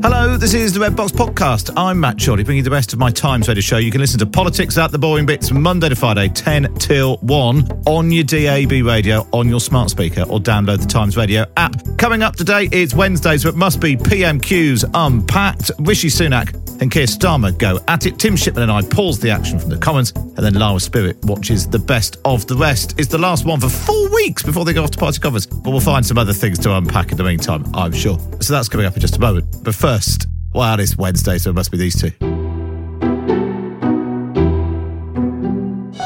Hello, 0.00 0.36
this 0.36 0.54
is 0.54 0.72
the 0.72 0.78
Red 0.78 0.94
Box 0.94 1.10
Podcast. 1.10 1.72
I'm 1.76 1.98
Matt 1.98 2.24
Chorley, 2.24 2.44
bringing 2.44 2.58
you 2.58 2.62
the 2.62 2.70
best 2.70 2.92
of 2.92 3.00
my 3.00 3.10
Times 3.10 3.48
Radio 3.48 3.60
show. 3.60 3.78
You 3.78 3.90
can 3.90 4.00
listen 4.00 4.20
to 4.20 4.26
Politics 4.26 4.78
at 4.78 4.92
the 4.92 4.98
Boring 4.98 5.26
Bits 5.26 5.50
Monday 5.50 5.88
to 5.88 5.96
Friday, 5.96 6.28
10 6.28 6.74
till 6.74 7.16
1 7.16 7.82
on 7.84 8.12
your 8.12 8.22
DAB 8.22 8.70
radio, 8.86 9.26
on 9.32 9.48
your 9.48 9.58
smart 9.58 9.90
speaker, 9.90 10.22
or 10.22 10.38
download 10.38 10.80
the 10.80 10.86
Times 10.86 11.16
Radio 11.16 11.46
app. 11.56 11.74
Coming 11.98 12.22
up 12.22 12.36
today 12.36 12.68
is 12.70 12.94
Wednesday, 12.94 13.38
so 13.38 13.48
it 13.48 13.56
must 13.56 13.80
be 13.80 13.96
PMQs 13.96 14.88
Unpacked. 14.94 15.72
Rishi 15.80 16.08
Sunak 16.08 16.67
and 16.80 16.90
Keir 16.90 17.06
Starmer 17.06 17.56
go 17.56 17.78
at 17.88 18.06
it. 18.06 18.18
Tim 18.18 18.36
Shipman 18.36 18.62
and 18.62 18.72
I 18.72 18.82
pause 18.82 19.18
the 19.18 19.30
action 19.30 19.58
from 19.58 19.70
the 19.70 19.78
Commons, 19.78 20.12
and 20.12 20.38
then 20.38 20.54
Lara 20.54 20.80
Spirit 20.80 21.16
watches 21.24 21.68
the 21.68 21.78
best 21.78 22.16
of 22.24 22.46
the 22.46 22.56
rest. 22.56 22.94
It's 22.98 23.08
the 23.08 23.18
last 23.18 23.44
one 23.44 23.60
for 23.60 23.68
four 23.68 24.08
weeks 24.10 24.42
before 24.42 24.64
they 24.64 24.72
go 24.72 24.84
off 24.84 24.90
to 24.92 24.98
party 24.98 25.18
covers, 25.20 25.46
but 25.46 25.70
we'll 25.70 25.80
find 25.80 26.04
some 26.04 26.18
other 26.18 26.32
things 26.32 26.58
to 26.60 26.76
unpack 26.76 27.10
in 27.10 27.16
the 27.16 27.24
meantime, 27.24 27.64
I'm 27.74 27.92
sure. 27.92 28.18
So 28.40 28.52
that's 28.52 28.68
coming 28.68 28.86
up 28.86 28.94
in 28.94 29.00
just 29.00 29.16
a 29.16 29.20
moment. 29.20 29.46
But 29.62 29.74
first, 29.74 30.26
well, 30.54 30.78
it's 30.80 30.96
Wednesday, 30.96 31.38
so 31.38 31.50
it 31.50 31.54
must 31.54 31.70
be 31.70 31.78
these 31.78 32.00
two. 32.00 32.10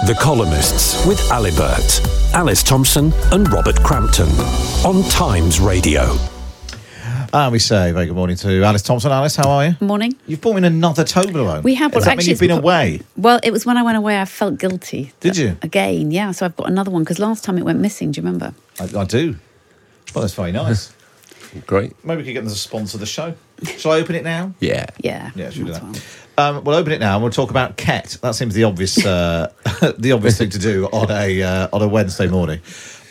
The 0.05 0.17
Columnists 0.19 1.07
with 1.07 1.21
Alibert, 1.31 2.01
Alice 2.35 2.63
Thomson, 2.63 3.13
and 3.31 3.51
Robert 3.53 3.81
Crampton 3.85 4.29
on 4.85 5.09
Times 5.11 5.61
Radio. 5.61 6.32
And 7.35 7.51
we 7.51 7.59
say 7.61 7.93
very 7.93 8.05
good 8.07 8.15
morning 8.15 8.37
to 8.37 8.63
Alice 8.63 8.83
Thomson. 8.83 9.11
Alice, 9.11 9.37
how 9.37 9.49
are 9.49 9.67
you? 9.69 9.77
Morning. 9.81 10.15
You've 10.27 10.43
brought 10.43 10.53
me 10.53 10.59
in 10.59 10.65
another 10.65 11.03
Toblerone. 11.03 11.63
We 11.63 11.75
have. 11.77 11.93
Does 11.93 12.05
that 12.05 12.11
actually, 12.13 12.25
mean 12.25 12.31
you've 12.31 12.41
been 12.41 12.51
it's- 12.51 12.63
away? 12.63 13.01
Well, 13.17 13.41
it 13.43 13.51
was 13.53 13.65
when 13.65 13.79
I 13.79 13.83
went 13.83 13.97
away. 13.97 14.21
I 14.21 14.27
felt 14.27 14.59
guilty. 14.59 15.13
Did 15.21 15.39
you? 15.39 15.57
Again, 15.63 16.11
yeah. 16.11 16.33
So 16.33 16.45
I've 16.45 16.57
got 16.57 16.69
another 16.69 16.91
one 16.91 17.03
because 17.05 17.19
last 17.19 17.43
time 17.43 17.57
it 17.57 17.65
went 17.65 17.79
missing. 17.81 18.13
Do 18.13 18.21
you 18.21 18.27
remember? 18.27 18.53
I, 18.79 18.85
I 18.99 19.05
do. 19.05 19.37
Well, 20.15 20.21
that's 20.23 20.35
very 20.35 20.53
nice. 20.53 20.93
Great. 21.67 21.93
Maybe 22.05 22.19
we 22.19 22.25
could 22.25 22.33
get 22.35 22.41
them 22.45 22.53
to 22.53 22.59
sponsor 22.59 22.99
the 22.99 23.07
show. 23.07 23.35
Shall 23.79 23.93
I 23.93 24.01
open 24.01 24.15
it 24.15 24.25
now? 24.25 24.53
Yeah. 24.61 24.87
Yeah. 24.99 25.31
Yeah, 25.35 25.49
should 25.49 25.67
do 25.67 25.73
that's 25.73 25.85
that. 25.85 25.97
fine. 26.37 26.57
Um, 26.57 26.65
we'll 26.65 26.77
open 26.77 26.93
it 26.93 27.01
now 27.01 27.15
and 27.15 27.23
we'll 27.23 27.33
talk 27.33 27.51
about 27.51 27.77
Ket. 27.79 28.19
That 28.21 28.35
seems 28.35 28.53
the 28.55 28.65
obvious, 28.65 29.05
uh, 29.05 29.53
the 29.99 30.13
obvious 30.13 30.37
thing 30.39 30.51
to 30.51 30.59
do 30.59 30.87
on 30.87 31.11
a 31.11 31.43
uh, 31.43 31.69
on 31.73 31.81
a 31.83 31.89
Wednesday 31.89 32.27
morning. 32.27 32.61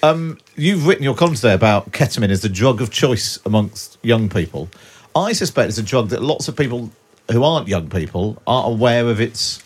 Um, 0.04 0.38
you've 0.56 0.88
written 0.88 1.04
your 1.04 1.16
column 1.16 1.36
today 1.36 1.54
about 1.54 1.92
ketamine 1.92 2.30
as 2.30 2.42
the 2.42 2.50
drug 2.50 2.82
of 2.82 2.90
choice 2.92 3.40
amongst 3.46 3.98
young 4.02 4.30
people. 4.30 4.70
I 5.16 5.34
suspect 5.34 5.70
it's 5.70 5.78
a 5.78 5.84
drug 5.84 6.10
that 6.10 6.22
lots 6.22 6.48
of 6.48 6.56
people 6.56 6.92
who 7.32 7.44
aren't 7.44 7.68
young 7.68 7.90
people 7.90 8.42
aren't 8.48 8.74
aware 8.74 9.08
of 9.08 9.22
its 9.22 9.62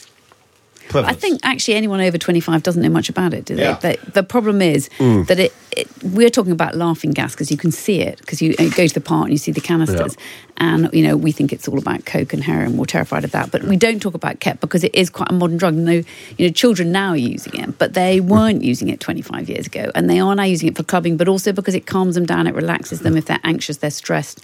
I 0.94 1.14
think 1.14 1.42
actually 1.44 1.74
anyone 1.76 2.00
over 2.00 2.18
25 2.18 2.62
doesn't 2.62 2.82
know 2.82 2.90
much 2.90 3.10
about 3.10 3.34
it, 3.34 3.46
do 3.46 3.56
they? 3.56 3.64
Yeah. 3.64 3.74
The, 3.76 3.98
the 4.14 4.24
problem 4.24 4.62
is 4.62 4.88
that 5.00 5.40
it, 5.40 5.54
it, 5.76 5.90
we're 6.04 6.30
talking 6.30 6.52
about 6.52 6.76
laughing 6.76 7.12
gas 7.12 7.34
because 7.34 7.52
you 7.52 7.58
can 7.58 7.72
see 7.72 8.02
it 8.02 8.20
because 8.20 8.42
you, 8.42 8.56
you 8.60 8.72
go 8.72 8.88
to 8.88 8.94
the 8.94 9.02
park 9.02 9.26
and 9.26 9.32
you 9.32 9.38
see 9.38 9.52
the 9.52 9.62
canisters. 9.62 10.16
And, 10.58 10.90
you 10.94 11.06
know, 11.06 11.18
we 11.18 11.34
think 11.34 11.52
it's 11.52 11.68
all 11.68 11.78
about 11.78 12.06
Coke 12.06 12.32
and 12.32 12.42
heroin. 12.42 12.78
We're 12.78 12.86
terrified 12.86 13.26
of 13.26 13.32
that. 13.32 13.52
But 13.52 13.64
we 13.64 13.76
don't 13.76 14.02
talk 14.02 14.14
about 14.14 14.40
Ket 14.40 14.62
because 14.62 14.86
it 14.86 14.96
is 14.96 15.10
quite 15.10 15.30
a 15.30 15.34
modern 15.34 15.58
drug. 15.58 15.74
No, 15.74 15.92
you 16.38 16.48
know, 16.48 16.50
children 16.50 16.94
now 16.94 17.10
are 17.10 17.18
using 17.18 17.60
it, 17.60 17.78
but 17.78 17.94
they 17.94 18.20
mm. 18.20 18.28
weren't 18.28 18.64
using 18.64 18.88
it 18.88 19.02
25 19.02 19.50
years 19.50 19.68
ago. 19.68 19.92
And 19.96 20.10
they 20.10 20.20
are 20.20 20.34
now 20.34 20.44
using 20.44 20.70
it 20.70 20.78
for 20.78 20.84
clubbing, 20.84 21.18
but 21.18 21.28
also 21.28 21.52
because 21.52 21.76
it 21.76 21.86
calms 21.86 22.16
them 22.16 22.26
down, 22.26 22.48
it 22.48 22.56
relaxes 22.56 23.02
them. 23.02 23.18
If 23.18 23.26
they're 23.26 23.40
anxious, 23.44 23.78
they're 23.78 23.92
stressed. 23.92 24.42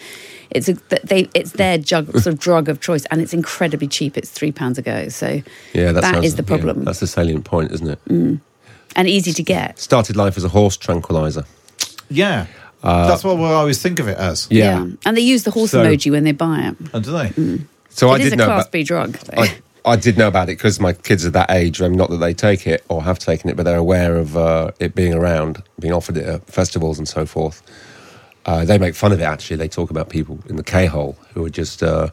It's 0.49 0.67
a, 0.67 0.73
they 1.03 1.29
it's 1.33 1.53
their 1.53 1.77
drug, 1.77 2.11
sort 2.11 2.27
of 2.27 2.39
drug 2.39 2.67
of 2.67 2.81
choice, 2.81 3.05
and 3.05 3.21
it's 3.21 3.33
incredibly 3.33 3.87
cheap. 3.87 4.17
It's 4.17 4.29
three 4.29 4.51
pounds 4.51 4.77
a 4.77 4.81
go. 4.81 5.07
So 5.07 5.41
Yeah, 5.73 5.93
that's 5.93 6.11
that 6.11 6.23
is 6.25 6.35
the 6.35 6.43
yeah, 6.43 6.47
problem, 6.47 6.83
that's 6.83 6.99
the 6.99 7.07
salient 7.07 7.45
point, 7.45 7.71
isn't 7.71 7.87
it? 7.87 8.05
Mm. 8.05 8.41
And 8.95 9.07
easy 9.07 9.33
to 9.33 9.43
get. 9.43 9.79
Started 9.79 10.15
life 10.15 10.37
as 10.37 10.43
a 10.43 10.49
horse 10.49 10.77
tranquilizer. 10.77 11.45
yeah, 12.09 12.47
that's 12.81 13.23
what 13.23 13.37
I 13.39 13.53
always 13.53 13.81
think 13.81 13.99
of 13.99 14.07
it 14.07 14.17
as. 14.17 14.47
Yeah. 14.49 14.85
and 15.05 15.17
they 15.17 15.21
use 15.21 15.43
the 15.43 15.51
horse 15.51 15.71
So- 15.71 15.83
emoji 15.83 16.11
when 16.11 16.23
they 16.23 16.31
buy 16.31 16.59
it. 16.69 16.75
And 16.93 17.03
do 17.03 17.11
they? 17.11 17.63
So 17.89 18.09
I 18.09 18.15
it 18.15 18.21
is 18.21 18.29
did 18.29 18.33
a 18.33 18.35
know 18.37 18.45
class 18.45 18.63
about, 18.63 18.71
B 18.71 18.83
drug. 18.83 19.17
I, 19.37 19.57
I 19.83 19.95
did 19.97 20.17
know 20.17 20.27
about 20.27 20.43
it 20.49 20.57
because 20.57 20.79
my 20.79 20.93
kids 20.93 21.25
are 21.25 21.31
that 21.31 21.51
age. 21.51 21.81
Um, 21.81 21.93
not 21.93 22.09
that 22.09 22.17
they 22.17 22.33
take 22.33 22.65
it 22.67 22.83
or 22.89 23.03
have 23.03 23.19
taken 23.19 23.49
it, 23.49 23.55
but 23.57 23.63
they're 23.63 23.77
aware 23.77 24.15
of 24.15 24.37
uh, 24.37 24.71
it 24.79 24.95
being 24.95 25.13
around, 25.13 25.61
being 25.79 25.93
offered 25.93 26.17
at 26.17 26.45
festivals 26.47 26.97
and 26.99 27.07
so 27.07 27.25
forth. 27.25 27.61
Uh, 28.45 28.63
they 28.65 28.77
make 28.77 28.95
fun 28.95 29.11
of 29.11 29.19
it. 29.19 29.23
Actually, 29.23 29.57
they 29.57 29.67
talk 29.67 29.89
about 29.91 30.09
people 30.09 30.39
in 30.47 30.55
the 30.55 30.63
K 30.63 30.85
hole 30.85 31.15
who 31.33 31.45
are 31.45 31.49
just, 31.49 31.83
uh, 31.83 32.09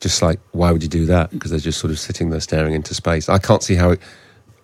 just 0.00 0.22
like, 0.22 0.38
why 0.52 0.70
would 0.72 0.82
you 0.82 0.88
do 0.88 1.04
that? 1.06 1.30
Because 1.30 1.50
they're 1.50 1.60
just 1.60 1.78
sort 1.80 1.90
of 1.90 1.98
sitting 1.98 2.30
there 2.30 2.40
staring 2.40 2.72
into 2.74 2.94
space. 2.94 3.28
I 3.28 3.38
can't 3.38 3.62
see 3.62 3.74
how 3.74 3.90
it. 3.92 4.00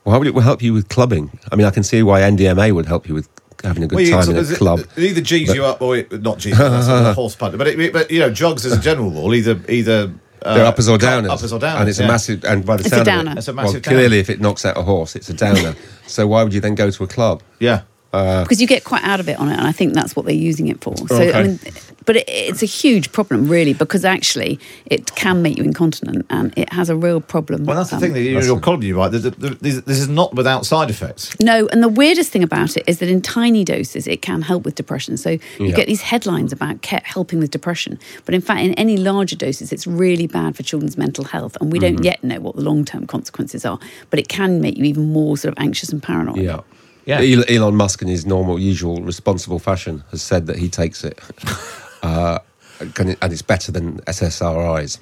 Why 0.04 0.16
would 0.16 0.26
it 0.26 0.34
help 0.34 0.62
you 0.62 0.72
with 0.72 0.88
clubbing? 0.88 1.38
I 1.50 1.56
mean, 1.56 1.66
I 1.66 1.70
can 1.70 1.82
see 1.82 2.02
why 2.02 2.20
MDMA 2.22 2.72
would 2.72 2.86
help 2.86 3.08
you 3.08 3.14
with 3.14 3.28
having 3.62 3.84
a 3.84 3.86
good 3.86 3.96
Well, 3.96 4.10
time 4.10 4.22
so 4.24 4.30
in 4.32 4.36
a 4.36 4.40
it- 4.40 4.56
club. 4.56 4.80
It 4.96 5.02
either 5.04 5.20
G's 5.20 5.54
you 5.54 5.64
up 5.64 5.80
or 5.80 5.96
it, 5.96 6.22
not 6.22 6.38
G's. 6.38 6.58
that's 6.58 6.88
a 6.88 7.14
horse 7.20 7.36
punter. 7.36 7.56
But 7.56 7.68
it, 7.68 7.92
but 7.92 8.10
you 8.10 8.18
know, 8.20 8.30
jogs 8.30 8.66
as 8.66 8.72
a 8.72 8.80
general 8.80 9.10
rule, 9.10 9.32
either 9.34 9.60
either 9.68 10.12
uh, 10.42 10.54
They're 10.56 10.66
uppers 10.66 10.88
or 10.88 10.98
downers. 10.98 11.30
Uppers 11.30 11.52
or 11.52 11.60
downers. 11.60 11.80
And 11.80 11.88
it's 11.88 11.98
yeah. 12.00 12.04
a 12.06 12.08
massive. 12.08 12.44
And 12.44 12.66
by 12.66 12.76
the 12.76 12.84
It's 12.84 12.92
a 12.92 13.04
downer. 13.04 13.30
of 13.30 13.36
it, 13.36 13.38
It's 13.38 13.48
a 13.48 13.52
well, 13.54 13.64
massive 13.66 13.82
downer. 13.82 13.96
clearly, 13.96 14.18
if 14.18 14.28
it 14.28 14.40
knocks 14.40 14.64
out 14.64 14.76
a 14.76 14.82
horse, 14.82 15.14
it's 15.14 15.28
a 15.28 15.34
downer. 15.34 15.76
so 16.08 16.26
why 16.26 16.42
would 16.42 16.52
you 16.52 16.60
then 16.60 16.74
go 16.74 16.90
to 16.90 17.04
a 17.04 17.06
club? 17.06 17.42
Yeah. 17.60 17.82
Because 18.12 18.60
you 18.60 18.66
get 18.66 18.84
quite 18.84 19.02
out 19.04 19.20
of 19.20 19.28
it 19.28 19.38
on 19.38 19.48
it, 19.48 19.54
and 19.58 19.66
I 19.66 19.72
think 19.72 19.94
that's 19.94 20.14
what 20.14 20.26
they're 20.26 20.34
using 20.34 20.68
it 20.68 20.80
for. 20.84 20.94
So, 21.08 21.32
I 21.32 21.42
mean, 21.44 21.58
but 22.04 22.16
it, 22.16 22.24
it's 22.28 22.62
a 22.62 22.66
huge 22.66 23.10
problem, 23.10 23.48
really, 23.48 23.72
because 23.72 24.04
actually 24.04 24.60
it 24.86 25.14
can 25.14 25.40
make 25.40 25.56
you 25.56 25.64
incontinent, 25.64 26.26
and 26.28 26.52
it 26.56 26.70
has 26.74 26.90
a 26.90 26.96
real 26.96 27.22
problem. 27.22 27.64
Well, 27.64 27.76
that's 27.76 27.88
the 27.90 27.96
um, 27.96 28.02
thing 28.02 28.12
that 28.12 28.20
you, 28.20 28.38
your 28.40 28.60
column, 28.60 28.82
you 28.82 28.98
right. 28.98 29.08
The, 29.10 29.18
the, 29.18 29.30
the, 29.30 29.48
this 29.54 29.80
this 29.82 29.98
is 29.98 30.08
not 30.08 30.34
without 30.34 30.66
side 30.66 30.90
effects. 30.90 31.34
No, 31.40 31.68
and 31.68 31.82
the 31.82 31.88
weirdest 31.88 32.30
thing 32.30 32.42
about 32.42 32.76
it 32.76 32.84
is 32.86 32.98
that 32.98 33.08
in 33.08 33.22
tiny 33.22 33.64
doses 33.64 34.06
it 34.06 34.20
can 34.20 34.42
help 34.42 34.64
with 34.66 34.74
depression. 34.74 35.16
So 35.16 35.30
you 35.30 35.40
Yeah. 35.58 35.76
get 35.76 35.86
these 35.86 36.02
headlines 36.02 36.52
about 36.52 36.82
KET 36.82 37.04
helping 37.04 37.38
with 37.38 37.50
depression, 37.50 37.98
but 38.26 38.34
in 38.34 38.42
fact, 38.42 38.60
in 38.60 38.74
any 38.74 38.98
larger 38.98 39.36
doses, 39.36 39.72
it's 39.72 39.86
really 39.86 40.26
bad 40.26 40.54
for 40.54 40.62
children's 40.62 40.98
mental 40.98 41.24
health, 41.24 41.56
and 41.62 41.72
we 41.72 41.78
Mm-hmm. 41.78 41.96
don't 41.96 42.04
yet 42.04 42.22
know 42.22 42.40
what 42.40 42.56
the 42.56 42.62
long 42.62 42.84
term 42.84 43.06
consequences 43.06 43.64
are. 43.64 43.78
But 44.10 44.18
it 44.20 44.28
can 44.28 44.60
make 44.60 44.76
you 44.76 44.84
even 44.84 45.12
more 45.12 45.38
sort 45.38 45.56
of 45.56 45.62
anxious 45.62 45.88
and 45.90 46.02
paranoid. 46.02 46.36
Yeah. 46.36 46.60
Yeah. 47.04 47.20
Elon 47.48 47.74
Musk, 47.76 48.02
in 48.02 48.08
his 48.08 48.24
normal, 48.26 48.58
usual, 48.58 49.02
responsible 49.02 49.58
fashion, 49.58 50.04
has 50.10 50.22
said 50.22 50.46
that 50.46 50.56
he 50.56 50.68
takes 50.68 51.04
it, 51.04 51.20
uh, 52.02 52.38
and 52.80 53.16
it's 53.22 53.42
better 53.42 53.72
than 53.72 53.98
SSRIs. 54.02 54.98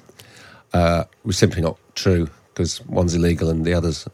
Uh, 0.73 1.03
was 1.25 1.37
simply 1.37 1.61
not 1.61 1.77
true 1.95 2.29
because 2.53 2.83
one's 2.85 3.13
illegal 3.13 3.49
and 3.49 3.65
the 3.65 3.73
others 3.73 4.07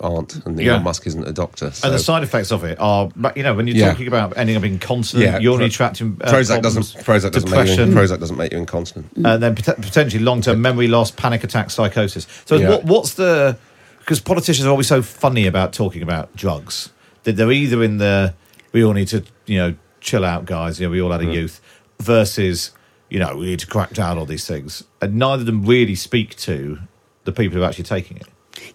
aren't, 0.00 0.36
and 0.46 0.58
Yeah. 0.58 0.72
Elon 0.72 0.84
Musk 0.84 1.06
isn't 1.06 1.26
a 1.26 1.32
doctor. 1.32 1.70
So. 1.70 1.86
And 1.88 1.94
the 1.94 1.98
side 1.98 2.22
effects 2.22 2.50
of 2.52 2.64
it 2.64 2.78
are, 2.80 3.10
you 3.36 3.42
know, 3.42 3.54
when 3.54 3.66
you're 3.66 3.76
Yeah. 3.76 3.90
talking 3.90 4.08
about 4.08 4.36
ending 4.36 4.56
up 4.56 4.64
incontinent, 4.64 5.24
Yeah, 5.32 5.38
urinary 5.38 5.68
Pro- 5.70 5.76
tract 5.90 6.00
uh, 6.00 6.04
Prozac 6.04 6.62
doesn't. 6.62 6.84
problems, 6.94 6.94
Prozac 6.94 7.32
doesn't, 7.32 7.50
make 7.50 7.66
you, 7.68 7.76
depression, 7.76 7.92
Prozac 7.94 8.20
doesn't 8.20 8.36
make 8.36 8.52
you 8.52 8.58
incontinent. 8.58 9.08
and 9.16 9.42
then 9.42 9.54
pot- 9.54 9.80
potentially 9.80 10.22
long-term 10.22 10.60
memory 10.62 10.88
loss, 10.88 11.10
panic 11.10 11.44
attack, 11.44 11.70
psychosis. 11.70 12.26
So, 12.46 12.56
Yeah. 12.56 12.70
what, 12.70 12.84
what's 12.84 13.14
the? 13.14 13.56
Because 14.00 14.20
politicians 14.20 14.66
are 14.66 14.70
always 14.70 14.86
so 14.86 15.02
funny 15.02 15.46
about 15.46 15.72
talking 15.74 16.02
about 16.02 16.34
drugs 16.36 16.90
they're 17.36 17.52
either 17.52 17.82
in 17.82 17.98
the 17.98 18.34
we 18.72 18.84
all 18.84 18.92
need 18.92 19.08
to, 19.08 19.24
you 19.46 19.58
know, 19.58 19.74
chill 20.00 20.24
out, 20.24 20.44
guys. 20.44 20.80
You 20.80 20.86
know, 20.86 20.90
we 20.90 21.00
all 21.00 21.12
had 21.12 21.20
a 21.20 21.24
hmm. 21.24 21.32
youth 21.32 21.60
versus 22.00 22.72
you 23.08 23.18
know 23.18 23.36
we 23.36 23.46
need 23.46 23.60
to 23.60 23.66
crack 23.66 23.92
down 23.92 24.18
on 24.18 24.26
these 24.26 24.46
things, 24.46 24.84
and 25.00 25.16
neither 25.16 25.40
of 25.40 25.46
them 25.46 25.64
really 25.64 25.94
speak 25.94 26.36
to 26.36 26.78
the 27.24 27.32
people 27.32 27.58
who 27.58 27.64
are 27.64 27.68
actually 27.68 27.84
taking 27.84 28.16
it. 28.16 28.26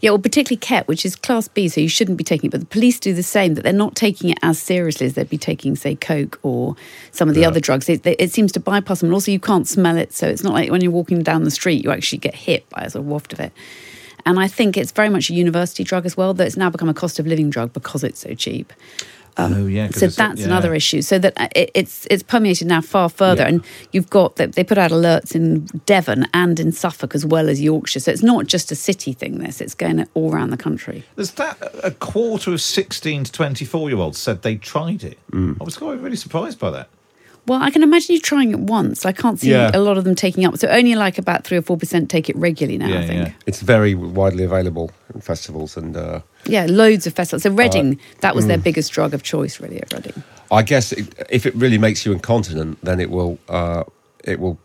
Yeah, 0.01 0.11
well, 0.11 0.19
particularly 0.19 0.57
Ket, 0.57 0.87
which 0.87 1.05
is 1.05 1.15
Class 1.15 1.47
B, 1.47 1.67
so 1.67 1.81
you 1.81 1.89
shouldn't 1.89 2.17
be 2.17 2.23
taking 2.23 2.47
it. 2.47 2.51
But 2.51 2.59
the 2.61 2.65
police 2.65 2.99
do 2.99 3.13
the 3.13 3.23
same, 3.23 3.55
that 3.55 3.63
they're 3.63 3.73
not 3.73 3.95
taking 3.95 4.29
it 4.29 4.37
as 4.41 4.59
seriously 4.59 5.07
as 5.07 5.13
they'd 5.13 5.29
be 5.29 5.37
taking, 5.37 5.75
say, 5.75 5.95
Coke 5.95 6.39
or 6.43 6.75
some 7.11 7.29
of 7.29 7.35
the 7.35 7.45
other 7.45 7.59
drugs. 7.59 7.89
It, 7.89 8.05
it 8.05 8.31
seems 8.31 8.51
to 8.53 8.59
bypass 8.59 8.99
them. 8.99 9.07
And 9.07 9.13
also, 9.13 9.31
you 9.31 9.39
can't 9.39 9.67
smell 9.67 9.97
it. 9.97 10.13
So 10.13 10.27
it's 10.27 10.43
not 10.43 10.53
like 10.53 10.71
when 10.71 10.81
you're 10.81 10.91
walking 10.91 11.23
down 11.23 11.43
the 11.43 11.51
street, 11.51 11.83
you 11.83 11.91
actually 11.91 12.19
get 12.19 12.35
hit 12.35 12.67
by 12.69 12.81
a 12.83 12.89
sort 12.89 13.03
of 13.03 13.07
waft 13.07 13.33
of 13.33 13.39
it. 13.39 13.51
And 14.25 14.39
I 14.39 14.47
think 14.47 14.77
it's 14.77 14.91
very 14.91 15.09
much 15.09 15.29
a 15.29 15.33
university 15.33 15.83
drug 15.83 16.05
as 16.05 16.15
well, 16.15 16.33
that 16.35 16.47
it's 16.47 16.57
now 16.57 16.69
become 16.69 16.89
a 16.89 16.93
cost 16.93 17.19
of 17.19 17.27
living 17.27 17.49
drug 17.49 17.73
because 17.73 18.03
it's 18.03 18.19
so 18.21 18.33
cheap. 18.33 18.71
oh 19.37 19.65
yeah, 19.65 19.87
'cause 19.87 19.99
So 19.99 20.07
that's 20.07 20.41
yeah. 20.41 20.45
another 20.45 20.75
issue. 20.75 21.01
So 21.01 21.17
that 21.19 21.33
uh, 21.37 21.47
it, 21.55 21.71
it's 21.73 22.05
it's 22.11 22.21
permeated 22.23 22.67
now 22.67 22.81
far 22.81 23.09
further, 23.09 23.41
Yeah. 23.41 23.47
and 23.49 23.63
you've 23.91 24.09
got 24.11 24.35
that 24.35 24.53
they 24.53 24.63
put 24.63 24.77
out 24.77 24.91
alerts 24.91 25.33
in 25.35 25.65
Devon 25.87 26.27
and 26.33 26.59
in 26.59 26.71
Suffolk 26.71 27.15
as 27.15 27.25
well 27.25 27.49
as 27.49 27.59
Yorkshire. 27.59 27.99
So 27.99 28.11
it's 28.11 28.21
not 28.23 28.45
just 28.45 28.71
a 28.71 28.75
city 28.75 29.11
thing. 29.13 29.39
This 29.39 29.59
it's 29.59 29.73
going 29.75 30.05
all 30.13 30.31
around 30.33 30.51
the 30.51 30.57
country. 30.57 31.03
There's 31.15 31.31
that 31.31 31.57
a 31.83 31.89
quarter 31.91 32.53
of 32.53 32.61
16 32.61 33.23
to 33.23 33.31
24 33.31 33.89
year 33.89 33.97
olds 33.99 34.19
said 34.19 34.43
they 34.43 34.55
tried 34.57 35.03
it. 35.03 35.17
Mm. 35.31 35.57
I 35.59 35.63
was 35.63 35.77
quite 35.77 35.99
really 35.99 36.15
surprised 36.15 36.59
by 36.59 36.69
that. 36.69 36.87
Well, 37.45 37.61
I 37.61 37.71
can 37.71 37.83
imagine 37.83 38.15
you 38.15 38.21
trying 38.21 38.51
it 38.51 38.59
once. 38.59 39.05
I 39.05 39.11
can't 39.11 39.37
see 39.39 39.51
Yeah. 39.51 39.71
a 39.73 39.79
lot 39.79 39.97
of 39.97 40.03
them 40.05 40.15
taking 40.15 40.45
up. 40.45 40.57
So 40.57 40.67
only 40.69 40.95
like 40.95 41.17
about 41.17 41.43
three 41.43 41.57
or 41.57 41.61
four 41.61 41.77
percent 41.77 42.09
take 42.09 42.29
it 42.29 42.35
regularly 42.37 42.77
now. 42.77 42.97
I 42.97 43.05
think. 43.05 43.27
yeah. 43.27 43.33
It's 43.45 43.61
very 43.61 43.95
widely 43.95 44.43
available 44.45 44.91
in 45.13 45.21
festivals, 45.21 45.75
and 45.77 45.95
uh, 45.97 46.21
Yeah, 46.45 46.65
loads 46.69 47.05
of 47.07 47.13
festivals. 47.13 47.43
So 47.43 47.49
Uh, 47.51 47.55
Reading, 47.55 47.99
that 48.21 48.33
was 48.35 48.47
their 48.47 48.57
mm. 48.57 48.63
biggest 48.63 48.93
drug 48.93 49.13
of 49.13 49.23
choice, 49.23 49.59
really, 49.59 49.81
at 49.81 49.91
Reading. 49.93 50.23
I 50.51 50.61
guess 50.63 50.91
it, 50.93 51.13
if 51.29 51.45
it 51.45 51.53
really 51.55 51.77
makes 51.77 52.05
you 52.05 52.13
incontinent, 52.13 52.77
then 52.81 52.99
it 52.99 53.09
will 53.09 53.37
uh, 53.49 53.83
it 54.23 54.39
will 54.39 54.57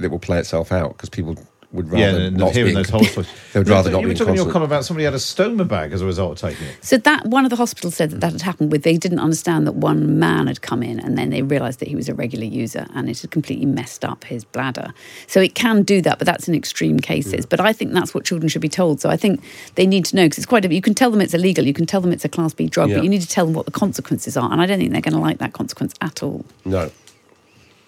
it 0.00 0.10
will 0.10 0.18
play 0.20 0.38
itself 0.38 0.72
out 0.72 0.90
because 0.96 1.10
people 1.10 1.34
would 1.74 1.90
rather 1.90 2.18
yeah, 2.20 2.26
and 2.28 2.36
not 2.36 2.52
hearing 2.52 2.70
be 2.70 2.74
those 2.76 2.88
horror 2.88 3.04
stories. 3.04 3.28
they 3.52 3.60
would 3.60 3.66
You 3.66 3.72
were 3.72 3.76
rather 3.76 3.90
talking- 3.90 3.92
not 3.92 4.02
You 4.02 4.08
were 4.08 4.14
talking 4.14 4.28
in 4.28 4.36
your 4.36 4.46
incontinent. 4.46 4.52
comment 4.52 4.70
about 4.70 4.84
somebody 4.84 5.04
had 5.04 5.14
a 5.14 5.16
stoma 5.18 5.66
bag 5.68 5.92
as 5.92 6.00
a 6.00 6.06
result 6.06 6.32
of 6.42 6.50
taking 6.50 6.66
it. 6.68 6.76
So 6.84 6.96
that 6.98 7.26
one 7.26 7.44
of 7.44 7.50
the 7.50 7.56
hospitals 7.56 7.94
said 7.96 8.10
that 8.10 8.20
that 8.20 8.32
had 8.32 8.42
happened 8.42 8.70
with. 8.72 8.82
They 8.84 8.96
didn't 8.96 9.18
understand 9.18 9.66
that 9.66 9.74
one 9.74 10.18
man 10.18 10.46
had 10.46 10.62
come 10.62 10.82
in, 10.82 11.00
and 11.00 11.18
then 11.18 11.30
they 11.30 11.42
realised 11.42 11.80
that 11.80 11.88
he 11.88 11.96
was 11.96 12.08
a 12.08 12.14
regular 12.14 12.44
user, 12.46 12.86
and 12.94 13.08
it 13.10 13.20
had 13.20 13.30
completely 13.30 13.66
messed 13.66 14.04
up 14.04 14.24
his 14.24 14.44
bladder. 14.44 14.94
So 15.26 15.40
it 15.40 15.54
can 15.54 15.82
do 15.82 16.00
that, 16.02 16.18
but 16.18 16.26
that's 16.26 16.48
in 16.48 16.54
extreme 16.54 16.98
cases. 17.00 17.44
But 17.44 17.60
I 17.60 17.72
think 17.72 17.92
that's 17.92 18.14
what 18.14 18.24
children 18.24 18.48
should 18.48 18.62
be 18.62 18.68
told. 18.68 19.00
So 19.00 19.10
I 19.10 19.16
think 19.16 19.42
they 19.74 19.86
need 19.86 20.04
to 20.06 20.16
know 20.16 20.24
because 20.26 20.38
it's 20.38 20.46
quite. 20.46 20.70
You 20.70 20.80
can 20.80 20.94
tell 20.94 21.10
them 21.10 21.20
it's 21.20 21.34
illegal. 21.34 21.66
You 21.66 21.74
can 21.74 21.86
tell 21.86 22.00
them 22.00 22.12
it's 22.12 22.24
a 22.24 22.28
Class 22.28 22.54
B 22.54 22.68
drug, 22.68 22.88
Yeah. 22.90 22.96
but 22.96 23.04
you 23.04 23.10
need 23.10 23.22
to 23.22 23.28
tell 23.28 23.44
them 23.46 23.54
what 23.54 23.66
the 23.66 23.72
consequences 23.72 24.36
are. 24.36 24.50
And 24.52 24.60
I 24.62 24.66
don't 24.66 24.78
think 24.78 24.92
they're 24.92 25.00
going 25.00 25.14
to 25.14 25.18
like 25.20 25.38
that 25.38 25.52
consequence 25.52 25.92
at 26.00 26.22
all. 26.22 26.44
No. 26.64 26.90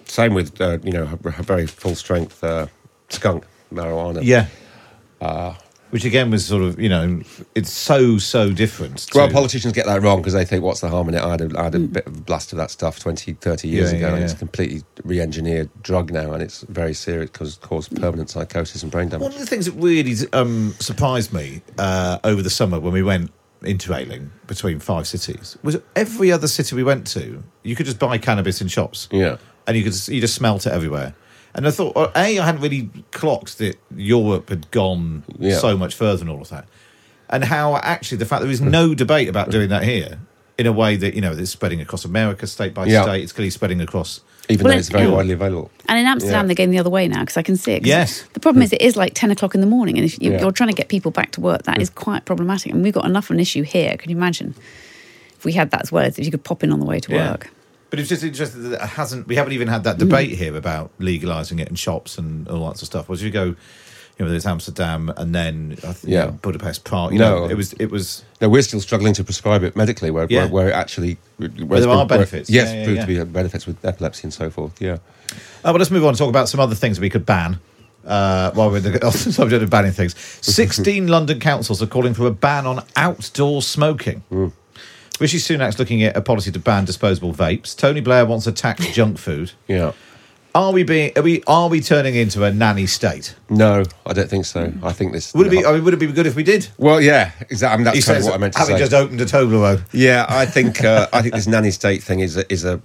Same 0.07 0.35
with 0.35 0.61
uh, 0.61 0.79
you 0.85 0.93
know 0.93 1.05
a, 1.25 1.29
a 1.29 1.43
very 1.43 1.67
full 1.67 1.95
strength 1.95 2.43
uh, 2.45 2.67
skunk 3.09 3.45
marijuana. 3.73 4.21
Yeah. 4.23 4.47
Which 5.91 6.05
again 6.05 6.31
was 6.31 6.45
sort 6.45 6.65
of, 6.65 6.81
you 6.81 6.89
know, 6.89 7.23
it's 7.55 7.71
so, 7.71 8.19
so 8.19 8.53
different. 8.53 8.99
To, 8.99 9.19
Well, 9.19 9.31
politicians 9.31 9.73
get 9.73 9.87
that 9.87 10.03
wrong 10.03 10.19
because 10.19 10.33
they 10.33 10.45
think, 10.45 10.65
what's 10.65 10.81
the 10.81 10.89
harm 10.89 11.09
in 11.09 11.15
it? 11.15 11.23
I 11.23 11.31
had 11.31 11.41
a, 11.41 11.59
I 11.59 11.65
had 11.65 11.75
a 11.77 11.79
bit 11.79 12.07
of 12.07 12.17
a 12.17 12.21
blast 12.23 12.53
of 12.53 12.59
that 12.59 12.73
stuff 12.73 12.99
20, 12.99 13.35
30 13.35 13.69
years 13.69 13.93
Yeah, 13.93 13.99
ago, 13.99 14.09
yeah, 14.09 14.15
and 14.15 14.25
it's 14.25 14.33
a 14.33 14.37
completely 14.37 14.83
re 15.05 15.21
engineered 15.21 15.71
drug 15.83 16.13
now, 16.13 16.33
and 16.33 16.43
it's 16.43 16.63
very 16.63 16.93
serious 16.93 17.31
because 17.31 17.55
it 17.55 17.61
causes 17.61 17.99
permanent 17.99 18.31
psychosis 18.31 18.83
and 18.83 18.91
brain 18.91 19.09
damage. 19.09 19.23
One 19.23 19.33
of 19.33 19.39
the 19.39 19.47
things 19.47 19.67
that 19.67 19.73
really 19.73 20.15
um, 20.33 20.75
surprised 20.81 21.33
me 21.33 21.63
uh, 21.79 22.19
over 22.25 22.43
the 22.43 22.51
summer 22.51 22.81
when 22.81 22.93
we 22.93 23.05
went 23.05 23.31
interrailing 23.63 24.31
between 24.49 24.81
five 24.81 25.07
cities 25.07 25.57
was 25.63 25.81
every 25.95 26.33
other 26.33 26.49
city 26.49 26.75
we 26.75 26.83
went 26.85 27.07
to, 27.09 27.43
you 27.63 27.77
could 27.77 27.87
just 27.87 27.99
buy 27.99 28.19
cannabis 28.19 28.61
in 28.61 28.69
shops. 28.69 29.09
Yeah. 29.13 29.37
And 29.69 29.77
you 29.77 29.85
could 29.85 30.09
you 30.09 30.21
just 30.21 30.35
smelt 30.35 30.67
it 30.67 30.73
everywhere. 30.73 31.15
And 31.57 31.67
I 31.67 31.71
thought, 31.71 31.97
well, 31.97 32.13
A, 32.15 32.39
I 32.39 32.45
hadn't 32.45 32.61
really 32.61 32.91
clocked 33.13 33.59
that 33.59 33.77
Europe 33.97 34.51
had 34.51 34.71
gone 34.71 35.25
Yeah. 35.39 35.57
so 35.59 35.77
much 35.77 35.95
further 35.95 36.21
and 36.21 36.31
all 36.31 36.43
of 36.43 36.51
that. 36.51 36.67
And 37.31 37.43
how 37.45 37.77
actually 37.79 38.19
the 38.19 38.27
fact 38.27 38.43
there 38.43 38.51
is 38.51 38.61
no 38.61 38.95
debate 38.95 39.29
about 39.29 39.51
doing 39.51 39.71
that 39.71 39.83
here 39.83 40.19
in 40.59 40.67
a 40.67 40.73
way 40.73 40.97
that, 40.97 41.15
you 41.15 41.21
know, 41.21 41.33
it's 41.33 41.51
spreading 41.51 41.81
across 41.81 42.05
America 42.05 42.47
state 42.47 42.73
by 42.75 42.85
Yeah. 42.87 43.03
state. 43.03 43.23
It's 43.23 43.33
clearly 43.33 43.51
spreading 43.51 43.81
across. 43.81 44.21
Even 44.49 44.65
Well, 44.65 44.75
though 44.75 44.79
it's 44.79 44.91
very 44.91 45.07
yeah. 45.07 45.11
widely 45.13 45.33
available. 45.33 45.71
And 45.89 45.99
in 45.99 46.07
Amsterdam, 46.07 46.45
Yeah. 46.45 46.47
they're 46.47 46.55
going 46.55 46.71
the 46.71 46.79
other 46.79 46.91
way 46.91 47.09
now 47.09 47.21
because 47.21 47.37
I 47.37 47.43
can 47.43 47.57
see 47.57 47.73
it. 47.73 47.81
'Cause 47.81 47.89
Yes. 47.89 48.25
The 48.35 48.41
problem 48.41 48.63
is, 48.63 48.73
it 48.73 48.81
is 48.81 48.97
like 48.97 49.13
10 49.15 49.31
o'clock 49.33 49.55
in 49.57 49.61
the 49.61 49.67
morning, 49.67 49.97
and 49.99 50.05
if 50.05 50.23
you, 50.23 50.31
Yeah. 50.33 50.41
you're 50.43 50.53
trying 50.53 50.69
to 50.71 50.77
get 50.77 50.89
people 50.89 51.11
back 51.11 51.33
to 51.33 51.41
work, 51.41 51.65
that 51.65 51.81
is 51.83 51.91
mm. 51.91 51.95
quite 51.97 52.25
problematic. 52.27 52.71
And 52.73 52.83
we've 52.83 52.95
got 52.95 53.07
enough 53.07 53.29
of 53.29 53.35
an 53.35 53.41
issue 53.41 53.63
here. 53.63 53.97
Can 53.97 54.11
you 54.11 54.17
imagine 54.17 54.55
if 55.37 55.45
we 55.45 55.53
had 55.53 55.71
that 55.73 55.83
as 55.83 55.91
well 55.91 56.05
if 56.05 56.19
you 56.19 56.31
could 56.31 56.45
pop 56.45 56.63
in 56.63 56.71
on 56.71 56.79
the 56.81 56.87
way 56.87 57.01
to 57.01 57.13
Yeah. 57.13 57.31
work? 57.33 57.51
But 57.91 58.01
it's 58.01 58.09
just 58.09 58.25
interesting 58.25 58.63
that 58.65 58.73
it 58.75 58.81
uh, 58.81 58.87
hasn't. 58.87 59.27
We 59.29 59.37
haven't 59.37 59.53
even 59.53 59.69
had 59.69 59.85
that 59.85 59.99
debate 59.99 60.31
here 60.37 60.57
about 60.57 60.91
legalizing 60.99 61.59
it 61.61 61.69
in 61.69 61.77
shops 61.77 62.19
and 62.19 62.49
all 62.49 62.61
that 62.69 62.79
sort 62.79 62.83
of 62.83 62.87
stuff. 62.89 63.09
Whereas 63.09 63.23
you 63.23 63.31
go, 63.31 63.45
you 64.19 64.25
know, 64.25 64.29
there's 64.31 64.47
Amsterdam 64.47 65.13
and 65.17 65.35
then 65.35 65.77
I 65.85 65.93
think, 65.93 66.05
you 66.11 66.15
Yeah. 66.15 66.25
know, 66.27 66.31
Budapest, 66.33 66.83
Prague. 66.85 67.13
You 67.13 67.19
No. 67.21 67.41
know, 67.45 67.49
it 67.51 67.57
was 67.57 67.75
it 67.75 67.91
was 67.91 68.25
No, 68.41 68.49
we're 68.49 68.63
still 68.63 68.81
struggling 68.81 69.13
to 69.15 69.23
prescribe 69.25 69.63
it 69.63 69.77
medically, 69.77 70.11
where 70.11 70.27
Yeah. 70.29 70.41
where, 70.47 70.49
where 70.49 70.69
it 70.71 70.73
actually 70.75 71.19
where 71.39 71.49
there 71.49 71.77
it's 71.79 71.87
are 71.87 71.99
been- 72.07 72.17
benefits. 72.19 72.51
yes, 72.51 72.69
Yeah, 72.69 72.75
yeah, 72.79 72.85
proved 72.85 72.97
yeah. 73.09 73.21
to 73.21 73.25
be 73.25 73.33
benefits 73.33 73.67
with 73.67 73.85
epilepsy 73.85 74.23
and 74.25 74.35
so 74.35 74.51
forth. 74.51 74.73
Yeah, 74.81 74.93
uh, 74.95 74.97
Oh, 75.67 75.73
but 75.73 75.79
let's 75.79 75.91
move 75.91 76.03
on 76.05 76.09
and 76.11 76.19
talk 76.19 76.29
about 76.29 76.49
some 76.49 76.59
other 76.61 76.75
things 76.75 76.97
that 76.97 77.03
we 77.03 77.11
could 77.11 77.25
ban. 77.27 77.61
Uh, 78.07 78.53
while 78.53 78.71
we're 78.71 78.77
on 78.77 78.83
the 78.83 79.11
subject 79.13 79.63
of 79.65 79.69
banning 79.71 79.91
things, 79.93 80.15
16 80.41 81.09
London 81.09 81.41
councils 81.41 81.83
are 81.83 81.87
calling 81.89 82.15
for 82.15 82.27
a 82.27 82.31
ban 82.31 82.65
on 82.67 82.83
outdoor 82.97 83.63
smoking. 83.63 84.23
Hmm. 84.29 84.49
Rishi 85.21 85.39
Sunak's 85.39 85.79
looking 85.79 86.03
at 86.03 86.17
a 86.17 86.21
policy 86.21 86.51
to 86.53 86.59
ban 86.59 86.85
disposable 86.85 87.33
vapes. 87.33 87.77
Tony 87.77 88.01
Blair 88.01 88.27
wants 88.27 88.45
to 88.45 88.53
tax 88.53 88.87
junk 88.93 89.19
food. 89.19 89.53
yeah. 89.69 89.93
Are 90.55 90.73
we 90.73 90.85
being? 90.85 91.13
Are 91.17 91.23
we? 91.23 91.43
Are 91.47 91.69
we 91.69 91.83
turning 91.83 92.15
into 92.15 92.43
a 92.43 92.51
nanny 92.51 92.87
state? 92.87 93.37
No, 93.51 93.83
I 94.07 94.15
don't 94.15 94.31
think 94.31 94.47
so. 94.47 94.73
I 94.83 94.91
think 94.91 95.13
this 95.13 95.35
Would 95.35 95.49
it 95.49 95.51
be? 95.51 95.63
I 95.67 95.73
mean, 95.75 95.85
would 95.85 95.93
it 95.93 95.99
be 95.99 96.07
good 96.07 96.27
if 96.27 96.35
we 96.35 96.43
did? 96.45 96.67
well, 96.79 96.99
yeah, 96.99 97.33
exactly. 97.51 97.75
I 97.75 97.77
mean, 97.77 97.85
that's 97.85 98.07
kind 98.07 98.19
of 98.21 98.25
what 98.25 98.35
I 98.35 98.39
meant 98.39 98.55
to 98.55 98.61
say. 98.61 98.63
having 98.73 98.77
say. 98.77 98.83
just 98.85 98.95
opened 98.95 99.21
a 99.21 99.27
Toblerone. 99.27 99.83
Yeah, 99.93 100.25
I 100.31 100.47
think 100.57 100.83
uh, 100.83 101.09
I 101.13 101.21
think 101.21 101.35
this 101.35 101.47
nanny 101.47 101.71
state 101.71 102.03
thing 102.03 102.21
is 102.21 102.39
a, 102.39 102.51
is 102.51 102.65
a. 102.65 102.81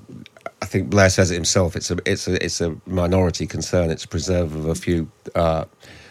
I 0.62 0.66
think 0.66 0.90
Blair 0.90 1.10
says 1.10 1.32
it 1.32 1.36
himself. 1.36 1.78
It's 1.78 1.90
a 1.90 1.98
it's 2.06 2.28
a 2.28 2.44
it's 2.44 2.60
a 2.60 2.76
minority 2.88 3.48
concern. 3.48 3.90
It's 3.90 4.04
a 4.04 4.08
preserve 4.10 4.54
of 4.54 4.66
a 4.66 4.76
few 4.76 5.10
uh, 5.34 5.64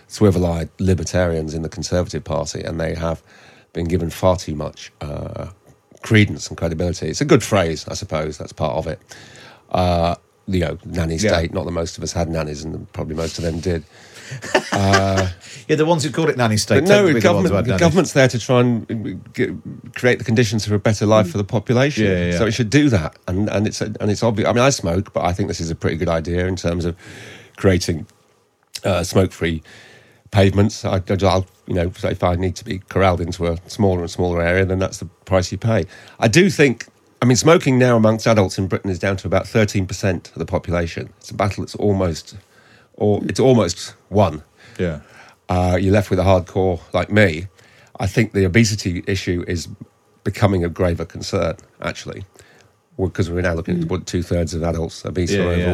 swivel-eyed 0.09 0.71
libertarians 0.79 1.53
in 1.53 1.61
the 1.61 1.69
Conservative 1.69 2.25
Party, 2.25 2.63
and 2.63 2.81
they 2.81 2.95
have 2.95 3.23
been 3.75 3.87
given 3.87 4.09
far 4.09 4.37
too 4.37 4.55
much 4.55 4.93
uh, 5.03 5.49
credence 6.02 6.49
and 6.49 6.56
credibility. 6.56 7.08
It's 7.08 7.20
a 7.20 7.25
good 7.26 7.43
phrase, 7.43 7.87
I 7.88 7.94
suppose. 7.94 8.38
That's 8.38 8.52
part 8.52 8.76
of 8.76 8.87
it. 8.87 9.00
Uh, 9.70 10.14
you 10.47 10.61
know, 10.61 10.79
nanny 10.85 11.17
Yeah. 11.17 11.32
state. 11.32 11.52
Not 11.55 11.64
that 11.67 11.73
most 11.73 11.97
of 11.99 12.02
us 12.05 12.12
had 12.12 12.28
nannies, 12.28 12.64
and 12.64 12.90
probably 12.92 13.14
most 13.14 13.38
of 13.38 13.45
them 13.45 13.61
did. 13.61 13.85
Yeah, 15.69 15.76
the 15.76 15.87
ones 15.87 16.02
who 16.02 16.11
called 16.11 16.30
it 16.30 16.37
nanny 16.37 16.57
state. 16.57 16.83
No, 16.83 17.07
the 17.07 17.12
the 17.12 17.12
ones 17.12 17.14
who 17.14 17.21
government, 17.21 17.66
the 17.66 17.78
government's 17.78 18.12
there 18.12 18.26
to 18.26 18.38
try 18.40 18.61
and 18.61 19.23
get, 19.35 19.50
create 19.95 20.19
the 20.19 20.25
conditions 20.25 20.66
for 20.66 20.75
a 20.75 20.78
better 20.80 21.07
life 21.07 21.30
for 21.30 21.38
the 21.38 21.45
population. 21.45 22.04
Yeah, 22.07 22.11
yeah, 22.12 22.30
yeah. 22.33 22.38
So 22.38 22.47
it 22.47 22.52
should 22.52 22.71
do 22.71 22.88
that, 22.88 23.16
and 23.28 23.49
and 23.49 23.69
it's 23.69 23.80
and 23.80 24.11
it's 24.11 24.23
obvious. 24.25 24.49
I 24.49 24.52
mean, 24.52 24.64
I 24.64 24.71
smoke, 24.71 25.12
but 25.12 25.25
I 25.25 25.33
think 25.33 25.49
this 25.49 25.61
is 25.61 25.71
a 25.71 25.76
pretty 25.76 25.97
good 25.97 26.09
idea 26.09 26.47
in 26.47 26.57
terms 26.57 26.85
of 26.85 26.97
creating 27.57 28.07
uh, 28.85 29.04
smoke-free 29.04 29.62
pavements. 30.31 30.85
I, 30.85 31.03
I'll, 31.23 31.47
you 31.67 31.75
know, 31.75 31.91
so 31.93 32.09
if 32.09 32.23
I 32.23 32.35
need 32.37 32.57
to 32.57 32.65
be 32.65 32.79
corralled 32.89 33.21
into 33.21 33.47
a 33.47 33.59
smaller 33.69 34.01
and 34.01 34.11
smaller 34.11 34.43
area, 34.43 34.65
then 34.65 34.79
that's 34.79 34.99
the 34.99 35.07
price 35.25 35.51
you 35.53 35.59
pay. 35.59 35.85
I 36.19 36.29
do 36.29 36.51
think. 36.51 36.87
I 37.23 37.27
mean, 37.27 37.37
smoking 37.37 37.79
now 37.79 37.97
amongst 37.97 38.27
adults 38.27 38.57
in 38.59 38.67
Britain 38.67 38.91
is 38.91 38.99
down 38.99 39.17
to 39.19 39.27
about 39.27 39.47
thirteen 39.47 39.87
percent 39.87 40.29
of 40.29 40.39
the 40.39 40.47
population. 40.47 41.13
It's 41.19 41.31
a 41.31 41.35
battle 41.35 41.63
that's 41.65 41.75
almost, 41.75 42.37
or 42.95 43.21
it's 43.25 43.39
almost 43.41 43.95
won 44.09 44.43
Yeah. 44.79 45.01
uh, 45.51 45.77
you're 45.79 45.93
left 45.93 46.09
with 46.09 46.19
a 46.19 46.23
hardcore 46.23 46.81
like 46.95 47.11
me. 47.13 47.49
I 47.99 48.07
think 48.07 48.33
the 48.33 48.47
obesity 48.47 49.05
issue 49.07 49.45
is 49.47 49.69
becoming 50.25 50.65
a 50.65 50.71
graver 50.71 51.05
concern, 51.05 51.57
actually, 51.83 52.25
because 52.97 53.31
we're 53.31 53.43
now 53.43 53.53
looking 53.53 53.83
at 53.83 53.91
what 53.91 54.07
two 54.07 54.23
thirds 54.23 54.55
of 54.55 54.63
adults 54.63 55.05
obese 55.05 55.33
Yeah, 55.33 55.45
or 55.45 55.55
yeah. 55.55 55.73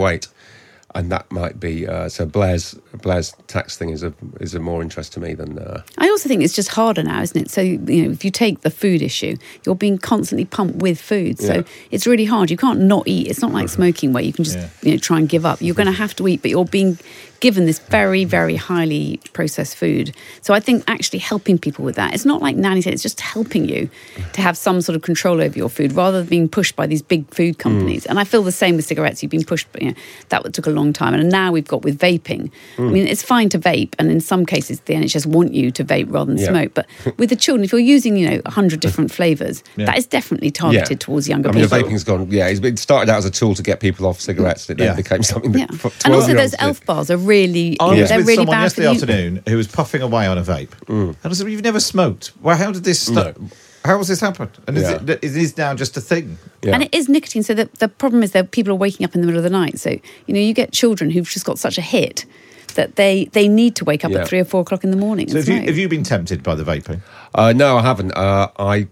And 0.95 1.11
that 1.12 1.31
might 1.31 1.59
be 1.61 1.87
uh, 1.87 2.09
so. 2.09 2.25
Blair's 2.26 2.75
Blair's 3.02 3.35
tax 3.49 3.76
thing 3.76 3.90
is 3.90 4.02
a 4.02 4.14
is 4.40 4.55
of 4.55 4.62
more 4.62 4.81
interest 4.83 5.12
to 5.14 5.21
me 5.21 5.35
than 5.35 5.59
uh, 5.59 5.83
I 5.99 6.09
also 6.09 6.28
think 6.28 6.43
it's 6.43 6.55
just 6.55 6.69
harder 6.71 7.02
now, 7.02 7.21
isn't 7.23 7.40
it? 7.40 7.50
So, 7.50 7.61
you 7.61 8.05
know, 8.05 8.11
if 8.12 8.25
you 8.25 8.31
take 8.31 8.61
the 8.62 8.71
food 8.71 9.02
issue, 9.02 9.37
you're 9.64 9.75
being 9.75 9.99
constantly 9.99 10.45
pumped 10.47 10.76
with 10.76 11.00
food. 11.00 11.38
So 11.38 11.55
Yeah. 11.57 11.62
it's 11.90 12.07
really 12.07 12.25
hard. 12.25 12.50
You 12.50 12.57
can't 12.57 12.81
not 12.81 13.07
eat. 13.07 13.26
It's 13.28 13.43
not 13.43 13.52
like 13.52 13.69
smoking 13.69 14.12
where 14.12 14.23
you 14.23 14.33
can 14.33 14.45
just, 14.45 14.59
Yeah. 14.59 14.69
you 14.83 14.90
know, 14.93 14.99
try 14.99 15.19
and 15.19 15.28
give 15.28 15.45
up. 15.45 15.61
You're 15.61 15.75
going 15.75 15.87
to 15.87 15.93
have 15.93 16.14
to 16.16 16.28
eat, 16.28 16.40
but 16.40 16.50
you're 16.50 16.64
being 16.64 16.99
given 17.40 17.66
this 17.66 17.78
very, 17.78 18.25
very 18.25 18.57
highly 18.57 19.21
processed 19.33 19.76
food. 19.76 20.14
So 20.43 20.55
I 20.55 20.61
think 20.61 20.85
actually 20.88 21.19
helping 21.19 21.59
people 21.59 21.85
with 21.85 21.97
that, 21.97 22.14
it's 22.14 22.25
not 22.25 22.43
like 22.43 22.57
Nanny 22.57 22.83
said, 22.83 22.93
it's 22.93 23.02
just 23.02 23.21
helping 23.21 23.69
you 23.69 23.88
to 24.33 24.40
have 24.40 24.57
some 24.57 24.81
sort 24.81 24.97
of 24.97 25.02
control 25.02 25.40
over 25.40 25.57
your 25.57 25.69
food 25.69 25.93
rather 25.93 26.19
than 26.21 26.28
being 26.28 26.49
pushed 26.49 26.76
by 26.76 26.87
these 26.87 27.02
big 27.02 27.28
food 27.35 27.57
mm. 27.57 27.59
companies. 27.59 28.07
And 28.07 28.19
I 28.19 28.25
feel 28.25 28.43
the 28.43 28.52
same 28.52 28.76
with 28.76 28.85
cigarettes. 28.85 29.23
You've 29.23 29.31
been 29.31 29.45
pushed, 29.45 29.66
you 29.81 29.88
know, 29.88 29.95
that 30.28 30.52
took 30.52 30.66
a 30.66 30.71
long 30.71 30.93
time, 30.93 31.14
and 31.14 31.31
now 31.31 31.52
we've 31.52 31.66
got 31.66 31.83
with 31.83 31.99
vaping. 31.99 32.50
I 32.78 32.81
mm. 32.81 32.93
mean, 32.93 33.07
it's 33.07 33.23
fine 33.23 33.49
to 33.50 33.59
vape, 33.59 33.95
and 33.99 34.11
in 34.11 34.21
some 34.21 34.47
cases, 34.47 34.81
the 34.81 34.95
NHS 34.95 35.26
want 35.26 35.52
you 35.52 35.71
to 35.73 35.85
vape 35.85 36.12
rather 36.12 36.33
than 36.33 36.40
Yeah. 36.40 36.49
smoke. 36.49 36.75
But 36.75 36.87
with 37.19 37.31
the 37.31 37.37
children, 37.37 37.64
if 37.64 37.73
you're 37.73 37.81
using, 37.81 38.16
you 38.16 38.28
know, 38.31 38.40
hundred 38.47 38.81
different 38.81 39.11
flavours, 39.11 39.62
that 39.76 39.99
is 39.99 40.07
definitely 40.07 40.50
targeted 40.50 41.00
towards 41.00 41.28
younger 41.28 41.49
I 41.49 41.52
mean, 41.52 41.62
the 41.62 41.69
people. 41.69 41.90
vaping's 41.90 42.05
gone. 42.05 42.31
Yeah, 42.31 42.49
it's 42.49 42.83
started 42.83 43.11
out 43.11 43.19
as 43.19 43.25
a 43.25 43.31
tool 43.31 43.55
to 43.55 43.62
get 43.62 43.81
people 43.81 44.07
off 44.07 44.21
cigarettes. 44.21 44.69
It 44.71 44.78
then 44.78 44.88
Yeah. 44.88 44.95
became 44.95 45.23
something 45.23 45.52
that 45.52 45.59
Yeah, 45.59 45.66
and 46.05 46.14
also 46.14 46.28
12-year-olds 46.28 46.52
those 46.52 46.55
elf 46.61 46.87
bars 46.87 47.11
are 47.11 47.16
really, 47.26 47.76
I 47.80 47.85
was 47.95 48.09
they're 48.09 48.18
with 48.18 48.26
really 48.26 48.37
someone 48.37 48.56
bad 48.56 48.73
for 48.73 48.83
yesterday 48.83 49.12
afternoon 49.14 49.42
who 49.49 49.56
was 49.56 49.66
puffing 49.68 50.02
away 50.02 50.26
on 50.26 50.38
a 50.38 50.42
vape. 50.42 50.71
Mm. 50.87 51.09
And 51.09 51.16
I 51.25 51.33
said, 51.33 51.49
"You've 51.50 51.62
never 51.62 51.80
smoked? 51.80 52.33
Well, 52.40 52.56
how 52.56 52.73
did 52.73 52.85
this 52.85 53.00
start? 53.00 53.37
How 53.85 53.99
has 53.99 54.09
this 54.09 54.21
happened? 54.21 54.50
And 54.66 54.76
Yeah. 54.76 54.97
is 54.97 55.02
it, 55.02 55.11
it 55.23 55.37
is 55.37 55.56
now 55.56 55.73
just 55.75 55.97
a 55.97 56.00
thing. 56.00 56.38
Yeah. 56.62 56.75
And 56.75 56.83
it 56.83 56.92
is 56.95 57.09
nicotine. 57.09 57.42
So 57.45 57.54
the, 57.54 57.68
the 57.78 57.87
problem 57.88 58.23
is 58.25 58.33
that 58.33 58.50
people 58.50 58.73
are 58.73 58.76
waking 58.76 59.04
up 59.06 59.14
in 59.14 59.21
the 59.21 59.26
middle 59.28 59.38
of 59.38 59.45
the 59.45 59.50
night. 59.50 59.78
So, 59.78 59.90
you 59.90 60.35
know, 60.35 60.40
you 60.40 60.52
get 60.54 60.73
children 60.73 61.11
who've 61.11 61.28
just 61.28 61.45
got 61.45 61.56
such 61.59 61.78
a 61.78 61.80
hit 61.83 62.26
that 62.75 62.97
they, 62.97 63.26
they 63.26 63.47
need 63.47 63.76
to 63.76 63.85
wake 63.85 64.04
up 64.04 64.11
Yeah. 64.11 64.23
at 64.23 64.28
three 64.28 64.40
or 64.40 64.45
four 64.45 64.61
o'clock 64.62 64.83
in 64.83 64.90
the 64.90 64.97
morning. 64.97 65.28
So 65.28 65.37
and 65.37 65.45
have 65.45 65.49
you, 65.49 65.56
smoke. 65.61 65.68
have 65.68 65.78
you 65.78 65.88
been 65.88 66.02
tempted 66.02 66.42
by 66.42 66.56
the 66.56 66.64
vaping? 66.64 67.00
Uh, 67.33 67.52
no, 67.54 67.76
I 67.78 67.83
haven't. 67.83 68.11
Uh, 68.16 68.49
I 68.59 68.88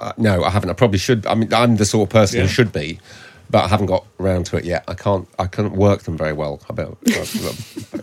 uh, 0.00 0.12
no, 0.16 0.42
I 0.42 0.50
haven't. 0.50 0.70
I 0.70 0.72
probably 0.72 0.98
should. 0.98 1.24
I 1.26 1.34
mean, 1.34 1.52
I'm 1.54 1.76
the 1.76 1.84
sort 1.84 2.08
of 2.08 2.12
person 2.12 2.38
Yeah. 2.38 2.42
who 2.46 2.48
should 2.48 2.72
be, 2.72 2.98
but 3.50 3.64
I 3.64 3.68
haven't 3.68 3.86
got 3.86 4.04
around 4.20 4.46
to 4.46 4.56
it 4.56 4.64
yet. 4.64 4.84
I 4.88 4.94
can't. 4.94 5.28
I 5.38 5.46
can't 5.46 5.72
work 5.72 6.02
them 6.02 6.16
very 6.16 6.32
well 6.32 6.60
about 6.68 6.98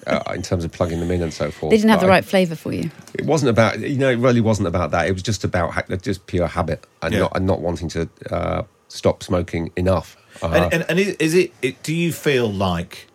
uh, 0.08 0.24
in 0.34 0.42
terms 0.42 0.64
of 0.64 0.72
plugging 0.72 1.00
them 1.00 1.12
in 1.12 1.22
and 1.22 1.34
so 1.34 1.52
forth. 1.52 1.72
they 1.72 1.78
didn't 1.78 1.90
have 1.92 2.00
But 2.00 2.08
the 2.08 2.12
I- 2.12 2.16
right 2.16 2.26
flavour 2.26 2.56
for 2.56 2.74
you. 2.74 2.90
It 3.14 3.26
wasn't 3.26 3.50
about. 3.50 3.80
You 3.80 3.98
know, 3.98 4.10
it 4.10 4.18
really 4.20 4.42
wasn't 4.42 4.68
about 4.68 4.92
that. 4.92 5.08
It 5.08 5.14
was 5.14 5.24
just 5.24 5.44
about 5.44 5.72
ha- 5.72 5.96
just 6.02 6.26
pure 6.28 6.48
habit 6.48 6.86
and 7.02 7.14
Yeah. 7.14 7.20
not 7.22 7.32
and 7.38 7.46
not 7.46 7.62
wanting 7.62 7.90
to 7.90 8.10
uh, 8.32 8.64
stop 8.88 9.24
smoking 9.24 9.72
enough. 9.76 10.18
Uh, 10.42 10.48
And, 10.48 10.74
and, 10.74 10.86
and 10.90 11.00
is, 11.00 11.16
is 11.16 11.34
it, 11.34 11.54
it? 11.62 11.82
Do 11.84 11.94
you 11.94 12.12
feel 12.12 12.52
like 12.52 13.08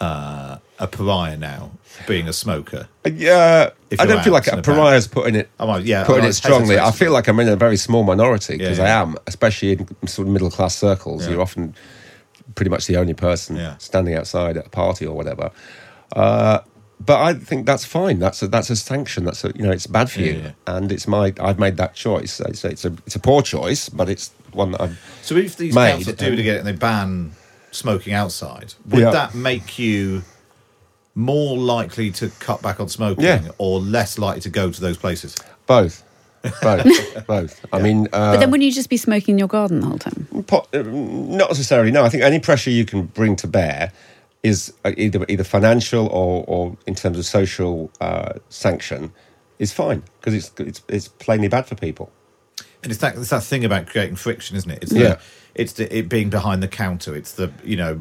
uh, 0.00 0.58
a 0.78 0.86
pariah 0.86 1.36
now, 1.36 1.70
being 2.06 2.28
a 2.28 2.32
smoker? 2.32 2.88
Yeah, 3.04 3.70
If 3.90 4.00
I 4.00 4.06
don't 4.06 4.22
feel 4.22 4.32
like 4.32 4.46
a 4.46 4.60
pariah's 4.62 5.06
putting 5.08 5.34
it. 5.34 5.48
Yeah, 5.82 6.04
putting 6.04 6.24
it 6.24 6.32
strongly. 6.34 6.78
I 6.78 6.90
feel 6.90 7.12
like 7.12 7.28
I'm 7.28 7.40
in 7.40 7.48
a 7.48 7.56
very 7.56 7.76
small 7.76 8.02
minority 8.04 8.56
because 8.58 8.78
Yeah, 8.78 8.84
yeah. 8.84 8.98
I 8.98 9.02
am, 9.02 9.16
especially 9.26 9.72
in 9.72 10.06
sort 10.06 10.26
of 10.28 10.32
middle 10.32 10.50
class 10.50 10.76
circles. 10.76 11.24
Yeah. 11.24 11.32
You're 11.32 11.42
often 11.42 11.74
pretty 12.54 12.70
much 12.70 12.86
the 12.86 12.96
only 12.96 13.14
person 13.14 13.56
Yeah. 13.56 13.76
standing 13.78 14.14
outside 14.14 14.56
at 14.56 14.66
a 14.66 14.70
party 14.70 15.06
or 15.06 15.14
whatever. 15.16 15.50
Uh, 16.14 16.60
but 16.98 17.20
I 17.20 17.34
think 17.34 17.66
that's 17.66 17.84
fine. 17.84 18.18
That's 18.18 18.42
a, 18.42 18.48
that's 18.48 18.70
a 18.70 18.76
sanction. 18.76 19.24
That's 19.24 19.44
a, 19.44 19.52
you 19.54 19.62
know 19.64 19.70
it's 19.72 19.86
bad 19.86 20.10
for 20.10 20.20
Yeah, 20.20 20.32
you, 20.32 20.38
yeah. 20.40 20.50
and 20.66 20.90
it's 20.90 21.06
my 21.06 21.32
I've 21.40 21.58
made 21.58 21.76
that 21.76 21.94
choice. 21.94 22.40
It's, 22.40 22.64
it's 22.64 22.84
a 22.86 22.92
it's 23.06 23.14
a 23.16 23.18
poor 23.20 23.42
choice, 23.42 23.90
but 23.90 24.08
it's 24.08 24.30
one 24.52 24.70
that 24.72 24.80
I've 24.80 24.98
So 25.22 25.36
if 25.36 25.56
these 25.58 25.74
Made, 25.74 25.90
councils 25.92 26.16
do 26.16 26.34
to 26.34 26.42
get 26.42 26.56
it 26.56 26.58
and 26.60 26.66
they 26.66 26.72
ban 26.72 27.32
smoking 27.70 28.14
outside, 28.14 28.72
would 28.86 29.00
Yeah. 29.02 29.10
that 29.10 29.34
make 29.34 29.78
you 29.78 30.22
more 31.16 31.56
likely 31.56 32.10
to 32.12 32.28
cut 32.38 32.62
back 32.62 32.78
on 32.78 32.88
smoking 32.88 33.24
Yeah. 33.24 33.48
or 33.58 33.80
less 33.80 34.18
likely 34.18 34.42
to 34.42 34.50
go 34.50 34.70
to 34.70 34.80
those 34.80 34.96
places? 34.96 35.34
both. 35.66 36.04
Both, 36.62 37.26
both. 37.26 37.64
I 37.72 37.80
mean, 37.82 38.06
uh, 38.12 38.34
But 38.34 38.36
then 38.40 38.52
wouldn't 38.52 38.64
you 38.64 38.70
just 38.70 38.88
be 38.90 38.96
smoking 38.98 39.32
in 39.34 39.38
your 39.38 39.48
garden 39.48 39.80
the 39.80 39.86
whole 39.88 39.98
time? 39.98 40.28
Po- 40.46 40.66
uh, 40.72 40.82
not 40.84 41.50
necessarily. 41.50 41.90
No, 41.90 42.04
I 42.04 42.08
think 42.08 42.22
any 42.22 42.38
pressure 42.38 42.70
you 42.70 42.84
can 42.84 43.06
bring 43.06 43.34
to 43.36 43.48
bear 43.48 43.90
is 44.44 44.72
uh, 44.84 44.92
either 44.96 45.24
either 45.28 45.42
financial 45.42 46.06
or, 46.06 46.44
or 46.46 46.76
in 46.86 46.94
terms 46.94 47.18
of 47.18 47.24
social 47.26 47.90
uh, 48.00 48.34
sanction 48.48 49.10
is 49.58 49.72
fine 49.72 50.04
because 50.20 50.34
it's, 50.34 50.52
it's 50.60 50.82
it's 50.88 51.08
plainly 51.08 51.48
bad 51.48 51.66
for 51.66 51.74
people. 51.74 52.12
And 52.84 52.92
it's 52.92 53.00
that 53.00 53.16
it's 53.16 53.30
that 53.30 53.42
thing 53.42 53.64
about 53.64 53.88
creating 53.88 54.14
friction, 54.14 54.56
isn't 54.56 54.70
it? 54.70 54.82
It's 54.84 54.92
Yeah. 54.92 55.14
the, 55.14 55.18
it's 55.56 55.72
the, 55.72 55.84
it 55.98 56.08
being 56.08 56.30
behind 56.30 56.62
the 56.62 56.68
counter. 56.68 57.16
It's 57.16 57.32
the 57.32 57.50
you 57.64 57.76
know 57.76 57.98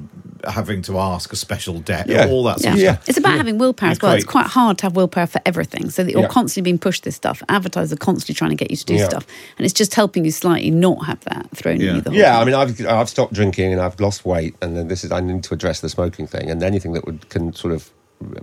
having 0.48 0.84
to 0.84 1.00
ask 1.00 1.34
a 1.34 1.36
special 1.36 1.80
debt, 1.80 2.08
Yeah. 2.08 2.28
all 2.28 2.44
that 2.44 2.58
Yeah. 2.60 2.64
sort 2.64 2.74
of 2.76 2.80
Yeah. 2.82 2.98
It's 3.08 3.18
about 3.18 3.38
having 3.38 3.58
willpower 3.58 3.90
You 3.90 3.92
as 3.94 4.02
well. 4.02 4.12
It's 4.14 4.24
quite 4.26 4.46
hard 4.46 4.78
to 4.80 4.84
have 4.86 4.96
willpower 4.96 5.26
for 5.26 5.42
everything. 5.46 5.90
So 5.90 6.04
that 6.04 6.12
you're 6.12 6.22
Yeah. 6.22 6.28
constantly 6.28 6.70
being 6.70 6.78
pushed 6.78 7.04
this 7.04 7.16
stuff. 7.16 7.42
Advertisers 7.50 7.94
are 7.94 7.98
constantly 7.98 8.36
trying 8.36 8.52
to 8.52 8.56
get 8.56 8.70
you 8.70 8.78
to 8.78 8.86
do 8.86 8.94
Yeah. 8.96 9.06
stuff. 9.10 9.26
And 9.58 9.66
it's 9.66 9.74
just 9.74 9.96
helping 9.96 10.24
you 10.24 10.30
slightly 10.32 10.70
not 10.70 11.06
have 11.08 11.20
that 11.22 11.48
thrown 11.56 11.80
Yeah. 11.82 11.90
at 11.92 11.96
you 11.96 12.02
the 12.02 12.10
whole 12.12 12.20
Yeah, 12.20 12.32
time. 12.34 12.42
I 12.42 12.46
mean, 12.46 12.54
I've 12.56 12.86
I've 12.88 13.10
stopped 13.10 13.34
drinking 13.34 13.74
and 13.74 13.82
I've 13.82 14.00
lost 14.00 14.24
weight, 14.26 14.54
and 14.62 14.78
then 14.78 14.88
this 14.88 15.04
is 15.04 15.12
I 15.12 15.20
need 15.20 15.42
to 15.44 15.54
address 15.56 15.80
the 15.80 15.90
smoking 15.90 16.28
thing, 16.28 16.52
and 16.52 16.62
anything 16.62 16.94
that 16.94 17.06
would 17.08 17.30
can 17.30 17.54
sort 17.54 17.74
of 17.74 17.90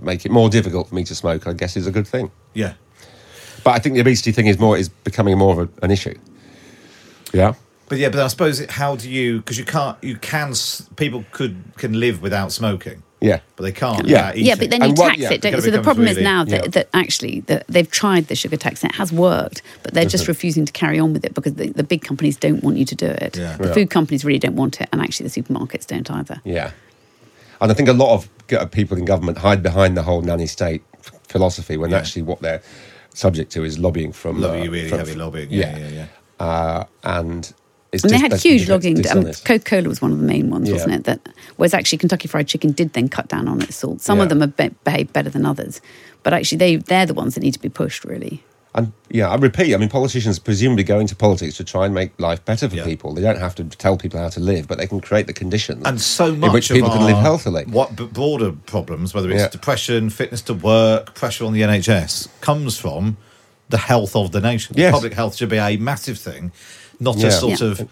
make 0.01 0.25
it 0.25 0.31
more 0.31 0.49
difficult 0.49 0.89
for 0.89 0.95
me 0.95 1.03
to 1.05 1.15
smoke, 1.15 1.47
I 1.47 1.53
guess, 1.53 1.77
is 1.77 1.87
a 1.87 1.91
good 1.91 2.07
thing. 2.07 2.31
Yeah. 2.53 2.73
But 3.63 3.71
I 3.75 3.79
think 3.79 3.95
the 3.95 4.01
obesity 4.01 4.31
thing 4.33 4.47
is 4.47 4.59
more 4.59 4.77
is 4.77 4.89
becoming 4.89 5.37
more 5.37 5.53
of 5.61 5.69
a, 5.69 5.85
an 5.85 5.91
issue. 5.91 6.15
Yeah. 7.31 7.53
But 7.93 7.99
yeah, 7.99 8.09
but 8.09 8.21
I 8.21 8.27
suppose 8.27 8.59
it, 8.59 8.71
how 8.71 8.95
do 8.95 9.07
you? 9.07 9.37
Because 9.37 9.59
you 9.59 9.65
can't, 9.65 9.95
you 10.03 10.17
can. 10.17 10.51
People 10.95 11.23
could 11.31 11.63
can 11.77 11.99
live 11.99 12.23
without 12.23 12.51
smoking, 12.51 13.03
Yeah. 13.21 13.41
but 13.55 13.65
they 13.65 13.71
can't. 13.71 14.07
Yeah. 14.07 14.31
eating. 14.31 14.45
Yeah, 14.47 14.55
but 14.55 14.71
then 14.71 14.81
you 14.81 14.87
And 14.89 14.97
what- 14.97 15.09
tax 15.09 15.19
yeah, 15.19 15.31
it. 15.33 15.41
Don't? 15.41 15.51
So 15.53 15.57
the 15.61 15.69
becomes 15.77 15.83
problem 15.85 16.07
is 16.07 16.17
now 16.17 16.43
that, 16.43 16.61
yeah. 16.63 16.67
that 16.69 16.89
actually 16.95 17.41
that 17.41 17.67
they've 17.67 17.91
tried 17.91 18.29
the 18.29 18.35
sugar 18.35 18.57
tax 18.57 18.81
and 18.81 18.91
it 18.91 18.95
has 18.95 19.13
worked, 19.13 19.61
but 19.83 19.93
they're 19.93 20.05
just 20.07 20.27
refusing 20.27 20.65
to 20.65 20.71
carry 20.71 20.97
on 20.97 21.13
with 21.13 21.23
it 21.23 21.35
because 21.35 21.53
the, 21.53 21.69
the 21.69 21.83
big 21.83 22.01
companies 22.01 22.35
don't 22.35 22.63
want 22.63 22.77
you 22.77 22.85
to 22.85 22.95
do 22.95 23.05
it. 23.05 23.37
Yeah. 23.37 23.57
The 23.57 23.67
Yeah. 23.67 23.73
food 23.75 23.91
companies 23.91 24.25
really 24.25 24.39
don't 24.39 24.55
want 24.55 24.81
it, 24.81 24.89
and 24.91 24.99
actually 24.99 25.27
the 25.29 25.39
supermarkets 25.43 25.85
don't 25.85 26.09
either. 26.09 26.41
Yeah. 26.45 26.71
And 27.61 27.71
I 27.71 27.75
think 27.75 27.89
a 27.89 27.93
lot 27.93 28.15
of 28.15 28.71
people 28.71 28.97
in 28.97 29.05
government 29.05 29.37
hide 29.37 29.61
behind 29.61 29.95
the 29.95 30.01
whole 30.01 30.23
nanny 30.23 30.47
state 30.47 30.81
philosophy 31.27 31.77
when 31.77 31.91
Yeah. 31.91 31.97
actually 31.97 32.23
what 32.23 32.41
they're 32.41 32.63
subject 33.13 33.51
to 33.51 33.63
is 33.63 33.77
lobbying 33.77 34.13
from. 34.13 34.41
Lobby, 34.41 34.61
uh, 34.67 34.71
really 34.71 34.89
from- 34.89 34.97
heavy 34.97 35.13
lobbying. 35.13 35.51
Yeah, 35.51 35.77
yeah, 35.77 35.89
yeah. 35.89 36.05
Uh, 36.39 36.83
and 37.03 37.53
it's 37.93 38.03
And 38.03 38.11
they 38.11 38.17
had 38.19 38.33
huge 38.33 38.67
logging. 38.69 38.97
Um. 39.09 39.25
Coca 39.45 39.59
Cola 39.59 39.87
was 39.87 40.01
one 40.01 40.11
of 40.11 40.17
the 40.19 40.25
main 40.25 40.49
ones, 40.49 40.67
Yeah. 40.67 40.75
wasn't 40.75 40.93
it? 40.95 41.03
That 41.05 41.29
whereas 41.57 41.73
actually 41.73 41.99
Kentucky 41.99 42.27
Fried 42.27 42.47
Chicken 42.47 42.71
did 42.71 42.93
then 42.93 43.07
cut 43.07 43.27
down 43.29 43.47
on 43.47 43.61
its 43.61 43.75
salt. 43.77 44.01
Some 44.01 44.19
of 44.19 44.29
them 44.29 44.41
have 44.41 44.57
be- 44.57 44.71
behaved 44.83 45.13
better 45.13 45.29
than 45.29 45.45
others, 45.45 45.79
but 46.23 46.33
actually 46.33 46.57
they 46.57 46.75
they're 46.77 47.05
the 47.05 47.13
ones 47.13 47.35
that 47.35 47.41
need 47.41 47.53
to 47.53 47.59
be 47.61 47.69
pushed 47.69 48.03
really. 48.03 48.43
And 48.75 48.91
yeah, 49.11 49.29
I 49.29 49.35
repeat, 49.35 49.71
I 49.75 49.77
mean, 49.77 49.87
politicians 49.89 50.39
presumably 50.39 50.83
go 50.83 50.99
into 50.99 51.15
politics 51.15 51.57
to 51.57 51.63
try 51.63 51.85
and 51.85 51.93
make 51.93 52.19
life 52.19 52.43
better 52.43 52.67
for 52.67 52.75
Yeah. 52.75 52.83
people. 52.85 53.13
They 53.13 53.21
don't 53.21 53.37
have 53.37 53.53
to 53.55 53.65
tell 53.65 53.97
people 53.97 54.19
how 54.19 54.29
to 54.29 54.39
live, 54.39 54.67
but 54.67 54.79
they 54.79 54.87
can 54.87 54.99
create 54.99 55.27
the 55.27 55.33
conditions 55.33 55.83
and 55.85 56.01
so 56.01 56.33
much 56.35 56.47
in 56.47 56.53
which 56.53 56.71
of 56.71 56.75
people 56.77 56.89
can 56.89 57.05
live 57.05 57.17
healthily. 57.17 57.65
What 57.67 57.95
broader 57.95 58.51
problems, 58.65 59.13
whether 59.13 59.29
it's 59.29 59.41
Yeah. 59.43 59.49
depression, 59.49 60.09
fitness 60.09 60.41
to 60.43 60.55
work, 60.55 61.13
pressure 61.13 61.45
on 61.45 61.53
the 61.53 61.61
NHS, 61.61 62.29
comes 62.41 62.75
from 62.75 63.17
the 63.69 63.77
health 63.77 64.15
of 64.15 64.31
the 64.31 64.41
nation. 64.41 64.73
Yes. 64.75 64.91
Public 64.91 65.13
health 65.13 65.35
should 65.35 65.49
be 65.49 65.57
a 65.57 65.77
massive 65.77 66.17
thing, 66.17 66.51
not 67.03 67.17
Yeah. 67.17 67.27
a 67.27 67.31
sort 67.31 67.61
Yeah. 67.61 67.67
of 67.67 67.89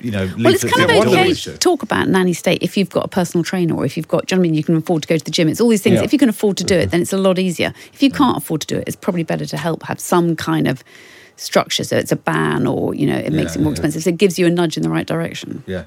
you 0.00 0.10
know. 0.10 0.28
Well, 0.38 0.54
it's 0.54 0.64
kind 0.64 0.82
of 0.82 0.88
the 0.88 1.10
okay 1.10 1.34
to 1.34 1.58
talk 1.58 1.82
about 1.82 2.08
nanny 2.08 2.32
state 2.32 2.62
if 2.62 2.76
you've 2.76 2.88
got 2.88 3.04
a 3.04 3.08
personal 3.08 3.44
trainer 3.44 3.74
or 3.74 3.84
if 3.84 3.96
you've 3.98 4.08
got, 4.08 4.26
do 4.26 4.34
you 4.34 4.36
know 4.36 4.40
what 4.40 4.44
I 4.44 4.48
mean, 4.48 4.54
you 4.54 4.64
can 4.64 4.76
afford 4.76 5.02
to 5.02 5.08
go 5.08 5.18
to 5.18 5.24
the 5.24 5.30
gym. 5.30 5.46
It's 5.48 5.60
all 5.60 5.68
these 5.68 5.82
things. 5.82 5.96
Yeah. 5.96 6.04
If 6.04 6.12
you 6.12 6.18
can 6.18 6.30
afford 6.30 6.56
to 6.56 6.64
do 6.64 6.74
it, 6.74 6.90
then 6.90 7.02
it's 7.02 7.12
a 7.12 7.18
lot 7.18 7.38
easier. 7.38 7.74
If 7.92 8.02
you 8.02 8.10
can't 8.10 8.36
afford 8.38 8.62
to 8.62 8.66
do 8.66 8.76
it, 8.78 8.84
it's 8.86 8.96
probably 8.96 9.24
better 9.24 9.44
to 9.44 9.56
help 9.58 9.82
have 9.84 10.00
some 10.00 10.36
kind 10.36 10.66
of 10.66 10.82
structure. 11.36 11.84
So 11.84 11.96
it's 11.98 12.12
a 12.12 12.16
ban 12.16 12.66
or, 12.66 12.94
you 12.94 13.06
know, 13.06 13.16
it 13.16 13.32
makes 13.32 13.54
Yeah, 13.54 13.60
it 13.60 13.64
more 13.64 13.72
yeah. 13.72 13.74
expensive. 13.74 14.02
So 14.04 14.10
it 14.10 14.16
gives 14.16 14.38
you 14.38 14.46
a 14.46 14.50
nudge 14.50 14.76
in 14.78 14.82
the 14.82 14.88
right 14.88 15.06
direction. 15.06 15.62
Yeah. 15.66 15.80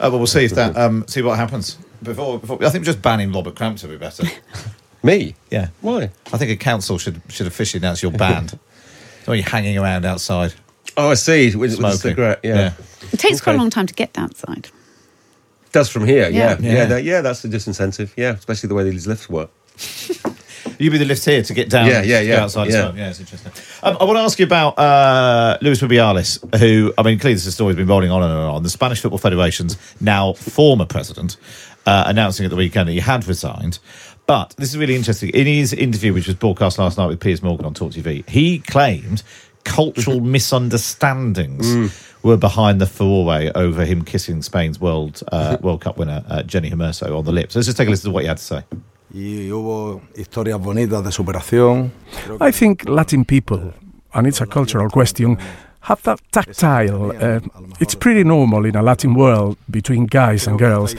Uh, 0.00 0.08
well, 0.10 0.18
we'll 0.18 0.26
see 0.26 0.44
if 0.44 0.52
that 0.54 0.76
um, 0.76 1.04
see 1.06 1.20
what 1.22 1.36
happens 1.36 1.76
before. 2.02 2.38
before 2.38 2.64
I 2.64 2.70
think 2.70 2.84
just 2.86 3.02
banning 3.02 3.30
Robert 3.32 3.56
Crampton 3.56 3.90
would 3.90 3.98
be 4.00 4.04
better. 4.04 4.24
Me? 5.02 5.34
yeah. 5.50 5.68
Why? 5.82 6.10
I 6.32 6.38
think 6.38 6.50
a 6.50 6.56
council 6.56 6.96
should 6.98 7.20
should 7.28 7.46
officially 7.46 7.80
announce 7.80 8.02
you're 8.02 8.10
banned. 8.10 8.58
Don't 9.26 9.36
you 9.36 9.42
hanging 9.42 9.76
around 9.76 10.06
outside 10.06 10.54
Oh, 10.96 11.10
I 11.10 11.14
see. 11.14 11.54
With, 11.54 11.76
with 11.76 11.84
a 11.84 11.92
cigarette, 11.96 12.40
yeah. 12.42 12.72
It 13.12 13.18
takes 13.18 13.40
quite 13.40 13.54
a 13.54 13.58
long 13.58 13.70
time 13.70 13.86
to 13.86 13.94
get 13.94 14.18
outside. 14.18 14.68
Does 15.72 15.88
from 15.88 16.06
here, 16.06 16.28
Yeah. 16.30 16.56
yeah. 16.56 16.56
Yeah, 16.60 16.72
Yeah. 16.72 16.84
that- 16.86 17.04
yeah, 17.04 17.20
that's 17.20 17.42
the 17.42 17.48
disincentive. 17.48 18.10
Yeah, 18.16 18.30
especially 18.32 18.68
the 18.68 18.74
way 18.74 18.88
these 18.90 19.06
lifts 19.06 19.28
work. 19.28 19.50
You'd 20.78 20.90
be 20.90 20.98
the 20.98 21.04
lift 21.04 21.24
here 21.24 21.42
to 21.42 21.54
get 21.54 21.70
down. 21.70 21.86
Yeah, 21.86 22.02
yeah, 22.02 22.20
yeah, 22.20 22.42
outside 22.42 22.64
and 22.64 22.72
yeah. 22.72 22.82
smoke. 22.82 22.96
Yeah, 22.96 23.08
it's 23.10 23.20
interesting. 23.20 23.52
Um, 23.82 23.96
I 24.00 24.04
want 24.04 24.16
to 24.16 24.22
ask 24.22 24.38
you 24.38 24.44
about 24.46 24.78
uh, 24.78 25.58
Luis 25.62 25.80
Rubiales, 25.80 26.58
who, 26.58 26.92
I 26.98 27.02
mean, 27.02 27.18
clearly 27.18 27.34
this 27.34 27.52
story's 27.54 27.76
been 27.76 27.86
rolling 27.86 28.10
on 28.10 28.22
and 28.22 28.32
on. 28.32 28.62
The 28.62 28.68
Spanish 28.70 29.00
Football 29.00 29.18
Federation's 29.18 29.76
now 30.00 30.32
former 30.34 30.84
president 30.84 31.36
uh, 31.86 32.04
announcing 32.06 32.44
at 32.44 32.50
the 32.50 32.56
weekend 32.56 32.88
that 32.88 32.92
he 32.92 33.00
had 33.00 33.26
resigned. 33.26 33.78
But 34.26 34.54
this 34.58 34.68
is 34.70 34.76
really 34.78 34.94
interesting. 34.94 35.30
In 35.30 35.46
his 35.46 35.72
interview, 35.72 36.12
which 36.12 36.26
was 36.26 36.36
broadcast 36.36 36.78
last 36.78 36.98
night 36.98 37.06
with 37.06 37.18
Piers 37.20 37.42
Morgan 37.42 37.64
on 37.64 37.72
Talk 37.74 37.92
TV, 37.92 38.28
he 38.28 38.58
claimed 38.58 39.22
cultural 39.68 40.20
misunderstandings 40.20 41.66
Mm. 41.66 41.90
were 42.22 42.36
behind 42.36 42.80
the 42.80 42.86
furore 42.86 43.50
over 43.54 43.84
him 43.84 44.02
kissing 44.04 44.42
Spain's 44.42 44.80
World 44.80 45.22
uh, 45.32 45.56
World 45.60 45.80
Cup 45.80 45.98
winner 45.98 46.22
uh, 46.28 46.42
Jenni 46.42 46.70
Hermoso 46.70 47.16
on 47.16 47.24
the 47.24 47.32
lips. 47.32 47.54
Let's 47.54 47.66
just 47.66 47.76
take 47.78 47.88
a 47.88 47.90
listen 47.90 48.10
to 48.10 48.14
what 48.14 48.22
he 48.24 48.28
had 48.28 48.38
to 48.38 48.42
say. 48.44 48.62
y 49.14 49.48
hubo 49.50 50.02
historias 50.16 50.58
bonitas 50.60 51.02
de 51.02 51.10
superación. 51.10 51.90
I 52.40 52.50
think 52.52 52.84
Latin 52.88 53.24
people, 53.24 53.72
and 54.12 54.26
it's 54.26 54.40
a 54.42 54.46
cultural 54.46 54.90
question, 54.90 55.38
have 55.80 56.02
that 56.02 56.20
tactile. 56.32 57.12
Uh, 57.12 57.40
it's 57.80 57.94
pretty 57.94 58.22
normal 58.24 58.66
in 58.66 58.76
a 58.76 58.82
Latin 58.82 59.14
world 59.14 59.56
between 59.70 60.06
guys 60.06 60.46
and 60.46 60.58
girls, 60.58 60.94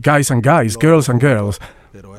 guys 0.00 0.30
and 0.30 0.42
guys, 0.42 0.76
girls 0.76 1.08
and 1.10 1.20
girls, 1.20 1.58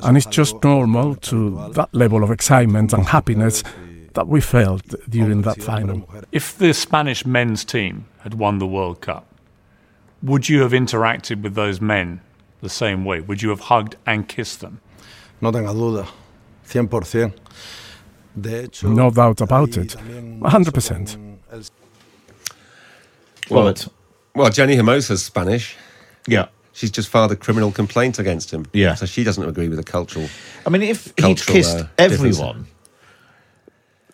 and 0.04 0.18
it's 0.18 0.28
just 0.38 0.56
normal 0.64 1.16
to 1.16 1.72
that 1.74 1.90
level 1.94 2.24
of 2.24 2.30
excitement 2.30 2.94
and 2.94 3.08
happiness 3.08 3.64
that 4.14 4.28
we 4.28 4.42
felt 4.42 4.84
during 5.10 5.42
that 5.44 5.62
final. 5.62 6.08
If 6.32 6.58
the 6.58 6.74
Spanish 6.74 7.26
men's 7.26 7.66
team 7.66 8.06
had 8.20 8.36
won 8.36 8.60
the 8.60 8.68
World 8.68 9.02
Cup, 9.02 9.26
would 10.22 10.50
you 10.50 10.62
have 10.62 10.72
interacted 10.72 11.42
with 11.42 11.56
those 11.56 11.82
men 11.82 12.22
the 12.62 12.70
same 12.70 13.06
way? 13.06 13.20
Would 13.20 13.42
you 13.42 13.50
have 13.50 13.62
hugged 13.62 13.96
and 14.06 14.28
kissed 14.28 14.62
them? 14.62 14.80
No 15.42 15.52
tenga 15.52 15.74
duda, 15.74 16.08
100%. 16.66 17.34
No 18.84 19.12
doubt 19.12 19.42
about 19.42 19.78
it. 19.78 19.90
también 19.90 20.40
100%. 20.40 21.38
el 21.52 21.62
Well, 23.50 23.74
well, 24.36 24.50
Jenni 24.50 24.76
Hermoso's 24.76 25.24
Spanish. 25.24 25.76
Yeah. 26.28 26.48
She's 26.72 26.90
just 26.90 27.10
filed 27.10 27.32
a 27.32 27.36
criminal 27.36 27.72
complaint 27.72 28.18
against 28.18 28.52
him. 28.52 28.66
Yeah. 28.74 28.96
So 28.96 29.06
she 29.06 29.24
doesn't 29.24 29.48
agree 29.48 29.68
with 29.68 29.78
the 29.78 29.84
cultural. 29.84 30.28
I 30.66 30.70
mean, 30.70 30.82
if 30.82 31.14
he'd 31.18 31.46
kissed 31.46 31.78
uh, 31.78 31.88
everyone, 32.00 32.68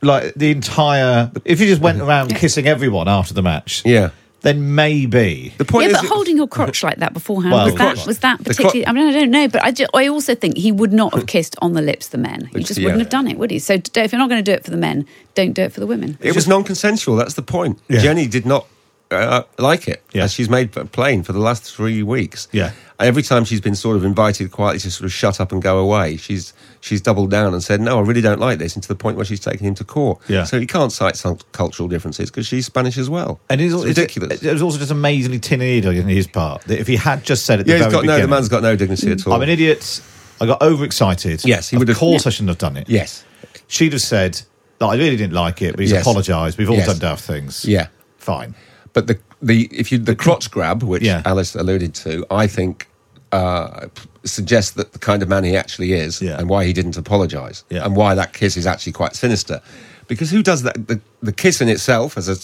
like 0.01 0.33
the 0.35 0.51
entire, 0.51 1.31
if 1.45 1.59
you 1.59 1.67
just 1.67 1.81
went 1.81 1.99
around 2.01 2.35
kissing 2.35 2.67
everyone 2.67 3.07
after 3.07 3.33
the 3.33 3.41
match, 3.41 3.83
Yeah. 3.85 4.09
then 4.41 4.73
maybe. 4.75 5.53
The 5.57 5.65
point 5.65 5.89
yeah, 5.91 5.97
is, 5.97 6.01
but 6.01 6.09
holding 6.09 6.37
your 6.37 6.47
crotch 6.47 6.83
like 6.83 6.97
that 6.97 7.13
beforehand 7.13 7.53
Well, 7.53 7.65
was 7.65 7.73
the 7.73 7.77
that 7.79 7.95
crotch- 7.95 8.07
was 8.07 8.19
that 8.19 8.37
the 8.39 8.43
cro- 8.45 8.65
particularly? 8.65 8.87
I 8.87 8.91
mean, 8.93 9.07
I 9.07 9.11
don't 9.19 9.31
know, 9.31 9.47
but 9.49 9.63
I, 9.63 9.71
ju- 9.71 9.87
I 9.93 10.07
also 10.07 10.35
think 10.35 10.57
he 10.57 10.71
would 10.71 10.93
not 10.93 11.13
have 11.13 11.25
kissed 11.27 11.55
on 11.61 11.73
the 11.73 11.81
lips 11.81 12.07
the 12.09 12.17
men. 12.17 12.49
He 12.53 12.63
just 12.63 12.79
yeah. 12.79 12.85
wouldn't 12.85 13.01
have 13.01 13.09
done 13.09 13.27
it, 13.27 13.37
would 13.37 13.51
he? 13.51 13.59
So 13.59 13.77
d- 13.77 13.99
if 14.01 14.11
you're 14.11 14.19
not 14.19 14.29
going 14.29 14.43
to 14.43 14.49
do 14.51 14.53
it 14.55 14.63
for 14.63 14.71
the 14.71 14.77
men, 14.77 15.05
don't 15.35 15.53
do 15.53 15.63
it 15.63 15.73
for 15.73 15.79
the 15.81 15.87
women. 15.87 16.17
it 16.21 16.35
was 16.35 16.47
non-consensual. 16.47 17.15
That's 17.17 17.33
the 17.33 17.41
point. 17.41 17.79
Yeah. 17.89 17.99
Jenni 17.99 18.29
did 18.29 18.45
not 18.45 18.65
uh, 19.11 19.43
like 19.57 19.87
it, 19.87 20.03
Yeah. 20.13 20.23
as 20.25 20.33
she's 20.33 20.49
made 20.49 20.71
plain 20.91 21.23
for 21.23 21.33
the 21.33 21.39
last 21.39 21.63
three 21.75 22.03
weeks. 22.03 22.47
Yeah. 22.51 22.71
Every 22.99 23.23
time 23.23 23.45
she's 23.45 23.61
been 23.61 23.75
sort 23.75 23.95
of 23.95 24.03
invited 24.03 24.51
quietly 24.51 24.79
to 24.81 24.91
sort 24.91 25.05
of 25.05 25.13
shut 25.13 25.39
up 25.39 25.51
and 25.51 25.61
go 25.61 25.79
away, 25.79 26.17
she's 26.17 26.53
she's 26.81 26.99
doubled 27.01 27.31
down 27.31 27.53
and 27.53 27.63
said, 27.63 27.79
"No, 27.79 27.97
I 27.97 28.01
really 28.01 28.21
don't 28.21 28.39
like 28.41 28.59
this," 28.59 28.75
and 28.75 28.83
to 28.83 28.89
the 28.89 28.95
point 28.95 29.15
where 29.15 29.25
she's 29.25 29.39
taken 29.39 29.65
him 29.65 29.73
to 29.75 29.83
court. 29.85 30.19
Yeah. 30.27 30.43
So 30.43 30.57
you 30.57 30.67
can't 30.67 30.91
cite 30.91 31.15
some 31.15 31.37
cultural 31.53 31.87
differences 31.87 32.29
because 32.29 32.45
she's 32.45 32.65
Spanish 32.65 32.97
as 32.97 33.09
well. 33.09 33.39
And 33.49 33.61
it's, 33.61 33.73
it's 33.73 33.85
ridiculous. 33.85 34.43
It, 34.43 34.51
was 34.51 34.61
also 34.61 34.77
just 34.77 34.91
amazingly 34.91 35.39
tin-eared 35.39 35.85
on 35.85 35.95
his 35.95 36.27
part 36.27 36.63
that 36.63 36.77
if 36.79 36.87
he 36.87 36.97
had 36.97 37.23
just 37.23 37.45
said 37.45 37.59
the 37.61 37.71
yeah, 37.71 37.77
he's 37.85 37.93
got 37.93 38.03
no. 38.05 38.19
The 38.19 38.27
man's 38.27 38.49
got 38.49 38.63
no 38.63 38.75
dignity 38.75 39.11
at 39.11 39.25
all. 39.25 39.33
I'm 39.33 39.41
an 39.43 39.49
idiot. 39.49 40.01
I 40.41 40.45
got 40.45 40.61
overexcited. 40.61 41.45
Yes, 41.45 41.69
he 41.69 41.77
of 41.77 41.79
would 41.79 41.87
have- 41.87 41.97
course, 41.97 42.27
I 42.27 42.29
shouldn't 42.31 42.49
have 42.49 42.57
done 42.57 42.75
it. 42.77 42.89
Yes. 42.89 43.23
she'd 43.67 43.93
have 43.93 44.01
said, 44.01 44.41
"No, 44.81 44.89
I 44.89 44.95
really 44.97 45.15
didn't 45.17 45.33
like 45.33 45.61
it, 45.61 45.71
but 45.71 45.79
he's 45.81 45.91
Yes. 45.91 46.01
apologised. 46.01 46.57
We've 46.57 46.69
all 46.69 46.75
Yes. 46.75 46.87
done 46.87 46.99
daft 46.99 47.23
things. 47.23 47.63
Yeah. 47.65 47.87
fine." 48.17 48.55
But 48.93 49.07
the 49.07 49.19
the 49.41 49.67
if 49.71 49.91
you 49.91 49.97
the 49.99 50.15
crotch 50.15 50.49
grab, 50.51 50.83
which 50.83 51.03
Yeah. 51.03 51.21
Alice 51.25 51.55
alluded 51.55 51.93
to, 51.95 52.25
I 52.31 52.47
think 52.47 52.87
uh, 53.31 53.87
suggests 54.23 54.71
that 54.71 54.91
the 54.93 54.99
kind 54.99 55.21
of 55.21 55.29
man 55.29 55.43
he 55.43 55.55
actually 55.55 55.93
is, 55.93 56.21
Yeah. 56.21 56.37
and 56.39 56.49
why 56.49 56.65
he 56.65 56.73
didn't 56.73 56.97
apologise, 56.97 57.63
Yeah. 57.69 57.85
and 57.85 57.95
why 57.95 58.15
that 58.15 58.33
kiss 58.33 58.57
is 58.57 58.65
actually 58.65 58.93
quite 58.93 59.15
sinister. 59.15 59.61
Because 60.07 60.31
who 60.31 60.41
does 60.41 60.63
that? 60.63 60.87
The, 60.87 60.99
the 61.21 61.31
kiss 61.31 61.61
in 61.61 61.69
itself, 61.69 62.17
as 62.17 62.27
a, 62.27 62.35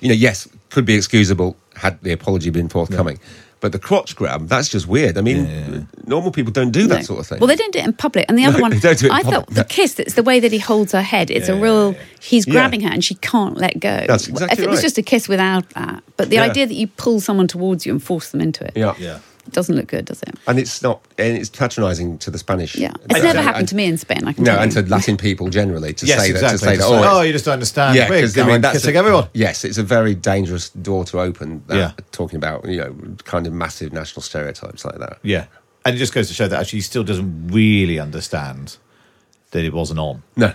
you 0.00 0.08
know, 0.08 0.14
yes, 0.14 0.48
could 0.70 0.86
be 0.86 0.94
excusable 0.94 1.56
had 1.76 2.00
the 2.02 2.12
apology 2.12 2.48
been 2.50 2.68
forthcoming. 2.70 3.18
But 3.60 3.72
the 3.72 3.78
crotch 3.78 4.16
grab, 4.16 4.48
that's 4.48 4.68
just 4.70 4.86
weird. 4.88 5.18
I 5.18 5.20
mean, 5.20 5.86
normal 6.06 6.30
people 6.32 6.50
don't 6.50 6.70
do 6.70 6.86
that 6.86 6.96
No. 6.96 7.02
sort 7.02 7.20
of 7.20 7.26
thing. 7.26 7.38
Well, 7.40 7.46
they 7.46 7.56
don't 7.56 7.72
do 7.74 7.78
it 7.78 7.84
in 7.84 7.92
public. 7.92 8.24
And 8.28 8.38
the 8.38 8.44
other 8.46 8.56
No, 8.56 8.62
one, 8.62 8.70
they 8.74 8.78
don't 8.80 8.98
do 8.98 9.06
it 9.06 9.10
in 9.10 9.14
I 9.14 9.22
public, 9.22 9.46
thought 9.46 9.54
the 9.54 9.64
kiss, 9.64 9.98
it's 9.98 10.14
the 10.14 10.22
way 10.22 10.40
that 10.40 10.50
he 10.50 10.58
holds 10.58 10.92
her 10.92 11.02
head. 11.02 11.30
It's 11.30 11.48
a 11.50 11.54
real, 11.54 11.92
yeah, 11.92 11.98
yeah. 11.98 12.04
he's 12.20 12.46
Yeah. 12.46 12.52
grabbing 12.54 12.80
her 12.80 12.88
and 12.90 13.04
she 13.04 13.16
can't 13.16 13.58
let 13.58 13.78
go. 13.78 14.04
That's 14.06 14.28
exactly 14.28 14.56
If 14.58 14.64
it 14.64 14.70
was 14.70 14.80
just 14.80 14.96
a 14.96 15.02
kiss 15.02 15.28
without 15.28 15.68
that. 15.70 16.02
But 16.16 16.30
the 16.30 16.36
Yeah. 16.36 16.44
idea 16.44 16.66
that 16.66 16.74
you 16.74 16.86
pull 16.86 17.20
someone 17.20 17.48
towards 17.48 17.84
you 17.84 17.92
and 17.92 18.02
force 18.02 18.30
them 18.30 18.40
into 18.40 18.64
it, 18.64 18.72
yeah. 18.76 18.94
Yeah. 18.98 19.18
It 19.50 19.54
doesn't 19.54 19.74
look 19.74 19.88
good, 19.88 20.04
does 20.04 20.22
it? 20.22 20.34
And 20.46 20.58
it's 20.58 20.80
not, 20.82 21.04
and 21.18 21.36
it's 21.36 21.48
patronising 21.50 22.18
to 22.18 22.30
the 22.30 22.38
Spanish. 22.38 22.76
Yeah. 22.76 22.92
It's 23.04 23.14
And- 23.14 23.24
never 23.24 23.38
and- 23.38 23.46
happened 23.46 23.68
to 23.68 23.74
me 23.76 23.86
in 23.86 23.98
Spain, 23.98 24.26
I 24.26 24.32
can 24.32 24.44
No, 24.44 24.52
tell 24.54 24.62
and 24.62 24.72
to 24.72 24.82
Latin 24.82 25.16
people 25.16 25.48
generally 25.50 25.92
to 25.94 26.06
Yes, 26.06 26.20
say 26.20 26.30
exactly. 26.30 26.46
that. 26.46 26.52
To 26.52 26.58
say 26.58 26.72
To 26.72 26.78
that. 26.78 26.88
say, 26.88 26.94
oh, 27.08 27.18
oh, 27.18 27.22
you 27.22 27.32
just 27.32 27.44
don't 27.44 27.54
understand. 27.54 27.96
Yeah, 27.96 28.08
because 28.08 28.36
I 28.36 28.40
going 28.42 28.52
mean 28.52 28.60
that's 28.60 28.78
kissing 28.78 28.94
a- 28.94 28.98
everyone. 29.00 29.28
Yes, 29.34 29.64
it's 29.64 29.78
a 29.78 29.82
very 29.82 30.14
dangerous 30.14 30.70
door 30.70 31.04
to 31.06 31.20
open. 31.20 31.62
That, 31.66 31.76
Yeah. 31.76 31.92
talking 32.12 32.36
about 32.36 32.68
you 32.68 32.78
know 32.78 32.94
kind 33.24 33.46
of 33.46 33.52
massive 33.52 33.92
national 33.92 34.22
stereotypes 34.22 34.84
like 34.84 34.98
that. 34.98 35.18
Yeah, 35.22 35.46
and 35.84 35.96
it 35.96 35.98
just 35.98 36.14
goes 36.14 36.28
to 36.28 36.34
show 36.34 36.46
that 36.46 36.60
actually 36.60 36.78
he 36.78 36.82
still 36.82 37.02
doesn't 37.04 37.48
really 37.48 37.98
understand 37.98 38.76
that 39.50 39.64
it 39.64 39.72
wasn't 39.72 39.98
on. 39.98 40.22
No, 40.36 40.52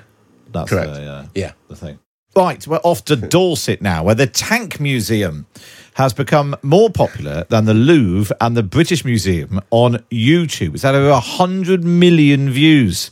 That's 0.53 0.69
Correct. 0.69 0.93
The, 0.93 1.05
uh, 1.11 1.25
Yeah. 1.35 1.51
the 1.69 1.75
thing. 1.75 1.99
Right, 2.33 2.65
we're 2.67 2.77
off 2.83 3.03
to 3.05 3.15
Dorset 3.17 3.81
now, 3.81 4.03
where 4.03 4.15
the 4.15 4.27
Tank 4.27 4.79
Museum 4.79 5.47
has 5.95 6.13
become 6.13 6.55
more 6.61 6.89
popular 6.89 7.45
than 7.45 7.63
the 7.63 7.73
Louvre 7.73 8.35
and 8.41 8.55
the 8.55 8.63
British 8.63 9.05
Museum 9.05 9.61
on 9.71 9.93
YouTube. 10.11 10.73
It's 10.73 10.83
had 10.83 10.93
over 10.93 11.09
100 11.11 11.85
million 11.85 12.49
views, 12.49 13.11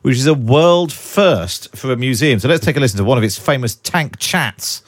which 0.00 0.16
is 0.16 0.26
a 0.26 0.32
world 0.32 0.94
first 0.94 1.76
for 1.76 1.92
a 1.92 1.96
museum. 1.96 2.40
So 2.40 2.48
let's 2.48 2.64
take 2.64 2.78
a 2.78 2.80
listen 2.80 2.96
to 2.96 3.04
one 3.04 3.18
of 3.18 3.24
its 3.24 3.38
famous 3.38 3.74
tank 3.74 4.18
chats 4.18 4.82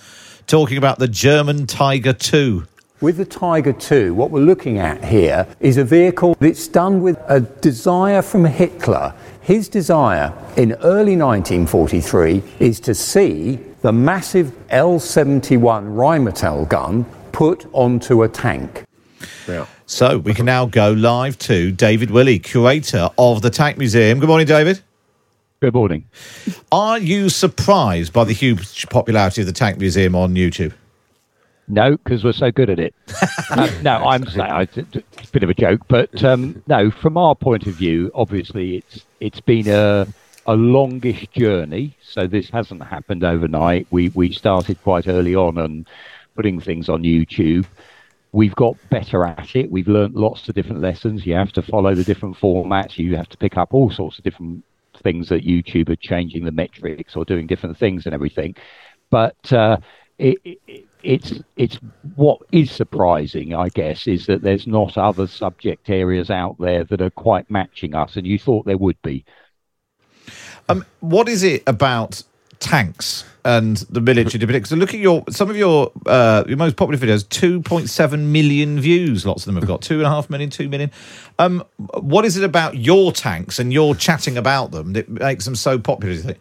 talking 0.47 0.79
about 0.79 0.99
the 0.99 1.07
German 1.07 1.67
Tiger 1.67 2.17
II. 2.33 2.63
With 3.03 3.19
the 3.19 3.27
Tiger 3.27 3.77
II, 3.93 4.13
what 4.13 4.31
we're 4.31 4.41
looking 4.41 4.79
at 4.79 5.05
here 5.05 5.47
is 5.61 5.77
a 5.77 5.85
vehicle 5.85 6.39
that's 6.41 6.67
done 6.67 7.03
with 7.03 7.19
a 7.29 7.41
desire 7.41 8.23
from 8.23 8.47
Hitler. 8.47 9.13
His 9.43 9.69
desire 9.69 10.33
in 10.57 10.73
early 10.83 11.15
1943 11.15 12.43
is 12.59 12.81
to 12.81 12.95
see 12.95 13.57
the 13.83 13.93
massive 13.93 14.55
L 14.71 14.99
71 14.99 15.89
Rheinmetall 15.89 16.67
gun 16.67 17.05
put 17.35 17.67
onto 17.73 18.23
a 18.23 18.29
tank. 18.29 18.85
Yeah. 19.49 19.67
So 19.87 20.19
we 20.19 20.35
can 20.35 20.47
now 20.47 20.67
go 20.67 20.93
live 20.93 21.37
to 21.41 21.73
David 21.73 22.13
Willey, 22.13 22.39
curator 22.39 23.11
of 23.19 23.43
the 23.43 23.51
Tank 23.51 23.77
Museum. 23.77 24.21
Good 24.21 24.29
morning, 24.29 24.47
David. 24.47 24.81
Good 25.61 25.75
morning. 25.75 26.05
Are 26.71 26.99
you 26.99 27.29
surprised 27.29 28.13
by 28.13 28.23
the 28.23 28.33
huge 28.33 28.89
popularity 28.89 29.41
of 29.41 29.49
the 29.49 29.53
Tank 29.53 29.79
Museum 29.79 30.15
on 30.15 30.37
YouTube? 30.37 30.75
No, 31.67 31.97
because 31.97 32.23
we're 32.23 32.33
so 32.33 32.53
good 32.53 32.71
at 32.71 32.79
it. 32.79 32.95
um, 33.51 33.69
no, 33.83 33.97
I'm 33.97 34.25
saying 34.27 34.69
it's 34.77 34.79
a 34.79 35.33
bit 35.33 35.43
of 35.43 35.51
a 35.51 35.55
joke, 35.55 35.81
but 35.89 36.23
um, 36.23 36.63
no. 36.69 36.93
From 36.93 37.17
our 37.17 37.35
point 37.35 37.67
of 37.67 37.75
view, 37.75 38.13
obviously, 38.15 38.77
it's 38.77 39.05
it's 39.19 39.41
been 39.41 39.67
a 39.69 40.07
a 40.47 40.55
longish 40.55 41.27
journey. 41.29 41.97
So 42.03 42.27
this 42.29 42.51
hasn't 42.51 42.85
happened 42.85 43.25
overnight. 43.25 43.89
We 43.91 44.11
we 44.11 44.33
started 44.33 44.81
quite 44.83 45.09
early 45.09 45.35
on 45.35 45.59
and 45.59 45.87
putting 46.35 46.61
things 46.61 46.89
on 46.89 47.03
YouTube. 47.03 47.67
We've 48.33 48.55
got 48.55 48.77
better 48.91 49.25
at 49.25 49.55
it. 49.55 49.71
We've 49.71 49.89
learnt 49.89 50.17
lots 50.17 50.49
of 50.49 50.55
different 50.55 50.81
lessons. 50.81 51.25
You 51.25 51.35
have 51.35 51.53
to 51.53 51.63
follow 51.63 51.95
the 51.95 52.05
different 52.05 52.37
formats. 52.37 52.99
You 52.99 53.17
have 53.17 53.29
to 53.29 53.37
pick 53.37 53.57
up 53.57 53.73
all 53.73 53.91
sorts 53.91 54.19
of 54.19 54.25
different 54.25 54.65
things 55.03 55.29
that 55.29 55.45
YouTube 55.45 55.89
are 55.89 55.97
changing 55.97 56.45
the 56.45 56.53
metrics 56.53 57.17
or 57.17 57.25
doing 57.25 57.47
different 57.47 57.77
things 57.79 58.07
and 58.07 58.15
everything. 58.15 58.57
But 59.11 59.53
uh, 59.53 59.79
it, 60.19 60.39
it, 60.45 60.87
it's 61.03 61.35
it's 61.57 61.79
what 62.17 62.41
is 62.51 62.71
surprising, 62.71 63.55
I 63.55 63.69
guess, 63.69 64.07
is 64.07 64.27
that 64.27 64.43
there's 64.43 64.67
not 64.67 64.97
other 64.97 65.27
subject 65.27 65.91
areas 65.91 66.31
out 66.31 66.57
there 66.59 66.85
that 66.85 67.01
are 67.01 67.11
quite 67.11 67.51
matching 67.51 67.95
us, 67.95 68.17
and 68.17 68.27
you 68.27 68.39
thought 68.39 68.67
there 68.67 68.79
would 68.79 69.01
be. 69.03 69.25
Um, 70.69 70.85
what 71.01 71.29
is 71.29 71.43
it 71.43 71.63
about 71.67 72.23
tanks 72.65 73.25
and 73.45 73.77
the 73.91 74.01
military? 74.01 74.45
Because 74.45 74.73
look 74.73 74.95
at 74.95 75.01
your 75.01 75.23
some 75.31 75.51
of 75.51 75.57
your 75.57 75.93
uh, 76.07 76.45
your 76.49 76.57
most 76.57 76.77
popular 76.77 76.99
videos, 77.05 77.29
two 77.29 77.61
point 77.63 77.89
seven 77.91 78.33
million 78.33 78.81
views. 78.81 79.25
Lots 79.27 79.43
of 79.43 79.47
them 79.47 79.57
have 79.57 79.67
got 79.69 79.83
two 79.83 79.97
and 79.99 80.07
a 80.07 80.11
half 80.11 80.31
million, 80.31 80.51
two 80.51 80.69
million. 80.69 80.91
Um, 81.39 81.63
what 82.01 82.25
is 82.25 82.37
it 82.37 82.45
about 82.45 82.77
your 82.79 83.13
tanks 83.13 83.59
and 83.59 83.73
your 83.73 83.95
chatting 83.95 84.37
about 84.37 84.71
them 84.71 84.93
that 84.95 85.09
makes 85.09 85.45
them 85.45 85.55
so 85.55 85.79
popular? 85.79 86.15
Do 86.15 86.17
you 86.19 86.25
think? 86.25 86.39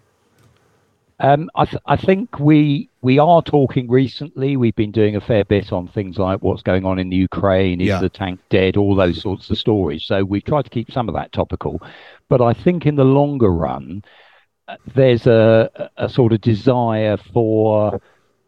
Um, 1.19 1.49
I, 1.55 1.65
th- 1.65 1.81
I 1.86 1.95
think 1.95 2.39
we 2.39 2.89
we 3.01 3.19
are 3.19 3.41
talking 3.41 3.89
recently. 3.89 4.57
We've 4.57 4.75
been 4.75 4.91
doing 4.91 5.15
a 5.15 5.21
fair 5.21 5.45
bit 5.45 5.71
on 5.71 5.88
things 5.88 6.17
like 6.17 6.41
what's 6.41 6.63
going 6.63 6.86
on 6.86 6.99
in 6.99 7.09
the 7.09 7.15
Ukraine, 7.15 7.79
is 7.81 7.88
Yeah. 7.88 8.01
the 8.01 8.09
tank 8.09 8.39
dead, 8.49 8.75
all 8.77 8.95
those 8.95 9.21
sorts 9.21 9.49
of 9.49 9.57
stories. 9.57 10.03
So 10.03 10.23
we've 10.23 10.43
tried 10.43 10.63
to 10.63 10.69
keep 10.69 10.91
some 10.91 11.07
of 11.07 11.15
that 11.15 11.31
topical. 11.31 11.81
But 12.29 12.41
I 12.41 12.53
think 12.53 12.86
in 12.86 12.95
the 12.95 13.05
longer 13.05 13.51
run, 13.51 14.03
there's 14.95 15.28
a, 15.28 15.89
a 15.97 16.10
sort 16.10 16.34
of 16.34 16.41
desire 16.41 17.17
for 17.17 18.02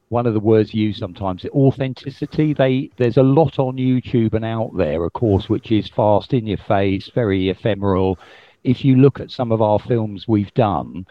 one 0.10 0.26
of 0.26 0.34
the 0.34 0.40
words 0.40 0.74
used 0.74 1.00
sometimes 1.00 1.46
authenticity. 1.46 2.54
They 2.54 2.90
there's 2.98 3.18
a 3.18 3.24
lot 3.24 3.60
on 3.60 3.78
YouTube 3.78 4.34
and 4.34 4.46
out 4.46 4.72
there, 4.78 5.04
of 5.04 5.14
course, 5.14 5.50
which 5.50 5.72
is 5.72 5.90
fast 5.90 6.34
in 6.34 6.48
your 6.48 6.58
face, 6.58 7.10
very 7.14 7.50
ephemeral. 7.50 8.20
If 8.64 8.86
you 8.86 8.96
look 8.96 9.20
at 9.20 9.32
some 9.32 9.52
of 9.52 9.62
our 9.62 9.80
films 9.80 10.28
we've 10.28 10.54
done, 10.54 11.06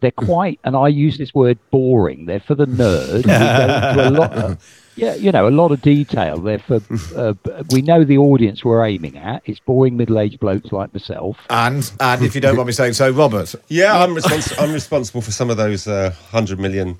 they're 0.00 0.10
quite, 0.10 0.60
and 0.64 0.76
I 0.76 0.88
use 0.88 1.18
this 1.18 1.34
word 1.34 1.58
boring. 1.70 2.26
They're 2.26 2.40
for 2.40 2.54
the 2.54 2.66
nerd. 2.66 3.24
We 4.98 5.06
go 5.06 5.12
into 5.12 5.18
a 5.18 5.18
lot 5.18 5.18
of, 5.18 5.20
yeah, 5.20 5.24
you 5.24 5.32
know, 5.32 5.48
a 5.48 5.50
lot 5.50 5.72
of 5.72 5.82
detail. 5.82 6.38
They're 6.38 6.58
for, 6.58 6.80
uh, 7.16 7.34
we 7.72 7.82
know 7.82 8.04
the 8.04 8.18
audience 8.18 8.64
we're 8.64 8.84
aiming 8.84 9.16
at. 9.18 9.42
It's 9.46 9.60
boring 9.60 9.96
middle-aged 9.96 10.40
blokes 10.40 10.72
like 10.72 10.92
myself. 10.94 11.36
And 11.50 11.90
and 12.00 12.22
if 12.24 12.34
you 12.34 12.40
don't 12.40 12.56
mind 12.56 12.66
me 12.66 12.72
saying 12.72 12.94
so, 12.94 13.10
Robert. 13.10 13.54
Yeah, 13.68 13.98
I'm, 13.98 14.14
respons- 14.14 14.60
I'm 14.62 14.72
responsible 14.72 15.20
for 15.20 15.30
some 15.32 15.50
of 15.50 15.56
those 15.56 15.86
uh, 15.86 16.14
100 16.30 16.58
million 16.58 16.98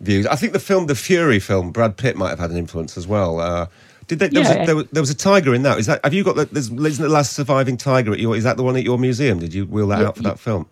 views. 0.00 0.26
I 0.26 0.36
think 0.36 0.52
the 0.52 0.60
film, 0.60 0.86
the 0.86 0.94
Fury 0.94 1.38
film, 1.38 1.72
Brad 1.72 1.96
Pitt 1.96 2.16
might 2.16 2.30
have 2.30 2.38
had 2.38 2.50
an 2.50 2.56
influence 2.56 2.96
as 2.96 3.06
well. 3.06 3.40
Uh, 3.40 3.66
did 4.08 4.18
they, 4.18 4.28
there, 4.28 4.40
was 4.42 4.50
a, 4.50 4.66
there, 4.66 4.76
was, 4.76 4.86
there 4.92 5.02
was 5.02 5.10
a 5.10 5.14
tiger 5.14 5.54
in 5.54 5.62
that. 5.62 5.78
Is 5.78 5.86
that 5.86 6.00
have 6.04 6.12
you 6.12 6.24
got 6.24 6.36
the, 6.36 6.44
there's, 6.46 6.70
isn't 6.70 7.02
the 7.02 7.08
last 7.08 7.34
surviving 7.34 7.76
tiger 7.76 8.12
at 8.12 8.18
your? 8.18 8.36
Is 8.36 8.44
that 8.44 8.56
the 8.56 8.62
one 8.62 8.76
at 8.76 8.82
your 8.82 8.98
museum? 8.98 9.38
Did 9.38 9.54
you 9.54 9.64
wheel 9.66 9.86
that 9.88 10.00
Yeah, 10.00 10.08
out 10.08 10.16
for 10.16 10.22
that 10.24 10.38
film? 10.38 10.68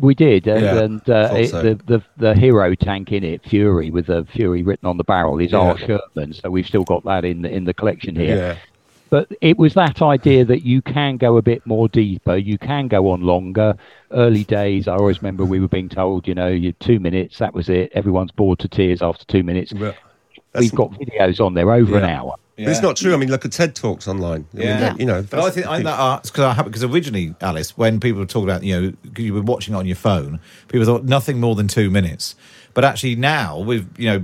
We 0.00 0.14
did, 0.14 0.46
and, 0.46 0.62
Yeah, 0.62 0.78
and 0.80 1.10
uh, 1.10 1.30
it, 1.34 1.48
so. 1.48 1.62
the, 1.62 1.74
the 1.86 2.02
the 2.16 2.34
hero 2.34 2.74
tank 2.74 3.12
in 3.12 3.24
it, 3.24 3.42
Fury, 3.48 3.90
with 3.90 4.06
the 4.06 4.24
Fury 4.32 4.62
written 4.62 4.88
on 4.88 4.96
the 4.96 5.04
barrel, 5.04 5.38
is 5.40 5.52
Yeah. 5.52 5.58
R. 5.58 5.78
Sherman. 5.78 6.32
So 6.32 6.50
we've 6.50 6.66
still 6.66 6.84
got 6.84 7.04
that 7.04 7.24
in 7.24 7.42
the, 7.42 7.50
in 7.50 7.64
the 7.64 7.74
collection 7.74 8.14
here. 8.16 8.36
Yeah. 8.36 8.56
but 9.08 9.30
it 9.40 9.56
was 9.56 9.74
that 9.74 10.02
idea 10.02 10.44
that 10.44 10.62
you 10.64 10.82
can 10.82 11.16
go 11.16 11.36
a 11.36 11.42
bit 11.42 11.64
more 11.64 11.88
deeper, 11.88 12.36
you 12.36 12.58
can 12.58 12.88
go 12.88 13.10
on 13.10 13.20
longer. 13.22 13.76
Early 14.10 14.44
days, 14.44 14.88
I 14.88 14.94
always 14.96 15.22
remember 15.22 15.44
we 15.44 15.60
were 15.60 15.68
being 15.68 15.88
told, 15.88 16.26
you 16.26 16.34
know, 16.34 16.48
you 16.48 16.72
two 16.72 16.98
minutes, 17.00 17.38
that 17.38 17.54
was 17.54 17.68
it. 17.68 17.90
Everyone's 17.94 18.32
bored 18.32 18.58
to 18.60 18.68
tears 18.68 19.02
after 19.02 19.24
two 19.26 19.42
minutes. 19.44 19.72
We've 20.58 20.74
got 20.74 20.90
videos 20.92 21.44
on 21.44 21.54
there 21.54 21.70
over 21.72 21.96
an 21.98 22.04
hour. 22.04 22.34
But 22.56 22.68
it's 22.68 22.80
not 22.80 22.96
true. 22.96 23.12
I 23.12 23.18
mean, 23.18 23.30
look 23.30 23.44
at 23.44 23.52
TED 23.52 23.74
Talks 23.74 24.08
online. 24.08 24.46
I 24.54 24.62
Yeah. 24.62 24.94
you 24.98 25.04
know. 25.04 25.22
but 25.22 25.40
I 25.40 25.50
think, 25.50 25.66
I 25.66 25.82
that 25.82 26.22
because 26.22 26.58
I 26.58 26.62
because 26.62 26.84
originally, 26.84 27.34
Alice, 27.42 27.76
when 27.76 28.00
people 28.00 28.20
were 28.20 28.26
talking 28.26 28.48
about 28.48 28.62
you 28.62 28.80
know 28.80 28.92
you 29.16 29.34
were 29.34 29.42
watching 29.42 29.74
it 29.74 29.76
on 29.76 29.86
your 29.86 29.96
phone, 29.96 30.40
people 30.68 30.86
thought 30.86 31.04
nothing 31.04 31.38
more 31.38 31.54
than 31.54 31.68
two 31.68 31.90
minutes. 31.90 32.34
But 32.76 32.84
actually 32.84 33.16
now 33.16 33.58
with 33.58 33.82
you 33.98 34.06
know 34.10 34.16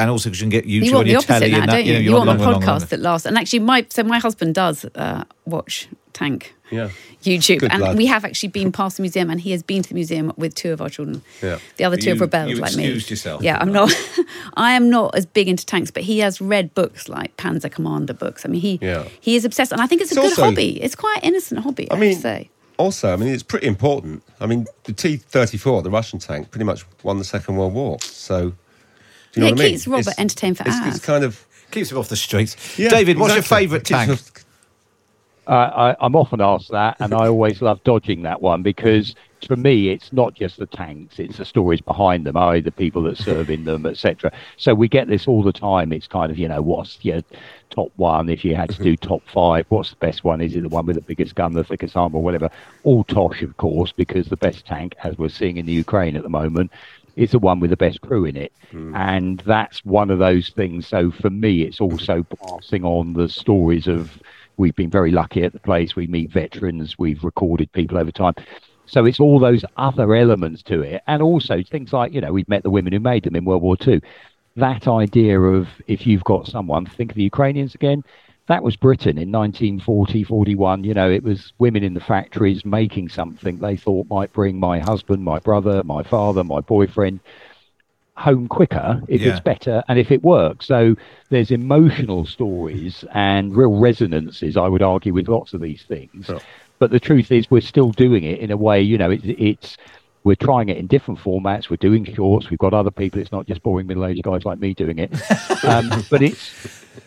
and 0.00 0.10
also 0.10 0.28
because 0.30 0.40
you 0.40 0.44
can 0.44 0.50
get 0.50 0.64
YouTube 0.64 0.84
you 0.86 0.96
on 0.96 1.06
your 1.06 1.18
opposite 1.18 1.28
telly 1.40 1.50
now, 1.52 1.60
and 1.62 1.70
that 1.70 1.84
you? 1.84 1.92
you 1.92 1.98
know 1.98 2.04
You, 2.06 2.12
want 2.14 2.26
want 2.26 2.40
longer, 2.40 2.52
longer, 2.52 2.66
podcast 2.66 2.70
longer. 2.80 2.86
that 2.86 3.00
lasts. 3.00 3.26
And 3.26 3.36
actually, 3.38 3.60
my 3.60 3.86
so 3.90 4.02
my 4.02 4.18
husband 4.18 4.54
does 4.54 4.84
uh, 4.94 5.24
watch 5.44 5.88
Tank 6.14 6.54
Yeah. 6.70 6.88
YouTube, 7.22 7.60
Good 7.60 7.72
and 7.72 7.82
lad. 7.82 7.96
we 7.98 8.06
have 8.06 8.24
actually 8.24 8.48
been 8.48 8.72
past 8.72 8.96
the 8.96 9.02
museum, 9.02 9.28
and 9.30 9.38
he 9.40 9.50
has 9.52 9.62
been 9.62 9.82
to 9.82 9.88
the 9.90 9.94
museum 9.94 10.32
with 10.36 10.54
two 10.54 10.72
of 10.72 10.80
our 10.80 10.88
children. 10.88 11.20
Yeah. 11.42 11.58
The 11.76 11.84
other 11.84 11.96
But 11.96 12.02
two 12.04 12.10
have 12.10 12.20
rebelled 12.20 12.48
you 12.50 12.56
like 12.56 12.74
me. 12.76 12.84
excused 12.84 13.10
yourself. 13.10 13.42
Yeah, 13.42 13.58
I'm 13.60 13.72
not. 13.72 13.92
I 14.54 14.72
am 14.72 14.88
not 14.88 15.14
as 15.14 15.26
big 15.26 15.46
into 15.48 15.66
tanks, 15.66 15.90
but 15.90 16.02
he 16.04 16.20
has 16.20 16.40
read 16.40 16.72
books 16.74 17.08
like 17.08 17.36
Panzer 17.36 17.70
Commander 17.70 18.14
books. 18.14 18.44
I 18.46 18.48
mean, 18.48 18.60
he 18.62 18.78
Yeah. 18.80 19.04
he 19.20 19.36
is 19.36 19.44
obsessed, 19.44 19.70
and 19.72 19.82
I 19.82 19.86
think 19.86 20.00
it's 20.00 20.12
a 20.12 20.14
It's 20.14 20.22
good 20.22 20.30
also- 20.30 20.44
hobby. 20.44 20.80
It's 20.82 20.94
quite 20.94 21.18
an 21.22 21.24
innocent 21.28 21.60
hobby. 21.60 21.90
I, 21.90 21.96
I 21.96 21.98
mean, 21.98 22.08
have 22.12 22.18
to 22.18 22.22
say. 22.22 22.50
Also, 22.78 23.12
I 23.12 23.16
mean, 23.16 23.28
it's 23.28 23.42
pretty 23.42 23.66
important. 23.66 24.22
I 24.40 24.46
mean, 24.46 24.66
the 24.84 24.92
T 24.92 25.16
thirty 25.16 25.58
four, 25.58 25.82
the 25.82 25.90
Russian 25.90 26.18
tank, 26.18 26.50
pretty 26.50 26.64
much 26.64 26.84
won 27.02 27.18
the 27.18 27.24
Second 27.24 27.56
World 27.56 27.74
War. 27.74 27.98
So, 28.00 28.50
do 28.50 29.40
you 29.40 29.40
know 29.42 29.46
Yeah, 29.48 29.50
what 29.52 29.60
it 29.60 29.62
I 29.62 29.64
mean? 29.64 29.72
keeps 29.72 29.86
Robert 29.88 30.00
It's- 30.00 30.18
entertained 30.18 30.56
for 30.58 30.64
it's, 30.66 30.76
hours. 30.76 30.96
It's 30.96 31.04
kind 31.04 31.24
of 31.24 31.44
keeps 31.72 31.90
him 31.92 31.98
off 31.98 32.08
the 32.08 32.16
streets. 32.16 32.78
Yeah, 32.78 32.88
David, 32.88 33.18
what's 33.18 33.34
your 33.34 33.42
favourite 33.42 33.84
tank? 33.84 34.10
off- 34.12 34.30
Uh, 35.48 35.94
I, 35.98 36.04
I'm 36.04 36.14
often 36.14 36.40
asked 36.42 36.70
that, 36.72 36.96
and 37.00 37.14
I 37.14 37.26
always 37.26 37.62
love 37.62 37.82
dodging 37.82 38.22
that 38.22 38.42
one 38.42 38.62
because 38.62 39.14
for 39.46 39.56
me, 39.56 39.88
it's 39.88 40.12
not 40.12 40.34
just 40.34 40.58
the 40.58 40.66
tanks; 40.66 41.18
it's 41.18 41.38
the 41.38 41.44
stories 41.46 41.80
behind 41.80 42.26
them, 42.26 42.36
i.e., 42.36 42.60
the 42.60 42.70
people 42.70 43.02
that 43.04 43.16
serve 43.16 43.48
in 43.48 43.64
them, 43.64 43.86
etc. 43.86 44.30
So 44.58 44.74
we 44.74 44.88
get 44.88 45.08
this 45.08 45.26
all 45.26 45.42
the 45.42 45.52
time. 45.52 45.90
It's 45.92 46.06
kind 46.06 46.30
of 46.30 46.38
you 46.38 46.48
know, 46.48 46.60
what's 46.60 46.98
your 47.02 47.22
top 47.70 47.92
one? 47.96 48.28
If 48.28 48.44
you 48.44 48.54
had 48.54 48.70
to 48.70 48.82
do 48.82 48.94
mm-hmm. 48.94 49.08
top 49.08 49.22
five, 49.32 49.66
what's 49.68 49.90
the 49.90 49.96
best 49.96 50.24
one? 50.24 50.40
Is 50.40 50.54
it 50.56 50.62
the 50.62 50.68
one 50.68 50.86
with 50.86 50.96
the 50.96 51.02
biggest 51.02 51.34
gun, 51.34 51.52
the 51.52 51.64
thickest 51.64 51.96
arm, 51.96 52.14
or 52.14 52.22
whatever? 52.22 52.50
All 52.84 53.04
tosh, 53.04 53.42
of 53.42 53.56
course, 53.56 53.92
because 53.92 54.28
the 54.28 54.36
best 54.36 54.66
tank, 54.66 54.94
as 55.02 55.18
we're 55.18 55.28
seeing 55.28 55.56
in 55.56 55.66
the 55.66 55.72
Ukraine 55.72 56.16
at 56.16 56.22
the 56.22 56.28
moment, 56.28 56.70
is 57.16 57.32
the 57.32 57.38
one 57.38 57.60
with 57.60 57.70
the 57.70 57.76
best 57.76 58.00
crew 58.00 58.24
in 58.24 58.36
it. 58.36 58.52
Mm. 58.72 58.96
And 58.96 59.40
that's 59.40 59.84
one 59.84 60.10
of 60.10 60.18
those 60.18 60.50
things. 60.50 60.86
So 60.86 61.10
for 61.10 61.30
me, 61.30 61.62
it's 61.62 61.78
mm-hmm. 61.78 61.92
also 61.92 62.22
passing 62.24 62.84
on 62.84 63.14
the 63.14 63.28
stories 63.28 63.86
of. 63.86 64.10
We've 64.56 64.74
been 64.74 64.90
very 64.90 65.12
lucky 65.12 65.44
at 65.44 65.52
the 65.52 65.60
place. 65.60 65.94
We 65.94 66.08
meet 66.08 66.32
veterans. 66.32 66.98
We've 66.98 67.22
recorded 67.22 67.70
people 67.70 67.96
over 67.96 68.10
time. 68.10 68.34
So 68.88 69.04
it's 69.04 69.20
all 69.20 69.38
those 69.38 69.64
other 69.76 70.14
elements 70.14 70.62
to 70.64 70.80
it. 70.80 71.02
And 71.06 71.22
also 71.22 71.62
things 71.62 71.92
like, 71.92 72.12
you 72.12 72.20
know, 72.20 72.32
we've 72.32 72.48
met 72.48 72.62
the 72.62 72.70
women 72.70 72.92
who 72.92 73.00
made 73.00 73.22
them 73.22 73.36
in 73.36 73.44
World 73.44 73.62
War 73.62 73.76
II. 73.86 74.00
That 74.58 74.88
idea 74.88 75.40
of 75.40 75.68
if 75.86 76.04
you've 76.06 76.24
got 76.24 76.48
someone, 76.48 76.84
think 76.84 77.12
of 77.12 77.16
the 77.16 77.22
Ukrainians 77.22 77.74
again. 77.76 78.02
That 78.48 78.62
was 78.64 78.76
Britain 78.76 79.18
in 79.18 79.30
1940, 79.30 80.24
41. 80.24 80.82
You 80.82 80.94
know, 80.94 81.08
it 81.10 81.22
was 81.22 81.52
women 81.58 81.84
in 81.84 81.94
the 81.94 82.00
factories 82.00 82.64
making 82.64 83.10
something 83.10 83.58
they 83.58 83.76
thought 83.76 84.06
might 84.08 84.32
bring 84.32 84.58
my 84.58 84.80
husband, 84.80 85.22
my 85.22 85.38
brother, 85.38 85.82
my 85.84 86.02
father, 86.02 86.42
my 86.42 86.60
boyfriend 86.60 87.20
home 88.16 88.48
quicker 88.48 89.00
if 89.06 89.20
Yeah. 89.20 89.28
it's 89.30 89.40
better 89.40 89.84
and 89.86 89.96
if 89.96 90.10
it 90.10 90.24
works. 90.24 90.66
So 90.66 90.96
there's 91.30 91.52
emotional 91.52 92.24
stories 92.24 93.04
and 93.14 93.54
real 93.56 93.78
resonances, 93.78 94.56
I 94.56 94.66
would 94.66 94.82
argue, 94.82 95.12
with 95.14 95.28
lots 95.28 95.54
of 95.54 95.60
these 95.60 95.84
things. 95.84 96.28
But 96.80 96.90
the 96.90 96.98
truth 96.98 97.30
is, 97.30 97.48
we're 97.50 97.60
still 97.60 97.92
doing 97.92 98.24
it 98.24 98.40
in 98.40 98.50
a 98.50 98.56
way, 98.56 98.80
you 98.82 98.98
know, 98.98 99.10
it, 99.10 99.24
it's. 99.24 99.76
We're 100.28 100.34
trying 100.34 100.68
it 100.68 100.76
in 100.76 100.86
different 100.88 101.18
formats. 101.20 101.70
We're 101.70 101.76
doing 101.76 102.04
shorts. 102.04 102.50
We've 102.50 102.58
got 102.58 102.74
other 102.74 102.90
people. 102.90 103.18
It's 103.20 103.32
not 103.32 103.46
just 103.46 103.62
boring 103.62 103.86
middle-aged 103.86 104.22
guys 104.22 104.44
like 104.44 104.58
me 104.58 104.74
doing 104.74 104.98
it. 104.98 105.10
Um, 105.64 105.88
but 106.10 106.20
it's, 106.22 106.52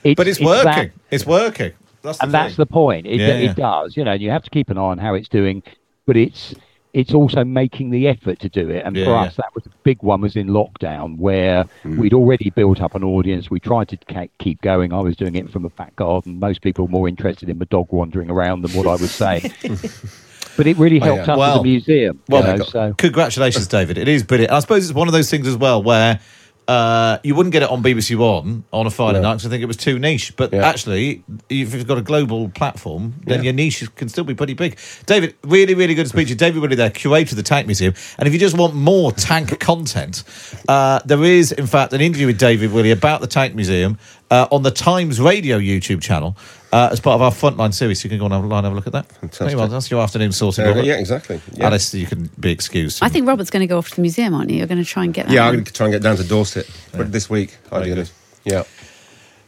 it's 0.04 0.18
But 0.18 0.28
it's, 0.28 0.40
that- 0.40 0.66
working. 0.66 0.92
it's 1.12 1.26
working. 1.28 1.72
That's 2.02 2.18
the 2.18 2.24
and 2.26 2.34
that's 2.34 2.56
the 2.56 2.66
point. 2.66 3.06
It, 3.06 3.20
Yeah, 3.20 3.28
it 3.28 3.44
yeah. 3.44 3.54
does, 3.54 3.96
you 3.96 4.04
know. 4.04 4.14
And 4.14 4.22
you 4.24 4.32
have 4.32 4.44
to 4.44 4.50
keep 4.50 4.70
an 4.72 4.78
eye 4.80 4.82
on 4.82 4.98
how 4.98 5.14
it's 5.14 5.30
doing, 5.30 5.62
but 6.08 6.18
it's 6.18 6.56
it's 6.94 7.14
also 7.14 7.46
making 7.46 7.90
the 7.92 8.08
effort 8.08 8.40
to 8.40 8.50
do 8.50 8.70
it. 8.70 8.84
And 8.86 8.96
Yeah, 8.98 9.06
for 9.06 9.12
yeah. 9.12 9.22
us, 9.22 9.36
that 9.38 9.54
was 9.56 9.66
a 9.68 9.70
big 9.84 10.02
one. 10.02 10.20
Was 10.22 10.36
in 10.36 10.48
lockdown 10.48 11.18
where 11.18 11.66
Mm. 11.86 11.98
we'd 12.00 12.14
already 12.14 12.50
built 12.50 12.82
up 12.82 12.96
an 12.96 13.04
audience. 13.04 13.50
We 13.52 13.60
tried 13.60 13.88
to 13.90 13.98
keep 14.40 14.62
going. 14.62 14.92
I 14.92 15.00
was 15.00 15.16
doing 15.16 15.36
it 15.36 15.50
from 15.52 15.64
a 15.64 15.70
back 15.70 15.96
garden. 15.96 16.40
Most 16.40 16.62
people 16.62 16.86
were 16.86 16.92
more 16.92 17.08
interested 17.08 17.48
in 17.50 17.60
my 17.60 17.66
dog 17.70 17.88
wandering 17.92 18.30
around 18.32 18.64
than 18.64 18.72
what 18.72 18.88
I 18.88 18.96
was 19.04 19.12
saying. 19.12 19.52
but 20.62 20.68
it 20.68 20.78
really 20.78 21.02
Oh, 21.02 21.06
helped 21.06 21.26
yeah. 21.26 21.34
us 21.34 21.38
Well- 21.40 21.54
as 21.56 21.60
a 21.62 21.64
museum. 21.64 22.20
you 22.30 22.36
Well, 22.36 22.56
know, 22.58 22.64
so 22.66 22.94
congratulations, 22.96 23.66
David. 23.66 23.98
It 23.98 24.08
is 24.08 24.22
brilliant. 24.22 24.54
I 24.54 24.60
suppose 24.60 24.84
it's 24.88 24.94
one 24.94 25.08
of 25.08 25.12
those 25.12 25.28
things 25.28 25.48
as 25.48 25.58
well 25.58 25.82
where 25.82 26.20
uh, 26.68 27.18
you 27.24 27.34
wouldn't 27.34 27.52
get 27.52 27.64
it 27.64 27.70
on 27.72 27.82
BBC 27.82 28.16
One 28.16 28.64
on 28.72 28.86
a 28.86 28.92
Friday 28.92 29.18
Yeah. 29.18 29.24
night 29.24 29.34
because 29.34 29.48
I 29.48 29.50
think 29.50 29.64
it 29.64 29.66
was 29.66 29.76
too 29.76 29.98
niche. 29.98 30.34
But 30.38 30.54
Yeah. 30.54 30.66
actually, 30.70 31.24
if 31.50 31.74
you've 31.74 31.88
got 31.88 31.98
a 31.98 32.02
global 32.04 32.50
platform, 32.50 33.16
then 33.26 33.40
Yeah. 33.40 33.46
your 33.46 33.54
niche 33.54 33.84
can 33.96 34.08
still 34.08 34.24
be 34.24 34.36
pretty 34.36 34.54
big. 34.54 34.78
David, 35.08 35.34
really, 35.44 35.74
really 35.74 35.96
good 35.96 36.04
to 36.04 36.10
speak 36.10 36.28
to 36.28 36.30
you. 36.30 36.36
David 36.36 36.62
Willey 36.62 36.76
there, 36.76 36.92
curator 36.92 37.32
of 37.34 37.38
the 37.38 37.44
Tank 37.44 37.66
Museum. 37.66 37.96
And 38.20 38.28
if 38.28 38.34
you 38.34 38.40
just 38.40 38.56
want 38.56 38.76
more 38.76 39.12
tank 39.12 39.60
content, 39.72 40.24
uh, 40.70 41.00
there 41.04 41.24
is, 41.24 41.52
in 41.52 41.66
fact, 41.66 41.92
an 41.94 42.02
interview 42.02 42.28
with 42.28 42.38
David 42.38 42.72
Willey 42.72 42.92
about 42.92 43.20
the 43.22 43.28
Tank 43.28 43.56
Museum 43.56 43.98
uh, 44.30 44.46
on 44.52 44.62
the 44.62 44.72
Times 44.72 45.20
Radio 45.20 45.58
YouTube 45.58 46.00
channel. 46.02 46.38
Uh, 46.72 46.88
as 46.90 47.02
part 47.02 47.16
of 47.16 47.22
our 47.22 47.32
frontline 47.32 47.74
series, 47.74 48.02
so 48.02 48.06
you 48.06 48.10
can 48.10 48.20
go 48.20 48.34
online 48.34 48.60
and 48.60 48.66
have 48.66 48.72
a 48.72 48.76
look 48.76 48.88
at 48.88 48.94
that. 48.94 49.12
Fantastic. 49.12 49.58
Well, 49.58 49.68
that's 49.68 49.92
your 49.92 50.02
afternoon 50.02 50.32
sorting. 50.32 50.66
Uh, 50.66 50.82
yeah, 50.82 50.94
exactly. 50.94 51.42
Yeah. 51.52 51.66
Alice, 51.66 51.94
you 51.94 52.08
can 52.08 52.30
be 52.40 52.50
excused. 52.50 53.04
I 53.04 53.10
think 53.10 53.28
Robert's 53.28 53.50
going 53.50 53.60
to 53.60 53.68
go 53.68 53.78
off 53.78 53.90
to 53.90 53.96
the 53.98 54.02
museum, 54.02 54.34
aren't 54.34 54.50
you? 54.50 54.58
You're 54.58 54.68
going 54.68 54.78
to 54.78 54.86
try 54.86 55.04
and 55.04 55.14
get 55.14 55.28
that. 55.28 55.34
Yeah, 55.34 55.48
I'm 55.48 55.56
going 55.56 55.66
to 55.66 55.74
try 55.74 55.88
and 55.88 55.94
get 55.94 56.02
down 56.02 56.16
to 56.16 56.24
Dorset 56.24 56.70
but 56.94 57.12
this 57.12 57.30
week, 57.30 57.58
Very 57.70 57.84
ideally. 57.84 58.06
Yeah. 58.46 58.64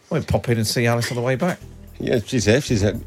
We'll 0.10 0.24
pop 0.24 0.50
in 0.50 0.58
and 0.58 0.68
see 0.68 0.86
Alice 0.86 1.10
on 1.12 1.16
the 1.16 1.24
way 1.24 1.36
back. 1.36 1.60
Yeah, 2.00 2.20
she's 2.26 2.44
here. 2.44 2.60
She's 2.60 2.82
here. 2.82 3.00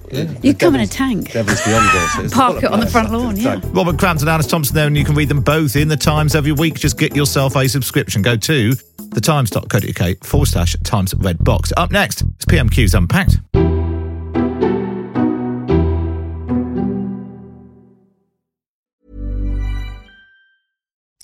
You 0.42 0.54
come 0.54 0.74
in 0.74 0.80
a 0.80 0.86
tank. 0.86 1.32
Devil's 1.32 1.62
beyond 1.64 1.90
Dorset. 1.92 2.32
Park 2.32 2.62
it 2.62 2.72
on 2.72 2.80
the 2.80 2.86
front 2.86 3.12
lawn, 3.12 3.36
yeah. 3.36 3.60
Robert 3.66 3.98
Crampton, 3.98 4.28
and 4.28 4.34
Alice 4.34 4.46
Thomson 4.46 4.74
there, 4.74 4.86
and 4.86 4.96
you 4.96 5.04
can 5.04 5.14
read 5.14 5.28
them 5.28 5.42
both 5.42 5.76
in 5.76 5.88
the 5.88 5.96
Times 5.96 6.34
every 6.34 6.52
week. 6.52 6.76
Just 6.76 6.98
get 6.98 7.14
yourself 7.14 7.54
a 7.56 7.68
subscription. 7.68 8.22
Go 8.22 8.36
to 8.36 8.72
thetimes.co.uk 8.72 10.24
forward 10.24 10.46
slash 10.46 10.74
Times 10.84 11.14
Red 11.18 11.44
Box. 11.44 11.72
Up 11.76 11.90
next, 11.90 12.22
it's 12.22 12.46
PMQ's 12.46 12.94
Unpacked. 12.94 13.85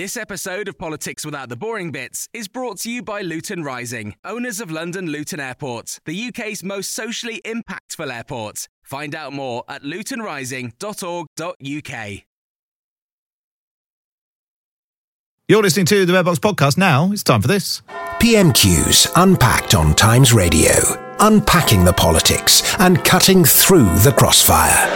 This 0.00 0.16
episode 0.16 0.66
of 0.66 0.78
Politics 0.78 1.26
Without 1.26 1.50
the 1.50 1.56
Boring 1.56 1.90
Bits 1.90 2.26
is 2.32 2.48
brought 2.48 2.78
to 2.78 2.90
you 2.90 3.02
by 3.02 3.20
Luton 3.20 3.62
Rising, 3.62 4.14
owners 4.24 4.58
of 4.58 4.70
London 4.70 5.08
Luton 5.08 5.40
Airport, 5.40 6.00
the 6.06 6.28
UK's 6.28 6.64
most 6.64 6.92
socially 6.92 7.42
impactful 7.44 8.10
airport. 8.10 8.66
Find 8.82 9.14
out 9.14 9.34
more 9.34 9.62
at 9.68 9.82
lutonrising.org.uk. 9.82 12.22
You're 15.48 15.62
listening 15.62 15.84
to 15.84 16.06
the 16.06 16.14
Red 16.14 16.24
Box 16.24 16.38
podcast 16.38 16.78
now. 16.78 17.12
It's 17.12 17.22
time 17.22 17.42
for 17.42 17.48
this. 17.48 17.82
PMQ's 18.20 19.06
Unpacked 19.16 19.74
on 19.74 19.94
Times 19.94 20.32
Radio. 20.32 20.72
unpacking 21.18 21.84
the 21.84 21.92
politics 21.92 22.62
and 22.78 23.04
cutting 23.04 23.44
through 23.44 23.94
the 23.98 24.14
crossfire. 24.16 24.88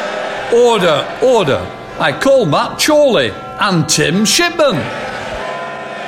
Order, 0.55 1.19
order. 1.23 1.84
I 1.99 2.19
call 2.21 2.45
Matt 2.47 2.85
Chorley 2.85 3.31
and 3.31 3.89
Tim 3.89 4.25
Shipman. 4.25 4.75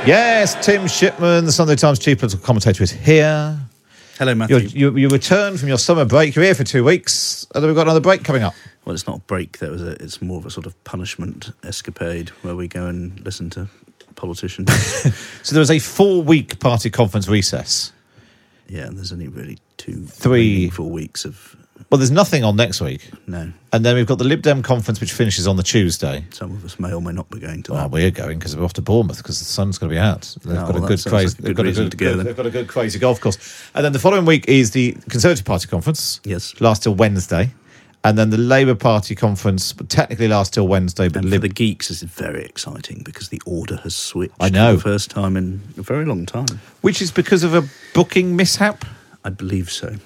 Yes, 0.07 0.57
Tim 0.65 0.87
Shipman, 0.89 1.45
the 1.45 1.53
Sunday 1.53 1.77
Times 1.77 1.99
chief 1.99 2.19
political 2.19 2.45
commentator, 2.45 2.83
is 2.83 2.91
here. 2.91 3.59
Hello, 4.19 4.35
Matthew. 4.35 4.57
You're, 4.59 4.93
you 4.93 4.97
you 5.03 5.09
returned 5.09 5.59
from 5.61 5.69
your 5.69 5.79
summer 5.79 6.05
break. 6.05 6.35
You're 6.35 6.45
here 6.45 6.55
for 6.55 6.65
two 6.65 6.85
weeks, 6.85 7.47
and 7.55 7.63
then 7.63 7.69
we've 7.69 7.77
got 7.77 7.83
another 7.83 8.01
break 8.01 8.25
coming 8.25 8.43
up. 8.43 8.55
Well, 8.85 8.95
it's 8.95 9.07
not 9.07 9.17
a 9.19 9.21
break. 9.21 9.59
That 9.59 9.71
was 9.71 9.83
a, 9.83 9.93
it's 10.03 10.21
more 10.23 10.39
of 10.39 10.47
a 10.47 10.51
sort 10.51 10.67
of 10.67 10.83
punishment 10.85 11.51
escapade 11.65 12.31
where 12.43 12.57
we 12.57 12.67
go 12.69 12.87
and 12.87 13.19
listen 13.25 13.51
to 13.51 13.69
politicians. 14.17 14.71
So 15.43 15.55
there 15.55 15.61
was 15.61 15.71
a 15.71 15.79
four-week 15.79 16.59
party 16.59 16.91
conference 16.91 17.29
recess. 17.29 17.93
yeah, 18.69 18.87
and 18.87 18.97
there's 18.97 19.13
only 19.13 19.29
really 19.29 19.59
two, 19.77 20.07
Three. 20.07 20.71
four 20.71 20.91
weeks 20.91 21.25
of 21.25 21.57
Well, 21.91 21.99
there's 21.99 22.11
nothing 22.11 22.43
on 22.43 22.57
next 22.57 22.81
week, 22.81 23.11
no. 23.29 23.53
and 23.73 23.85
then 23.85 23.95
we've 23.95 24.07
got 24.07 24.19
the 24.19 24.25
Lib 24.25 24.43
Dem 24.43 24.63
conference, 24.63 25.01
which 25.01 25.13
finishes 25.13 25.47
on 25.47 25.57
the 25.57 25.63
Tuesday. 25.63 26.25
Some 26.31 26.51
of 26.53 26.65
us 26.65 26.81
may 26.81 26.93
or 26.93 27.01
may 27.01 27.13
not 27.13 27.31
be 27.31 27.39
going 27.39 27.63
to 27.65 27.73
Well, 27.75 27.83
that. 27.83 27.91
we're 27.93 28.11
going 28.11 28.39
because 28.39 28.57
we're 28.57 28.65
off 28.65 28.73
to 28.75 28.83
Bournemouth 28.83 29.19
because 29.19 29.39
the 29.39 29.45
sun's 29.45 29.79
going 29.79 29.91
to 29.91 29.95
be 29.95 29.99
out. 30.01 30.35
They've 30.45 30.57
Oh, 30.59 30.67
got 30.67 30.77
a 30.77 30.81
good 30.81 31.05
crazy. 31.05 31.11
like 31.11 31.39
a 31.39 31.43
they've 31.43 31.55
got 31.55 31.67
a 31.67 31.73
good. 31.73 31.97
go 31.99 32.17
they've 32.17 32.37
got 32.37 32.47
a 32.47 32.51
good 32.51 32.67
crazy 32.67 32.99
golf 32.99 33.21
course, 33.21 33.39
and 33.75 33.85
then 33.85 33.93
the 33.93 33.99
following 34.01 34.25
week 34.25 34.49
is 34.49 34.73
the 34.73 34.93
Conservative 35.09 35.45
Party 35.45 35.69
conference. 35.69 36.21
Yes. 36.25 36.61
lasts 36.61 36.83
till 36.85 36.95
Wednesday, 36.95 37.51
and 38.03 38.19
then 38.19 38.31
the 38.31 38.39
Labour 38.39 38.75
Party 38.75 39.15
conference 39.15 39.73
technically 39.89 40.29
lasts 40.29 40.55
till 40.55 40.67
Wednesday, 40.67 41.09
but 41.09 41.23
And 41.23 41.33
for 41.33 41.39
the 41.39 41.49
geeks, 41.49 41.89
this 41.89 42.03
is 42.03 42.09
very 42.11 42.45
exciting 42.45 43.03
because 43.05 43.29
the 43.29 43.41
order 43.47 43.77
has 43.85 43.95
switched. 43.95 44.35
I 44.41 44.49
know. 44.49 44.73
For 44.79 44.89
the 44.89 44.95
first 44.95 45.11
time 45.11 45.37
in 45.37 45.61
a 45.79 45.83
very 45.83 46.05
long 46.05 46.27
time. 46.27 46.47
which 46.81 47.01
is 47.01 47.13
because 47.13 47.45
of 47.45 47.55
a 47.55 47.63
booking 47.95 48.35
mishap. 48.35 48.85
I 49.25 49.29
believe 49.31 49.71
so. 49.71 49.97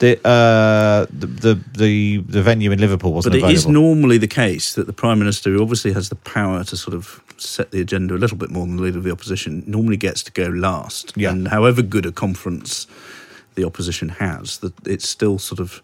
The 0.00 0.18
uh, 0.26 1.06
the, 1.10 1.54
the 1.76 2.18
the 2.18 2.42
venue 2.42 2.72
in 2.72 2.80
Liverpool 2.80 3.12
wasn't 3.12 3.34
But 3.34 3.50
it 3.50 3.52
is 3.52 3.64
available. 3.64 3.82
normally 3.82 4.18
the 4.18 4.26
case 4.26 4.72
that 4.74 4.86
the 4.86 4.92
Prime 4.92 5.18
Minister, 5.18 5.50
who 5.50 5.62
obviously 5.62 5.92
has 5.92 6.08
the 6.08 6.16
power 6.16 6.64
to 6.64 6.76
sort 6.76 6.94
of 6.94 7.22
set 7.36 7.70
the 7.70 7.80
agenda 7.80 8.14
a 8.14 8.18
little 8.18 8.36
bit 8.38 8.50
more 8.50 8.66
than 8.66 8.76
the 8.76 8.82
Leader 8.82 8.98
of 8.98 9.04
the 9.04 9.12
Opposition, 9.12 9.62
normally 9.66 9.96
gets 9.98 10.22
to 10.24 10.32
go 10.32 10.48
last. 10.48 11.12
Yeah. 11.16 11.30
And 11.30 11.48
however 11.48 11.82
good 11.82 12.06
a 12.06 12.12
conference 12.12 12.86
the 13.54 13.64
opposition 13.64 14.08
has, 14.08 14.58
that 14.58 14.72
it's 14.86 15.08
still 15.08 15.38
sort 15.38 15.60
of 15.60 15.82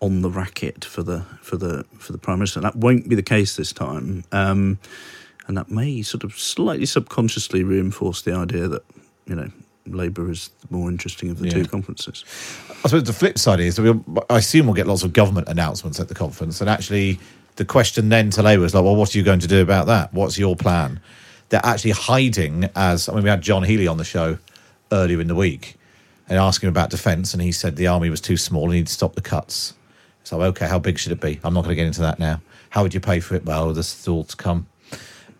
on 0.00 0.22
the 0.22 0.30
racket 0.30 0.84
for 0.84 1.02
the 1.02 1.24
for 1.42 1.56
the 1.56 1.84
for 1.98 2.12
the 2.12 2.18
Prime 2.18 2.38
Minister. 2.38 2.60
That 2.60 2.76
won't 2.76 3.08
be 3.08 3.16
the 3.16 3.22
case 3.22 3.56
this 3.56 3.72
time. 3.72 4.24
Um, 4.32 4.78
and 5.46 5.56
that 5.56 5.70
may 5.70 6.02
sort 6.02 6.24
of 6.24 6.38
slightly 6.38 6.86
subconsciously 6.86 7.64
reinforce 7.64 8.22
the 8.22 8.34
idea 8.34 8.68
that, 8.68 8.82
you 9.26 9.34
know, 9.34 9.50
Labour 9.94 10.30
is 10.30 10.50
the 10.60 10.76
more 10.76 10.90
interesting 10.90 11.30
of 11.30 11.38
the 11.38 11.46
Yeah. 11.46 11.54
two 11.54 11.64
conferences. 11.66 12.24
I 12.70 12.88
suppose 12.88 13.04
the 13.04 13.12
flip 13.12 13.38
side 13.38 13.60
is 13.60 13.80
we'll, 13.80 14.04
I 14.30 14.38
assume 14.38 14.66
we'll 14.66 14.74
get 14.74 14.86
lots 14.86 15.02
of 15.02 15.12
government 15.12 15.48
announcements 15.48 15.98
at 16.00 16.08
the 16.08 16.14
conference, 16.14 16.60
and 16.60 16.68
actually 16.70 17.18
the 17.56 17.64
question 17.64 18.08
then 18.08 18.30
to 18.30 18.42
Labour 18.42 18.64
is 18.64 18.74
like, 18.74 18.84
well, 18.84 18.96
what 18.96 19.14
are 19.14 19.18
you 19.18 19.24
going 19.24 19.40
to 19.40 19.48
do 19.48 19.60
about 19.62 19.86
that? 19.86 20.14
What's 20.14 20.38
your 20.38 20.54
plan? 20.56 21.00
They're 21.48 21.64
actually 21.64 21.92
hiding 21.92 22.68
as 22.76 23.08
I 23.08 23.14
mean, 23.14 23.24
we 23.24 23.30
had 23.30 23.40
John 23.42 23.62
Healey 23.64 23.88
on 23.88 23.96
the 23.96 24.04
show 24.04 24.38
earlier 24.92 25.20
in 25.20 25.26
the 25.28 25.34
week 25.34 25.76
and 26.28 26.38
asking 26.38 26.68
him 26.68 26.72
about 26.72 26.90
defence, 26.90 27.32
and 27.32 27.42
he 27.42 27.52
said 27.52 27.76
the 27.76 27.86
army 27.86 28.10
was 28.10 28.20
too 28.20 28.36
small 28.36 28.64
and 28.66 28.74
he'd 28.74 28.88
stop 28.88 29.14
the 29.14 29.20
cuts. 29.22 29.74
So 30.24 30.42
okay, 30.42 30.68
how 30.68 30.78
big 30.78 30.98
should 30.98 31.12
it 31.12 31.20
be? 31.20 31.40
I'm 31.42 31.54
not 31.54 31.62
going 31.64 31.70
to 31.70 31.76
get 31.76 31.86
into 31.86 32.02
that 32.02 32.18
now. 32.18 32.40
How 32.70 32.82
would 32.82 32.92
you 32.92 33.00
pay 33.00 33.18
for 33.20 33.34
it? 33.34 33.46
Well, 33.46 33.72
there's 33.72 33.86
still 33.86 34.24
to 34.24 34.36
come. 34.36 34.66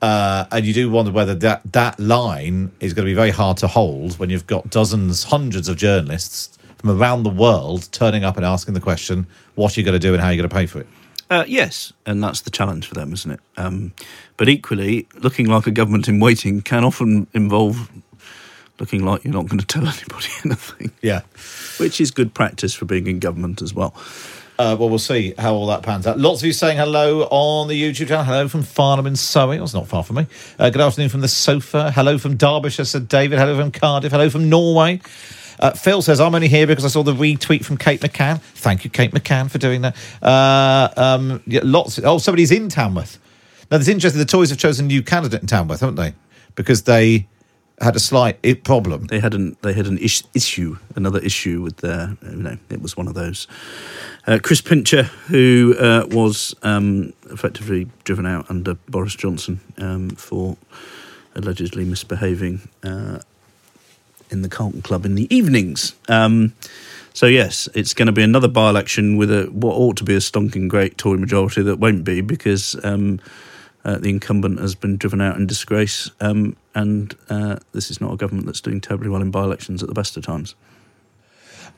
Uh, 0.00 0.44
and 0.52 0.64
you 0.64 0.72
do 0.72 0.90
wonder 0.90 1.10
whether 1.10 1.34
that, 1.34 1.60
that 1.72 1.98
line 1.98 2.70
is 2.80 2.94
going 2.94 3.04
to 3.04 3.10
be 3.10 3.14
very 3.14 3.30
hard 3.30 3.56
to 3.56 3.66
hold 3.66 4.18
when 4.18 4.30
you've 4.30 4.46
got 4.46 4.70
dozens, 4.70 5.24
hundreds 5.24 5.68
of 5.68 5.76
journalists 5.76 6.56
from 6.76 6.90
around 6.90 7.24
the 7.24 7.30
world 7.30 7.88
turning 7.90 8.22
up 8.22 8.36
and 8.36 8.46
asking 8.46 8.74
the 8.74 8.80
question, 8.80 9.26
what 9.56 9.76
are 9.76 9.80
you 9.80 9.84
going 9.84 9.94
to 9.94 9.98
do 9.98 10.12
and 10.12 10.22
how 10.22 10.28
are 10.28 10.32
you 10.32 10.38
going 10.38 10.48
to 10.48 10.54
pay 10.54 10.66
for 10.66 10.80
it? 10.80 10.86
Uh, 11.30 11.44
yes, 11.46 11.92
and 12.06 12.22
that's 12.22 12.42
the 12.42 12.50
challenge 12.50 12.86
for 12.86 12.94
them, 12.94 13.12
isn't 13.12 13.32
it? 13.32 13.40
Um, 13.56 13.92
but 14.36 14.48
equally, 14.48 15.08
looking 15.14 15.46
like 15.46 15.66
a 15.66 15.70
government 15.70 16.08
in 16.08 16.20
waiting 16.20 16.62
can 16.62 16.84
often 16.84 17.26
involve 17.34 17.90
looking 18.78 19.04
like 19.04 19.24
you're 19.24 19.34
not 19.34 19.46
going 19.46 19.58
to 19.58 19.66
tell 19.66 19.82
anybody 19.86 20.28
anything. 20.44 20.92
Yeah. 21.02 21.22
Which 21.78 22.00
is 22.00 22.10
good 22.10 22.34
practice 22.34 22.74
for 22.74 22.84
being 22.84 23.06
in 23.06 23.18
government 23.18 23.60
as 23.60 23.74
well. 23.74 23.94
Uh, 24.58 24.74
well, 24.76 24.88
we'll 24.88 24.98
see 24.98 25.34
how 25.38 25.54
all 25.54 25.68
that 25.68 25.84
pans 25.84 26.04
out. 26.04 26.18
Lots 26.18 26.40
of 26.40 26.46
you 26.46 26.52
saying 26.52 26.76
hello 26.76 27.28
on 27.30 27.68
the 27.68 27.80
YouTube 27.80 28.08
channel. 28.08 28.24
Hello 28.24 28.48
from 28.48 28.64
Farnham 28.64 29.06
in 29.06 29.14
Surrey. 29.14 29.56
Well, 29.56 29.64
it's 29.64 29.72
not 29.72 29.86
far 29.86 30.02
from 30.02 30.16
me. 30.16 30.26
Uh, 30.58 30.68
good 30.70 30.80
afternoon 30.80 31.10
from 31.10 31.20
the 31.20 31.28
sofa. 31.28 31.92
Hello 31.92 32.18
from 32.18 32.36
Derbyshire, 32.36 32.84
said 32.84 33.06
David. 33.06 33.38
Hello 33.38 33.56
from 33.56 33.70
Cardiff. 33.70 34.10
Hello 34.10 34.28
from 34.28 34.48
Norway. 34.48 35.00
Uh, 35.60 35.70
Phil 35.70 36.02
says, 36.02 36.18
I'm 36.18 36.34
only 36.34 36.48
here 36.48 36.66
because 36.66 36.84
I 36.84 36.88
saw 36.88 37.04
the 37.04 37.14
retweet 37.14 37.64
from 37.64 37.76
Kate 37.76 38.00
McCann. 38.00 38.40
Thank 38.40 38.82
you, 38.82 38.90
Kate 38.90 39.12
McCann, 39.12 39.48
for 39.48 39.58
doing 39.58 39.82
that. 39.82 39.96
Uh, 40.20 40.88
um, 40.96 41.40
yeah, 41.46 41.60
lots. 41.62 42.00
oh, 42.02 42.18
somebody's 42.18 42.50
in 42.50 42.68
Tamworth. 42.68 43.20
Now, 43.70 43.76
it's 43.76 43.86
interesting. 43.86 44.18
The 44.18 44.24
Tories 44.24 44.50
have 44.50 44.58
chosen 44.58 44.86
a 44.86 44.88
new 44.88 45.04
candidate 45.04 45.40
in 45.40 45.46
Tamworth, 45.46 45.80
haven't 45.80 45.96
they? 45.96 46.14
Because 46.56 46.82
they 46.82 47.28
had 47.80 47.96
a 47.96 48.00
slight 48.00 48.64
problem. 48.64 49.06
They 49.06 49.20
had 49.20 49.34
an 49.34 49.56
they 49.62 49.72
had 49.72 49.86
an 49.86 49.98
is- 49.98 50.24
issue, 50.34 50.78
another 50.96 51.20
issue 51.20 51.62
with 51.62 51.78
their 51.78 52.16
you 52.22 52.36
know 52.36 52.56
it 52.70 52.82
was 52.82 52.96
one 52.96 53.08
of 53.08 53.14
those. 53.14 53.46
Uh, 54.26 54.38
Chris 54.42 54.60
Pincher, 54.60 55.04
who 55.28 55.74
uh, 55.78 56.06
was 56.10 56.54
um, 56.62 57.12
effectively 57.30 57.88
driven 58.04 58.26
out 58.26 58.50
under 58.50 58.74
Boris 58.88 59.14
Johnson 59.14 59.60
um, 59.78 60.10
for 60.10 60.56
allegedly 61.34 61.84
misbehaving 61.84 62.68
uh, 62.82 63.20
in 64.30 64.42
the 64.42 64.48
Carlton 64.48 64.82
Club 64.82 65.06
in 65.06 65.14
the 65.14 65.32
evenings. 65.34 65.94
Um, 66.08 66.52
so 67.14 67.26
yes, 67.26 67.68
it's 67.74 67.94
going 67.94 68.06
to 68.06 68.12
be 68.12 68.22
another 68.22 68.48
by-election 68.48 69.16
with 69.16 69.30
a 69.30 69.44
what 69.46 69.74
ought 69.74 69.96
to 69.96 70.04
be 70.04 70.14
a 70.14 70.18
stonking 70.18 70.68
great 70.68 70.98
Tory 70.98 71.18
majority 71.18 71.62
that 71.62 71.78
won't 71.78 72.04
be 72.04 72.20
because 72.20 72.76
um, 72.84 73.20
uh, 73.88 73.96
the 73.96 74.10
incumbent 74.10 74.60
has 74.60 74.74
been 74.74 74.98
driven 74.98 75.18
out 75.18 75.36
in 75.36 75.46
disgrace, 75.46 76.10
um, 76.20 76.54
and 76.74 77.16
uh, 77.30 77.56
this 77.72 77.90
is 77.90 78.02
not 78.02 78.12
a 78.12 78.16
government 78.18 78.44
that's 78.44 78.60
doing 78.60 78.82
terribly 78.82 79.08
well 79.08 79.22
in 79.22 79.30
by-elections 79.30 79.82
at 79.82 79.88
the 79.88 79.94
best 79.94 80.14
of 80.18 80.22
times. 80.22 80.54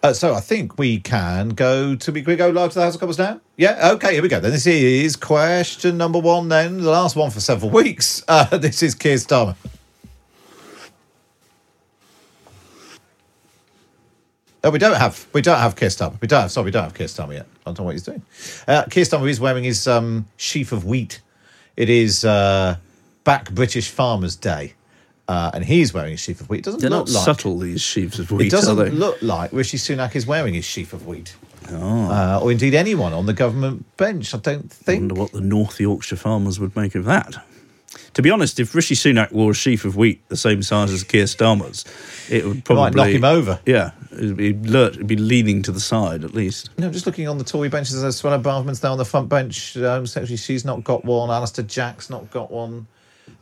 Uh, 0.02 0.12
so 0.12 0.34
I 0.34 0.40
think 0.40 0.76
we 0.76 0.98
can 0.98 1.50
go 1.50 1.94
to 1.94 2.10
we, 2.10 2.22
go 2.22 2.48
live 2.48 2.70
to 2.70 2.80
the 2.80 2.84
House 2.84 2.94
of 2.94 3.00
Commons 3.00 3.18
now. 3.18 3.40
Yeah, 3.56 3.92
okay, 3.92 4.14
here 4.14 4.22
we 4.22 4.28
go. 4.28 4.40
Then 4.40 4.50
this 4.50 4.66
is 4.66 5.14
question 5.14 5.98
number 5.98 6.18
one. 6.18 6.48
Then 6.48 6.78
the 6.78 6.90
last 6.90 7.14
one 7.14 7.30
for 7.30 7.38
several 7.40 7.70
weeks. 7.70 8.24
Uh, 8.28 8.56
this 8.58 8.82
is 8.82 8.96
Keir 8.96 9.16
Starmer. 9.16 9.54
Oh, 14.64 14.70
we 14.70 14.80
don't 14.80 14.96
have 14.96 15.28
we 15.32 15.42
don't 15.42 15.58
have 15.58 15.76
Keir 15.76 15.90
Starmer. 15.90 16.20
We 16.20 16.26
don't 16.26 16.42
have 16.42 16.50
sorry, 16.50 16.64
we 16.64 16.70
don't 16.72 16.84
have 16.84 16.94
Keir 16.94 17.06
Starmer 17.06 17.34
yet. 17.34 17.46
I 17.60 17.70
don't 17.70 17.78
know 17.78 17.84
what 17.84 17.92
he's 17.92 18.02
doing. 18.02 18.22
Uh, 18.66 18.84
Keir 18.90 19.04
Starmer 19.04 19.28
is 19.28 19.38
wearing 19.38 19.62
his 19.62 19.86
um, 19.86 20.26
sheaf 20.36 20.72
of 20.72 20.84
wheat. 20.84 21.20
It 21.80 21.88
is 21.88 22.26
uh, 22.26 22.76
Back 23.24 23.52
British 23.52 23.88
Farmers 23.88 24.36
Day, 24.36 24.74
uh, 25.26 25.50
and 25.54 25.64
he's 25.64 25.94
wearing 25.94 26.10
his 26.10 26.20
sheaf 26.20 26.42
of 26.42 26.50
wheat. 26.50 26.58
It 26.58 26.64
doesn't 26.64 26.80
They're 26.82 26.90
look 26.90 27.08
not 27.08 27.14
like 27.14 27.24
subtle 27.24 27.58
these 27.58 27.80
sheaves 27.80 28.18
of 28.18 28.30
wheat, 28.30 28.48
it 28.48 28.50
doesn't 28.50 28.78
are 28.78 28.84
they? 28.84 28.90
look 28.90 29.22
like 29.22 29.50
Rishi 29.50 29.78
Sunak 29.78 30.14
is 30.14 30.26
wearing 30.26 30.52
his 30.52 30.66
sheaf 30.66 30.92
of 30.92 31.06
wheat. 31.06 31.34
Oh. 31.70 32.10
Uh, 32.10 32.40
or 32.42 32.52
indeed 32.52 32.74
anyone 32.74 33.14
on 33.14 33.24
the 33.24 33.32
government 33.32 33.96
bench. 33.96 34.34
I 34.34 34.38
don't 34.38 34.70
think. 34.70 34.98
I 34.98 35.00
wonder 35.06 35.14
what 35.14 35.32
the 35.32 35.40
North 35.40 35.80
Yorkshire 35.80 36.16
farmers 36.16 36.60
would 36.60 36.76
make 36.76 36.94
of 36.94 37.06
that. 37.06 37.42
To 38.12 38.20
be 38.20 38.30
honest, 38.30 38.60
if 38.60 38.74
Rishi 38.74 38.94
Sunak 38.94 39.32
wore 39.32 39.52
a 39.52 39.54
sheaf 39.54 39.86
of 39.86 39.96
wheat 39.96 40.20
the 40.28 40.36
same 40.36 40.62
size 40.62 40.92
as 40.92 41.02
Keir 41.02 41.24
Starmer's, 41.24 41.86
it 42.30 42.44
would 42.44 42.62
probably 42.66 42.82
might 42.82 42.94
knock 42.94 43.08
him 43.08 43.24
over. 43.24 43.58
Yeah, 43.64 43.92
it'd 44.12 44.36
be 44.36 44.52
lurch, 44.52 44.94
it'd 44.94 45.06
be 45.06 45.16
leaning 45.16 45.62
to 45.62 45.72
the 45.72 45.80
side 45.80 46.24
at 46.24 46.34
least. 46.34 46.70
No, 46.78 46.90
just 46.90 47.06
looking 47.06 47.28
on 47.28 47.38
the 47.38 47.44
Tory 47.44 47.68
benches, 47.68 48.00
there's 48.00 48.20
Suella 48.20 48.42
Braverman's 48.42 48.82
now 48.82 48.92
on 48.92 48.98
the 48.98 49.04
front 49.04 49.28
bench. 49.28 49.76
Um, 49.76 50.04
actually, 50.04 50.36
she's 50.36 50.64
not 50.64 50.84
got 50.84 51.04
one. 51.04 51.30
Alister 51.30 51.62
Jack's 51.62 52.10
not 52.10 52.30
got 52.30 52.50
one. 52.50 52.86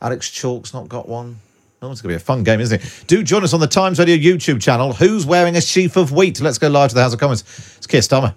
Alex 0.01 0.29
Chalk's 0.29 0.73
not 0.73 0.87
got 0.87 1.07
one. 1.07 1.39
Oh, 1.81 1.91
it's 1.91 2.01
going 2.01 2.13
to 2.13 2.17
be 2.17 2.21
a 2.21 2.25
fun 2.25 2.43
game, 2.43 2.59
isn't 2.59 2.81
it? 2.81 3.03
Do 3.07 3.23
join 3.23 3.43
us 3.43 3.53
on 3.53 3.61
the 3.61 3.67
Times 3.67 3.99
Radio 3.99 4.17
YouTube 4.17 4.61
channel. 4.61 4.91
Who's 4.91 5.25
wearing 5.25 5.55
a 5.55 5.61
sheaf 5.61 5.95
of 5.95 6.11
wheat? 6.11 6.41
Let's 6.41 6.57
go 6.57 6.67
live 6.67 6.89
to 6.89 6.95
the 6.95 7.01
House 7.01 7.13
of 7.13 7.19
Commons. 7.19 7.43
It's 7.77 7.87
Keir 7.87 8.01
Starmer. 8.01 8.35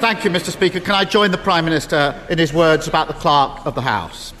Thank 0.00 0.24
you, 0.24 0.30
Mr. 0.30 0.50
Speaker. 0.50 0.80
Can 0.80 0.94
I 0.94 1.04
join 1.04 1.30
the 1.30 1.38
Prime 1.38 1.64
Minister 1.64 2.20
in 2.28 2.38
his 2.38 2.52
words 2.52 2.88
about 2.88 3.08
the 3.08 3.14
clerk 3.14 3.66
of 3.66 3.74
the 3.74 3.82
House? 3.82 4.32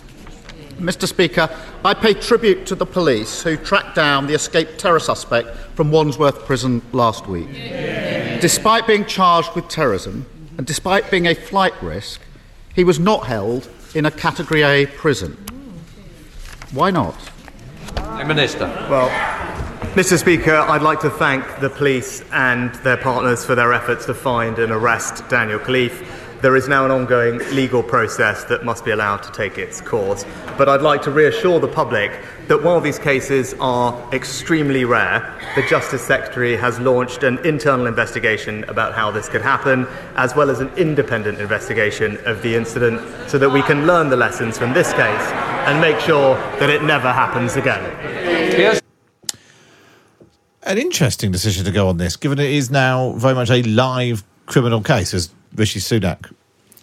Mr. 0.82 1.06
Speaker, 1.06 1.48
I 1.84 1.94
pay 1.94 2.12
tribute 2.12 2.66
to 2.66 2.74
the 2.74 2.84
police 2.84 3.40
who 3.42 3.56
tracked 3.56 3.94
down 3.94 4.26
the 4.26 4.34
escaped 4.34 4.78
terror 4.78 4.98
suspect 4.98 5.56
from 5.76 5.92
Wandsworth 5.92 6.44
Prison 6.44 6.82
last 6.90 7.28
week. 7.28 7.48
Despite 8.40 8.88
being 8.88 9.04
charged 9.04 9.54
with 9.54 9.68
terrorism 9.68 10.26
and 10.58 10.66
despite 10.66 11.08
being 11.08 11.28
a 11.28 11.34
flight 11.36 11.80
risk, 11.80 12.20
he 12.74 12.82
was 12.82 12.98
not 12.98 13.26
held 13.26 13.68
in 13.94 14.06
a 14.06 14.10
Category 14.10 14.62
A 14.62 14.86
prison. 14.86 15.36
Why 16.72 16.90
not? 16.90 17.14
Minister. 18.26 18.66
Well, 18.90 19.08
Mr. 19.94 20.18
Speaker, 20.18 20.56
I'd 20.56 20.82
like 20.82 21.00
to 21.00 21.10
thank 21.10 21.60
the 21.60 21.70
police 21.70 22.24
and 22.32 22.74
their 22.76 22.96
partners 22.96 23.44
for 23.44 23.54
their 23.54 23.72
efforts 23.72 24.06
to 24.06 24.14
find 24.14 24.58
and 24.58 24.72
arrest 24.72 25.28
Daniel 25.28 25.58
Khalife. 25.58 26.21
There 26.42 26.56
is 26.56 26.66
now 26.66 26.84
an 26.84 26.90
ongoing 26.90 27.38
legal 27.54 27.84
process 27.84 28.42
that 28.46 28.64
must 28.64 28.84
be 28.84 28.90
allowed 28.90 29.22
to 29.22 29.30
take 29.30 29.58
its 29.58 29.80
course. 29.80 30.26
But 30.58 30.68
I'd 30.68 30.82
like 30.82 31.00
to 31.02 31.12
reassure 31.12 31.60
the 31.60 31.68
public 31.68 32.10
that 32.48 32.60
while 32.64 32.80
these 32.80 32.98
cases 32.98 33.54
are 33.60 33.96
extremely 34.12 34.84
rare, 34.84 35.38
the 35.54 35.62
Justice 35.62 36.02
Secretary 36.04 36.56
has 36.56 36.80
launched 36.80 37.22
an 37.22 37.38
internal 37.46 37.86
investigation 37.86 38.64
about 38.64 38.92
how 38.92 39.12
this 39.12 39.28
could 39.28 39.40
happen, 39.40 39.86
as 40.16 40.34
well 40.34 40.50
as 40.50 40.58
an 40.58 40.68
independent 40.70 41.38
investigation 41.38 42.18
of 42.26 42.42
the 42.42 42.56
incident, 42.56 43.00
so 43.30 43.38
that 43.38 43.48
we 43.48 43.62
can 43.62 43.86
learn 43.86 44.08
the 44.08 44.16
lessons 44.16 44.58
from 44.58 44.72
this 44.72 44.92
case 44.94 45.26
and 45.68 45.80
make 45.80 46.00
sure 46.00 46.34
that 46.58 46.70
it 46.70 46.82
never 46.82 47.12
happens 47.12 47.54
again. 47.54 47.84
Yes. 48.58 48.80
An 50.64 50.76
interesting 50.76 51.30
decision 51.30 51.64
to 51.66 51.70
go 51.70 51.86
on 51.86 51.98
this, 51.98 52.16
given 52.16 52.40
it 52.40 52.50
is 52.50 52.68
now 52.68 53.12
very 53.12 53.36
much 53.36 53.48
a 53.48 53.62
live 53.62 54.24
criminal 54.46 54.82
case, 54.82 55.14
as 55.14 55.30
Rishi 55.54 55.80
Sunak 55.80 56.32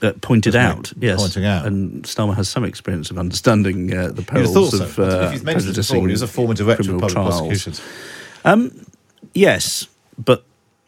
uh, 0.01 0.13
pointed 0.21 0.55
out. 0.55 0.93
Yes, 0.97 1.19
pointing 1.19 1.45
out. 1.45 1.65
and 1.65 2.03
Starmer 2.03 2.35
has 2.35 2.49
some 2.49 2.63
experience 2.63 3.11
of 3.11 3.17
understanding 3.17 3.95
uh, 3.95 4.09
the 4.09 4.21
perils 4.21 4.53
thought 4.53 4.81
of 4.81 4.91
so. 4.91 5.03
uh, 5.03 5.31
he's 5.31 5.43
prejudicing 5.43 5.97
before, 5.97 6.07
he 6.07 6.11
was 6.11 6.21
a 6.21 6.27
former 6.27 6.53
director 6.53 6.93
of 6.93 6.99
public 6.99 7.13
trials. 7.13 7.39
prosecutions. 7.39 7.81
Um, 8.45 8.85
yes, 9.33 9.87
but 10.17 10.43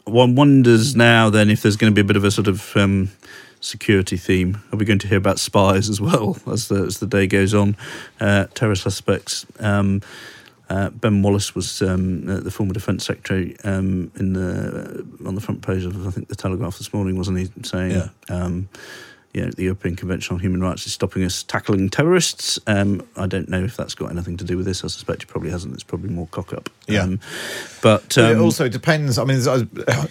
one 0.06 0.36
wonders 0.36 0.96
now 0.96 1.30
then 1.30 1.50
if 1.50 1.62
there's 1.62 1.76
going 1.76 1.92
to 1.92 1.96
be 1.96 2.02
a 2.02 2.06
bit 2.06 2.18
of 2.18 2.24
a 2.24 2.32
sort 2.32 2.48
of 2.48 2.76
um, 2.76 3.10
security 3.62 4.18
theme. 4.18 4.62
Are 4.74 4.78
we 4.78 4.86
going 4.86 5.00
to 5.00 5.08
hear 5.08 5.18
about 5.18 5.40
spies 5.40 5.88
as 5.88 6.02
well 6.02 6.38
as 6.52 6.68
the, 6.68 6.84
as 6.84 6.98
the 6.98 7.08
day 7.08 7.28
goes 7.28 7.54
on? 7.54 7.78
Uh, 8.20 8.48
terror 8.54 8.76
suspects. 8.76 9.46
Um, 9.60 10.02
uh, 10.72 10.90
ben 10.90 11.22
Wallace 11.22 11.54
was 11.56 11.82
um, 11.82 12.28
uh, 12.30 12.40
the 12.40 12.52
former 12.52 12.74
Defence 12.74 13.06
Secretary 13.06 13.56
um, 13.64 14.12
in 14.20 14.34
the 14.34 15.06
on 15.26 15.36
the 15.36 15.42
front 15.42 15.62
page 15.62 15.84
of 15.86 16.08
I 16.08 16.12
think 16.12 16.28
the 16.30 16.36
Telegraph 16.36 16.78
this 16.78 16.94
morning, 16.94 17.18
wasn't 17.18 17.38
he? 17.40 17.46
Saying, 17.64 17.92
Yeah. 17.92 18.10
um, 18.30 18.70
you 19.34 19.46
know, 19.46 19.52
the 19.52 19.64
European 19.64 19.96
Convention 19.96 20.36
on 20.36 20.42
Human 20.42 20.62
Rights 20.62 20.86
is 20.86 20.94
stopping 20.94 21.24
us 21.24 21.44
tackling 21.44 21.90
terrorists. 21.90 22.60
Um, 22.68 23.08
I 23.16 23.28
don't 23.28 23.50
know 23.50 23.64
if 23.64 23.78
that's 23.78 23.96
got 23.96 24.12
anything 24.12 24.38
to 24.38 24.44
do 24.44 24.58
with 24.58 24.66
this. 24.66 24.84
I 24.84 24.88
suspect 24.88 25.24
it 25.24 25.28
probably 25.28 25.50
hasn't. 25.50 25.74
It's 25.74 25.84
probably 25.84 26.10
more 26.10 26.28
cock 26.28 26.54
up. 26.54 26.70
Yeah. 26.88 27.04
Um, 27.04 27.20
but 27.82 28.02
But 28.16 28.18
it 28.18 28.36
um, 28.36 28.42
also 28.42 28.68
depends. 28.70 29.18
I 29.18 29.24
mean, 29.24 29.42
I 29.48 30.08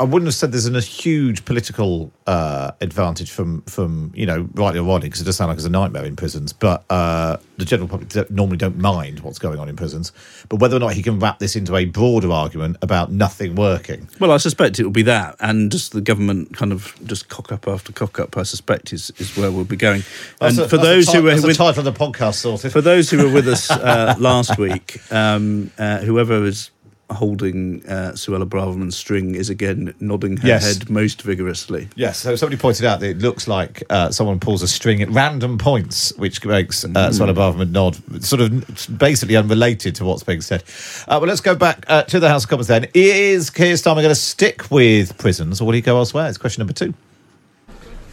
I 0.00 0.04
wouldn't 0.04 0.26
have 0.26 0.34
said 0.34 0.52
there's 0.52 0.66
a 0.66 0.80
huge 0.80 1.44
political 1.44 2.12
uh, 2.26 2.72
advantage 2.80 3.30
from 3.30 3.62
from 3.62 4.12
you 4.14 4.26
know 4.26 4.48
rightly 4.54 4.80
or 4.80 4.84
wrongly 4.84 5.08
because 5.08 5.20
it 5.20 5.24
does 5.24 5.36
sound 5.36 5.48
like 5.48 5.58
it's 5.58 5.66
a 5.66 5.70
nightmare 5.70 6.04
in 6.04 6.16
prisons. 6.16 6.52
But 6.52 6.84
uh, 6.90 7.38
the 7.56 7.64
general 7.64 7.88
public 7.88 8.30
normally 8.30 8.56
don't 8.56 8.78
mind 8.78 9.20
what's 9.20 9.38
going 9.38 9.58
on 9.58 9.68
in 9.68 9.76
prisons. 9.76 10.12
But 10.48 10.60
whether 10.60 10.76
or 10.76 10.80
not 10.80 10.94
he 10.94 11.02
can 11.02 11.18
wrap 11.18 11.38
this 11.38 11.56
into 11.56 11.76
a 11.76 11.84
broader 11.84 12.30
argument 12.30 12.76
about 12.82 13.10
nothing 13.10 13.54
working, 13.54 14.08
Well, 14.20 14.32
I 14.32 14.36
suspect 14.38 14.78
it 14.78 14.84
will 14.84 14.90
be 14.90 15.02
that, 15.02 15.36
and 15.40 15.70
just 15.70 15.92
the 15.92 16.00
government 16.00 16.56
kind 16.56 16.72
of 16.72 16.94
just 17.04 17.28
cock 17.28 17.52
up 17.52 17.66
after 17.68 17.92
cock 17.92 18.20
up. 18.20 18.36
I 18.36 18.42
suspect 18.48 18.92
is, 18.92 19.10
is 19.18 19.36
where 19.36 19.50
we'll 19.52 19.64
be 19.64 19.76
going. 19.76 20.02
And 20.40 20.58
a- 20.58 20.68
for 20.68 20.78
those 20.78 21.12
who 21.12 21.22
were 21.22 21.34
with, 21.34 21.56
title 21.56 21.78
of 21.78 21.84
the 21.84 21.92
podcast 21.92 22.34
sorted. 22.36 22.72
for 22.72 22.80
those 22.80 23.10
who 23.10 23.18
were 23.26 23.32
with 23.32 23.46
us 23.48 23.70
uh, 23.70 24.14
last 24.18 24.58
week, 24.58 25.00
um, 25.12 25.70
uh, 25.78 25.98
whoever 25.98 26.44
is 26.44 26.70
holding 27.10 27.82
uh, 27.86 28.12
Suella 28.12 28.44
Braverman's 28.46 28.94
string 28.94 29.34
is 29.34 29.48
again 29.48 29.94
nodding 29.98 30.36
her 30.36 30.46
Yes. 30.46 30.76
head 30.76 30.90
most 30.90 31.22
vigorously. 31.22 31.88
Yes, 31.96 32.18
so 32.18 32.36
somebody 32.36 32.60
pointed 32.60 32.84
out 32.84 33.00
that 33.00 33.08
it 33.08 33.18
looks 33.20 33.48
like 33.48 33.82
uh, 33.88 34.10
someone 34.10 34.38
pulls 34.38 34.62
a 34.62 34.68
string 34.68 35.00
at 35.00 35.08
random 35.08 35.56
points, 35.56 36.12
which 36.18 36.44
makes 36.44 36.84
uh, 36.84 36.88
Mm. 36.88 37.08
Suella 37.08 37.34
Braverman 37.34 37.70
nod, 37.70 37.96
sort 38.22 38.42
of 38.42 38.98
basically 38.98 39.36
unrelated 39.36 39.94
to 39.94 40.04
what's 40.04 40.22
being 40.22 40.42
said. 40.42 40.62
Uh, 41.08 41.16
well, 41.18 41.28
let's 41.28 41.40
go 41.40 41.54
back 41.54 41.86
uh, 41.88 42.02
to 42.02 42.20
the 42.20 42.28
House 42.28 42.44
of 42.44 42.50
Commons 42.50 42.66
then. 42.66 42.86
Is 42.92 43.48
Keir 43.48 43.72
Starmer 43.76 43.96
going 44.02 44.08
to 44.10 44.14
stick 44.14 44.70
with 44.70 45.16
prisons 45.16 45.62
or 45.62 45.64
will 45.64 45.72
he 45.74 45.80
go 45.80 45.96
elsewhere? 45.96 46.28
It's 46.28 46.36
question 46.36 46.60
number 46.60 46.74
two. 46.74 46.92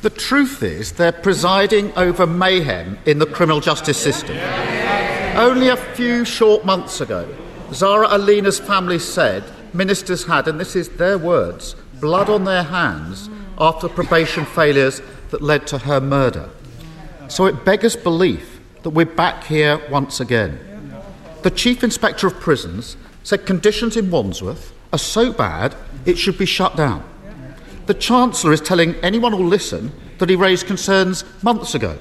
The 0.06 0.12
truth 0.12 0.62
is, 0.62 0.91
they're 0.91 1.12
presiding 1.12 1.91
over 1.98 2.28
mayhem 2.28 3.00
in 3.08 3.18
the 3.18 3.26
criminal 3.26 3.60
justice 3.60 3.98
system. 3.98 4.38
Only 5.36 5.70
a 5.70 5.76
few 5.76 6.24
short 6.24 6.63
months 6.63 7.02
ago, 7.02 7.28
Zara 7.74 8.10
Aleena's 8.10 8.60
family 8.60 9.00
said 9.00 9.44
ministers 9.74 10.24
had, 10.24 10.48
and 10.48 10.60
this 10.60 10.76
is 10.76 10.89
their 10.89 11.18
words, 11.18 11.76
blood 12.00 12.30
on 12.30 12.44
their 12.44 12.62
hands 12.62 13.32
after 13.58 13.89
probation 13.89 14.46
failures 14.46 15.02
that 15.32 15.41
led 15.41 15.65
to 15.65 15.80
her 15.80 16.00
murder. 16.00 16.52
So 17.28 17.48
it 17.48 17.65
beggars 17.65 17.96
belief 17.96 18.60
that 18.84 18.91
we're 18.91 19.08
back 19.08 19.46
here 19.46 19.82
once 19.89 20.20
again. 20.20 20.94
The 21.41 21.50
Chief 21.50 21.84
Inspector 21.84 22.28
of 22.28 22.39
Prisons 22.39 22.96
said 23.24 23.48
conditions 23.48 23.98
in 23.98 24.12
Wandsworth 24.12 24.72
are 24.94 25.00
so 25.00 25.34
bad 25.34 25.76
it 26.06 26.20
should 26.20 26.38
be 26.38 26.46
shut 26.46 26.76
down. 26.76 27.04
The 27.86 27.93
Chancellor 27.93 28.52
is 28.54 28.62
telling 28.62 28.95
anyone 28.95 29.32
who'll 29.32 29.45
listen 29.48 29.91
that 30.17 30.30
he 30.30 30.36
raised 30.36 30.65
concerns 30.65 31.24
months 31.43 31.76
ago. 31.76 31.98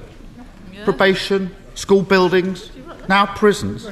Probation, 0.83 1.55
school 1.75 2.01
buildings, 2.01 2.71
now 3.07 3.25
prisons. 3.25 3.85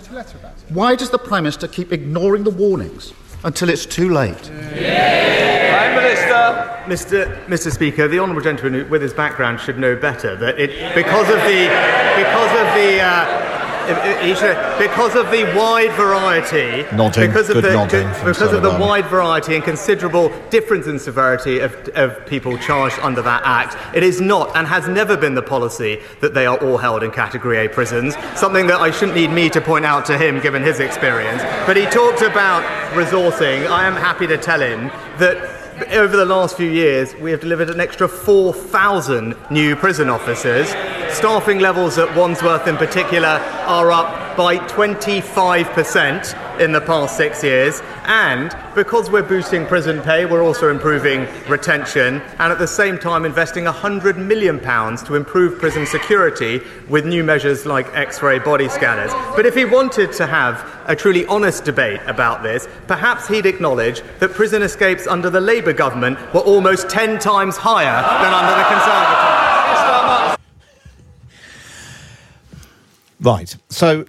Why 0.69 0.95
does 0.95 1.09
the 1.11 1.19
Prime 1.19 1.43
Minister 1.43 1.67
keep 1.67 1.91
ignoring 1.91 2.43
the 2.43 2.49
warnings 2.49 3.13
until 3.43 3.69
it's 3.69 3.85
too 3.85 4.09
late? 4.09 4.41
Prime 4.43 5.95
Minister. 5.95 6.69
Mr. 6.85 7.45
Mr. 7.45 7.71
Speaker, 7.71 8.07
the 8.07 8.19
honourable 8.19 8.41
gentleman 8.41 8.89
with 8.89 9.01
his 9.01 9.13
background 9.13 9.59
should 9.59 9.77
know 9.79 9.95
better 9.95 10.35
that 10.35 10.59
it 10.59 10.71
because 10.95 11.29
of 11.29 11.35
the 11.43 11.67
because 12.17 12.51
of 12.51 12.67
the. 12.75 12.99
Uh, 12.99 13.25
he 13.25 13.41
should- 13.41 13.52
because 14.79 15.15
of 15.15 15.29
the 15.31 15.43
wide 15.55 15.91
variety, 15.93 16.83
Nodding, 16.95 17.29
because 17.29 17.49
of 17.49 17.61
the 17.61 18.23
because 18.25 18.53
of 18.53 18.61
the 18.61 18.69
wide 18.69 19.05
variety 19.05 19.55
and 19.55 19.63
considerable 19.63 20.29
difference 20.49 20.87
in 20.87 20.99
severity 20.99 21.59
of, 21.59 21.75
of 21.95 22.25
people 22.25 22.57
charged 22.57 22.99
under 22.99 23.21
that 23.21 23.41
act, 23.45 23.77
it 23.95 24.03
is 24.03 24.21
not 24.21 24.55
and 24.55 24.67
has 24.67 24.87
never 24.87 25.17
been 25.17 25.35
the 25.35 25.41
policy 25.41 26.01
that 26.21 26.33
they 26.33 26.45
are 26.45 26.57
all 26.57 26.77
held 26.77 27.03
in 27.03 27.11
Category 27.11 27.65
A 27.65 27.69
prisons. 27.69 28.15
Something 28.35 28.67
that 28.67 28.79
I 28.79 28.91
shouldn't 28.91 29.17
need 29.17 29.31
me 29.31 29.49
to 29.49 29.61
point 29.61 29.85
out 29.85 30.05
to 30.05 30.17
him, 30.17 30.39
given 30.39 30.63
his 30.63 30.79
experience. 30.79 31.41
But 31.65 31.77
he 31.77 31.85
talked 31.85 32.21
about 32.21 32.63
resourcing. 32.93 33.69
I 33.69 33.85
am 33.85 33.95
happy 33.95 34.27
to 34.27 34.37
tell 34.37 34.61
him 34.61 34.87
that 35.17 35.52
over 35.91 36.15
the 36.15 36.25
last 36.25 36.57
few 36.57 36.69
years, 36.69 37.15
we 37.15 37.31
have 37.31 37.39
delivered 37.39 37.69
an 37.69 37.79
extra 37.79 38.07
4,000 38.07 39.35
new 39.49 39.75
prison 39.75 40.09
officers. 40.09 40.69
Staffing 41.13 41.59
levels 41.59 41.97
at 41.97 42.15
Wandsworth, 42.15 42.67
in 42.67 42.77
particular, 42.77 43.39
are 43.67 43.91
up 43.91 44.35
by 44.35 44.57
25% 44.57 46.42
in 46.59 46.71
the 46.71 46.81
past 46.81 47.17
six 47.17 47.43
years. 47.43 47.81
And 48.05 48.55
because 48.75 49.09
we're 49.09 49.23
boosting 49.23 49.65
prison 49.65 50.01
pay, 50.01 50.25
we're 50.25 50.43
also 50.43 50.69
improving 50.69 51.27
retention 51.47 52.21
and 52.21 52.51
at 52.51 52.59
the 52.59 52.67
same 52.67 52.97
time 52.97 53.25
investing 53.25 53.65
£100 53.65 54.17
million 54.17 54.59
to 54.59 55.15
improve 55.15 55.59
prison 55.59 55.85
security 55.85 56.61
with 56.89 57.05
new 57.05 57.23
measures 57.23 57.65
like 57.65 57.87
X 57.95 58.21
ray 58.21 58.39
body 58.39 58.69
scanners. 58.69 59.11
But 59.35 59.45
if 59.45 59.55
he 59.55 59.65
wanted 59.65 60.11
to 60.13 60.27
have 60.27 60.69
a 60.87 60.95
truly 60.95 61.25
honest 61.27 61.63
debate 61.63 62.01
about 62.07 62.43
this, 62.43 62.67
perhaps 62.87 63.27
he'd 63.27 63.45
acknowledge 63.45 64.01
that 64.19 64.31
prison 64.31 64.61
escapes 64.61 65.07
under 65.07 65.29
the 65.29 65.41
Labour 65.41 65.73
government 65.73 66.17
were 66.33 66.41
almost 66.41 66.89
10 66.89 67.19
times 67.19 67.57
higher 67.57 68.01
than 68.23 68.33
under 68.33 68.55
the 68.55 68.63
Conservatives. 68.67 69.33
Right. 73.23 73.55
So 73.69 74.05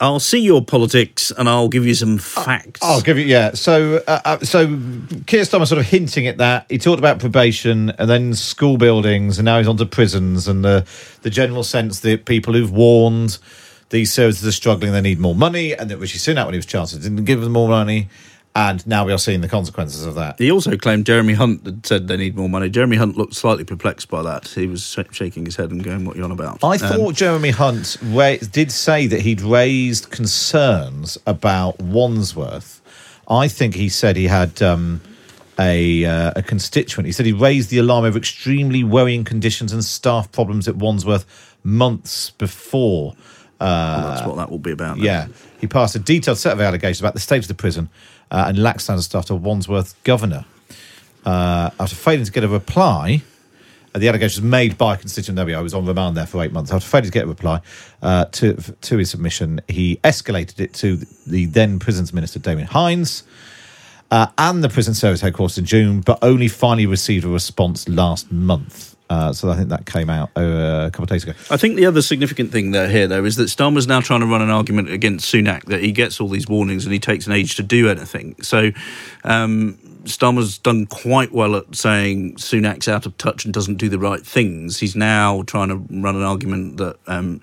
I'll 0.00 0.20
see 0.20 0.40
your 0.40 0.64
politics 0.64 1.30
and 1.30 1.48
I'll 1.48 1.68
give 1.68 1.86
you 1.86 1.94
some 1.94 2.18
facts. 2.18 2.80
I'll 2.82 3.00
give 3.00 3.18
you 3.18 3.24
yeah. 3.24 3.52
So 3.54 4.02
uh, 4.06 4.20
uh, 4.24 4.38
so 4.40 4.66
Keir 5.26 5.42
Starmer 5.42 5.66
sort 5.66 5.80
of 5.80 5.86
hinting 5.86 6.26
at 6.26 6.38
that. 6.38 6.66
He 6.68 6.78
talked 6.78 6.98
about 6.98 7.18
probation 7.18 7.90
and 7.90 8.08
then 8.08 8.34
school 8.34 8.76
buildings, 8.76 9.38
and 9.38 9.44
now 9.44 9.58
he's 9.58 9.68
on 9.68 9.76
to 9.78 9.86
prisons 9.86 10.48
and 10.48 10.64
the 10.64 10.86
the 11.22 11.30
general 11.30 11.64
sense 11.64 12.00
that 12.00 12.24
people 12.24 12.52
who've 12.52 12.70
warned 12.70 13.38
these 13.90 14.12
services 14.12 14.46
are 14.46 14.52
struggling, 14.52 14.92
they 14.92 15.00
need 15.00 15.20
more 15.20 15.34
money, 15.34 15.72
and 15.72 15.90
that 15.90 15.98
Rishi 15.98 16.18
Sunak, 16.18 16.44
when 16.44 16.54
he 16.54 16.58
was 16.58 16.66
chancellor, 16.66 17.00
didn't 17.00 17.24
give 17.24 17.40
them 17.40 17.52
more 17.52 17.68
money, 17.68 18.08
and 18.56 18.84
now 18.86 19.04
we 19.04 19.12
are 19.12 19.18
seeing 19.18 19.42
the 19.42 19.48
consequences 19.48 20.06
of 20.06 20.14
that. 20.16 20.38
He 20.38 20.50
also 20.50 20.76
claimed 20.76 21.04
Jeremy 21.06 21.34
Hunt 21.34 21.64
had 21.66 21.84
said 21.86 22.08
they 22.08 22.16
need 22.16 22.34
more 22.36 22.48
money. 22.48 22.68
Jeremy 22.70 22.96
Hunt 22.96 23.16
looked 23.16 23.34
slightly 23.34 23.64
perplexed 23.64 24.08
by 24.08 24.22
that. 24.22 24.48
He 24.48 24.66
was 24.66 24.82
sh- 24.82 24.98
shaking 25.12 25.44
his 25.44 25.56
head 25.56 25.70
and 25.70 25.84
going, 25.84 26.04
"What 26.06 26.16
are 26.16 26.18
you 26.18 26.24
on 26.24 26.30
about?" 26.32 26.64
I 26.64 26.72
Um, 26.72 26.78
thought 26.78 27.14
Jeremy 27.14 27.50
Hunt 27.50 27.96
ra- 28.02 28.36
did 28.50 28.72
say 28.72 29.06
that 29.08 29.20
he'd 29.20 29.42
raised 29.42 30.10
concerns 30.10 31.18
about 31.26 31.78
Wandsworth. 31.80 32.80
I 33.28 33.48
think 33.48 33.74
he 33.74 33.88
said 33.88 34.16
he 34.16 34.28
had 34.28 34.62
um, 34.62 35.00
a, 35.58 36.04
uh, 36.04 36.32
a 36.36 36.42
constituent. 36.42 37.06
He 37.06 37.12
said 37.12 37.26
he 37.26 37.32
raised 37.32 37.70
the 37.70 37.78
alarm 37.78 38.04
over 38.04 38.16
extremely 38.16 38.84
worrying 38.84 39.24
conditions 39.24 39.72
and 39.72 39.84
staff 39.84 40.30
problems 40.32 40.66
at 40.68 40.76
Wandsworth 40.76 41.26
months 41.64 42.30
before. 42.30 43.14
Uh, 43.58 43.64
Well, 44.02 44.14
that's 44.14 44.26
what 44.26 44.36
that 44.36 44.50
will 44.50 44.58
be 44.58 44.70
about. 44.70 44.96
then. 44.96 45.04
yeah, 45.04 45.26
he 45.60 45.66
passed 45.66 45.94
a 45.96 45.98
detailed 45.98 46.38
set 46.38 46.52
of 46.52 46.60
allegations 46.60 47.00
about 47.00 47.14
the 47.14 47.20
state 47.20 47.42
of 47.42 47.48
the 47.48 47.54
prison 47.54 47.88
uh, 48.30 48.44
and 48.48 48.62
lax 48.62 48.84
standard 48.84 49.02
staff 49.02 49.26
to 49.26 49.34
Wandsworth 49.34 50.02
governor. 50.04 50.44
Uh, 51.24 51.70
after 51.80 51.96
failing 51.96 52.24
to 52.24 52.32
get 52.32 52.44
a 52.44 52.48
reply, 52.48 53.22
uh, 53.94 53.98
the 53.98 54.08
allegations 54.08 54.42
made 54.42 54.76
by 54.78 54.96
constituent, 54.96 55.44
we 55.46 55.54
are, 55.54 55.58
he 55.58 55.62
was 55.62 55.74
on 55.74 55.86
remand 55.86 56.16
there 56.16 56.26
for 56.26 56.42
eight 56.42 56.52
months. 56.52 56.70
After 56.72 56.86
failing 56.86 57.06
to 57.06 57.10
get 57.10 57.24
a 57.24 57.28
reply 57.28 57.60
uh, 58.02 58.26
to, 58.26 58.54
to 58.54 58.98
his 58.98 59.10
submission, 59.10 59.60
he 59.68 59.96
escalated 60.04 60.60
it 60.60 60.74
to 60.74 60.96
the 61.26 61.46
then 61.46 61.78
prisons 61.78 62.12
minister, 62.12 62.38
Damian 62.38 62.68
Hinds, 62.68 63.24
uh, 64.10 64.28
and 64.38 64.62
the 64.62 64.68
prison 64.68 64.94
service 64.94 65.20
headquarters 65.20 65.58
in 65.58 65.64
June, 65.64 66.00
but 66.00 66.18
only 66.22 66.48
finally 66.48 66.86
received 66.86 67.24
a 67.24 67.28
response 67.28 67.88
last 67.88 68.30
month. 68.30 68.95
Uh, 69.08 69.32
so 69.32 69.50
I 69.50 69.56
think 69.56 69.68
that 69.68 69.86
came 69.86 70.10
out 70.10 70.30
uh, 70.36 70.86
a 70.86 70.90
couple 70.90 71.04
of 71.04 71.08
days 71.08 71.22
ago. 71.22 71.32
I 71.50 71.56
think 71.56 71.76
the 71.76 71.86
other 71.86 72.02
significant 72.02 72.50
thing 72.50 72.72
there 72.72 72.88
here, 72.88 73.06
though, 73.06 73.24
is 73.24 73.36
that 73.36 73.44
Starmer's 73.44 73.86
now 73.86 74.00
trying 74.00 74.20
to 74.20 74.26
run 74.26 74.42
an 74.42 74.50
argument 74.50 74.90
against 74.90 75.32
Sunak 75.32 75.64
that 75.66 75.80
he 75.80 75.92
gets 75.92 76.20
all 76.20 76.28
these 76.28 76.48
warnings 76.48 76.84
and 76.84 76.92
he 76.92 76.98
takes 76.98 77.26
an 77.26 77.32
age 77.32 77.54
to 77.56 77.62
do 77.62 77.88
anything. 77.88 78.34
So 78.42 78.72
um, 79.22 79.78
Starmer's 80.04 80.58
done 80.58 80.86
quite 80.86 81.32
well 81.32 81.54
at 81.54 81.76
saying 81.76 82.36
Sunak's 82.36 82.88
out 82.88 83.06
of 83.06 83.16
touch 83.16 83.44
and 83.44 83.54
doesn't 83.54 83.76
do 83.76 83.88
the 83.88 83.98
right 83.98 84.26
things. 84.26 84.80
He's 84.80 84.96
now 84.96 85.42
trying 85.42 85.68
to 85.68 85.76
run 85.76 86.16
an 86.16 86.22
argument 86.22 86.78
that. 86.78 86.96
Um, 87.06 87.40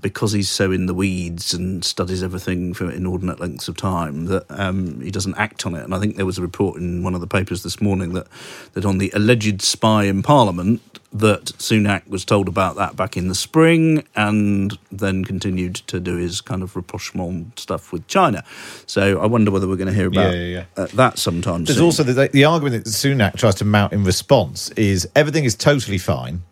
because 0.00 0.32
he's 0.32 0.48
so 0.48 0.70
in 0.70 0.86
the 0.86 0.94
weeds 0.94 1.52
and 1.52 1.84
studies 1.84 2.22
everything 2.22 2.72
for 2.72 2.90
inordinate 2.90 3.40
lengths 3.40 3.66
of 3.68 3.76
time 3.76 4.26
that 4.26 4.44
um, 4.50 5.00
he 5.00 5.10
doesn't 5.10 5.34
act 5.36 5.66
on 5.66 5.74
it. 5.74 5.82
And 5.82 5.94
I 5.94 5.98
think 5.98 6.16
there 6.16 6.26
was 6.26 6.38
a 6.38 6.42
report 6.42 6.78
in 6.80 7.02
one 7.02 7.14
of 7.14 7.20
the 7.20 7.26
papers 7.26 7.62
this 7.62 7.80
morning 7.80 8.12
that 8.12 8.28
that 8.74 8.84
on 8.84 8.98
the 8.98 9.10
alleged 9.14 9.60
spy 9.62 10.04
in 10.04 10.22
Parliament 10.22 10.80
that 11.12 11.46
Sunak 11.58 12.06
was 12.06 12.24
told 12.24 12.48
about 12.48 12.76
that 12.76 12.94
back 12.94 13.16
in 13.16 13.28
the 13.28 13.34
spring 13.34 14.06
and 14.14 14.78
then 14.92 15.24
continued 15.24 15.74
to 15.74 15.98
do 16.00 16.16
his 16.16 16.42
kind 16.42 16.62
of 16.62 16.76
rapprochement 16.76 17.58
stuff 17.58 17.92
with 17.92 18.06
China. 18.08 18.44
So 18.86 19.18
I 19.18 19.26
wonder 19.26 19.50
whether 19.50 19.66
we're 19.66 19.76
going 19.76 19.88
to 19.88 19.94
hear 19.94 20.08
about 20.08 20.34
Yeah, 20.34 20.40
yeah, 20.44 20.64
Uh, 20.76 20.86
that 20.94 21.18
sometime 21.18 21.64
There's 21.64 21.78
soon. 21.78 21.86
also 21.86 22.02
the, 22.02 22.28
the 22.28 22.44
argument 22.44 22.84
that 22.84 22.90
Sunak 22.90 23.36
tries 23.36 23.54
to 23.56 23.64
mount 23.64 23.94
in 23.94 24.04
response 24.04 24.70
is 24.72 25.08
everything 25.16 25.44
is 25.44 25.54
totally 25.54 25.98
fine 25.98 26.42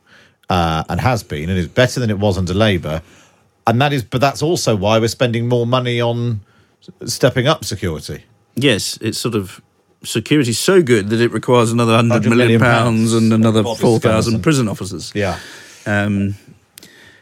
uh, 0.49 0.84
and 0.88 1.01
has 1.01 1.22
been 1.22 1.51
and 1.51 1.59
is 1.59 1.68
better 1.68 2.01
than 2.01 2.09
it 2.09 2.18
was 2.18 2.38
under 2.38 2.55
Labour, 2.55 3.03
and 3.66 3.80
that 3.80 3.92
is, 3.92 4.04
but 4.04 4.20
that's 4.20 4.42
also 4.42 4.76
why 4.76 4.98
we're 4.98 5.08
spending 5.08 5.48
more 5.48 5.66
money 5.66 6.00
on 6.00 6.40
stepping 7.04 7.46
up 7.46 7.64
security. 7.64 8.24
Yes, 8.54 8.98
it's 9.00 9.18
sort 9.18 9.34
of 9.34 9.60
security's 10.04 10.58
so 10.58 10.82
good 10.82 11.08
that 11.10 11.20
it 11.20 11.32
requires 11.32 11.72
another 11.72 11.96
hundred 11.96 12.24
100 12.24 12.30
million 12.30 12.46
million 12.46 12.60
pounds 12.60 13.12
pounds 13.12 13.14
and 13.14 13.32
another 13.32 13.62
four 13.62 13.96
office 13.96 14.38
prison 14.38 14.68
officers. 14.68 15.12
Yeah, 15.14 15.38
um, 15.84 16.36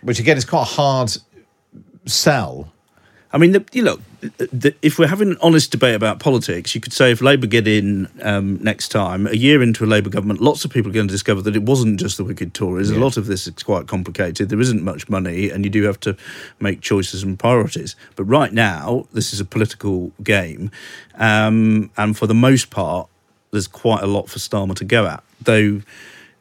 which 0.02 0.18
again 0.18 0.36
is 0.36 0.44
quite 0.44 0.62
a 0.62 0.64
hard 0.64 1.16
sell. 2.06 2.72
I 3.34 3.38
mean, 3.38 3.50
the, 3.50 3.64
you 3.72 3.82
look, 3.82 4.00
the, 4.20 4.76
if 4.80 4.96
we're 4.96 5.08
having 5.08 5.30
an 5.30 5.36
honest 5.42 5.72
debate 5.72 5.96
about 5.96 6.20
politics, 6.20 6.72
you 6.72 6.80
could 6.80 6.92
say 6.92 7.10
if 7.10 7.20
Labour 7.20 7.48
get 7.48 7.66
in 7.66 8.08
um, 8.22 8.62
next 8.62 8.90
time, 8.90 9.26
a 9.26 9.32
year 9.32 9.60
into 9.60 9.84
a 9.84 9.86
Labour 9.86 10.08
government, 10.08 10.40
lots 10.40 10.64
of 10.64 10.70
people 10.70 10.92
are 10.92 10.94
going 10.94 11.08
to 11.08 11.12
discover 11.12 11.42
that 11.42 11.56
it 11.56 11.64
wasn't 11.64 11.98
just 11.98 12.16
the 12.16 12.22
wicked 12.22 12.54
Tories. 12.54 12.92
A 12.92 12.98
lot 12.98 13.16
of 13.16 13.26
this 13.26 13.48
is 13.48 13.60
quite 13.64 13.88
complicated. 13.88 14.50
There 14.50 14.60
isn't 14.60 14.84
much 14.84 15.08
money, 15.08 15.50
and 15.50 15.64
you 15.64 15.70
do 15.70 15.82
have 15.82 15.98
to 16.00 16.16
make 16.60 16.80
choices 16.80 17.24
and 17.24 17.36
priorities. 17.36 17.96
But 18.14 18.24
right 18.26 18.52
now, 18.52 19.08
this 19.12 19.32
is 19.32 19.40
a 19.40 19.44
political 19.44 20.12
game, 20.22 20.70
um, 21.16 21.90
and 21.96 22.16
for 22.16 22.28
the 22.28 22.34
most 22.34 22.70
part, 22.70 23.08
there's 23.50 23.66
quite 23.66 24.04
a 24.04 24.06
lot 24.06 24.28
for 24.28 24.38
Starmer 24.38 24.76
to 24.76 24.84
go 24.84 25.06
at. 25.06 25.24
Though 25.40 25.82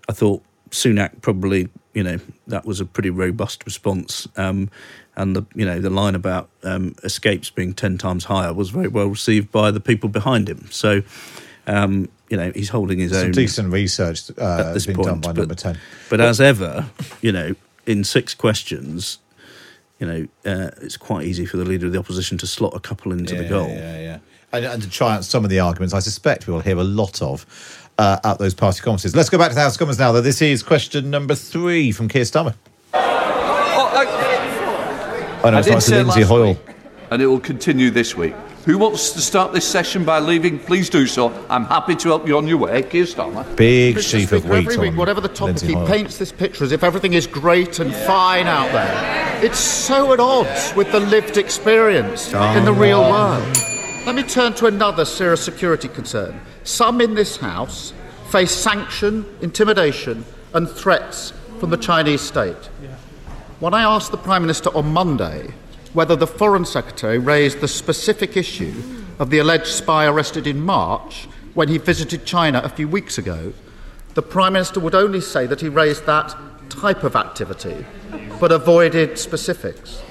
I 0.08 0.12
thought 0.12 0.44
Sunak 0.70 1.22
probably, 1.22 1.70
you 1.94 2.04
know, 2.04 2.20
that 2.48 2.66
was 2.66 2.80
a 2.80 2.86
pretty 2.86 3.10
robust 3.10 3.66
response. 3.66 4.28
Um, 4.36 4.70
and 5.16 5.36
the 5.36 5.44
you 5.54 5.66
know 5.66 5.80
the 5.80 5.90
line 5.90 6.16
about 6.16 6.50
um, 6.64 6.96
escapes 7.04 7.50
being 7.50 7.74
ten 7.74 7.98
times 7.98 8.26
higher 8.26 8.54
was 8.54 8.72
very 8.72 8.88
well 8.88 9.08
received 9.08 9.52
by 9.52 9.72
the 9.72 9.80
people 9.80 10.10
behind 10.10 10.50
him. 10.50 10.68
So, 10.72 11.04
um, 11.68 12.10
you 12.30 12.38
know, 12.38 12.52
he's 12.52 12.70
holding 12.70 13.00
his 13.00 13.12
Some 13.12 13.26
own 13.28 13.32
decent 13.32 13.72
research 13.72 14.32
uh, 14.32 14.34
at 14.42 14.66
has 14.66 14.74
this 14.74 14.86
been 14.88 14.96
point. 14.96 15.08
done 15.08 15.20
by 15.22 15.34
but, 15.34 15.38
number 15.42 15.56
ten. 15.56 15.78
but 16.10 16.20
as 16.20 16.42
ever, 16.42 16.90
you 17.22 17.32
know, 17.32 17.56
in 17.86 18.04
six 18.04 18.34
questions. 18.34 19.20
You 20.00 20.08
know, 20.08 20.28
uh, 20.52 20.72
it's 20.82 20.98
quite 20.98 21.26
easy 21.28 21.46
for 21.46 21.56
the 21.56 21.64
leader 21.64 21.86
of 21.86 21.94
the 21.94 22.00
opposition 22.00 22.38
to 22.40 22.48
slot 22.48 22.76
a 22.76 22.80
couple 22.80 23.14
into 23.14 23.36
the 23.36 23.48
goal. 23.48 23.70
Yeah, 23.70 24.00
yeah. 24.00 24.18
And, 24.52 24.66
and 24.66 24.84
to 24.84 24.90
try 24.90 25.16
out 25.16 25.24
some 25.24 25.46
of 25.46 25.50
the 25.50 25.62
arguments, 25.62 25.94
I 25.94 26.00
suspect 26.00 26.46
we 26.46 26.54
will 26.54 26.60
hear 26.60 26.78
a 26.78 26.84
lot 26.84 27.22
of 27.22 27.83
uh, 27.98 28.20
at 28.24 28.38
those 28.40 28.54
party 28.54 28.82
conferences. 28.82 29.16
Let's 29.16 29.30
go 29.30 29.38
back 29.38 29.50
to 29.50 29.56
the 29.56 29.62
House 29.62 29.76
of 29.76 29.80
Commons 29.80 30.00
now, 30.00 30.12
though. 30.12 30.22
This 30.22 30.42
is 30.42 30.64
question 30.64 31.10
number 31.10 31.36
three 31.36 31.92
from 31.92 32.08
Keir 32.08 32.24
Starmer. 32.24 32.56
Oh, 35.46 35.50
no, 35.50 35.58
I 35.58 35.60
it's 35.60 35.68
did 35.68 35.74
not, 35.74 35.84
say 35.84 35.98
Lindsay 36.04 36.22
last 36.22 36.30
Hoyle. 36.30 36.48
week, 36.54 36.58
and 37.12 37.22
it 37.22 37.28
will 37.28 37.40
continue 37.40 37.90
this 37.92 38.16
week. 38.16 38.34
Who 38.66 38.78
wants 38.78 39.12
to 39.12 39.20
start 39.20 39.52
this 39.52 39.68
session 39.68 40.06
by 40.06 40.20
leaving? 40.20 40.58
Please 40.58 40.90
do 40.90 41.06
so. 41.06 41.34
I'm 41.50 41.66
happy 41.66 41.96
to 41.98 42.08
help 42.08 42.26
you 42.26 42.38
on 42.38 42.48
your 42.48 42.56
way. 42.60 42.82
Keir 42.82 43.04
Starmer. 43.04 43.44
Big 43.58 43.98
Mr. 43.98 44.10
sheaf 44.10 44.32
of 44.32 44.46
wheat 44.46 44.60
every 44.60 44.78
week, 44.78 44.92
on 44.92 44.96
whatever 44.98 45.20
the 45.20 45.28
topic, 45.28 45.48
Lindsay 45.62 45.68
he 45.68 45.74
Hoyle. 45.74 45.86
paints 45.88 46.18
this 46.18 46.32
picture 46.32 46.64
as 46.64 46.72
if 46.72 46.82
everything 46.82 47.12
is 47.12 47.28
great 47.28 47.80
and 47.80 47.94
fine 47.94 48.48
out 48.48 48.72
there. 48.72 49.44
It's 49.44 49.60
so 49.60 50.14
at 50.14 50.22
odds 50.22 50.74
with 50.78 50.94
the 50.94 51.02
lived 51.02 51.36
experience 51.36 52.28
in 52.32 52.64
the 52.64 52.72
real 52.74 53.02
world. 53.02 53.44
Let 54.06 54.16
me 54.16 54.24
turn 54.24 54.54
to 54.56 54.68
another 54.68 55.04
serious 55.04 55.44
security 55.44 55.90
concern. 55.90 56.40
Some 56.64 57.02
in 57.02 57.14
this 57.14 57.38
House 57.38 57.94
face 58.30 58.52
sanction, 58.52 59.26
intimidation, 59.42 60.26
and 60.54 60.70
threats 60.70 61.34
from 61.60 61.70
the 61.70 61.78
Chinese 61.78 62.22
state. 62.22 62.70
When 63.60 63.74
I 63.74 63.84
asked 63.84 64.12
the 64.12 64.18
Prime 64.18 64.42
Minister 64.42 64.70
on 64.76 64.92
Monday 64.92 65.54
whether 65.94 66.16
the 66.16 66.28
Foreign 66.28 66.66
Secretary 66.66 67.18
raised 67.18 67.62
the 67.62 67.68
specific 67.68 68.36
issue 68.36 68.74
of 69.20 69.30
the 69.30 69.40
alleged 69.40 69.68
spy 69.68 70.06
arrested 70.06 70.48
in 70.48 70.60
March 70.60 71.28
when 71.54 71.68
he 71.68 71.78
visited 71.78 72.26
China 72.26 72.62
a 72.64 72.70
few 72.70 72.88
weeks 72.88 73.18
ago, 73.18 73.54
the 74.16 74.22
Prime 74.22 74.54
Minister 74.54 74.80
would 74.80 74.96
only 74.96 75.22
say 75.22 75.46
that 75.46 75.62
he 75.62 75.70
raised 75.70 76.06
that 76.06 76.36
type 76.70 77.04
of 77.04 77.16
activity, 77.16 77.86
but 78.40 78.52
avoided 78.52 79.18
specifics. 79.18 80.02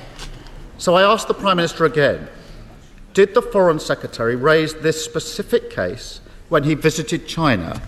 So 0.79 0.95
I 0.95 1.03
asked 1.03 1.29
the 1.29 1.35
Prime 1.35 1.57
Minister 1.57 1.85
again 1.85 2.29
Did 3.13 3.35
the 3.35 3.43
Foreign 3.43 3.81
Secretary 3.81 4.37
raise 4.37 4.75
this 4.75 5.05
specific 5.05 5.69
case 5.71 6.21
when 6.53 6.65
he 6.65 6.75
visited 6.75 7.27
China? 7.27 7.81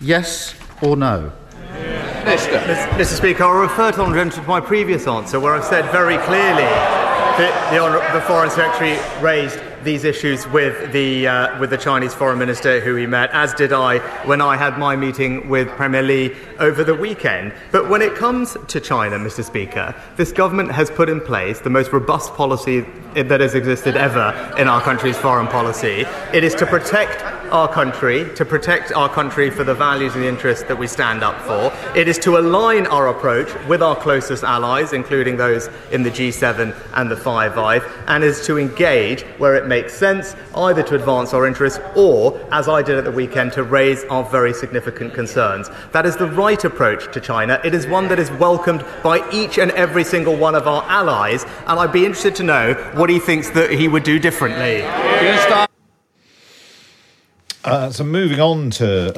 Yes 0.00 0.54
or 0.80 0.96
no? 0.96 1.32
Mr. 2.22 2.60
Mr. 2.90 3.16
Speaker, 3.16 3.42
I'll 3.42 3.60
refer 3.60 3.90
to 3.90 4.02
Honourable 4.02 4.14
Gentleman 4.14 4.44
to 4.44 4.48
my 4.48 4.60
previous 4.60 5.08
answer, 5.08 5.40
where 5.40 5.52
I've 5.52 5.64
said 5.64 5.90
very 5.90 6.16
clearly 6.18 6.62
that 6.62 7.70
the, 7.72 7.80
Honour- 7.80 8.12
the 8.12 8.20
Foreign 8.20 8.50
Secretary 8.50 8.96
raised 9.20 9.58
these 9.82 10.04
issues 10.04 10.46
with 10.46 10.92
the 10.92 11.26
uh, 11.26 11.58
with 11.58 11.70
the 11.70 11.76
Chinese 11.76 12.14
Foreign 12.14 12.38
Minister 12.38 12.78
who 12.78 12.94
he 12.94 13.04
met, 13.04 13.30
as 13.32 13.52
did 13.52 13.72
I 13.72 13.98
when 14.24 14.40
I 14.40 14.56
had 14.56 14.78
my 14.78 14.94
meeting 14.94 15.48
with 15.48 15.68
Premier 15.70 16.02
Li 16.02 16.36
over 16.60 16.84
the 16.84 16.94
weekend. 16.94 17.52
But 17.72 17.90
when 17.90 18.00
it 18.00 18.14
comes 18.14 18.56
to 18.68 18.80
China, 18.80 19.18
Mr. 19.18 19.44
Speaker, 19.44 19.92
this 20.16 20.30
government 20.30 20.70
has 20.70 20.88
put 20.88 21.08
in 21.08 21.20
place 21.20 21.58
the 21.58 21.68
most 21.68 21.92
robust 21.92 22.32
policy 22.34 22.86
that 23.22 23.40
has 23.40 23.54
existed 23.54 23.96
ever 23.96 24.54
in 24.58 24.68
our 24.68 24.80
country's 24.80 25.16
foreign 25.16 25.46
policy. 25.46 26.04
It 26.32 26.42
is 26.42 26.54
to 26.56 26.66
protect 26.66 27.22
our 27.52 27.68
country, 27.68 28.28
to 28.34 28.44
protect 28.44 28.92
our 28.92 29.08
country 29.08 29.48
for 29.48 29.62
the 29.62 29.74
values 29.74 30.14
and 30.14 30.24
the 30.24 30.28
interests 30.28 30.64
that 30.64 30.76
we 30.76 30.88
stand 30.88 31.22
up 31.22 31.40
for. 31.42 31.72
It 31.96 32.08
is 32.08 32.18
to 32.20 32.38
align 32.38 32.86
our 32.86 33.08
approach 33.08 33.48
with 33.68 33.82
our 33.82 33.94
closest 33.94 34.42
allies, 34.42 34.92
including 34.92 35.36
those 35.36 35.68
in 35.92 36.02
the 36.02 36.10
G7 36.10 36.74
and 36.94 37.10
the 37.10 37.16
Five 37.16 37.56
Eyes, 37.56 37.82
and 38.08 38.24
is 38.24 38.44
to 38.46 38.58
engage 38.58 39.22
where 39.38 39.54
it 39.54 39.66
makes 39.66 39.94
sense, 39.94 40.34
either 40.56 40.82
to 40.82 40.96
advance 40.96 41.32
our 41.32 41.46
interests 41.46 41.78
or, 41.94 42.40
as 42.50 42.68
I 42.68 42.82
did 42.82 42.98
at 42.98 43.04
the 43.04 43.12
weekend, 43.12 43.52
to 43.52 43.62
raise 43.62 44.02
our 44.04 44.24
very 44.24 44.52
significant 44.52 45.14
concerns. 45.14 45.70
That 45.92 46.06
is 46.06 46.16
the 46.16 46.26
right 46.26 46.62
approach 46.64 47.12
to 47.12 47.20
China. 47.20 47.60
It 47.64 47.74
is 47.74 47.86
one 47.86 48.08
that 48.08 48.18
is 48.18 48.32
welcomed 48.32 48.84
by 49.04 49.28
each 49.30 49.58
and 49.58 49.70
every 49.72 50.02
single 50.02 50.34
one 50.34 50.56
of 50.56 50.66
our 50.66 50.82
allies, 50.84 51.44
and 51.66 51.78
I'd 51.78 51.92
be 51.92 52.04
interested 52.04 52.34
to 52.36 52.42
know 52.42 52.74
what 53.04 53.10
he 53.10 53.18
thinks 53.18 53.50
that 53.50 53.70
he 53.70 53.86
would 53.86 54.02
do 54.02 54.18
differently. 54.18 54.80
Uh, 57.62 57.90
so 57.90 58.02
moving 58.02 58.40
on 58.40 58.70
to 58.70 59.12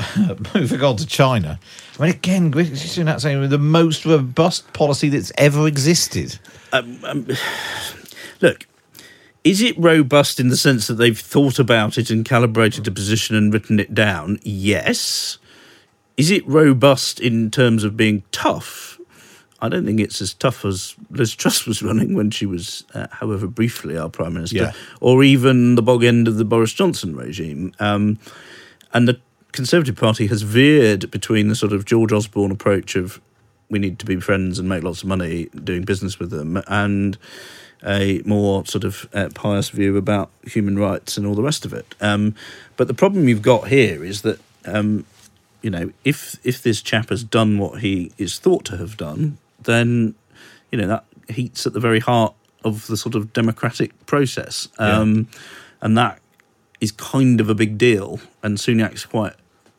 moving 0.57 0.82
on 0.82 0.97
to 0.97 1.07
China. 1.07 1.61
I 1.97 2.03
mean, 2.03 2.11
again, 2.11 2.51
Rishi 2.51 2.74
Sunak 2.74 3.20
saying 3.20 3.49
the 3.49 3.59
most 3.59 4.05
robust 4.05 4.72
policy 4.72 5.09
that's 5.09 5.30
ever 5.39 5.68
existed. 5.68 6.37
Um, 6.72 6.99
um, 7.05 7.28
look, 8.41 8.66
is 9.45 9.62
it 9.62 9.78
robust 9.78 10.41
in 10.41 10.49
the 10.49 10.57
sense 10.57 10.89
that 10.89 10.95
they've 10.95 11.16
thought 11.16 11.61
about 11.61 11.97
it 11.97 12.11
and 12.11 12.24
calibrated 12.24 12.89
a 12.89 12.91
position 12.91 13.37
and 13.37 13.55
written 13.55 13.78
it 13.78 13.95
down? 13.95 14.41
Yes. 14.43 15.39
Is 16.16 16.32
it 16.32 16.45
robust 16.49 17.20
in 17.20 17.53
terms 17.53 17.84
of 17.84 17.97
being 17.97 18.24
tough? 18.32 18.96
I 19.61 19.69
don't 19.69 19.87
think 19.87 20.01
it's 20.01 20.21
as 20.21 20.35
tough 20.35 20.65
as 20.65 20.95
Liz 21.11 21.35
Truss 21.35 21.67
was 21.67 21.83
running 21.89 22.15
when 22.15 22.31
she 22.31 22.45
was, 22.47 22.85
uh, 22.95 23.07
however 23.11 23.47
briefly, 23.47 23.97
our 23.97 24.09
Prime 24.11 24.35
Minister, 24.35 24.57
Yeah. 24.57 24.73
or 25.01 25.25
even 25.25 25.75
the 25.77 25.83
bog 25.83 26.05
end 26.05 26.29
of 26.29 26.37
the 26.37 26.45
Boris 26.45 26.73
Johnson 26.73 27.17
regime. 27.17 27.73
Um, 27.81 28.19
and 28.93 29.09
the 29.09 29.19
Conservative 29.53 29.97
Party 29.97 30.27
has 30.27 30.43
veered 30.43 31.11
between 31.11 31.49
the 31.49 31.55
sort 31.55 31.73
of 31.73 31.87
George 31.87 32.13
Osborne 32.13 32.51
approach 32.51 32.95
of 32.97 33.21
we 33.71 33.79
need 33.79 33.99
to 33.99 34.07
be 34.07 34.17
friends 34.21 34.59
and 34.59 34.69
make 34.69 34.83
lots 34.85 35.03
of 35.03 35.09
money 35.09 35.47
doing 35.65 35.83
business 35.83 36.19
with 36.19 36.31
them, 36.31 36.63
and 36.69 37.17
a 37.85 38.21
more 38.25 38.65
sort 38.67 38.85
of 38.85 39.09
uh, 39.13 39.29
pious 39.35 39.71
view 39.71 39.97
about 39.97 40.31
human 40.45 40.79
rights 40.79 41.17
and 41.17 41.27
all 41.27 41.35
the 41.35 41.43
rest 41.43 41.65
of 41.65 41.73
it. 41.73 41.95
Um, 42.01 42.35
but 42.77 42.87
the 42.89 42.95
problem 42.95 43.29
you've 43.29 43.43
got 43.43 43.69
here 43.69 44.05
is 44.05 44.23
that 44.23 44.39
um, 44.67 45.05
you 45.63 45.71
know 45.71 45.91
if 46.05 46.39
if 46.45 46.63
this 46.63 46.81
chap 46.83 47.09
has 47.09 47.25
done 47.25 47.59
what 47.59 47.81
he 47.81 48.13
is 48.19 48.39
thought 48.39 48.65
to 48.67 48.77
have 48.77 48.97
done, 48.97 49.39
then 49.67 50.14
you 50.73 50.79
know 50.79 50.89
that 50.89 51.05
heats 51.29 51.67
at 51.67 51.73
the 51.73 51.81
very 51.81 52.01
heart 52.01 52.35
of 52.64 52.87
the 52.87 52.97
sort 52.97 53.14
of 53.14 53.33
democratic 53.33 54.07
process, 54.07 54.69
um, 54.79 55.29
and 55.81 55.97
that 55.97 56.21
is 56.81 56.93
kind 56.93 57.41
of 57.41 57.49
a 57.49 57.55
big 57.55 57.79
deal. 57.79 58.21
And 58.43 58.59
Sunak's 58.59 59.05
quite 59.05 59.35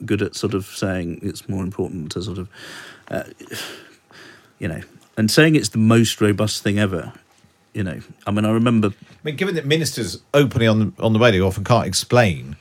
good 0.06 0.22
at 0.22 0.36
sort 0.36 0.54
of 0.54 0.66
saying 0.66 1.20
it's 1.22 1.50
more 1.50 1.64
important 1.64 2.12
to 2.14 2.22
sort 2.22 2.38
of, 2.38 2.50
uh, 3.10 3.24
you 4.60 4.68
know, 4.68 4.82
and 5.18 5.30
saying 5.30 5.56
it's 5.56 5.70
the 5.70 5.78
most 5.78 6.22
robust 6.22 6.64
thing 6.64 6.80
ever. 6.80 7.14
You 7.74 7.84
know, 7.84 8.00
I 8.26 8.32
mean, 8.32 8.46
I 8.46 8.52
remember 8.52 8.88
I 8.90 9.16
mean, 9.24 9.36
given 9.36 9.54
that 9.56 9.66
ministers 9.66 10.22
openly 10.34 10.66
on 10.66 10.80
the, 10.80 11.04
on 11.04 11.14
the 11.14 11.20
radio 11.20 11.46
often 11.46 11.64
can't 11.64 11.86
explain, 11.86 12.56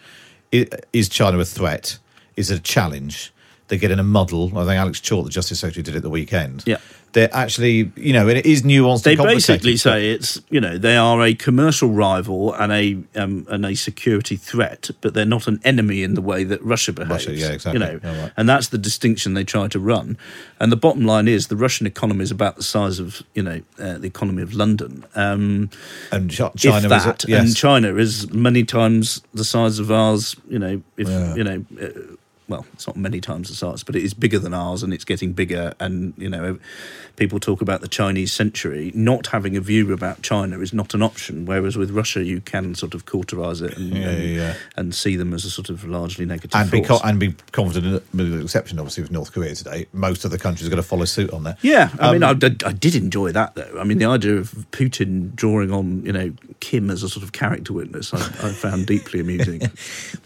is 0.52 1.08
China 1.08 1.38
a 1.38 1.44
threat? 1.44 1.98
Is 2.36 2.50
it 2.50 2.58
a 2.58 2.62
challenge? 2.62 3.32
They 3.68 3.78
get 3.78 3.90
in 3.90 3.98
a 3.98 4.04
muddle. 4.04 4.48
I 4.58 4.64
think 4.64 4.76
Alex 4.76 5.00
Chalk, 5.00 5.24
the 5.24 5.30
Justice 5.30 5.60
Secretary, 5.60 5.82
did 5.82 5.96
it 5.96 6.02
the 6.02 6.10
weekend. 6.10 6.64
Yeah. 6.66 6.76
They're 7.16 7.34
actually, 7.34 7.90
you 7.96 8.12
know, 8.12 8.28
and 8.28 8.36
it 8.36 8.44
is 8.44 8.60
nuanced 8.60 9.04
they 9.04 9.16
basically 9.16 9.78
say 9.78 10.10
it's 10.10 10.38
you 10.50 10.60
know 10.60 10.76
they 10.76 10.98
are 10.98 11.22
a 11.22 11.32
commercial 11.32 11.88
rival 11.88 12.52
and 12.52 12.70
a 12.70 13.02
um, 13.18 13.46
and 13.48 13.64
a 13.64 13.74
security 13.74 14.36
threat, 14.36 14.90
but 15.00 15.14
they're 15.14 15.24
not 15.24 15.46
an 15.46 15.58
enemy 15.64 16.02
in 16.02 16.12
the 16.12 16.20
way 16.20 16.44
that 16.44 16.62
Russia 16.62 16.92
behaves. 16.92 17.26
Russia, 17.26 17.32
yeah, 17.32 17.52
exactly. 17.52 17.80
You 17.80 17.86
know, 17.86 18.00
right. 18.02 18.32
and 18.36 18.46
that's 18.46 18.68
the 18.68 18.76
distinction 18.76 19.32
they 19.32 19.44
try 19.44 19.66
to 19.66 19.80
run. 19.80 20.18
And 20.60 20.70
the 20.70 20.76
bottom 20.76 21.06
line 21.06 21.26
is 21.26 21.46
the 21.46 21.56
Russian 21.56 21.86
economy 21.86 22.22
is 22.22 22.30
about 22.30 22.56
the 22.56 22.62
size 22.62 22.98
of 22.98 23.22
you 23.32 23.42
know 23.42 23.62
uh, 23.78 23.96
the 23.96 24.08
economy 24.08 24.42
of 24.42 24.52
London. 24.52 25.06
Um, 25.14 25.70
and 26.12 26.30
China 26.30 26.52
if 26.52 26.84
is 26.84 27.04
that, 27.04 27.24
yes. 27.26 27.40
and 27.40 27.56
China 27.56 27.96
is 27.96 28.30
many 28.30 28.62
times 28.62 29.22
the 29.32 29.44
size 29.44 29.78
of 29.78 29.90
ours. 29.90 30.36
You 30.50 30.58
know, 30.58 30.82
if 30.98 31.08
Yeah. 31.08 31.34
you 31.34 31.44
know. 31.44 31.64
Uh, 31.80 32.16
well, 32.48 32.64
it's 32.72 32.86
not 32.86 32.96
many 32.96 33.20
times 33.20 33.48
the 33.48 33.54
size, 33.54 33.82
but 33.82 33.96
it 33.96 34.02
is 34.02 34.14
bigger 34.14 34.38
than 34.38 34.54
ours, 34.54 34.82
and 34.82 34.92
it's 34.94 35.04
getting 35.04 35.32
bigger. 35.32 35.74
And 35.80 36.14
you 36.16 36.28
know, 36.28 36.58
people 37.16 37.40
talk 37.40 37.60
about 37.60 37.80
the 37.80 37.88
Chinese 37.88 38.32
century. 38.32 38.92
Not 38.94 39.28
having 39.28 39.56
a 39.56 39.60
view 39.60 39.92
about 39.92 40.22
China 40.22 40.60
is 40.60 40.72
not 40.72 40.94
an 40.94 41.02
option. 41.02 41.44
Whereas 41.44 41.76
with 41.76 41.90
Russia, 41.90 42.22
you 42.22 42.40
can 42.40 42.74
sort 42.74 42.94
of 42.94 43.06
cauterize 43.06 43.60
it 43.62 43.76
and, 43.76 43.96
Yeah, 43.96 44.08
and, 44.08 44.34
yeah, 44.34 44.54
and 44.76 44.94
see 44.94 45.16
them 45.16 45.34
as 45.34 45.44
a 45.44 45.50
sort 45.50 45.70
of 45.70 45.84
largely 45.84 46.24
negative 46.24 46.54
and 46.54 46.70
be, 46.70 46.80
co- 46.82 47.00
and 47.04 47.18
be 47.18 47.34
confident, 47.52 48.04
with 48.14 48.30
the 48.30 48.42
exception 48.42 48.78
obviously 48.78 49.02
of 49.02 49.10
North 49.10 49.32
Korea 49.32 49.54
today. 49.54 49.86
Most 49.92 50.24
of 50.24 50.30
the 50.30 50.38
countries 50.38 50.66
are 50.66 50.70
going 50.70 50.82
to 50.82 50.88
follow 50.88 51.04
suit 51.04 51.30
on 51.32 51.44
that. 51.44 51.58
Yeah, 51.62 51.90
I 51.98 52.12
mean, 52.12 52.22
I, 52.22 52.30
Um, 52.30 52.38
I, 52.64 52.72
did 52.72 52.94
enjoy 52.94 53.32
that 53.32 53.54
though. 53.54 53.78
I 53.78 53.84
mean, 53.84 53.98
the 53.98 54.04
idea 54.06 54.36
of 54.36 54.52
Putin 54.70 55.34
drawing 55.34 55.72
on 55.72 56.04
you 56.04 56.12
know 56.12 56.32
Kim 56.60 56.90
as 56.90 57.02
a 57.02 57.08
sort 57.08 57.24
of 57.24 57.32
character 57.32 57.72
witness, 57.72 58.12
I, 58.14 58.18
I 58.18 58.52
found 58.52 58.86
deeply 58.86 59.20
amusing. 59.20 59.62
I'm 59.64 59.70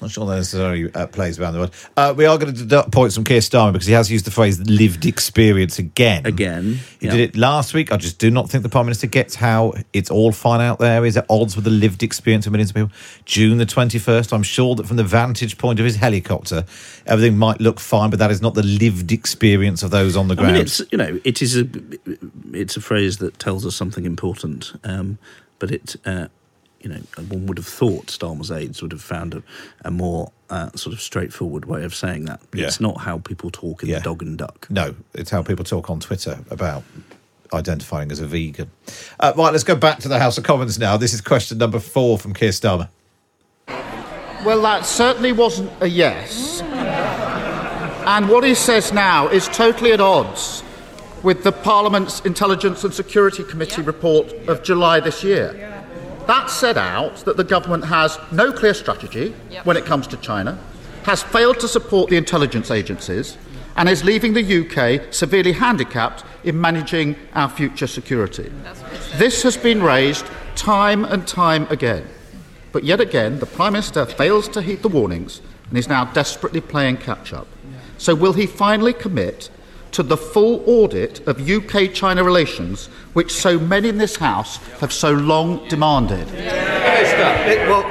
not 0.01 0.11
sure 0.11 0.27
that 0.27 0.37
necessarily 0.37 0.93
uh, 0.95 1.07
plays 1.07 1.39
around 1.39 1.55
the 1.55 1.59
world. 1.61 1.75
Uh, 2.11 2.15
we 2.15 2.27
are 2.27 2.39
going 2.39 2.53
to 2.53 2.59
deduct 2.59 2.91
points 2.91 3.15
from 3.15 3.25
Keir 3.25 3.41
Starmer 3.41 3.73
because 3.73 3.87
he 3.87 3.93
has 3.93 4.11
used 4.11 4.25
the 4.25 4.31
phrase 4.31 4.61
lived 4.61 5.07
experience 5.07 5.79
again. 5.79 6.27
Again. 6.27 6.79
He 6.99 7.07
yeah. 7.07 7.13
did 7.13 7.21
it 7.21 7.37
last 7.37 7.73
week. 7.73 7.93
I 7.93 7.97
just 7.97 8.19
do 8.19 8.31
not 8.31 8.51
think 8.51 8.63
the 8.63 8.69
Prime 8.69 8.87
Minister 8.87 9.07
gets 9.07 9.37
how 9.37 9.75
it's 9.93 10.11
all 10.11 10.33
fine 10.33 10.61
out 10.61 10.79
there. 10.79 11.05
Is 11.05 11.17
at 11.17 11.27
odds 11.29 11.55
with 11.57 11.65
the 11.65 11.71
lived 11.71 12.03
experience 12.03 12.47
of 12.47 12.53
millions 12.53 12.71
of 12.71 12.77
people. 12.77 12.91
June 13.25 13.59
the 13.59 13.67
21st, 13.67 14.33
I'm 14.33 14.43
sure 14.43 14.75
that 14.75 14.87
from 14.87 14.97
the 14.97 15.05
vantage 15.05 15.59
point 15.59 15.79
of 15.79 15.85
his 15.85 15.97
helicopter, 15.97 16.65
everything 17.07 17.39
might 17.39 17.61
look 17.61 17.79
fine, 17.79 18.11
but 18.11 18.19
that 18.19 18.31
is 18.31 18.43
not 18.43 18.55
the 18.55 18.63
lived 18.63 19.13
experience 19.13 19.83
of 19.83 19.91
those 19.91 20.17
on 20.17 20.29
the 20.29 20.35
I 20.35 20.37
ground. 20.37 20.55
mean, 20.55 20.63
it's 20.63 20.83
you 20.91 20.99
know, 20.99 21.21
it 21.25 21.43
is 21.43 21.57
a 21.57 21.67
it's 22.53 22.77
a 22.77 22.81
phrase 22.81 23.19
that 23.19 23.39
tells 23.39 23.65
us 23.65 23.77
something 23.77 24.05
important, 24.05 24.73
um, 24.85 25.19
but 25.59 25.71
it. 25.71 25.97
Uh, 26.05 26.29
you 26.81 26.89
know, 26.91 27.01
one 27.29 27.47
would 27.47 27.59
have 27.59 27.67
thought 27.67 28.07
Starmer's 28.07 28.51
aides 28.51 28.81
would 28.83 28.93
have 28.93 29.03
found 29.03 29.35
a, 29.35 29.43
a 29.85 29.91
more 29.91 30.33
uh, 30.49 30.71
sort 30.75 30.95
of 30.95 31.01
straightforward 31.01 31.65
way 31.67 31.85
of 31.85 31.95
saying 31.95 32.25
that. 32.25 32.41
Yeah. 32.55 32.67
It's 32.67 32.81
not 32.81 33.01
how 33.01 33.19
people 33.19 33.51
talk 33.51 33.83
in 33.83 33.89
Yeah. 33.91 33.99
the 33.99 34.05
dog 34.05 34.23
and 34.23 34.39
duck. 34.39 34.67
No, 34.71 34.95
it's 35.15 35.31
how 35.31 35.43
people 35.43 35.65
talk 35.65 35.91
on 35.91 36.01
Twitter 36.01 36.39
about 36.51 36.83
identifying 37.53 38.11
as 38.13 38.21
a 38.21 38.27
vegan. 38.27 38.71
Uh, 39.19 39.33
right, 39.37 39.51
let's 39.53 39.65
go 39.65 39.77
back 39.77 39.99
to 40.01 40.09
the 40.09 40.19
House 40.19 40.39
of 40.39 40.45
Commons 40.45 40.79
now. 40.79 40.97
This 40.97 41.13
is 41.13 41.21
question 41.21 41.59
number 41.59 41.81
four 41.81 42.19
from 42.19 42.33
Keir 42.33 42.51
Starmer. 42.51 42.89
Well, 43.69 44.63
that 44.63 44.87
certainly 44.87 45.33
wasn't 45.33 45.71
a 45.83 45.87
yes. 45.89 46.63
And 46.63 48.29
what 48.29 48.43
he 48.45 48.55
says 48.55 48.93
now 48.93 49.29
is 49.29 49.47
totally 49.49 49.93
at 49.93 50.01
odds 50.01 50.63
with 51.23 51.45
the 51.45 51.53
Parliament's 51.53 52.21
Intelligence 52.21 52.83
and 52.83 52.95
Security 52.95 53.45
Committee 53.45 53.83
report 53.83 54.33
of 54.49 54.63
July 54.63 55.01
this 55.01 55.23
year. 55.23 55.80
That 56.27 56.51
set 56.51 56.77
out 56.77 57.17
that 57.25 57.37
the 57.37 57.45
government 57.45 57.85
has 57.85 58.19
no 58.31 58.53
clear 58.53 58.75
strategy 58.75 59.35
when 59.65 59.77
it 59.77 59.85
comes 59.85 60.07
to 60.09 60.17
China, 60.19 60.59
has 61.05 61.23
failed 61.23 61.61
to 61.61 61.69
support 61.69 62.11
the 62.11 62.17
intelligence 62.17 62.71
agencies, 62.71 63.37
and 63.77 63.89
is 63.89 64.05
leaving 64.05 64.35
the 64.35 64.43
UK 64.61 65.13
severely 65.13 65.53
handicapped 65.53 66.25
in 66.45 66.61
managing 66.61 67.17
our 67.35 67.49
future 67.49 67.87
security. 67.87 68.51
This 69.17 69.43
has 69.43 69.57
been 69.57 69.83
raised 69.83 70.27
time 70.57 71.05
and 71.05 71.27
time 71.27 71.67
again. 71.71 72.07
But 72.73 72.85
yet 72.85 73.01
again, 73.01 73.39
the 73.39 73.47
Prime 73.47 73.73
Minister 73.73 74.07
fails 74.07 74.49
to 74.49 74.63
heed 74.63 74.83
the 74.83 74.89
warnings 74.89 75.41
and 75.69 75.79
is 75.79 75.89
now 75.89 76.05
desperately 76.05 76.61
playing 76.61 76.99
catch 76.99 77.33
up. 77.33 77.47
So, 77.99 78.15
will 78.15 78.33
he 78.33 78.47
finally 78.47 78.93
commit 78.93 79.51
to 79.93 80.03
the 80.03 80.17
full 80.17 80.63
audit 80.67 81.27
of 81.27 81.49
UK 81.49 81.93
China 81.93 82.23
relations, 82.23 82.89
which 83.13 83.33
so 83.33 83.59
many 83.59 83.89
in 83.89 83.99
this 83.99 84.17
House 84.17 84.57
have 84.81 84.93
so 84.93 85.13
long 85.13 85.67
demanded? 85.69 86.27
It- 86.31 87.69
well, 87.69 87.83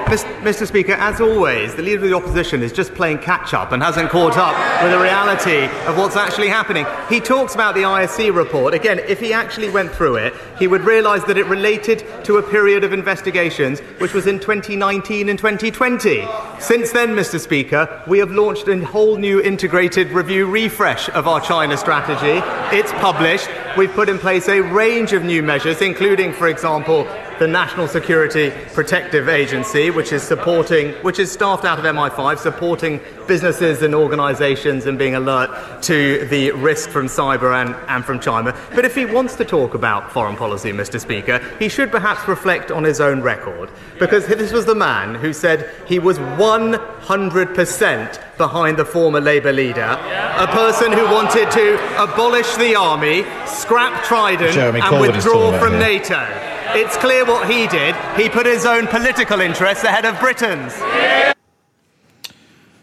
Mr. 0.43 0.65
Speaker, 0.65 0.93
as 0.93 1.20
always, 1.20 1.76
the 1.76 1.82
Leader 1.82 2.03
of 2.03 2.09
the 2.09 2.15
Opposition 2.15 2.63
is 2.63 2.72
just 2.72 2.93
playing 2.93 3.17
catch 3.20 3.53
up 3.53 3.72
and 3.72 3.84
hasn't 3.84 4.09
caught 4.09 4.38
up 4.38 4.55
with 4.82 4.91
the 4.91 4.99
reality 4.99 5.65
of 5.86 5.97
what's 5.97 6.15
actually 6.15 6.47
happening. 6.47 6.86
He 7.09 7.20
talks 7.20 7.55
about 7.55 7.76
the 7.76 7.84
ISC 7.84 8.32
report. 8.32 8.74
Again, 8.74 8.99
if 9.07 9.20
he 9.20 9.34
actually 9.34 9.70
went 9.70 9.91
through 9.91 10.15
it, 10.15 10.34
he 10.57 10.67
would 10.67 10.82
realise 10.82 11.24
that 11.26 11.38
it 11.38 11.45
related 11.47 12.05
to 12.24 12.38
a 12.38 12.43
period 12.43 12.84
of 12.84 12.93
investigations 12.93 13.80
which 13.97 14.13
was 14.13 14.28
in 14.28 14.39
2019 14.39 15.30
and 15.30 15.38
2020. 15.38 16.28
Since 16.59 16.91
then, 16.91 17.09
Mr. 17.15 17.39
Speaker, 17.39 18.01
we 18.07 18.20
have 18.20 18.32
launched 18.32 18.67
a 18.67 18.78
whole 18.86 19.17
new 19.17 19.41
integrated 19.41 20.11
review 20.11 20.45
refresh 20.45 21.09
of 21.09 21.28
our 21.28 21.41
China 21.41 21.76
strategy. 21.78 22.41
It's 22.76 22.91
published. 22.93 23.49
We've 23.78 23.91
put 23.91 24.09
in 24.09 24.17
place 24.20 24.47
a 24.47 24.61
range 24.61 25.09
of 25.14 25.24
new 25.24 25.41
measures, 25.41 25.82
including, 25.82 26.34
for 26.34 26.47
example, 26.47 27.07
the 27.40 27.48
National 27.48 27.88
Security 27.88 28.52
Protective 28.74 29.30
Agency, 29.30 29.90
which 29.90 30.12
is 30.12 30.22
supporting, 30.22 30.92
which 31.04 31.20
is 31.20 31.32
staffed 31.32 31.64
out 31.64 31.80
of 31.80 31.86
MI5, 31.86 32.38
supporting 32.38 33.00
businesses 33.28 33.82
and 33.82 33.96
organisations 33.96 34.86
and 34.86 35.00
being 35.00 35.16
alert 35.16 35.82
to 35.84 36.26
the 36.26 36.52
risk 36.52 36.90
from 36.90 37.08
cyber 37.08 37.56
and, 37.56 37.74
and 37.88 38.04
from 38.04 38.20
China. 38.20 38.54
But 38.76 38.84
if 38.84 38.94
he 38.94 39.06
wants 39.06 39.36
to 39.36 39.46
talk 39.46 39.74
about 39.74 40.12
foreign 40.12 40.36
policy, 40.36 40.74
Mr. 40.74 41.00
Speaker, 41.00 41.40
he 41.60 41.70
should 41.70 41.92
perhaps 41.92 42.28
reflect 42.28 42.72
on 42.72 42.84
his 42.84 43.00
own 43.00 43.22
record, 43.22 43.70
because 44.00 44.28
this 44.28 44.52
was 44.52 44.66
the 44.66 44.76
man 44.76 45.16
who 45.16 45.32
said 45.32 45.70
he 45.88 45.98
was 45.98 46.20
100% 46.20 48.38
behind 48.38 48.78
the 48.78 48.86
former 48.86 49.22
Labour 49.22 49.54
leader, 49.54 49.82
a 49.82 50.48
person 50.48 50.92
who 50.92 51.06
wanted 51.06 51.50
to 51.52 51.76
abolish 52.02 52.54
the 52.56 52.76
army, 52.76 53.24
scrap 53.46 54.04
Trident, 54.04 54.54
Jeremy 54.54 54.82
and 54.82 55.00
withdraw 55.00 55.58
from 55.58 55.74
here. 55.74 55.80
NATO. 55.80 56.58
It's 56.72 56.97
clear 56.97 57.26
what 57.26 57.49
he 57.49 57.67
did. 57.67 57.95
He 58.15 58.30
put 58.30 58.45
his 58.45 58.65
own 58.65 58.88
political 58.88 59.41
interests 59.41 59.84
ahead 59.84 60.05
of 60.05 60.20
Britain's. 60.20 60.74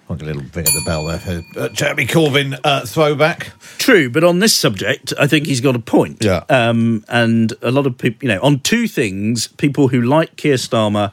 I'll 0.09 0.17
a 0.17 0.25
little 0.25 0.43
ring 0.43 0.67
of 0.67 0.73
the 0.73 0.83
bell 0.85 1.05
there 1.07 1.19
for 1.19 1.43
uh, 1.59 1.69
Jeremy 1.71 2.07
Corbyn 2.07 2.59
uh, 2.63 2.87
throwback. 2.87 3.53
True, 3.79 4.09
but 4.09 4.23
on 4.23 4.39
this 4.39 4.55
subject, 4.55 5.13
I 5.19 5.27
think 5.27 5.47
he's 5.47 5.61
got 5.61 5.75
a 5.75 5.81
point. 5.81 6.23
Yeah. 6.23 6.45
Um, 6.49 7.05
and 7.09 7.53
a 7.61 7.71
lot 7.73 7.87
of 7.87 7.99
people, 7.99 8.19
you 8.23 8.35
know, 8.35 8.41
on 8.41 8.61
two 8.61 8.87
things, 8.87 9.49
people 9.49 9.89
who 9.89 10.01
like 10.01 10.37
Keir 10.37 10.57
Starmer, 10.57 11.11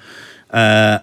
uh, 0.52 1.00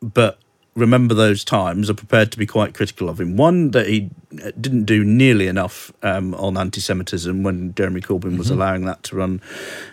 but 0.00 0.38
remember 0.74 1.14
those 1.14 1.44
times, 1.44 1.88
are 1.88 1.94
prepared 1.94 2.32
to 2.32 2.38
be 2.38 2.46
quite 2.46 2.74
critical 2.74 3.08
of 3.08 3.20
him. 3.20 3.36
One, 3.36 3.70
that 3.70 3.86
he 3.86 4.10
uh, 4.42 4.50
didn't 4.60 4.84
do 4.84 5.04
nearly 5.04 5.46
enough 5.46 5.92
um, 6.02 6.34
on 6.34 6.56
anti 6.56 6.80
Semitism 6.80 7.42
when 7.42 7.74
Jeremy 7.74 8.00
Corbyn 8.00 8.36
was 8.36 8.50
allowing 8.50 8.84
that 8.86 9.02
to 9.04 9.16
run 9.16 9.40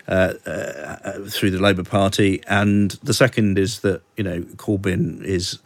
uh, 0.07 0.33
uh, 0.45 1.19
through 1.29 1.51
the 1.51 1.61
Labour 1.61 1.83
Party. 1.83 2.41
And 2.47 2.91
the 3.03 3.13
second 3.13 3.59
is 3.59 3.81
that, 3.81 4.01
you 4.17 4.23
know, 4.23 4.41
Corbyn 4.41 5.23
is 5.23 5.59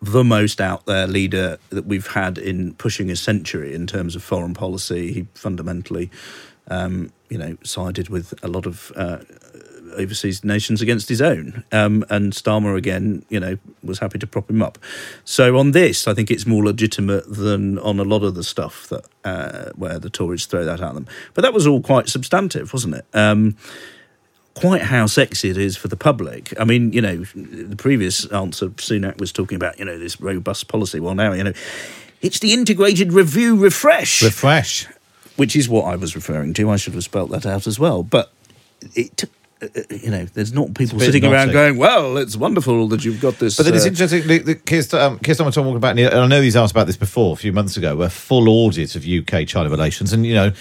the 0.00 0.24
most 0.24 0.60
out 0.60 0.86
there 0.86 1.06
leader 1.06 1.58
that 1.70 1.86
we've 1.86 2.08
had 2.08 2.36
in 2.36 2.74
pushing 2.74 3.10
a 3.10 3.16
century 3.16 3.74
in 3.74 3.86
terms 3.86 4.16
of 4.16 4.22
foreign 4.22 4.54
policy. 4.54 5.12
He 5.12 5.26
fundamentally, 5.34 6.10
um, 6.68 7.12
you 7.28 7.38
know, 7.38 7.56
sided 7.62 8.08
with 8.08 8.34
a 8.42 8.48
lot 8.48 8.66
of 8.66 8.90
uh, 8.96 9.18
overseas 9.94 10.44
nations 10.44 10.82
against 10.82 11.08
his 11.08 11.20
own. 11.22 11.64
Um, 11.72 12.04
and 12.10 12.32
Starmer, 12.32 12.76
again, 12.76 13.24
you 13.28 13.40
know, 13.40 13.58
was 13.82 13.98
happy 13.98 14.18
to 14.18 14.26
prop 14.26 14.50
him 14.50 14.62
up. 14.62 14.78
So 15.24 15.58
on 15.58 15.72
this, 15.72 16.06
I 16.06 16.14
think 16.14 16.30
it's 16.30 16.46
more 16.46 16.64
legitimate 16.64 17.24
than 17.32 17.78
on 17.78 17.98
a 17.98 18.04
lot 18.04 18.22
of 18.22 18.34
the 18.34 18.44
stuff 18.44 18.88
that 18.88 19.04
uh, 19.24 19.70
where 19.76 19.98
the 19.98 20.10
Tories 20.10 20.46
throw 20.46 20.64
that 20.64 20.80
at 20.80 20.94
them. 20.94 21.06
But 21.34 21.42
that 21.42 21.52
was 21.52 21.66
all 21.66 21.80
quite 21.80 22.08
substantive, 22.08 22.72
wasn't 22.72 22.96
it? 22.96 23.06
Um, 23.14 23.56
quite 24.54 24.82
how 24.82 25.06
sexy 25.06 25.50
it 25.50 25.56
is 25.56 25.76
for 25.76 25.88
the 25.88 25.96
public. 25.96 26.52
I 26.60 26.64
mean, 26.64 26.92
you 26.92 27.00
know, 27.00 27.24
the 27.34 27.76
previous 27.76 28.26
answer, 28.26 28.68
Sunak 28.70 29.18
was 29.18 29.32
talking 29.32 29.56
about, 29.56 29.78
you 29.78 29.84
know, 29.84 29.98
this 29.98 30.20
robust 30.20 30.68
policy. 30.68 31.00
Well, 31.00 31.14
now, 31.14 31.32
you 31.32 31.44
know, 31.44 31.52
it's 32.20 32.38
the 32.38 32.52
integrated 32.52 33.12
review 33.12 33.56
refresh. 33.56 34.22
Refresh. 34.22 34.86
Which 35.36 35.56
is 35.56 35.68
what 35.68 35.84
I 35.84 35.96
was 35.96 36.14
referring 36.14 36.54
to. 36.54 36.70
I 36.70 36.76
should 36.76 36.94
have 36.94 37.04
spelt 37.04 37.30
that 37.30 37.46
out 37.46 37.66
as 37.66 37.78
well. 37.78 38.02
But 38.02 38.30
it, 38.94 39.24
uh, 39.24 39.26
you 39.90 40.10
know, 40.10 40.24
there's 40.24 40.52
not 40.52 40.74
people 40.74 40.98
sitting 40.98 41.24
around 41.24 41.48
naughty. 41.48 41.52
going, 41.52 41.76
"Well, 41.76 42.16
it's 42.16 42.36
wonderful 42.36 42.88
that 42.88 43.04
you've 43.04 43.20
got 43.20 43.38
this." 43.38 43.56
But 43.56 43.64
then 43.64 43.74
it's 43.74 43.84
uh, 43.84 43.88
interesting. 43.88 44.26
The, 44.26 44.38
the, 44.38 44.54
Keir, 44.56 44.82
St- 44.82 45.02
um, 45.02 45.18
Keir 45.20 45.34
Starmer 45.34 45.52
talking 45.54 45.76
about, 45.76 45.98
and 45.98 46.14
I 46.14 46.26
know 46.26 46.42
he's 46.42 46.56
asked 46.56 46.72
about 46.72 46.86
this 46.86 46.96
before 46.96 47.32
a 47.32 47.36
few 47.36 47.52
months 47.52 47.76
ago, 47.76 48.02
a 48.02 48.10
full 48.10 48.48
audit 48.48 48.96
of 48.96 49.06
UK 49.06 49.46
China 49.46 49.70
relations, 49.70 50.12
and 50.12 50.26
you 50.26 50.34
know 50.34 50.52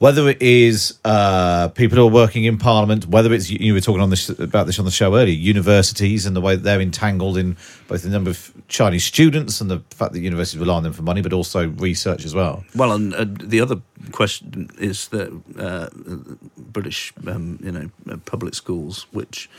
whether 0.00 0.30
it 0.30 0.40
is 0.40 0.98
uh, 1.04 1.68
people 1.68 1.98
who 1.98 2.08
are 2.08 2.10
working 2.10 2.44
in 2.44 2.56
Parliament, 2.56 3.06
whether 3.06 3.34
it's 3.34 3.50
you 3.50 3.74
were 3.74 3.82
talking 3.82 4.00
on 4.00 4.08
this 4.08 4.30
about 4.30 4.66
this 4.66 4.78
on 4.78 4.86
the 4.86 4.90
show 4.90 5.14
earlier, 5.14 5.34
universities 5.34 6.24
and 6.24 6.34
the 6.34 6.40
way 6.40 6.56
that 6.56 6.62
they're 6.62 6.80
entangled 6.80 7.36
in 7.36 7.54
both 7.86 8.02
the 8.02 8.08
number 8.08 8.30
of 8.30 8.50
Chinese 8.68 9.04
students 9.04 9.60
and 9.60 9.70
the 9.70 9.80
fact 9.90 10.14
that 10.14 10.20
universities 10.20 10.58
rely 10.58 10.76
on 10.76 10.84
them 10.84 10.94
for 10.94 11.02
money, 11.02 11.20
but 11.20 11.34
also 11.34 11.68
research 11.68 12.24
as 12.24 12.34
well. 12.34 12.64
Well, 12.74 12.92
and 12.92 13.14
uh, 13.14 13.26
the 13.28 13.60
other 13.60 13.82
question 14.10 14.70
is 14.78 15.08
that 15.08 15.30
uh, 15.58 15.90
British, 16.56 17.12
um, 17.26 17.58
you 17.62 17.70
know, 17.70 17.90
uh, 18.10 18.16
public 18.24 18.54
schools, 18.54 19.06
which 19.12 19.50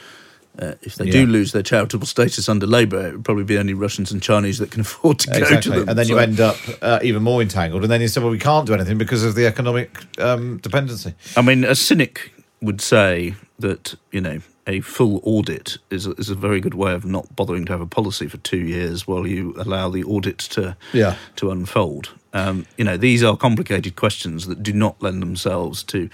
uh, 0.60 0.74
if 0.82 0.96
they 0.96 1.10
do 1.10 1.26
lose 1.26 1.52
their 1.54 1.64
charitable 1.64 2.06
status 2.06 2.50
under 2.50 2.68
Labour, 2.68 3.08
it 3.08 3.14
would 3.14 3.26
probably 3.26 3.44
be 3.44 3.58
only 3.58 3.74
Russians 3.74 4.12
and 4.12 4.22
Chinese 4.22 4.58
that 4.60 4.72
can 4.72 4.82
afford 4.88 5.20
to 5.20 5.30
go 5.40 5.60
to 5.62 5.70
them. 5.70 5.90
And 5.90 5.98
then 5.98 6.08
you 6.08 6.20
end 6.20 6.40
up 6.40 6.58
uh, 6.82 7.00
even 7.02 7.24
more 7.24 7.42
entangled. 7.42 7.84
And 7.84 7.92
then 7.92 8.02
you 8.02 8.08
say, 8.08 8.22
well, 8.22 8.32
we 8.32 8.40
can't 8.40 8.68
do 8.68 8.74
anything 8.74 8.98
because 8.98 9.24
of 9.24 9.36
the 9.36 9.46
economic 9.46 9.98
um, 10.20 10.58
dependency. 10.58 11.14
I 11.38 11.42
mean, 11.42 11.64
a 11.64 11.76
cynic 11.76 12.34
would 12.62 12.82
say 12.82 13.34
that 13.60 13.96
you 14.12 14.22
know 14.22 14.40
a 14.68 14.82
full 14.82 15.20
audit 15.24 15.78
is 15.90 16.06
a, 16.06 16.12
is 16.12 16.30
a 16.30 16.36
very 16.36 16.60
good 16.60 16.76
way 16.76 16.94
of 16.94 17.06
not 17.06 17.36
bothering 17.36 17.66
to 17.66 17.72
have 17.72 17.82
a 17.82 17.88
policy 17.88 18.28
for 18.28 18.38
two 18.38 18.60
years 18.60 19.08
while 19.08 19.26
you 19.26 19.56
allow 19.58 19.90
the 19.90 20.04
audit 20.04 20.38
to 20.38 20.76
Yeah. 20.94 21.16
to 21.38 21.50
unfold. 21.50 22.12
Um, 22.34 22.66
you 22.78 22.84
know, 22.86 22.98
these 22.98 23.24
are 23.24 23.36
complicated 23.36 23.96
questions 23.96 24.48
that 24.48 24.62
do 24.64 24.74
not 24.74 25.02
lend 25.02 25.22
themselves 25.22 25.84
to. 25.84 26.10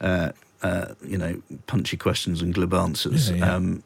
Uh, 0.00 0.32
uh, 0.62 0.94
you 1.04 1.18
know, 1.18 1.42
punchy 1.66 1.96
questions 1.96 2.40
and 2.42 2.54
glib 2.54 2.72
answers. 2.74 3.30
Yeah, 3.30 3.36
yeah. 3.36 3.54
Um, 3.54 3.82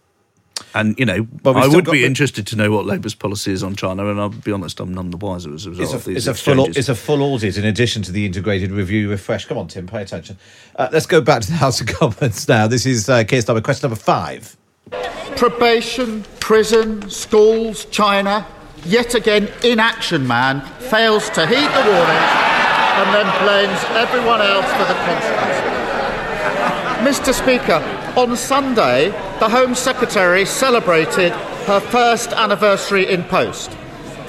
and 0.75 0.99
you 0.99 1.05
know, 1.05 1.23
But 1.43 1.57
I 1.57 1.67
would 1.69 1.85
be 1.85 2.01
the- 2.01 2.07
interested 2.07 2.47
to 2.49 2.57
know 2.57 2.71
what 2.71 2.87
Labour's 2.87 3.15
policy 3.15 3.53
is 3.53 3.63
on 3.63 3.77
China, 3.77 4.07
and 4.11 4.19
I'll 4.19 4.31
be 4.31 4.53
honest, 4.53 4.81
I'm 4.81 4.95
none 4.95 5.11
the 5.11 5.19
wiser 5.19 5.53
as 5.53 5.67
a 5.67 5.71
result 5.71 5.85
It's 5.85 5.93
a, 5.93 5.97
of 5.97 6.05
these 6.07 6.17
it's 6.17 6.27
a 6.27 6.35
full 6.43 6.55
exchanges. 6.61 6.77
it's 6.79 6.89
a 6.89 6.95
full 6.95 7.23
audit 7.23 7.59
in 7.59 7.65
addition 7.67 8.03
to 8.05 8.13
the 8.13 8.25
integrated 8.25 8.71
review 8.73 9.11
refresh. 9.11 9.45
Come 9.45 9.59
on, 9.59 9.69
Tim, 9.69 9.87
pay 9.87 10.01
attention. 10.03 10.39
Uh, 10.77 10.89
let's 10.93 11.05
go 11.07 11.21
back 11.21 11.43
to 11.43 11.49
the 11.49 11.57
House 11.65 11.81
of 11.83 11.89
Commons 11.89 12.49
now. 12.49 12.67
This 12.67 12.87
is 12.87 13.09
uh, 13.09 13.25
Keir 13.25 13.43
Starmer, 13.43 13.63
question 13.63 13.89
number 13.91 14.01
five. 14.01 14.57
Probation, 15.37 16.25
prison, 16.41 17.09
schools, 17.11 17.85
China. 17.87 18.47
Yet 18.85 19.15
again, 19.15 19.51
inaction 19.65 20.27
man 20.27 20.61
fails 20.91 21.29
to 21.31 21.47
heed 21.47 21.57
the 21.57 21.85
warning 21.91 22.25
and 22.97 23.13
then 23.13 23.27
blames 23.45 23.85
everyone 23.91 24.41
else 24.41 24.65
for 24.73 24.85
the 24.87 24.95
consequences. 25.05 25.66
Mr. 27.05 27.35
Speaker, 27.35 27.83
on 28.19 28.37
Sunday, 28.37 29.11
the 29.39 29.49
Home 29.49 29.75
Secretary 29.75 30.45
celebrated 30.45 31.31
her 31.67 31.79
first 31.79 32.33
anniversary 32.33 33.07
in 33.07 33.23
post. 33.25 33.71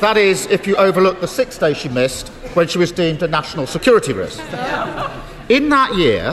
That 0.02 0.18
is, 0.18 0.46
if 0.48 0.68
you 0.68 0.76
overlook 0.76 1.22
the 1.22 1.28
six 1.28 1.58
days 1.58 1.78
she 1.78 1.90
missed 1.90 2.28
when 2.56 2.68
she 2.68 2.78
was 2.78 2.92
deemed 2.92 3.24
a 3.24 3.28
national 3.28 3.68
security 3.68 4.12
risk. 4.12 4.40
In 5.50 5.70
that 5.70 5.96
year, 5.96 6.32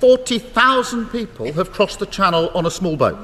40,000 0.00 1.06
people 1.06 1.52
have 1.52 1.70
crossed 1.70 1.98
the 1.98 2.06
channel 2.06 2.50
on 2.54 2.66
a 2.66 2.70
small 2.70 2.96
boat. 2.96 3.18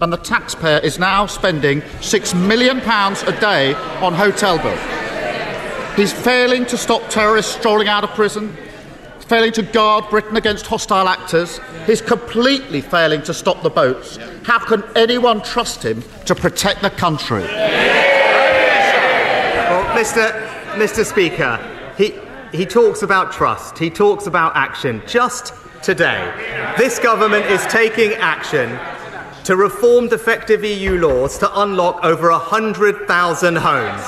And 0.00 0.12
the 0.12 0.18
taxpayer 0.18 0.78
is 0.78 0.98
now 0.98 1.26
spending 1.26 1.80
£6 1.80 2.46
million 2.46 2.78
a 2.78 3.40
day 3.40 3.74
on 4.00 4.14
hotel 4.14 4.56
bills. 4.58 4.80
He's 5.96 6.12
failing 6.12 6.64
to 6.66 6.78
stop 6.78 7.02
terrorists 7.08 7.56
strolling 7.56 7.88
out 7.88 8.04
of 8.04 8.10
prison, 8.10 8.56
failing 9.28 9.52
to 9.52 9.62
guard 9.62 10.08
Britain 10.10 10.36
against 10.36 10.66
hostile 10.66 11.08
actors. 11.08 11.60
He's 11.86 12.00
completely 12.00 12.80
failing 12.80 13.22
to 13.22 13.34
stop 13.34 13.62
the 13.62 13.70
boats. 13.70 14.16
How 14.44 14.58
can 14.58 14.82
anyone 14.96 15.42
trust 15.42 15.84
him 15.84 16.02
to 16.24 16.34
protect 16.34 16.82
the 16.82 16.90
country? 16.90 17.42
Well, 19.68 19.84
Mr. 19.96 20.32
Mr. 20.78 21.04
Speaker, 21.04 21.58
he, 21.96 22.14
he 22.56 22.64
talks 22.64 23.02
about 23.02 23.32
trust, 23.32 23.78
he 23.78 23.90
talks 23.90 24.26
about 24.26 24.56
action. 24.56 25.02
Just 25.06 25.52
today, 25.82 26.74
this 26.78 26.98
government 26.98 27.46
is 27.46 27.66
taking 27.66 28.12
action 28.14 28.78
to 29.44 29.56
reform 29.56 30.08
defective 30.08 30.62
EU 30.62 31.00
laws 31.00 31.38
to 31.38 31.60
unlock 31.62 32.04
over 32.04 32.30
100,000 32.30 33.56
homes, 33.56 34.02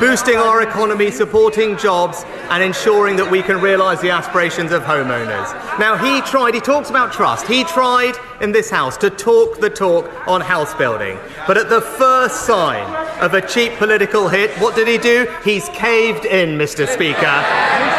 boosting 0.00 0.36
our 0.36 0.62
economy, 0.62 1.10
supporting 1.10 1.76
jobs, 1.76 2.24
and 2.48 2.62
ensuring 2.62 3.16
that 3.16 3.30
we 3.30 3.42
can 3.42 3.60
realise 3.60 4.00
the 4.00 4.10
aspirations 4.10 4.72
of 4.72 4.82
homeowners. 4.82 5.78
Now, 5.78 5.96
he 5.96 6.22
tried, 6.22 6.54
he 6.54 6.60
talks 6.60 6.88
about 6.88 7.12
trust, 7.12 7.46
he 7.46 7.64
tried 7.64 8.14
in 8.40 8.50
this 8.50 8.70
House 8.70 8.96
to 8.96 9.10
talk 9.10 9.60
the 9.60 9.68
talk 9.68 10.10
on 10.26 10.40
house 10.40 10.72
building. 10.74 11.18
But 11.46 11.58
at 11.58 11.68
the 11.68 11.82
first 11.82 12.46
sign 12.46 12.86
of 13.20 13.34
a 13.34 13.46
cheap 13.46 13.74
political 13.74 14.28
hit, 14.28 14.50
what 14.58 14.74
did 14.74 14.88
he 14.88 14.96
do? 14.96 15.26
He's 15.44 15.68
caved 15.70 16.24
in, 16.24 16.56
Mr. 16.56 16.88
Speaker. 16.88 17.89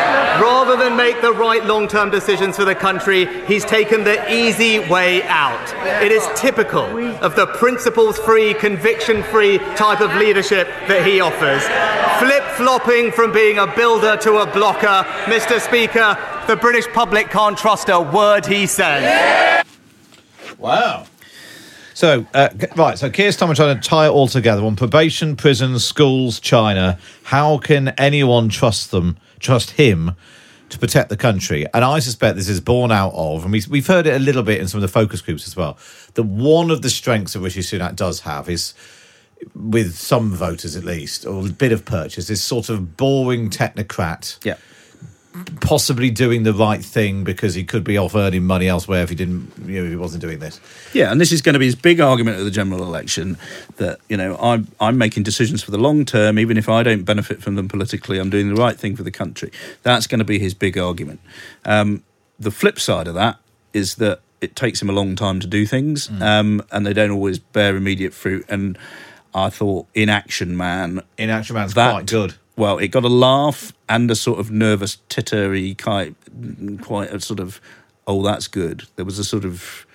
Rather 0.41 0.75
than 0.75 0.97
make 0.97 1.21
the 1.21 1.31
right 1.31 1.63
long 1.65 1.87
term 1.87 2.09
decisions 2.09 2.55
for 2.55 2.65
the 2.65 2.73
country, 2.73 3.27
he's 3.45 3.63
taken 3.63 4.03
the 4.03 4.33
easy 4.33 4.79
way 4.79 5.21
out. 5.23 5.71
It 6.03 6.11
is 6.11 6.27
typical 6.35 6.81
of 7.23 7.35
the 7.35 7.45
principles 7.45 8.17
free, 8.17 8.55
conviction 8.55 9.21
free 9.21 9.59
type 9.75 10.01
of 10.01 10.15
leadership 10.15 10.67
that 10.87 11.05
he 11.05 11.21
offers. 11.21 11.61
Flip 12.19 12.43
flopping 12.55 13.11
from 13.11 13.31
being 13.31 13.59
a 13.59 13.67
builder 13.75 14.17
to 14.17 14.37
a 14.37 14.51
blocker. 14.51 15.07
Mr. 15.25 15.59
Speaker, 15.59 16.17
the 16.47 16.55
British 16.55 16.87
public 16.87 17.29
can't 17.29 17.57
trust 17.57 17.89
a 17.89 18.01
word 18.01 18.47
he 18.47 18.65
says. 18.65 19.63
Wow. 20.57 21.05
So, 21.93 22.25
uh, 22.33 22.49
right, 22.75 22.97
so 22.97 23.11
Keir 23.11 23.29
Starmer 23.29 23.55
trying 23.55 23.79
to 23.79 23.87
tie 23.87 24.07
it 24.07 24.09
all 24.09 24.27
together 24.27 24.63
on 24.63 24.75
probation, 24.75 25.35
prisons, 25.35 25.85
schools, 25.85 26.39
China. 26.39 26.97
How 27.23 27.59
can 27.59 27.89
anyone 27.89 28.49
trust 28.49 28.89
them, 28.89 29.17
trust 29.41 29.71
him 29.71 30.15
to 30.69 30.79
protect 30.79 31.09
the 31.09 31.17
country? 31.17 31.65
And 31.73 31.83
I 31.83 31.99
suspect 31.99 32.37
this 32.37 32.47
is 32.47 32.61
born 32.61 32.91
out 32.91 33.13
of, 33.13 33.43
and 33.43 33.51
we, 33.51 33.61
we've 33.69 33.87
heard 33.87 34.07
it 34.07 34.15
a 34.15 34.19
little 34.19 34.43
bit 34.43 34.61
in 34.61 34.67
some 34.67 34.77
of 34.77 34.81
the 34.81 34.87
focus 34.87 35.21
groups 35.21 35.47
as 35.47 35.55
well, 35.55 35.77
that 36.13 36.23
one 36.23 36.71
of 36.71 36.81
the 36.81 36.89
strengths 36.89 37.35
of 37.35 37.43
Rishi 37.43 37.61
Sunak 37.61 37.95
does 37.95 38.21
have 38.21 38.49
is, 38.49 38.73
with 39.55 39.95
some 39.95 40.31
voters 40.31 40.75
at 40.75 40.83
least, 40.83 41.25
or 41.25 41.45
a 41.45 41.49
bit 41.49 41.71
of 41.71 41.83
purchase, 41.83 42.29
is 42.29 42.43
sort 42.43 42.69
of 42.69 42.95
boring 42.95 43.49
technocrat. 43.49 44.37
Yeah. 44.45 44.57
Possibly 45.61 46.09
doing 46.09 46.43
the 46.43 46.53
right 46.53 46.83
thing 46.83 47.23
because 47.23 47.55
he 47.55 47.63
could 47.63 47.85
be 47.85 47.97
off 47.97 48.15
earning 48.15 48.45
money 48.45 48.67
elsewhere 48.67 49.01
if 49.01 49.09
he 49.09 49.15
didn't, 49.15 49.51
you 49.65 49.79
know, 49.79 49.85
if 49.85 49.89
he 49.89 49.95
wasn't 49.95 50.21
doing 50.21 50.39
this. 50.39 50.59
Yeah, 50.93 51.09
and 51.09 51.21
this 51.21 51.31
is 51.31 51.41
going 51.41 51.53
to 51.53 51.59
be 51.59 51.65
his 51.65 51.75
big 51.75 52.01
argument 52.01 52.37
at 52.37 52.43
the 52.43 52.51
general 52.51 52.83
election 52.83 53.37
that 53.77 53.99
you 54.09 54.17
know 54.17 54.35
I'm 54.37 54.67
I'm 54.81 54.97
making 54.97 55.23
decisions 55.23 55.63
for 55.63 55.71
the 55.71 55.77
long 55.77 56.03
term, 56.03 56.37
even 56.37 56.57
if 56.57 56.67
I 56.67 56.83
don't 56.83 57.03
benefit 57.03 57.41
from 57.41 57.55
them 57.55 57.69
politically. 57.69 58.19
I'm 58.19 58.29
doing 58.29 58.53
the 58.53 58.61
right 58.61 58.77
thing 58.77 58.97
for 58.97 59.03
the 59.03 59.11
country. 59.11 59.51
That's 59.83 60.05
going 60.05 60.19
to 60.19 60.25
be 60.25 60.37
his 60.37 60.53
big 60.53 60.77
argument. 60.77 61.21
Um, 61.63 62.03
the 62.37 62.51
flip 62.51 62.77
side 62.77 63.07
of 63.07 63.13
that 63.13 63.37
is 63.73 63.95
that 63.95 64.19
it 64.41 64.55
takes 64.55 64.81
him 64.81 64.89
a 64.89 64.93
long 64.93 65.15
time 65.15 65.39
to 65.39 65.47
do 65.47 65.65
things, 65.65 66.09
um, 66.19 66.61
and 66.71 66.85
they 66.85 66.93
don't 66.93 67.11
always 67.11 67.39
bear 67.39 67.77
immediate 67.77 68.13
fruit. 68.13 68.43
And 68.49 68.77
I 69.33 69.49
thought 69.49 69.87
Inaction 69.93 70.57
Man, 70.57 71.01
Inaction 71.17 71.55
Man's 71.55 71.73
that, 71.75 71.91
quite 71.91 72.07
good. 72.07 72.35
Well, 72.61 72.77
it 72.77 72.89
got 72.89 73.03
a 73.03 73.09
laugh 73.09 73.73
and 73.89 74.11
a 74.11 74.15
sort 74.15 74.39
of 74.39 74.51
nervous 74.51 74.99
tittery 75.09 75.73
quite, 75.73 76.13
quite 76.83 77.11
a 77.11 77.19
sort 77.19 77.39
of, 77.39 77.59
oh, 78.05 78.21
that's 78.21 78.47
good. 78.47 78.83
There 78.97 79.03
was 79.03 79.17
a 79.17 79.23
sort 79.23 79.45
of. 79.45 79.87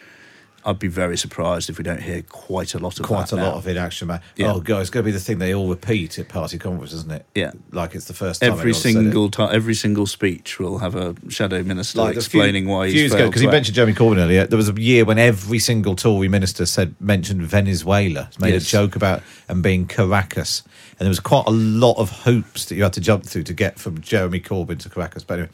I'd 0.67 0.79
be 0.81 0.89
very 0.89 1.17
surprised 1.17 1.71
if 1.71 1.79
we 1.79 1.85
don't 1.85 2.03
hear 2.03 2.23
quite 2.23 2.75
a 2.75 2.79
lot 2.79 2.99
of 2.99 3.07
quite 3.07 3.31
a 3.33 3.37
lot 3.37 3.43
now. 3.53 3.53
of 3.53 3.69
inaction, 3.69 4.09
man. 4.09 4.21
Yeah. 4.37 4.53
Oh 4.53 4.61
god, 4.61 4.81
it's 4.81 4.91
going 4.91 5.05
to 5.05 5.07
be 5.09 5.13
the 5.13 5.21
thing 5.21 5.39
they 5.39 5.55
all 5.55 5.69
repeat 5.69 6.19
at 6.19 6.29
party 6.29 6.59
conference, 6.59 6.93
isn't 6.93 7.13
it? 7.13 7.25
Yeah. 7.35 7.53
like 7.71 7.95
it's 7.95 8.07
the 8.07 8.15
first 8.15 8.41
time 8.43 8.51
Every 8.51 8.63
anyone's 8.73 8.83
said 8.83 8.89
it. 8.91 8.93
single 8.95 9.31
time, 9.31 9.55
every 9.55 9.75
single 9.75 10.07
speech 10.07 10.59
will 10.59 10.79
have 10.79 10.97
a 10.97 11.15
shadow 11.29 11.63
minister 11.63 11.99
Like 12.01 12.11
a 12.11 12.13
few- 12.15 12.41
explaining 12.41 12.67
why 12.67 12.89
he's 12.89 13.13
failed 13.15 13.31
because 13.31 13.43
he 13.43 13.47
mentioned 13.49 13.77
Jeremy 13.77 13.93
Corbyn 13.95 14.19
earlier. 14.19 14.47
There 14.47 14.57
was 14.57 14.69
a 14.69 14.73
year 14.81 15.05
when 15.05 15.19
every 15.19 15.61
single 15.61 15.95
Tory 15.95 16.27
minister 16.29 16.67
said 16.67 16.97
mentioned 17.01 17.43
Venezuela, 17.43 18.29
made 18.41 18.55
Yes. 18.55 18.67
a 18.67 18.71
joke 18.71 18.97
about 18.97 19.23
and 19.49 19.63
being 19.63 19.87
Caracas, 19.87 20.63
and 20.99 21.07
there 21.07 21.09
was 21.11 21.21
quite 21.21 21.45
a 21.47 21.51
lot 21.53 21.97
of 21.99 22.11
hoops 22.25 22.65
that 22.65 22.75
you 22.75 22.83
had 22.83 22.93
to 22.95 23.01
jump 23.01 23.25
through 23.25 23.45
to 23.45 23.55
get 23.55 23.79
from 23.79 24.01
Jeremy 24.01 24.41
Corbyn 24.41 24.79
to 24.81 24.89
Caracas. 24.89 25.23
But 25.23 25.35
anyway, 25.35 25.51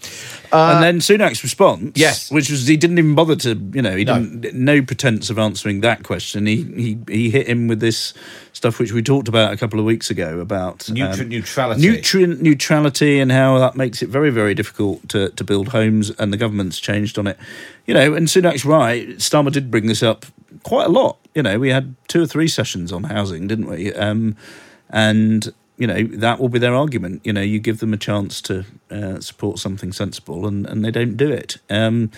uh, 0.52 0.72
and 0.74 0.82
then 0.82 0.98
Sunak's 1.00 1.42
response, 1.42 1.92
Yes. 1.96 2.30
which 2.30 2.48
was 2.50 2.66
he 2.66 2.76
didn't 2.78 2.98
even 2.98 3.14
bother 3.14 3.36
to, 3.36 3.50
you 3.74 3.82
know, 3.82 3.94
he 3.96 4.04
No. 4.04 4.14
didn't 4.24 4.54
no 4.54 4.80
pretense 5.02 5.30
of 5.30 5.38
answering 5.38 5.80
that 5.80 6.04
question. 6.04 6.46
He 6.46 6.62
he 6.62 6.98
he 7.08 7.30
hit 7.30 7.48
him 7.48 7.66
with 7.66 7.80
this 7.80 8.14
stuff 8.52 8.78
which 8.78 8.92
we 8.92 9.02
talked 9.02 9.28
about 9.28 9.52
a 9.52 9.56
couple 9.56 9.80
of 9.80 9.84
weeks 9.84 10.10
ago 10.10 10.38
about 10.38 10.78
Nutri- 10.80 11.28
neutrality. 11.28 11.80
nutrient 11.80 12.40
neutrality, 12.40 13.18
and 13.18 13.32
how 13.32 13.58
that 13.58 13.74
makes 13.74 14.02
it 14.02 14.08
very 14.08 14.30
very 14.30 14.54
difficult 14.54 15.08
to 15.08 15.30
to 15.30 15.44
build 15.44 15.68
homes, 15.68 16.10
and 16.10 16.32
the 16.32 16.36
government's 16.36 16.78
changed 16.78 17.18
on 17.18 17.26
it. 17.26 17.36
You 17.86 17.94
know, 17.94 18.14
and 18.14 18.28
Sunak's 18.28 18.64
right. 18.64 19.08
Starmer 19.18 19.50
did 19.50 19.70
bring 19.70 19.86
this 19.86 20.02
up 20.02 20.24
quite 20.62 20.86
a 20.86 20.90
lot. 20.90 21.18
You 21.34 21.42
know, 21.42 21.58
we 21.58 21.70
had 21.70 21.96
two 22.06 22.22
or 22.22 22.26
three 22.26 22.48
sessions 22.48 22.92
on 22.92 23.04
housing, 23.04 23.48
didn't 23.48 23.66
we? 23.66 23.92
Um, 23.92 24.36
and 24.90 25.52
you 25.78 25.86
know 25.88 26.04
that 26.18 26.38
will 26.38 26.48
be 26.48 26.60
their 26.60 26.76
argument. 26.76 27.22
You 27.24 27.32
know, 27.32 27.42
you 27.42 27.58
give 27.58 27.80
them 27.80 27.92
a 27.92 27.98
chance 27.98 28.40
to 28.42 28.64
uh, 28.90 29.20
support 29.20 29.58
something 29.58 29.92
sensible, 29.92 30.46
and, 30.46 30.64
and 30.66 30.84
they 30.84 30.92
don't 30.92 31.16
do 31.16 31.30
it. 31.32 31.58
Um, 31.68 32.12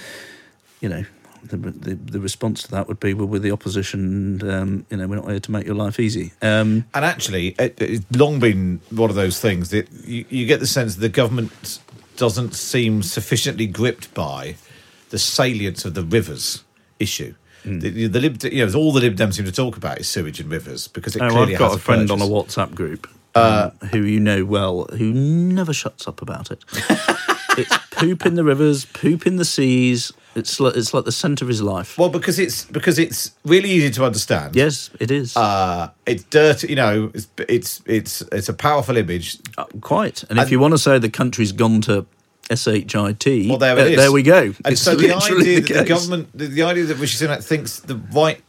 you 0.80 0.90
know, 0.90 1.04
the, 1.48 1.56
the, 1.56 1.94
the 1.94 2.20
response 2.20 2.62
to 2.64 2.70
that 2.72 2.88
would 2.88 3.00
be, 3.00 3.14
well, 3.14 3.26
we're 3.26 3.38
the 3.38 3.50
opposition, 3.50 4.00
and, 4.40 4.50
um, 4.50 4.86
you 4.90 4.96
know, 4.96 5.06
we're 5.06 5.16
not 5.16 5.28
here 5.28 5.40
to 5.40 5.50
make 5.50 5.66
your 5.66 5.74
life 5.74 6.00
easy. 6.00 6.32
Um, 6.42 6.86
And 6.94 7.04
actually, 7.04 7.48
it, 7.58 7.80
it's 7.80 8.04
long 8.16 8.40
been 8.40 8.80
one 8.90 9.10
of 9.10 9.16
those 9.16 9.40
things 9.40 9.70
that 9.70 9.90
you, 10.04 10.24
you 10.28 10.46
get 10.46 10.60
the 10.60 10.66
sense 10.66 10.94
that 10.94 11.00
the 11.00 11.08
government 11.08 11.78
doesn't 12.16 12.54
seem 12.54 13.02
sufficiently 13.02 13.66
gripped 13.66 14.14
by 14.14 14.56
the 15.10 15.18
salience 15.18 15.84
of 15.84 15.94
the 15.94 16.02
rivers 16.02 16.64
issue. 16.98 17.34
Hmm. 17.62 17.78
The, 17.78 18.08
the 18.08 18.20
Lib, 18.20 18.42
you 18.44 18.66
know, 18.66 18.72
all 18.78 18.92
the 18.92 19.00
Lib 19.00 19.16
Dems 19.16 19.34
seem 19.34 19.46
to 19.46 19.52
talk 19.52 19.76
about 19.76 19.98
is 19.98 20.08
sewage 20.08 20.38
and 20.40 20.50
rivers 20.50 20.88
because 20.88 21.16
it 21.16 21.22
oh, 21.22 21.30
clearly 21.30 21.54
I've 21.54 21.58
got 21.58 21.70
has 21.70 21.76
a 21.76 21.80
friend 21.80 22.10
on 22.10 22.20
a. 22.20 22.24
WhatsApp 22.24 22.74
group 22.74 23.08
Uh, 23.34 23.70
um, 23.80 23.88
who 23.88 24.02
you 24.02 24.20
know 24.20 24.44
well, 24.44 24.84
who 24.98 25.12
never 25.12 25.72
shuts 25.72 26.06
up 26.06 26.20
about 26.20 26.50
it. 26.50 26.64
it's 27.58 27.76
poop 27.90 28.26
in 28.26 28.34
the 28.34 28.44
rivers, 28.44 28.84
poop 28.84 29.26
in 29.26 29.36
the 29.36 29.44
seas. 29.44 30.12
It's 30.34 30.58
like, 30.58 30.76
it's 30.76 30.92
like 30.92 31.04
the 31.04 31.12
centre 31.12 31.44
of 31.44 31.48
his 31.48 31.62
life. 31.62 31.96
Well, 31.96 32.08
because 32.08 32.38
it's 32.38 32.64
because 32.64 32.98
it's 32.98 33.32
really 33.44 33.70
easy 33.70 33.90
to 33.90 34.04
understand. 34.04 34.56
Yes, 34.56 34.90
it 35.00 35.10
is. 35.10 35.36
Uh, 35.36 35.90
it's 36.06 36.24
dirty. 36.24 36.68
You 36.68 36.76
know, 36.76 37.10
it's 37.14 37.28
it's 37.48 37.82
it's 37.86 38.22
it's 38.32 38.48
a 38.48 38.54
powerful 38.54 38.96
image. 38.96 39.38
Uh, 39.56 39.64
quite. 39.80 40.24
And 40.24 40.38
if 40.38 40.50
you 40.50 40.58
want 40.58 40.72
to 40.72 40.78
say 40.78 40.98
the 40.98 41.10
country's 41.10 41.52
gone 41.52 41.80
to 41.82 42.06
shit, 42.50 42.88
Well, 43.48 43.58
there 43.58 43.78
it 43.78 43.82
uh, 43.82 43.84
is. 43.86 43.96
There 43.96 44.12
we 44.12 44.22
go. 44.22 44.42
And 44.42 44.72
It's 44.72 44.82
so 44.82 44.94
the 44.96 45.12
idea 45.12 45.60
that 45.60 45.74
the 45.74 45.84
government, 45.84 46.28
the, 46.34 46.46
the 46.46 46.62
idea 46.62 46.84
that 46.84 46.96
Rishi 46.96 47.24
Sunak 47.24 47.44
thinks 47.44 47.80
the 47.80 47.96
right 47.96 48.42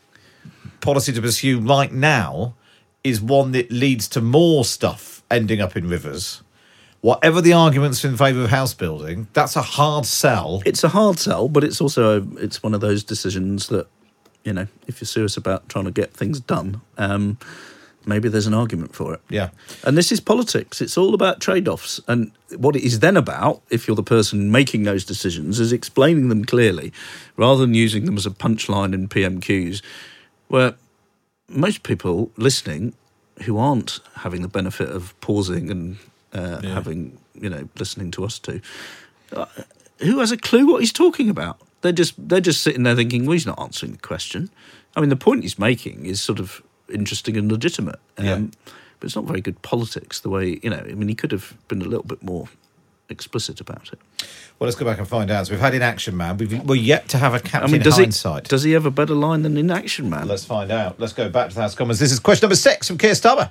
policy 0.82 1.14
to 1.14 1.22
pursue 1.22 1.60
right 1.60 1.92
now 1.92 2.56
is 3.04 3.22
one 3.22 3.52
that 3.52 3.72
leads 3.72 4.08
to 4.10 4.22
more 4.22 4.66
stuff 4.66 5.24
ending 5.30 5.62
up 5.62 5.76
in 5.76 5.88
rivers. 5.88 6.42
Whatever 7.06 7.40
the 7.40 7.54
arguments 7.54 8.04
in 8.04 8.18
favour 8.18 8.46
of 8.46 8.50
house 8.50 8.74
building, 8.74 9.28
that's 9.34 9.56
a 9.56 9.62
hard 9.62 10.08
sell. 10.08 10.64
It's 10.66 10.84
a 10.84 10.90
hard 10.90 11.20
sell, 11.20 11.48
but 11.48 11.64
it's 11.64 11.80
also 11.80 12.20
a, 12.20 12.38
it's 12.38 12.64
one 12.64 12.74
of 12.74 12.82
those 12.82 13.04
decisions 13.04 13.68
that 13.68 13.86
you 14.44 14.52
know 14.52 14.66
if 14.88 15.02
you're 15.02 15.06
serious 15.06 15.38
about 15.38 15.70
trying 15.70 15.86
to 15.86 15.92
get 15.92 16.16
things 16.16 16.40
done, 16.40 16.82
um, 16.98 17.38
maybe 18.08 18.28
there's 18.28 18.48
an 18.48 18.56
argument 18.56 18.96
for 18.96 19.14
it. 19.14 19.22
Yeah. 19.30 19.52
And 19.84 19.96
this 19.96 20.12
is 20.12 20.20
politics. 20.20 20.82
It's 20.82 20.98
all 20.98 21.14
about 21.14 21.42
trade 21.42 21.68
offs. 21.68 22.02
And 22.08 22.32
what 22.58 22.76
it 22.76 22.82
is 22.82 23.02
then 23.02 23.18
about, 23.18 23.62
if 23.70 23.88
you're 23.88 23.96
the 23.96 24.02
person 24.02 24.52
making 24.52 24.82
those 24.82 25.06
decisions, 25.06 25.60
is 25.60 25.72
explaining 25.72 26.30
them 26.30 26.44
clearly 26.44 26.92
rather 27.38 27.62
than 27.62 27.76
using 27.76 28.06
them 28.06 28.18
as 28.18 28.26
a 28.26 28.32
punchline 28.32 28.96
in 28.96 29.10
PMQs, 29.10 29.84
where 30.48 30.74
most 31.48 31.84
people 31.84 32.32
listening 32.36 32.96
who 33.44 33.60
aren't 33.60 34.00
having 34.16 34.42
the 34.42 34.48
benefit 34.48 34.90
of 34.90 35.14
pausing 35.22 35.70
and 35.70 35.98
uh, 36.36 36.60
Yeah. 36.64 36.74
having, 36.74 37.18
you 37.34 37.50
know, 37.50 37.68
listening 37.80 38.12
to 38.12 38.26
us 38.26 38.38
two, 38.40 38.62
uh, 39.36 39.46
who 40.00 40.20
has 40.20 40.32
a 40.32 40.38
clue 40.38 40.68
what 40.68 40.82
he's 40.82 40.94
talking 40.94 41.30
about? 41.30 41.58
They're 41.82 41.92
just 41.92 42.14
they're 42.30 42.42
just 42.42 42.62
sitting 42.62 42.84
there 42.84 42.96
thinking, 42.96 43.26
well, 43.26 43.34
he's 43.34 43.46
not 43.46 43.60
answering 43.60 43.94
the 43.94 43.98
question. 44.00 44.50
I 44.96 45.02
mean, 45.02 45.10
the 45.10 45.16
point 45.16 45.44
he's 45.44 45.60
making 45.60 46.06
is 46.06 46.22
sort 46.22 46.40
of 46.40 46.62
interesting 46.94 47.38
and 47.38 47.52
legitimate. 47.52 48.00
Um, 48.18 48.26
Yeah. 48.26 48.40
But 49.00 49.08
it's 49.08 49.16
not 49.16 49.26
very 49.26 49.42
good 49.42 49.62
politics 49.62 50.22
the 50.22 50.30
way, 50.30 50.60
you 50.64 50.70
know, 50.70 50.78
I 50.90 50.94
mean, 50.94 51.10
he 51.10 51.16
could 51.16 51.32
have 51.34 51.54
been 51.68 51.82
a 51.82 51.86
little 51.86 52.06
bit 52.06 52.24
more 52.24 52.48
explicit 53.10 53.60
about 53.60 53.90
it. 53.92 54.00
Well, 54.58 54.68
let's 54.68 54.78
go 54.80 54.86
back 54.86 54.98
and 55.00 55.08
find 55.08 55.30
out. 55.30 55.46
So 55.48 55.52
we've 55.52 55.60
had 55.60 55.76
Inaction 55.76 56.16
Man. 56.16 56.38
We've, 56.38 56.64
we're 56.64 56.76
yet 56.76 57.10
to 57.10 57.18
have 57.18 57.34
a 57.34 57.40
captain 57.42 57.70
I 57.70 57.74
mean, 57.74 57.82
does 57.82 57.98
hindsight. 57.98 58.48
he, 58.48 58.50
does 58.50 58.64
he 58.64 58.72
have 58.72 58.86
a 58.86 58.92
better 58.92 59.14
line 59.14 59.42
than 59.42 59.58
Inaction 59.58 60.10
Man? 60.10 60.28
Let's 60.30 60.46
find 60.46 60.72
out. 60.72 60.98
Let's 61.00 61.12
go 61.14 61.28
back 61.30 61.50
to 61.50 61.56
the 61.56 61.62
House 61.62 61.74
of 61.74 61.78
Commons. 61.78 62.00
This 62.00 62.12
is 62.14 62.20
question 62.20 62.46
number 62.48 62.56
six 62.56 62.88
from 62.88 62.98
Keir 62.98 63.12
Starmer. 63.12 63.50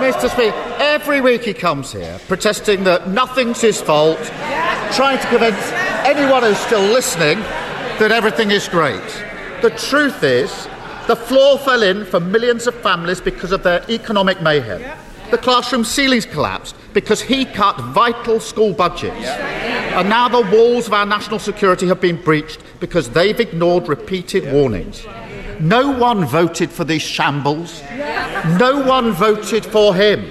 Mr. 0.00 0.30
Speaker, 0.30 0.56
every 0.78 1.20
week 1.20 1.44
he 1.44 1.52
comes 1.52 1.92
here 1.92 2.18
protesting 2.26 2.84
that 2.84 3.08
nothing's 3.08 3.60
his 3.60 3.82
fault, 3.82 4.16
trying 4.94 5.18
to 5.18 5.26
convince 5.28 5.60
anyone 6.06 6.42
who's 6.42 6.56
still 6.58 6.80
listening 6.80 7.38
that 7.98 8.10
everything 8.10 8.50
is 8.50 8.66
great. 8.66 9.04
The 9.60 9.68
truth 9.76 10.22
is, 10.22 10.50
the 11.06 11.16
floor 11.16 11.58
fell 11.58 11.82
in 11.82 12.06
for 12.06 12.18
millions 12.18 12.66
of 12.66 12.74
families 12.76 13.20
because 13.20 13.52
of 13.52 13.62
their 13.62 13.84
economic 13.90 14.40
mayhem. 14.40 14.82
The 15.30 15.36
classroom 15.36 15.84
ceilings 15.84 16.24
collapsed 16.24 16.74
because 16.94 17.20
he 17.20 17.44
cut 17.44 17.78
vital 17.78 18.40
school 18.40 18.72
budgets. 18.72 19.26
And 19.26 20.08
now 20.08 20.28
the 20.28 20.40
walls 20.56 20.86
of 20.86 20.94
our 20.94 21.04
national 21.04 21.40
security 21.40 21.86
have 21.88 22.00
been 22.00 22.16
breached 22.22 22.62
because 22.80 23.10
they've 23.10 23.38
ignored 23.38 23.86
repeated 23.86 24.50
warnings. 24.50 25.04
No 25.60 25.90
one 25.90 26.24
voted 26.24 26.70
for 26.70 26.84
these 26.84 27.02
shambles. 27.02 27.82
No 28.58 28.82
one 28.86 29.12
voted 29.12 29.66
for 29.66 29.94
him. 29.94 30.24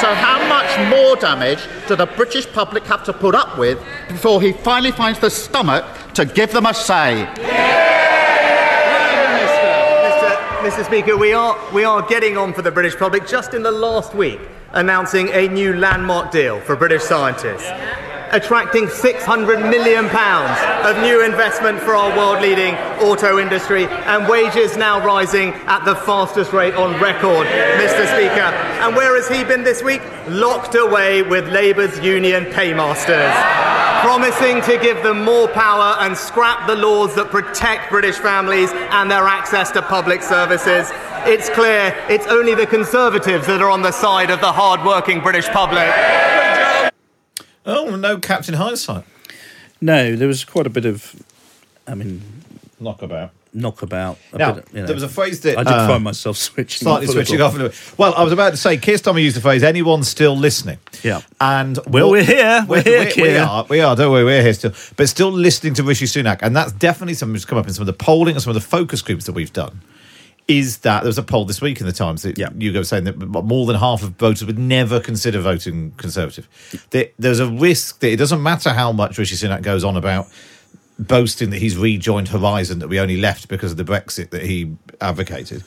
So, 0.00 0.14
how 0.14 0.46
much 0.48 0.70
more 0.88 1.16
damage 1.16 1.58
do 1.88 1.96
the 1.96 2.06
British 2.06 2.50
public 2.52 2.84
have 2.84 3.02
to 3.04 3.12
put 3.12 3.34
up 3.34 3.58
with 3.58 3.78
before 4.08 4.40
he 4.40 4.52
finally 4.52 4.92
finds 4.92 5.18
the 5.18 5.30
stomach 5.30 5.84
to 6.14 6.24
give 6.24 6.52
them 6.52 6.66
a 6.66 6.74
say? 6.74 7.28
Mr. 9.42 10.70
Mr. 10.70 10.84
Speaker, 10.84 11.16
we 11.16 11.32
are, 11.32 11.58
we 11.72 11.84
are 11.84 12.02
getting 12.02 12.36
on 12.36 12.52
for 12.52 12.62
the 12.62 12.70
British 12.70 12.96
public 12.96 13.26
just 13.26 13.54
in 13.54 13.62
the 13.62 13.70
last 13.70 14.14
week 14.14 14.40
announcing 14.72 15.28
a 15.30 15.48
new 15.48 15.74
landmark 15.74 16.30
deal 16.30 16.60
for 16.60 16.76
British 16.76 17.02
scientists, 17.02 17.68
attracting 18.32 18.86
£600 18.86 19.70
million 19.70 20.06
of 20.06 21.02
new 21.02 21.24
investment 21.24 21.78
for 21.80 21.94
our 21.94 22.16
world 22.16 22.42
leading 22.42 22.74
auto 23.00 23.38
industry, 23.38 23.86
and 23.86 24.28
wages 24.28 24.76
now 24.76 25.04
rising 25.04 25.50
at 25.66 25.84
the 25.84 25.94
fastest 25.94 26.52
rate 26.52 26.74
on 26.74 27.00
record, 27.00 27.46
Mr. 27.46 28.06
Speaker. 28.06 28.50
And 28.80 28.96
where 28.96 29.14
has 29.16 29.28
he 29.28 29.44
been 29.44 29.62
this 29.62 29.82
week? 29.82 30.02
Locked 30.28 30.74
away 30.74 31.22
with 31.22 31.48
Labour's 31.48 31.98
union 32.00 32.46
paymasters 32.46 33.32
promising 34.02 34.60
to 34.62 34.76
give 34.82 35.00
them 35.04 35.22
more 35.22 35.46
power 35.46 35.96
and 36.00 36.16
scrap 36.16 36.66
the 36.66 36.74
laws 36.74 37.14
that 37.14 37.30
protect 37.30 37.88
British 37.88 38.16
families 38.16 38.68
and 38.72 39.08
their 39.08 39.28
access 39.28 39.70
to 39.70 39.80
public 39.80 40.22
services. 40.22 40.90
It's 41.24 41.48
clear 41.50 41.94
it's 42.08 42.26
only 42.26 42.56
the 42.56 42.66
Conservatives 42.66 43.46
that 43.46 43.62
are 43.62 43.70
on 43.70 43.82
the 43.82 43.92
side 43.92 44.30
of 44.30 44.40
the 44.40 44.50
hard-working 44.50 45.20
British 45.20 45.46
public. 45.50 45.86
Oh, 47.64 47.94
no 47.96 48.18
Captain 48.18 48.54
Hindsight. 48.54 49.04
No, 49.80 50.14
there 50.16 50.28
was 50.28 50.44
quite 50.44 50.66
a 50.66 50.70
bit 50.70 50.84
of, 50.84 51.14
I 51.86 51.94
mean, 51.94 52.22
knockabout. 52.80 53.30
Knockabout. 53.54 54.16
A 54.32 54.38
Now, 54.38 54.52
bit, 54.52 54.66
you 54.72 54.80
know. 54.80 54.86
there 54.86 54.94
was 54.94 55.02
a 55.02 55.08
phrase 55.08 55.40
that 55.42 55.58
I 55.58 55.62
did 55.64 55.72
uh, 55.72 55.86
find 55.86 56.02
myself 56.02 56.38
switching 56.38 56.86
slightly 56.86 57.06
off 57.08 57.12
switching 57.12 57.40
off. 57.42 57.98
Well, 57.98 58.14
I 58.14 58.22
was 58.22 58.32
about 58.32 58.50
to 58.50 58.56
say, 58.56 58.78
Keir 58.78 58.96
Starmer 58.96 59.22
used 59.22 59.36
the 59.36 59.42
phrase 59.42 59.62
"anyone 59.62 60.04
still 60.04 60.34
listening." 60.34 60.78
Yeah, 61.02 61.20
and 61.38 61.78
Well, 61.86 62.10
we're 62.10 62.22
here. 62.24 62.64
We're 62.66 62.82
here, 62.82 63.04
we 63.04 63.10
Keir. 63.12 63.42
are. 63.42 63.66
We 63.68 63.80
are. 63.82 63.94
Don't 63.94 64.10
worry, 64.10 64.24
we're 64.24 64.40
here 64.42 64.54
still, 64.54 64.72
but 64.96 65.06
still 65.10 65.30
listening 65.30 65.74
to 65.74 65.82
Rishi 65.82 66.06
Sunak, 66.06 66.38
and 66.40 66.56
that's 66.56 66.72
definitely 66.72 67.12
something 67.14 67.34
that's 67.34 67.44
come 67.44 67.58
up 67.58 67.66
in 67.66 67.74
some 67.74 67.82
of 67.82 67.86
the 67.88 67.92
polling 67.92 68.34
and 68.36 68.42
some 68.42 68.50
of 68.50 68.54
the 68.54 68.66
focus 68.66 69.02
groups 69.02 69.26
that 69.26 69.32
we've 69.32 69.52
done. 69.52 69.82
Is 70.48 70.78
that 70.78 71.00
there 71.02 71.08
was 71.08 71.18
a 71.18 71.22
poll 71.22 71.44
this 71.44 71.60
week 71.60 71.80
in 71.80 71.86
the 71.86 71.92
Times 71.92 72.22
that 72.22 72.36
you 72.60 72.72
go 72.72 72.82
saying 72.82 73.04
that 73.04 73.16
more 73.18 73.64
than 73.64 73.76
half 73.76 74.02
of 74.02 74.10
voters 74.10 74.44
would 74.44 74.58
never 74.58 74.98
consider 75.00 75.40
voting 75.40 75.92
Conservative. 75.96 76.48
There, 76.90 77.06
there's 77.18 77.38
a 77.40 77.48
risk 77.48 78.00
that 78.00 78.10
it 78.10 78.16
doesn't 78.16 78.42
matter 78.42 78.70
how 78.70 78.90
much 78.92 79.18
Rishi 79.18 79.36
Sunak 79.36 79.62
goes 79.62 79.84
on 79.84 79.96
about 79.96 80.26
boasting 80.98 81.50
that 81.50 81.58
he's 81.58 81.76
rejoined 81.76 82.28
Horizon 82.28 82.80
that 82.80 82.88
we 82.88 82.98
only 83.00 83.16
left 83.16 83.48
because 83.48 83.70
of 83.72 83.76
the 83.78 83.84
Brexit 83.84 84.30
that 84.30 84.42
he 84.42 84.76
advocated. 85.00 85.62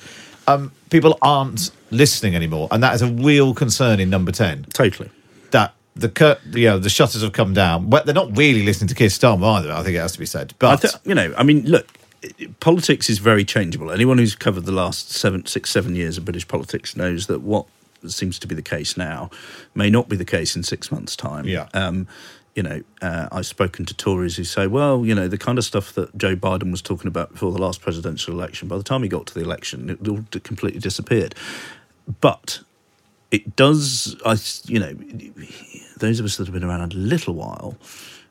Um, 0.48 0.72
people 0.90 1.18
aren't 1.22 1.72
listening 1.90 2.36
anymore, 2.36 2.68
and 2.72 2.84
that 2.84 2.94
is 2.96 3.02
a 3.02 3.08
real 3.08 3.54
concern 3.54 4.00
in 4.00 4.10
Number 4.10 4.32
Ten. 4.32 4.64
Totally. 4.74 5.10
That 5.52 5.74
the 5.96 6.10
cur- 6.10 6.38
you 6.52 6.66
know 6.68 6.78
the 6.80 6.90
shutters 6.90 7.22
have 7.22 7.32
come 7.34 7.54
down. 7.54 7.90
But 7.90 8.06
they're 8.06 8.14
not 8.14 8.38
really 8.38 8.64
listening 8.64 8.90
to 8.90 8.96
Keir 8.96 9.08
Starmer 9.08 9.60
either. 9.60 9.72
I 9.72 9.82
think 9.84 9.96
it 9.96 10.00
has 10.00 10.12
to 10.12 10.20
be 10.20 10.26
said. 10.26 10.54
I 10.54 10.56
But 10.60 10.82
thi- 10.82 11.10
you 11.10 11.16
know, 11.16 11.34
I 11.38 11.44
mean, 11.44 11.66
look, 11.66 11.88
politics 12.60 13.10
is 13.10 13.20
very 13.20 13.46
changeable. 13.46 13.92
Anyone 13.92 14.18
who's 14.18 14.36
covered 14.36 14.66
the 14.66 14.72
last 14.72 15.12
seven, 15.12 15.46
six, 15.46 15.70
seven 15.70 15.96
years 15.96 16.18
of 16.18 16.26
British 16.26 16.48
politics 16.48 16.96
knows 16.96 17.28
that 17.28 17.42
what 17.42 17.66
seems 18.08 18.40
to 18.40 18.48
be 18.48 18.56
the 18.56 18.62
case 18.62 18.98
now 18.98 19.30
may 19.74 19.90
not 19.90 20.10
be 20.10 20.16
the 20.16 20.26
case 20.26 20.56
in 20.56 20.64
six 20.64 20.92
months' 20.92 21.16
time. 21.16 21.46
Yeah. 21.46 21.68
Um, 21.74 22.08
you 22.56 22.64
know, 22.64 22.82
uh, 23.02 23.28
I've 23.32 23.46
spoken 23.46 23.86
to 23.86 23.94
Tories 23.94 24.38
who 24.38 24.46
say, 24.46 24.68
well, 24.68 25.06
you 25.06 25.14
know, 25.14 25.28
the 25.28 25.38
kind 25.38 25.58
of 25.58 25.66
stuff 25.66 25.92
that 25.94 26.18
Joe 26.18 26.36
Biden 26.36 26.72
was 26.72 26.82
talking 26.82 27.08
about 27.08 27.34
before 27.34 27.52
the 27.52 27.60
last 27.60 27.82
presidential 27.82 28.34
election, 28.34 28.70
by 28.70 28.78
the 28.78 28.84
time 28.84 29.04
he 29.04 29.10
got 29.10 29.26
to 29.28 29.34
the 29.34 29.42
election, 29.42 29.90
it 29.90 30.08
all 30.08 30.24
completely 30.44 30.80
disappeared. 30.80 31.36
But 32.22 32.62
it 33.32 33.58
does, 33.58 34.16
I, 34.26 34.38
you 34.72 34.80
know, 34.80 34.94
those 35.98 36.22
of 36.22 36.26
us 36.26 36.38
that 36.38 36.48
have 36.48 36.54
been 36.54 36.64
around 36.64 36.94
a 36.94 36.96
little 36.96 37.34
while, 37.34 37.76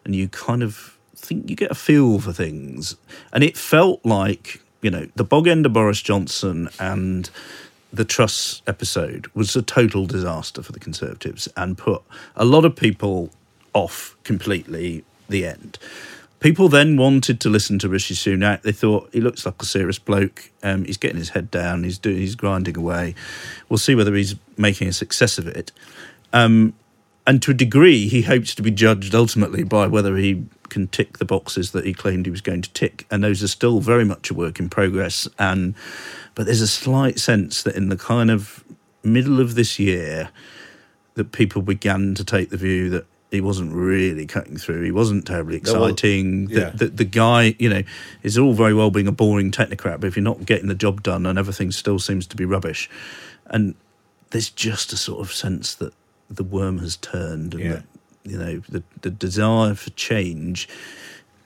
and 0.06 0.14
you 0.14 0.28
kind 0.28 0.62
of 0.62 0.93
think 1.24 1.50
you 1.50 1.56
get 1.56 1.70
a 1.70 1.74
feel 1.74 2.18
for 2.20 2.32
things, 2.32 2.96
and 3.32 3.42
it 3.42 3.56
felt 3.56 4.04
like, 4.04 4.60
you 4.82 4.90
know, 4.90 5.06
the 5.14 5.24
bog 5.24 5.46
end 5.48 5.66
of 5.66 5.72
Boris 5.72 6.02
Johnson 6.02 6.68
and 6.78 7.30
the 7.92 8.04
Truss 8.04 8.60
episode 8.66 9.28
was 9.34 9.54
a 9.54 9.62
total 9.62 10.06
disaster 10.06 10.62
for 10.62 10.72
the 10.72 10.80
Conservatives 10.80 11.48
and 11.56 11.78
put 11.78 12.02
a 12.34 12.44
lot 12.44 12.64
of 12.64 12.74
people 12.74 13.30
off 13.72 14.16
completely 14.24 15.04
the 15.28 15.46
end. 15.46 15.78
People 16.40 16.68
then 16.68 16.96
wanted 16.96 17.40
to 17.40 17.48
listen 17.48 17.78
to 17.78 17.88
Rishi 17.88 18.14
Sunak. 18.14 18.62
They 18.62 18.72
thought 18.72 19.08
he 19.12 19.20
looks 19.20 19.46
like 19.46 19.62
a 19.62 19.64
serious 19.64 19.98
bloke. 19.98 20.50
Um, 20.62 20.84
he's 20.84 20.98
getting 20.98 21.16
his 21.16 21.30
head 21.30 21.50
down. 21.50 21.84
He's 21.84 21.98
doing. 21.98 22.18
He's 22.18 22.34
grinding 22.34 22.76
away. 22.76 23.14
We'll 23.68 23.78
see 23.78 23.94
whether 23.94 24.14
he's 24.14 24.34
making 24.58 24.88
a 24.88 24.92
success 24.92 25.38
of 25.38 25.46
it. 25.46 25.72
Um, 26.34 26.74
and 27.26 27.40
to 27.42 27.52
a 27.52 27.54
degree, 27.54 28.08
he 28.08 28.22
hopes 28.22 28.54
to 28.56 28.62
be 28.62 28.70
judged 28.70 29.14
ultimately 29.14 29.64
by 29.64 29.86
whether 29.86 30.16
he 30.16 30.44
can 30.74 30.88
tick 30.88 31.18
the 31.18 31.24
boxes 31.24 31.70
that 31.72 31.86
he 31.86 31.94
claimed 31.94 32.26
he 32.26 32.30
was 32.30 32.40
going 32.42 32.62
to 32.62 32.72
tick, 32.72 33.06
and 33.10 33.22
those 33.24 33.42
are 33.42 33.48
still 33.48 33.80
very 33.80 34.04
much 34.04 34.30
a 34.30 34.34
work 34.34 34.60
in 34.60 34.68
progress. 34.68 35.26
And 35.38 35.74
but 36.34 36.44
there's 36.46 36.60
a 36.60 36.68
slight 36.68 37.18
sense 37.18 37.62
that 37.62 37.74
in 37.76 37.88
the 37.88 37.96
kind 37.96 38.30
of 38.30 38.62
middle 39.02 39.40
of 39.40 39.54
this 39.54 39.78
year, 39.78 40.30
that 41.14 41.32
people 41.32 41.62
began 41.62 42.14
to 42.16 42.24
take 42.24 42.50
the 42.50 42.56
view 42.56 42.90
that 42.90 43.06
he 43.30 43.40
wasn't 43.40 43.72
really 43.72 44.26
cutting 44.26 44.56
through. 44.56 44.82
He 44.84 44.92
wasn't 44.92 45.26
terribly 45.26 45.60
No, 45.64 45.72
well, 45.72 45.84
exciting. 45.86 46.48
yeah. 46.50 46.70
the, 46.70 46.86
the, 46.86 46.86
the 47.02 47.04
guy, 47.04 47.54
you 47.58 47.68
know, 47.68 47.82
is 48.22 48.38
all 48.38 48.52
very 48.52 48.74
well 48.74 48.90
being 48.90 49.08
a 49.08 49.12
boring 49.12 49.50
technocrat, 49.50 49.98
but 50.00 50.04
if 50.04 50.16
you're 50.16 50.22
not 50.22 50.44
getting 50.46 50.68
the 50.68 50.74
job 50.74 51.02
done 51.02 51.26
and 51.26 51.38
everything 51.38 51.72
still 51.72 51.98
seems 51.98 52.26
to 52.28 52.36
be 52.36 52.44
rubbish, 52.44 52.88
and 53.46 53.74
there's 54.30 54.50
just 54.50 54.92
a 54.92 54.96
sort 54.96 55.20
of 55.20 55.32
sense 55.32 55.74
that 55.74 55.92
the 56.30 56.44
worm 56.44 56.78
has 56.78 56.96
turned, 56.96 57.54
and 57.54 57.62
Yeah. 57.62 57.72
that, 57.72 57.84
you 58.24 58.38
know, 58.38 58.60
the 58.68 58.82
the 59.02 59.10
desire 59.10 59.74
for 59.74 59.90
change. 59.90 60.68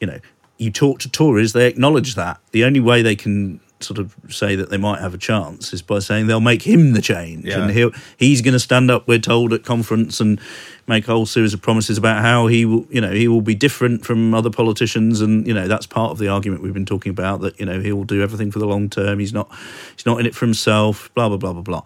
You 0.00 0.06
know, 0.06 0.18
you 0.58 0.70
talk 0.70 1.00
to 1.00 1.10
Tories, 1.10 1.52
they 1.52 1.66
acknowledge 1.66 2.14
that. 2.14 2.40
The 2.52 2.64
only 2.64 2.80
way 2.80 3.02
they 3.02 3.16
can 3.16 3.60
sort 3.80 3.98
of 3.98 4.16
say 4.28 4.56
that 4.56 4.70
they 4.70 4.76
might 4.76 5.00
have 5.00 5.14
a 5.14 5.18
chance 5.18 5.72
is 5.72 5.82
by 5.82 6.00
saying 6.00 6.26
they'll 6.26 6.40
make 6.40 6.62
him 6.62 6.94
the 6.94 7.00
change, 7.00 7.44
Yeah. 7.44 7.62
and 7.62 7.70
he'll 7.70 7.92
he's 8.16 8.42
going 8.42 8.54
to 8.54 8.58
stand 8.58 8.90
up. 8.90 9.06
We're 9.06 9.20
told 9.20 9.52
at 9.52 9.62
conference 9.64 10.20
and 10.20 10.40
make 10.88 11.06
a 11.06 11.12
whole 11.12 11.26
series 11.26 11.54
of 11.54 11.62
promises 11.62 11.96
about 11.98 12.22
how 12.22 12.48
he 12.48 12.64
will, 12.64 12.86
you 12.90 13.00
know, 13.00 13.12
he 13.12 13.28
will 13.28 13.40
be 13.42 13.54
different 13.54 14.04
from 14.04 14.34
other 14.34 14.50
politicians, 14.50 15.20
and 15.20 15.46
you 15.46 15.54
know 15.54 15.68
that's 15.68 15.86
part 15.86 16.10
of 16.10 16.18
the 16.18 16.28
argument 16.28 16.62
we've 16.62 16.74
been 16.74 16.86
talking 16.86 17.10
about. 17.10 17.40
That 17.40 17.58
you 17.60 17.66
know 17.66 17.80
he 17.80 17.92
will 17.92 18.04
do 18.04 18.20
everything 18.22 18.50
for 18.50 18.58
the 18.58 18.66
long 18.66 18.88
term. 18.90 19.18
He's 19.20 19.32
not 19.32 19.48
he's 19.94 20.06
not 20.06 20.18
in 20.18 20.26
it 20.26 20.34
for 20.34 20.44
himself. 20.46 21.12
Blah 21.14 21.28
blah 21.28 21.38
blah 21.38 21.52
blah 21.52 21.62
blah. 21.62 21.82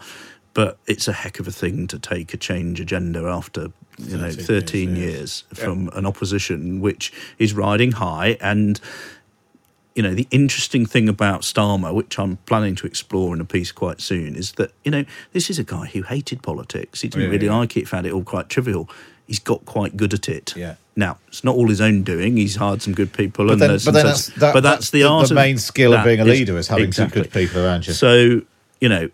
But 0.55 0.77
it's 0.87 1.09
a 1.09 1.13
heck 1.13 1.39
of 1.41 1.49
a 1.49 1.53
thing 1.53 1.87
to 1.89 1.99
take 1.99 2.35
a 2.35 2.37
change 2.37 2.79
agenda 2.81 3.25
after 3.27 3.69
you 3.99 4.17
know 4.19 4.31
13 4.31 4.45
13 4.47 4.97
years, 4.97 4.99
years, 4.99 5.45
Yeah. 5.57 5.65
from 5.65 5.89
an 5.95 6.05
opposition 6.07 6.81
which 6.81 7.13
is 7.39 7.55
riding 7.55 7.93
high 7.93 8.37
and 8.41 8.81
you 9.95 10.03
know 10.03 10.15
the 10.15 10.27
interesting 10.31 10.87
thing 10.87 11.09
about 11.09 11.43
Starmer, 11.43 11.93
which 11.95 12.19
I'm 12.19 12.37
planning 12.47 12.75
to 12.77 12.87
explore 12.87 13.35
in 13.35 13.41
a 13.41 13.45
piece 13.45 13.73
quite 13.73 14.01
soon, 14.01 14.35
is 14.37 14.53
that 14.53 14.73
you 14.85 14.91
know 14.91 15.05
this 15.33 15.51
is 15.51 15.59
a 15.59 15.65
guy 15.65 15.87
who 15.87 16.03
hated 16.03 16.43
politics. 16.43 17.03
He 17.03 17.09
didn't 17.09 17.23
oh, 17.23 17.25
Yeah, 17.27 17.31
really 17.33 17.47
yeah. 17.47 17.57
like 17.57 17.77
it, 17.77 17.89
found 17.89 18.07
it 18.07 18.13
all 18.13 18.25
quite 18.25 18.49
trivial. 18.49 18.89
He's 19.27 19.39
got 19.39 19.65
quite 19.65 19.97
good 19.97 20.13
at 20.15 20.29
it. 20.29 20.55
Yeah. 20.57 20.75
Now 20.97 21.19
it's 21.29 21.45
not 21.45 21.55
all 21.57 21.69
his 21.69 21.81
own 21.81 22.03
doing. 22.03 22.37
He's 22.37 22.57
hired 22.57 22.83
some 22.83 22.95
good 22.95 23.13
people, 23.13 23.47
But 23.47 23.53
and 23.53 23.61
then, 23.63 23.71
but 23.85 23.93
then 23.95 24.07
that's, 24.07 24.27
that, 24.37 24.53
but 24.55 24.63
that's 24.63 24.91
the, 24.91 25.05
art. 25.05 25.29
the 25.29 25.35
of 25.35 25.37
main 25.37 25.57
skill 25.59 25.95
of 25.95 26.05
being 26.05 26.21
a 26.21 26.25
is- 26.27 26.39
leader 26.39 26.57
is 26.59 26.69
having 26.69 26.85
exactly. 26.87 27.23
some 27.23 27.23
good 27.23 27.33
people 27.33 27.65
around 27.65 27.87
you. 27.87 27.93
So 27.95 28.43
you 28.81 28.89
know, 28.89 29.11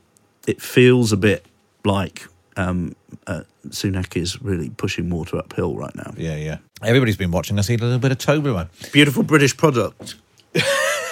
it 0.49 0.63
feels 0.63 1.13
a 1.13 1.17
bit 1.17 1.45
like 1.85 2.27
um, 2.57 2.97
uh, 3.27 3.43
Sunak 3.69 4.17
is 4.17 4.41
really 4.41 4.71
pushing 4.71 5.11
water 5.11 5.37
uphill 5.37 5.77
right 5.77 5.95
now. 5.95 6.15
Yeah, 6.17 6.37
yeah. 6.37 6.59
Everybody's 6.83 7.19
been 7.19 7.31
watching 7.31 7.59
us 7.59 7.69
eat 7.69 7.81
a 7.83 7.85
little 7.85 7.99
bit 7.99 8.13
of 8.13 8.19
Toblerone. 8.19 8.69
Beautiful 8.91 9.23
British 9.23 9.57
product. 9.57 10.15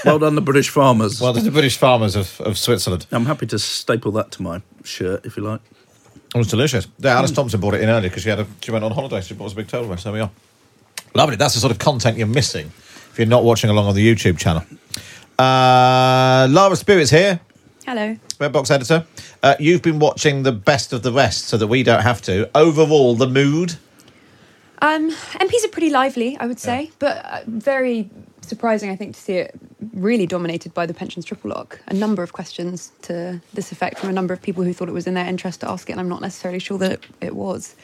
well 0.05 0.19
done, 0.19 0.37
the 0.37 0.41
British 0.41 0.71
farmers. 0.71 1.21
Well, 1.21 1.35
the 1.35 1.51
British 1.51 1.77
farmers 1.77 2.17
of, 2.17 2.41
of 2.41 2.57
Switzerland. 2.57 3.07
I'm 3.13 3.27
happy 3.27 3.47
to 3.49 3.59
staple 3.59 4.11
that 4.13 4.31
to 4.33 4.43
my 4.43 4.63
shirt 4.85 5.27
if 5.27 5.37
you 5.37 5.43
like. 5.43 5.61
It 6.35 6.39
was 6.39 6.49
delicious. 6.49 6.89
Yeah, 6.99 7.19
Alice 7.19 7.31
Thomson 7.31 7.61
bought 7.61 7.75
it 7.75 7.83
in 7.83 7.91
earlier 7.91 8.09
because 8.09 8.23
she 8.23 8.31
had 8.31 8.41
a, 8.41 8.47
she 8.63 8.71
went 8.71 8.85
on 8.85 8.91
holiday. 8.91 9.21
So 9.21 9.29
she 9.29 9.35
bought 9.35 9.47
us 9.47 9.53
a 9.53 9.57
big 9.57 9.69
Toblerone. 9.69 10.01
So 10.01 10.11
there 10.11 10.13
we 10.15 10.21
are. 10.21 10.31
Lovely. 11.15 11.37
That's 11.37 11.55
the 11.55 11.61
sort 11.61 11.73
of 11.73 11.79
content 11.79 12.17
you're 12.17 12.27
missing 12.27 12.67
if 13.11 13.19
you're 13.19 13.27
not 13.27 13.45
watching 13.45 13.69
along 13.69 13.87
on 13.87 13.95
the 13.95 14.15
YouTube 14.15 14.39
channel. 14.39 14.65
Uh, 15.39 16.49
Lara 16.51 16.77
Spirit's 16.77 17.11
here, 17.11 17.41
Hello. 17.87 18.17
Redbox 18.39 18.71
editor. 18.71 19.07
Uh, 19.43 19.55
you've 19.59 19.83
been 19.83 19.99
watching 19.99 20.43
the 20.43 20.53
best 20.53 20.93
of 20.93 21.03
the 21.03 21.13
rest 21.13 21.47
so 21.47 21.57
that 21.57 21.67
we 21.67 21.83
don't 21.83 22.03
have 22.03 22.23
to. 22.23 22.51
Overall, 22.55 23.15
the 23.15 23.29
mood. 23.29 23.77
Um, 24.83 25.11
MPs 25.11 25.65
are 25.65 25.69
pretty 25.69 25.91
lively, 25.91 26.37
I 26.39 26.47
would 26.47 26.61
say, 26.61 26.91
but 26.99 27.25
uh, 27.25 27.41
very 27.47 28.11
surprising, 28.43 28.91
I 28.91 28.97
think, 28.97 29.15
to 29.15 29.21
see 29.21 29.35
it 29.35 29.55
really 29.95 30.27
dominated 30.27 30.75
by 30.75 30.87
the 30.87 30.95
pensions 30.95 31.25
triple 31.25 31.51
lock. 31.51 31.81
A 31.89 31.95
number 31.95 32.23
of 32.23 32.33
questions 32.33 32.93
to 33.03 33.41
this 33.55 33.73
effect 33.73 33.99
from 33.99 34.11
a 34.11 34.13
number 34.13 34.35
of 34.35 34.43
people 34.43 34.63
who 34.65 34.73
thought 34.73 34.89
it 34.89 34.93
was 34.93 35.07
in 35.07 35.15
their 35.15 35.27
interest 35.27 35.61
to 35.61 35.71
ask 35.71 35.89
it, 35.89 35.93
and 35.93 36.01
I'm 36.01 36.09
not 36.09 36.21
necessarily 36.21 36.59
sure 36.59 36.79
that 36.79 36.93
it, 36.93 37.05
it 37.21 37.37
was. 37.37 37.75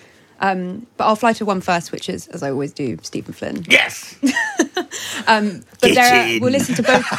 Um, 0.40 0.86
but 0.96 1.05
I'll 1.05 1.16
fly 1.16 1.32
to 1.34 1.44
one 1.44 1.61
first, 1.61 1.92
which 1.92 2.09
is, 2.09 2.26
as 2.28 2.42
I 2.42 2.50
always 2.50 2.72
do, 2.72 2.98
Stephen 3.03 3.32
Flynn. 3.32 3.64
Yes. 3.68 4.16
um, 5.26 5.62
but 5.80 5.92
Get 5.92 5.94
there, 5.94 6.26
in. 6.28 6.40
we'll 6.42 6.52
listen 6.52 6.74
to 6.76 6.82
both. 6.82 7.04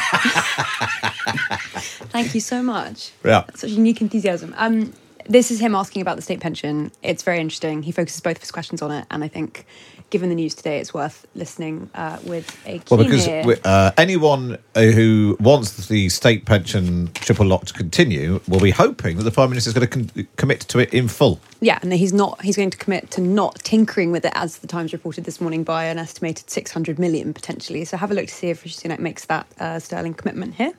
Thank 2.10 2.34
you 2.34 2.40
so 2.40 2.62
much. 2.62 3.10
Yeah. 3.24 3.44
Such 3.54 3.70
unique 3.70 4.00
enthusiasm. 4.00 4.54
Um, 4.56 4.92
this 5.26 5.50
is 5.50 5.60
him 5.60 5.74
asking 5.74 6.02
about 6.02 6.16
the 6.16 6.22
state 6.22 6.40
pension. 6.40 6.92
It's 7.02 7.22
very 7.22 7.40
interesting. 7.40 7.82
He 7.82 7.92
focuses 7.92 8.20
both 8.20 8.36
of 8.36 8.42
his 8.42 8.50
questions 8.50 8.82
on 8.82 8.90
it, 8.90 9.06
and 9.10 9.24
I 9.24 9.28
think, 9.28 9.66
given 10.14 10.28
the 10.28 10.34
news 10.36 10.54
today, 10.54 10.78
it's 10.78 10.94
worth 10.94 11.26
listening 11.34 11.90
uh, 11.92 12.16
with 12.22 12.56
a 12.66 12.78
keen 12.78 12.82
Well, 12.88 13.04
because 13.04 13.26
ear. 13.26 13.42
uh, 13.64 13.90
anyone 13.98 14.56
uh, 14.76 14.82
who 14.82 15.36
wants 15.40 15.88
the 15.88 16.08
state 16.08 16.44
pension 16.46 17.10
triple 17.14 17.44
lock 17.46 17.64
to 17.64 17.72
continue 17.74 18.40
will 18.46 18.60
be 18.60 18.70
hoping 18.70 19.16
that 19.16 19.24
the 19.24 19.32
Prime 19.32 19.50
Minister 19.50 19.70
is 19.70 19.74
going 19.74 19.88
to 19.88 19.92
con- 20.14 20.28
commit 20.36 20.60
to 20.60 20.78
it 20.78 20.94
in 20.94 21.08
full. 21.08 21.40
yeah, 21.60 21.80
and 21.82 21.92
he's 21.92 22.12
not. 22.12 22.40
He's 22.42 22.54
going 22.54 22.70
to 22.70 22.78
commit 22.78 23.10
to 23.10 23.20
not 23.20 23.56
tinkering 23.64 24.12
with 24.12 24.24
it, 24.24 24.30
as 24.36 24.58
the 24.58 24.68
Times 24.68 24.92
reported 24.92 25.24
this 25.24 25.40
morning, 25.40 25.64
by 25.64 25.86
an 25.86 25.98
estimated 25.98 26.48
600 26.48 26.96
million 26.96 27.34
potentially. 27.34 27.84
So 27.84 27.96
have 27.96 28.12
a 28.12 28.14
look 28.14 28.28
to 28.28 28.34
see 28.34 28.50
if 28.50 28.62
Rishi 28.62 28.88
Sunak 28.88 29.00
makes 29.00 29.24
that 29.24 29.48
uh, 29.58 29.80
sterling 29.80 30.14
commitment 30.14 30.54
here. 30.54 30.74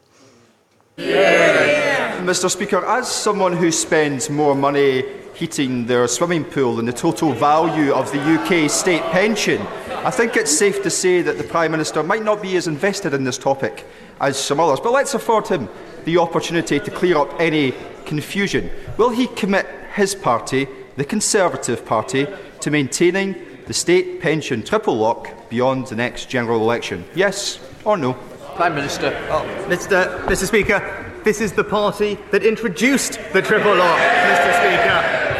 Mr. 0.97 2.49
Speaker, 2.49 2.85
as 2.85 3.11
someone 3.11 3.51
who 3.51 3.69
spends 3.69 4.29
more 4.29 4.55
money 4.55 5.03
heating 5.35 5.85
their 5.85 6.07
swimming 6.07 6.45
pool 6.45 6.79
and 6.79 6.87
the 6.87 6.93
total 6.93 7.33
value 7.33 7.93
of 7.93 8.11
the 8.11 8.19
UK 8.19 8.69
state 8.69 9.01
pension, 9.11 9.61
I 9.89 10.09
think 10.09 10.37
it's 10.37 10.55
safe 10.55 10.81
to 10.83 10.89
say 10.89 11.21
that 11.21 11.37
the 11.37 11.43
Prime 11.43 11.71
Minister 11.71 12.01
might 12.03 12.23
not 12.23 12.41
be 12.41 12.55
as 12.55 12.67
invested 12.67 13.13
in 13.13 13.23
this 13.23 13.37
topic 13.37 13.85
as 14.21 14.37
some 14.37 14.59
others. 14.59 14.79
But 14.79 14.93
let's 14.93 15.13
afford 15.13 15.47
him 15.47 15.67
the 16.05 16.17
opportunity 16.17 16.79
to 16.79 16.91
clear 16.91 17.17
up 17.17 17.29
any 17.39 17.73
confusion. 18.05 18.69
Will 18.97 19.09
he 19.09 19.27
commit 19.27 19.67
his 19.93 20.15
party, 20.15 20.67
the 20.95 21.03
Conservative 21.03 21.85
Party, 21.85 22.27
to 22.61 22.71
maintaining 22.71 23.35
the 23.65 23.73
state 23.73 24.21
pension 24.21 24.63
triple 24.63 24.95
lock 24.95 25.49
beyond 25.49 25.87
the 25.87 25.95
next 25.95 26.29
general 26.29 26.61
election? 26.61 27.03
Yes 27.13 27.59
or 27.83 27.97
no? 27.97 28.13
Prime 28.55 28.75
Minister. 28.75 29.07
Oh, 29.29 29.43
Mr. 29.67 30.23
Mr. 30.25 30.47
Speaker, 30.47 31.11
this 31.25 31.41
is 31.41 31.51
the 31.51 31.63
party 31.63 32.17
that 32.31 32.43
introduced 32.43 33.19
the 33.33 33.41
triple 33.41 33.75
lock, 33.75 33.99
Mr. 33.99 34.53
Speaker. 34.59 34.84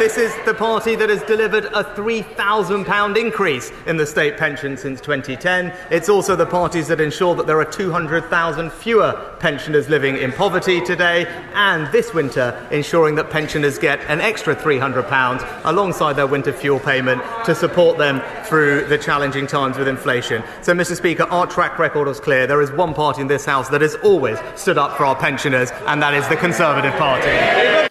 This 0.05 0.19
is 0.19 0.45
the 0.45 0.53
party 0.53 0.95
that 0.97 1.09
has 1.09 1.23
delivered 1.23 1.65
a 1.65 1.83
£3,000 1.83 3.17
increase 3.17 3.71
in 3.87 3.97
the 3.97 4.05
state 4.05 4.37
pension 4.37 4.77
since 4.77 5.01
2010. 5.01 5.75
It's 5.89 6.09
also 6.09 6.35
the 6.35 6.45
parties 6.45 6.87
that 6.89 7.01
ensure 7.01 7.33
that 7.33 7.47
there 7.47 7.59
are 7.59 7.65
200,000 7.65 8.71
fewer 8.71 9.35
pensioners 9.39 9.89
living 9.89 10.17
in 10.17 10.31
poverty 10.31 10.79
today, 10.79 11.25
and 11.55 11.91
this 11.91 12.13
winter 12.13 12.67
ensuring 12.69 13.15
that 13.15 13.31
pensioners 13.31 13.79
get 13.79 13.99
an 14.01 14.21
extra 14.21 14.55
£300 14.55 15.61
alongside 15.63 16.13
their 16.13 16.27
winter 16.27 16.53
fuel 16.53 16.79
payment 16.79 17.23
to 17.43 17.55
support 17.55 17.97
them 17.97 18.21
through 18.45 18.85
the 18.85 18.99
challenging 18.99 19.47
times 19.47 19.75
with 19.75 19.87
inflation. 19.87 20.43
So, 20.61 20.73
Mr. 20.73 20.95
Speaker, 20.95 21.23
our 21.23 21.47
track 21.47 21.79
record 21.79 22.07
is 22.09 22.19
clear. 22.19 22.45
There 22.45 22.61
is 22.61 22.71
one 22.71 22.93
party 22.93 23.21
in 23.21 23.27
this 23.27 23.45
House 23.45 23.69
that 23.69 23.81
has 23.81 23.95
always 24.03 24.37
stood 24.55 24.77
up 24.77 24.97
for 24.97 25.05
our 25.05 25.15
pensioners, 25.15 25.71
and 25.87 25.99
that 26.03 26.13
is 26.13 26.29
the 26.29 26.35
Conservative 26.35 26.93
Party. 26.93 27.84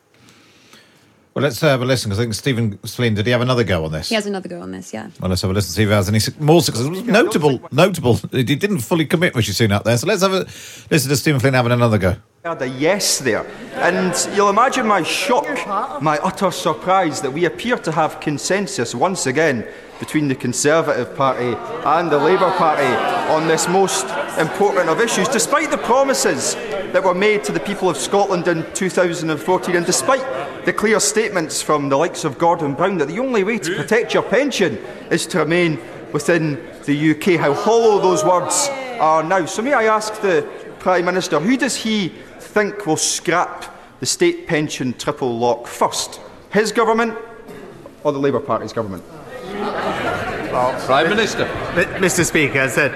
Well, 1.35 1.43
let's 1.43 1.61
uh, 1.65 1.69
have 1.69 1.83
a 1.83 1.85
listen 1.85 2.11
because 2.11 2.21
I 2.21 2.23
think 2.23 2.35
Stephen 2.35 2.79
Flynn, 2.79 3.15
did 3.15 3.27
he 3.27 3.33
have 3.33 3.41
another 3.41 3.65
go 3.65 3.85
on 3.85 3.91
this? 3.91 4.09
He 4.09 4.15
has 4.15 4.25
another 4.27 4.49
go 4.49 4.61
on 4.61 4.71
this, 4.71 4.95
yeah. 4.95 5.11
Well, 5.21 5.31
let's 5.31 5.43
have 5.43 5.51
a 5.51 5.55
listen 5.55 5.71
to 5.71 5.75
see 5.75 5.83
if 5.83 5.89
he 5.89 5.93
has 5.95 6.09
any 6.09 6.21
su- 6.21 6.33
more 6.39 6.63
success. 6.63 6.87
It 6.87 6.91
was 6.91 7.03
notable, 7.03 7.61
notable. 7.73 8.21
He 8.31 8.45
didn't 8.45 8.79
fully 8.79 9.05
commit 9.05 9.35
Rishi 9.35 9.51
Sunak 9.51 9.83
there. 9.83 9.99
So 9.99 10.07
let's 10.07 10.23
have 10.23 10.33
a 10.33 10.45
listen 10.93 11.09
to 11.09 11.17
Stephen 11.17 11.41
Flynn 11.41 11.55
having 11.55 11.73
another 11.73 11.99
go. 11.99 12.15
I 12.45 12.51
had 12.51 12.63
a 12.63 12.69
yes 12.69 13.19
there. 13.19 13.45
And 13.73 14.15
you'll 14.37 14.49
imagine 14.51 14.87
my 14.87 15.03
shock, 15.03 15.45
my 16.01 16.19
utter 16.19 16.53
surprise 16.53 17.21
that 17.23 17.33
we 17.33 17.47
appear 17.47 17.79
to 17.79 17.91
have 17.91 18.21
consensus 18.21 18.95
once 18.95 19.27
again 19.27 19.67
between 19.99 20.29
the 20.29 20.35
Conservative 20.37 21.17
Party 21.17 21.57
and 21.85 22.13
the 22.13 22.19
Labour 22.19 22.51
Party 22.53 22.87
on 23.33 23.49
this 23.49 23.67
most 23.69 24.07
important 24.39 24.89
of 24.89 25.01
issues, 25.01 25.27
despite 25.29 25.73
the 25.73 25.79
promises 25.79 26.55
that 26.55 27.03
were 27.03 27.15
made 27.15 27.43
to 27.43 27.51
the 27.51 27.59
people 27.61 27.89
of 27.91 27.97
Scotland 27.97 28.47
in 28.47 28.65
2014, 28.75 29.75
and 29.75 29.85
despite 29.87 30.23
the 30.65 30.73
clear 30.73 31.01
statements 31.01 31.61
from 31.61 31.89
the 31.89 31.97
likes 31.97 32.25
of 32.25 32.39
Gordon 32.39 32.75
Brown 32.75 32.99
that 32.99 33.09
the 33.09 33.19
only 33.19 33.45
way 33.45 33.59
to 33.59 33.77
protect 33.77 34.15
your 34.15 34.23
pension 34.23 34.77
is 35.11 35.27
to 35.29 35.39
remain 35.39 35.79
within 36.13 36.55
the 36.85 37.11
UK. 37.11 37.41
How 37.41 37.53
hollow 37.55 38.01
those 38.01 38.25
words 38.25 38.69
are 39.01 39.23
now. 39.23 39.45
So, 39.47 39.63
may 39.63 39.73
I 39.73 39.85
ask 39.85 40.21
the 40.21 40.49
Prime 40.79 41.05
Minister, 41.05 41.41
who 41.41 41.57
does 41.57 41.77
he 41.77 42.09
think 42.39 42.87
will 42.87 42.97
scrap 42.97 43.75
the 44.01 44.07
state 44.07 44.47
pension 44.47 44.95
triple 44.95 45.39
lock 45.39 45.67
first? 45.67 46.21
His 46.51 46.73
government 46.73 47.19
or 48.03 48.13
the 48.13 48.19
Labour 48.19 48.41
Party's 48.41 48.73
government? 48.73 49.03
Prime 50.55 51.09
Minister. 51.11 51.47
Mr. 51.99 52.25
Speaker, 52.25 52.61
I 52.61 52.69
said, 52.69 52.93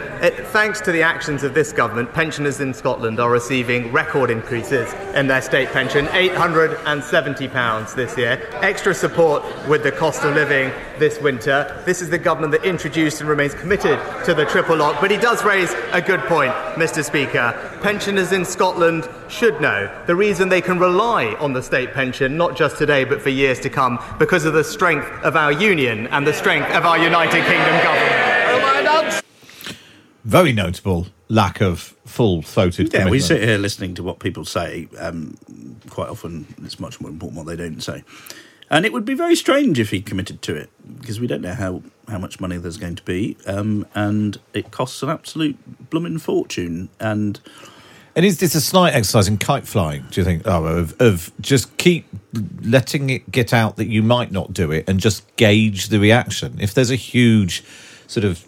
thanks 0.49 0.81
to 0.83 0.93
the 0.93 1.03
actions 1.03 1.43
of 1.43 1.55
this 1.55 1.73
government, 1.73 2.13
pensioners 2.13 2.61
in 2.61 2.73
Scotland 2.73 3.19
are 3.19 3.31
receiving 3.31 3.91
record 3.91 4.31
increases 4.31 4.93
in 5.17 5.27
their 5.27 5.43
state 5.43 5.69
pension, 5.71 6.07
£870 6.07 7.95
this 7.97 8.17
year. 8.17 8.41
Extra 8.63 8.95
support 8.95 9.43
with 9.67 9.83
the 9.83 9.91
cost 9.91 10.23
of 10.23 10.37
living 10.37 10.71
this 10.99 11.21
winter. 11.21 11.83
This 11.87 12.03
is 12.03 12.11
the 12.11 12.19
government 12.19 12.53
that 12.53 12.65
introduced 12.65 13.21
and 13.21 13.29
remains 13.29 13.55
committed 13.55 13.99
to 14.25 14.35
the 14.35 14.45
triple 14.45 14.77
lock. 14.77 15.01
But 15.01 15.11
he 15.11 15.17
does 15.17 15.45
raise 15.45 15.73
a 15.93 16.01
good 16.01 16.21
point, 16.21 16.53
Mr. 16.77 17.05
Speaker. 17.05 17.79
Pensioners 17.83 18.33
in 18.33 18.45
Scotland 18.45 19.09
should 19.29 19.61
know 19.61 19.91
the 20.07 20.15
reason 20.17 20.49
they 20.49 20.61
can 20.61 20.79
rely 20.79 21.35
on 21.35 21.53
the 21.53 21.63
state 21.63 21.93
pension, 21.93 22.37
not 22.37 22.57
just 22.57 22.77
today, 22.79 23.05
but 23.05 23.23
for 23.23 23.31
years 23.31 23.61
to 23.61 23.71
come, 23.71 23.99
because 24.19 24.45
of 24.45 24.55
the 24.55 24.65
strength 24.65 25.09
of 25.23 25.37
our 25.37 25.53
union 25.53 26.07
and 26.09 26.27
the 26.27 26.33
strength 26.33 26.71
of 26.71 26.85
our 26.85 26.99
United 26.99 27.45
Kingdom 27.45 27.83
government. 27.83 29.25
Very 30.25 30.53
notable 30.53 31.07
lack 31.29 31.61
of 31.61 31.95
full 32.05 32.43
throated 32.43 32.93
Yeah, 32.93 33.09
we 33.09 33.21
sit 33.21 33.43
here 33.43 33.59
listening 33.59 33.95
to 33.95 34.03
what 34.03 34.19
people 34.19 34.45
say. 34.45 34.89
Um, 34.99 35.37
quite 35.89 36.09
often, 36.09 36.47
it's 36.65 36.81
much 36.81 37.01
more 37.01 37.11
important 37.11 37.39
what 37.39 37.47
they 37.47 37.57
don't 37.57 37.81
say. 37.83 38.03
And 38.71 38.85
it 38.85 38.93
would 38.93 39.05
be 39.05 39.15
very 39.15 39.35
strange 39.35 39.81
if 39.81 39.91
he 39.91 40.03
committed 40.03 40.43
to 40.43 40.55
it 40.55 40.71
because 40.99 41.21
we 41.21 41.27
don't 41.27 41.41
know 41.41 41.55
how, 41.55 41.83
how 42.09 42.19
much 42.19 42.39
money 42.39 42.59
there's 42.59 42.77
going 42.77 42.97
to 42.97 43.05
be, 43.05 43.37
um, 43.47 43.87
and 43.95 44.39
it 44.53 44.71
costs 44.71 45.03
an 45.03 45.09
absolute 45.09 45.57
blooming 45.91 46.19
fortune. 46.19 46.91
And 47.01 47.41
And 48.15 48.27
is 48.27 48.41
this 48.41 48.55
a 48.55 48.61
slight 48.61 48.95
exercise 48.95 49.29
in 49.29 49.39
kite 49.39 49.67
flying? 49.67 50.05
Do 50.11 50.21
you 50.21 50.25
think? 50.25 50.43
Oh, 50.45 50.65
of, 50.65 51.01
of 51.01 51.31
just 51.41 51.77
keep 51.79 52.07
letting 52.63 53.11
it 53.11 53.31
get 53.31 53.55
out 53.55 53.77
that 53.77 53.87
you 53.87 54.03
might 54.03 54.33
not 54.33 54.53
do 54.53 54.71
it, 54.73 54.89
and 54.89 55.01
just 55.01 55.25
gauge 55.37 55.89
the 55.89 55.99
reaction. 55.99 56.59
If 56.61 56.75
there's 56.75 56.91
a 56.91 56.97
huge 56.97 57.65
sort 58.09 58.25
of 58.25 58.45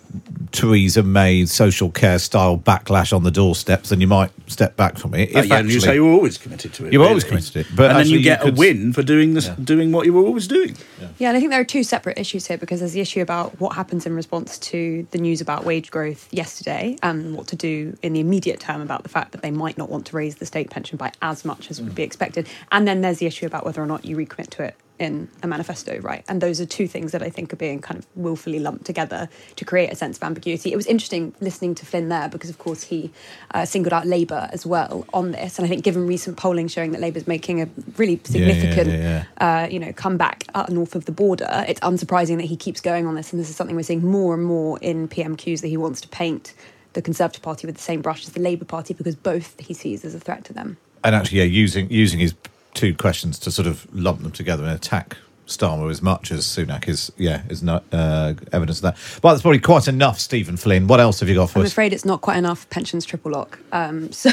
Theresa 0.53 1.03
May 1.03 1.45
social 1.47 1.91
care 1.91 2.19
style 2.19 2.59
backlash 2.59 3.13
on 3.15 3.23
the 3.23 3.31
doorsteps, 3.31 3.91
then 3.91 4.01
you 4.01 4.09
might 4.09 4.31
step 4.49 4.75
back 4.75 4.99
from 4.99 5.15
it. 5.15 5.35
Uh, 5.37 5.41
If 5.41 5.47
yeah, 5.47 5.59
and 5.59 5.71
you 5.71 5.79
say 5.81 5.95
you 5.95 6.05
were 6.05 6.11
always 6.13 6.39
committed 6.39 6.73
to 6.75 6.87
it. 6.87 6.93
You 6.93 6.99
were 6.99 7.07
always 7.07 7.23
committed 7.25 7.53
to 7.53 7.61
it, 7.61 7.67
but 7.77 7.91
and 7.91 8.01
then 8.01 8.07
you 8.09 8.21
get 8.21 8.41
could- 8.41 8.55
a 8.55 8.57
win 8.57 8.93
for 8.93 9.03
doing 9.03 9.35
this, 9.35 9.49
doing 9.63 9.93
what 9.93 10.07
you 10.07 10.13
were 10.15 10.25
always 10.25 10.49
doing. 10.49 10.77
Yeah, 11.19 11.29
and 11.29 11.37
I 11.37 11.41
think 11.41 11.53
there 11.53 11.61
are 11.61 11.65
two 11.65 11.85
separate 11.85 12.19
issues 12.19 12.47
here 12.47 12.59
because 12.59 12.81
there's 12.81 12.95
the 12.95 13.01
issue 13.03 13.21
about 13.21 13.61
what 13.61 13.77
happens 13.77 14.07
in 14.07 14.15
response 14.17 14.59
to 14.59 15.07
the 15.13 15.19
news 15.19 15.41
about 15.41 15.65
wage 15.65 15.91
growth 15.91 16.27
yesterday 16.33 16.97
and 17.03 17.37
what 17.37 17.47
to 17.49 17.57
do 17.57 17.97
in 18.03 18.15
the 18.15 18.21
immediate 18.21 18.59
term 18.61 18.81
about 18.81 19.03
the 19.05 19.09
fact 19.11 19.33
that 19.33 19.43
they 19.43 19.51
might 19.53 19.79
not 19.79 19.91
want 19.91 20.07
to 20.07 20.17
raise 20.17 20.37
the 20.37 20.47
state 20.47 20.71
pension 20.71 20.97
by 20.97 21.13
as 21.23 21.45
much 21.45 21.71
as 21.71 21.81
would 21.81 21.95
be 21.95 22.03
expected. 22.03 22.49
And 22.73 22.89
then 22.89 23.03
there's 23.03 23.19
the 23.19 23.27
issue 23.27 23.47
about 23.47 23.65
whether 23.67 23.83
or 23.83 23.87
not 23.87 24.05
you 24.07 24.17
recommit 24.17 24.49
to 24.51 24.65
it 24.65 24.75
in 25.01 25.29
a 25.43 25.47
manifesto, 25.47 25.99
right? 26.01 26.25
And 26.29 26.41
those 26.41 26.61
are 26.61 26.67
two 26.67 26.87
things 26.87 27.13
that 27.13 27.23
I 27.23 27.31
think 27.31 27.53
are 27.53 27.57
being 27.57 27.81
kind 27.81 27.99
of 27.99 28.07
willfully 28.15 28.59
lumped 28.61 28.85
together 28.85 29.29
to 29.57 29.65
create 29.65 29.91
a 29.91 29.97
sense 29.97 30.19
of 30.19 30.23
ambiguity. 30.23 30.73
It 30.73 30.77
was 30.77 30.87
interesting 30.87 31.35
listening 31.41 31.75
to 31.77 31.87
Flynn 31.87 32.09
there 32.11 32.29
because, 32.29 32.51
of 32.51 32.59
course, 32.59 32.83
he 32.83 33.11
uh, 33.55 33.65
singled 33.65 33.93
out 33.93 34.07
Labour 34.07 34.49
as 34.53 34.67
well 34.67 35.07
on 35.15 35.33
this. 35.33 35.59
And 35.59 35.65
I 35.65 35.69
think 35.69 35.83
given 35.83 36.07
recent 36.07 36.37
polling 36.37 36.69
showing 36.69 36.93
that 36.93 37.01
Labour's 37.01 37.27
making 37.27 37.63
a 37.63 37.69
really 37.97 38.13
Yeah, 38.15 38.19
yeah, 38.19 38.53
significant 38.53 38.89
yeah, 38.91 39.25
yeah. 39.41 39.65
uh, 39.65 39.69
you 39.69 39.79
know, 39.79 39.93
come 39.93 40.17
back 40.19 40.45
up 40.55 40.69
north 40.69 40.95
of 40.95 41.07
the 41.07 41.13
border, 41.13 41.65
it's 41.67 41.81
unsurprising 41.81 42.37
that 42.37 42.45
he 42.47 42.57
keeps 42.57 42.81
going 42.81 43.07
on 43.07 43.15
this. 43.15 43.33
And 43.33 43.41
this 43.41 43.49
is 43.49 43.57
something 43.57 43.75
we're 43.75 43.83
seeing 43.83 44.05
more 44.07 44.35
and 44.35 44.45
more 44.45 44.79
in 44.81 45.09
PMQs 45.09 45.63
that 45.63 45.69
he 45.69 45.77
wants 45.79 46.01
to 46.03 46.09
paint 46.09 46.53
the 46.93 47.01
Conservative 47.01 47.41
Party 47.43 47.67
with 47.67 47.77
the 47.77 47.83
same 47.83 48.03
brush 48.03 48.27
as 48.27 48.33
the 48.35 48.41
Labour 48.41 48.65
Party 48.65 48.93
because 48.95 49.17
both 49.17 49.59
he 49.61 49.73
sees 49.73 50.05
as 50.05 50.15
a 50.15 50.21
threat 50.21 50.45
to 50.45 50.53
them. 50.53 50.77
and 51.05 51.15
actually, 51.15 51.39
yeah, 51.39 51.45
using 51.45 51.89
using 51.91 52.21
his 52.21 52.35
two 52.75 52.95
questions 52.95 53.39
to 53.41 53.51
sort 53.51 53.66
of 53.66 53.87
lump 53.95 54.23
them 54.23 54.33
together 54.33 54.64
and 54.64 54.73
attack 54.73 55.16
Starmer 55.51 55.91
as 55.91 56.01
much 56.01 56.31
as 56.31 56.47
Sunak 56.47 56.89
is, 56.89 57.12
yeah, 57.16 57.43
is 57.49 57.62
not 57.62 57.85
uh, 57.93 58.35
evidence 58.53 58.79
of 58.79 58.83
that. 58.83 58.97
But 59.21 59.33
that's 59.33 59.43
probably 59.43 59.59
quite 59.59 59.89
enough, 59.89 60.18
Stephen 60.18 60.57
Flynn. 60.57 60.87
What 60.87 61.01
else 61.01 61.21
have 61.21 61.29
you 61.29 61.35
got 61.35 61.51
for 61.51 61.59
us? 61.59 61.64
I'm 61.64 61.66
afraid 61.66 61.93
it's 61.93 62.05
not 62.05 62.21
quite 62.21 62.37
enough 62.37 62.71
pensions 62.71 63.05
triple 63.05 63.33
lock. 63.33 63.59
Um, 63.73 64.12
so 64.12 64.31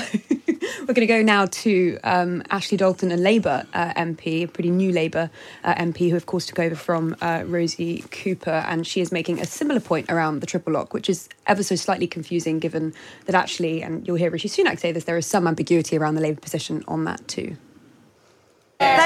we're 0.88 0.94
going 0.94 0.96
to 0.96 1.08
go 1.08 1.22
now 1.22 1.48
to 1.48 1.98
um, 2.04 2.44
Ashley 2.52 2.78
Dalton, 2.78 3.12
a 3.12 3.18
Labour 3.18 3.66
uh, 3.74 3.94
MP, 3.94 4.44
a 4.44 4.48
pretty 4.48 4.70
new 4.70 4.92
Labour 4.92 5.30
uh, 5.64 5.76
MP, 5.76 6.10
who 6.10 6.16
of 6.16 6.28
course 6.28 6.46
took 6.46 6.60
over 6.60 6.76
from 6.76 7.16
uh, 7.22 7.44
Rosie 7.46 8.04
Cooper, 8.12 8.64
and 8.68 8.86
she 8.86 9.02
is 9.02 9.12
making 9.12 9.40
a 9.40 9.46
similar 9.46 9.80
point 9.80 10.10
around 10.10 10.40
the 10.40 10.46
triple 10.48 10.74
lock, 10.74 10.94
which 10.94 11.10
is 11.10 11.28
ever 11.48 11.64
so 11.64 11.76
slightly 11.76 12.08
confusing, 12.08 12.60
given 12.60 12.94
that 13.26 13.36
actually, 13.36 13.82
and 13.82 14.08
you'll 14.08 14.18
hear 14.18 14.30
Rishi 14.30 14.50
Sunak 14.50 14.80
say 14.80 14.92
this, 14.92 15.06
there 15.06 15.18
is 15.18 15.26
some 15.26 15.48
ambiguity 15.48 15.98
around 15.98 16.16
the 16.16 16.22
Labour 16.22 16.40
position 16.40 16.84
on 16.88 17.06
that 17.06 17.28
too. 17.28 17.58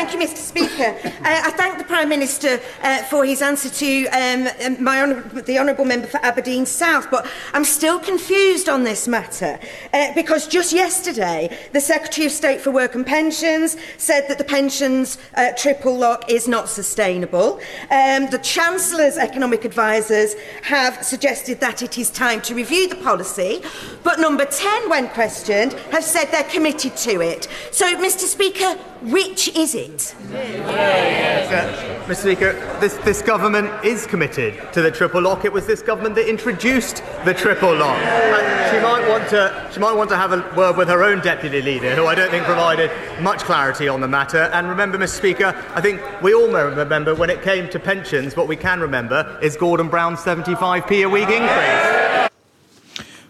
Thank 0.01 0.13
you, 0.13 0.27
Mr. 0.27 0.37
Speaker. 0.37 0.97
Uh, 1.05 1.41
I 1.45 1.51
thank 1.51 1.77
the 1.77 1.83
Prime 1.83 2.09
Minister 2.09 2.59
uh, 2.81 3.03
for 3.03 3.23
his 3.23 3.43
answer 3.43 3.69
to 3.69 4.07
um, 4.07 4.47
um, 4.65 4.83
my 4.83 4.99
honour- 4.99 5.21
the 5.43 5.59
Honourable 5.59 5.85
Member 5.85 6.07
for 6.07 6.17
Aberdeen 6.25 6.65
South, 6.65 7.11
but 7.11 7.27
I'm 7.53 7.63
still 7.63 7.99
confused 7.99 8.67
on 8.67 8.83
this 8.83 9.07
matter 9.07 9.59
uh, 9.93 10.11
because 10.15 10.47
just 10.47 10.73
yesterday 10.73 11.55
the 11.71 11.79
Secretary 11.79 12.25
of 12.25 12.31
State 12.31 12.61
for 12.61 12.71
Work 12.71 12.95
and 12.95 13.05
Pensions 13.05 13.77
said 13.97 14.27
that 14.27 14.39
the 14.39 14.43
pensions 14.43 15.19
uh, 15.35 15.51
triple 15.55 15.95
lock 15.95 16.31
is 16.31 16.47
not 16.47 16.67
sustainable. 16.67 17.59
Um, 17.91 18.27
the 18.31 18.39
Chancellor's 18.41 19.17
economic 19.17 19.65
advisers 19.65 20.33
have 20.63 21.05
suggested 21.05 21.59
that 21.59 21.83
it 21.83 21.99
is 21.99 22.09
time 22.09 22.41
to 22.41 22.55
review 22.55 22.89
the 22.89 22.95
policy, 22.95 23.61
but 24.03 24.19
number 24.19 24.45
10, 24.45 24.89
when 24.89 25.09
questioned, 25.09 25.73
have 25.91 26.03
said 26.03 26.25
they're 26.31 26.43
committed 26.45 26.97
to 26.97 27.21
it. 27.21 27.47
So, 27.69 27.85
Mr. 27.97 28.21
Speaker, 28.21 28.79
which 29.01 29.55
is 29.55 29.73
it? 29.75 30.15
Uh, 30.31 32.05
Mr. 32.05 32.15
Speaker, 32.15 32.53
this, 32.79 32.93
this 32.97 33.21
government 33.21 33.69
is 33.83 34.05
committed 34.05 34.71
to 34.73 34.81
the 34.81 34.91
triple 34.91 35.21
lock. 35.21 35.43
It 35.43 35.51
was 35.51 35.65
this 35.65 35.81
government 35.81 36.15
that 36.15 36.29
introduced 36.29 37.03
the 37.25 37.33
triple 37.33 37.75
lock. 37.75 37.97
And 37.97 38.75
she 38.75 38.81
might 38.81 39.07
want 39.09 39.27
to 39.29 39.69
she 39.73 39.79
might 39.79 39.93
want 39.93 40.09
to 40.11 40.17
have 40.17 40.33
a 40.33 40.53
word 40.55 40.77
with 40.77 40.87
her 40.87 41.03
own 41.03 41.19
deputy 41.21 41.61
leader, 41.61 41.95
who 41.95 42.05
I 42.05 42.15
don't 42.15 42.29
think 42.29 42.45
provided 42.45 42.91
much 43.21 43.39
clarity 43.39 43.87
on 43.87 44.01
the 44.01 44.07
matter. 44.07 44.49
And 44.53 44.69
remember, 44.69 44.97
Mr. 44.97 45.17
Speaker, 45.17 45.55
I 45.73 45.81
think 45.81 46.01
we 46.21 46.33
all 46.33 46.47
remember 46.47 47.15
when 47.15 47.29
it 47.29 47.41
came 47.41 47.69
to 47.69 47.79
pensions, 47.79 48.35
what 48.35 48.47
we 48.47 48.55
can 48.55 48.79
remember 48.79 49.39
is 49.41 49.57
Gordon 49.57 49.89
Brown's 49.89 50.19
75p 50.19 51.05
a 51.05 51.09
week 51.09 51.29
increase. 51.29 52.29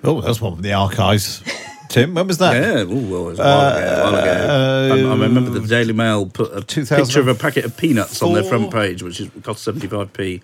Oh, 0.03 0.19
that's 0.19 0.41
one 0.41 0.55
from 0.55 0.63
the 0.63 0.73
archives. 0.73 1.43
Tim, 1.91 2.13
when 2.13 2.27
was 2.27 2.37
that? 2.37 2.53
Yeah, 2.55 2.81
ooh, 2.83 3.11
well, 3.11 3.27
it 3.27 3.31
was 3.31 3.39
a 3.39 3.43
while 3.43 3.75
ago. 3.75 3.87
A 3.87 4.03
while 4.03 4.15
ago. 4.15 4.93
Um, 5.03 5.07
I, 5.07 5.13
I 5.13 5.27
remember 5.27 5.49
the 5.51 5.67
Daily 5.67 5.93
Mail 5.93 6.25
put 6.25 6.51
a 6.53 6.61
picture 6.61 7.19
of 7.19 7.27
a 7.27 7.35
packet 7.35 7.65
of 7.65 7.75
peanuts 7.75 8.21
on 8.21 8.33
their 8.33 8.43
front 8.43 8.71
page, 8.71 9.03
which 9.03 9.19
is, 9.19 9.29
cost 9.43 9.67
75p. 9.67 10.41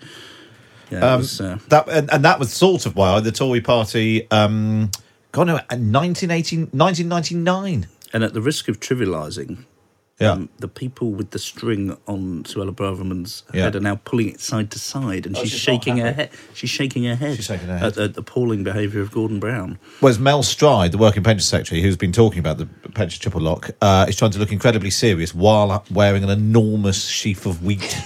Yeah, 0.90 0.98
Um, 1.14 1.20
was, 1.20 1.40
uh, 1.40 1.58
that 1.68 1.88
and, 1.88 2.10
and 2.12 2.24
that 2.24 2.38
was 2.38 2.52
sort 2.52 2.86
of 2.86 2.96
why 2.96 3.20
the 3.20 3.32
Tory 3.32 3.60
party, 3.60 4.30
um, 4.30 4.90
God 5.32 5.46
no, 5.48 5.56
in 5.70 5.92
1980, 5.92 6.56
1999. 6.72 7.86
and 8.14 8.24
at 8.24 8.32
the 8.32 8.40
risk 8.40 8.68
of 8.68 8.80
trivialising, 8.80 9.64
um, 10.20 10.48
the 10.58 10.66
people 10.68 11.12
with 11.12 11.30
the 11.30 11.38
string 11.38 11.96
on 12.06 12.42
Suella 12.44 12.74
Braverman's 12.74 13.44
Yeah. 13.54 13.64
head 13.64 13.76
are 13.76 13.80
now 13.80 14.00
pulling 14.04 14.28
it 14.30 14.40
side 14.40 14.70
to 14.72 14.78
side, 14.78 15.26
and 15.26 15.36
Oh, 15.36 15.42
she's 15.42 15.52
she's 15.52 15.60
shaking 15.60 15.98
her 15.98 16.06
happy. 16.06 16.16
head. 16.16 16.30
She's 16.54 16.70
shaking 16.70 17.04
her 17.04 17.14
head. 17.14 17.36
She's 17.36 17.44
shaking 17.44 17.68
her 17.68 17.78
head. 17.78 17.96
at 17.98 18.14
the 18.14 18.20
appalling 18.20 18.64
behaviour 18.64 19.00
of 19.00 19.12
Gordon 19.12 19.38
Brown. 19.38 19.78
Whereas 20.00 20.18
Mel 20.18 20.42
Stride, 20.42 20.90
the 20.92 20.98
working 20.98 21.22
pension 21.22 21.42
secretary, 21.44 21.82
who's 21.82 21.96
been 21.96 22.12
talking 22.12 22.40
about 22.40 22.58
the 22.58 22.66
pension 22.94 23.20
triple 23.22 23.40
lock, 23.40 23.70
uh, 23.80 24.06
is 24.08 24.16
trying 24.16 24.32
to 24.32 24.38
look 24.40 24.50
incredibly 24.52 24.90
serious 24.90 25.34
while 25.34 25.84
wearing 25.90 26.24
an 26.24 26.30
enormous 26.30 27.04
sheaf 27.06 27.46
of 27.46 27.62
wheat 27.64 27.96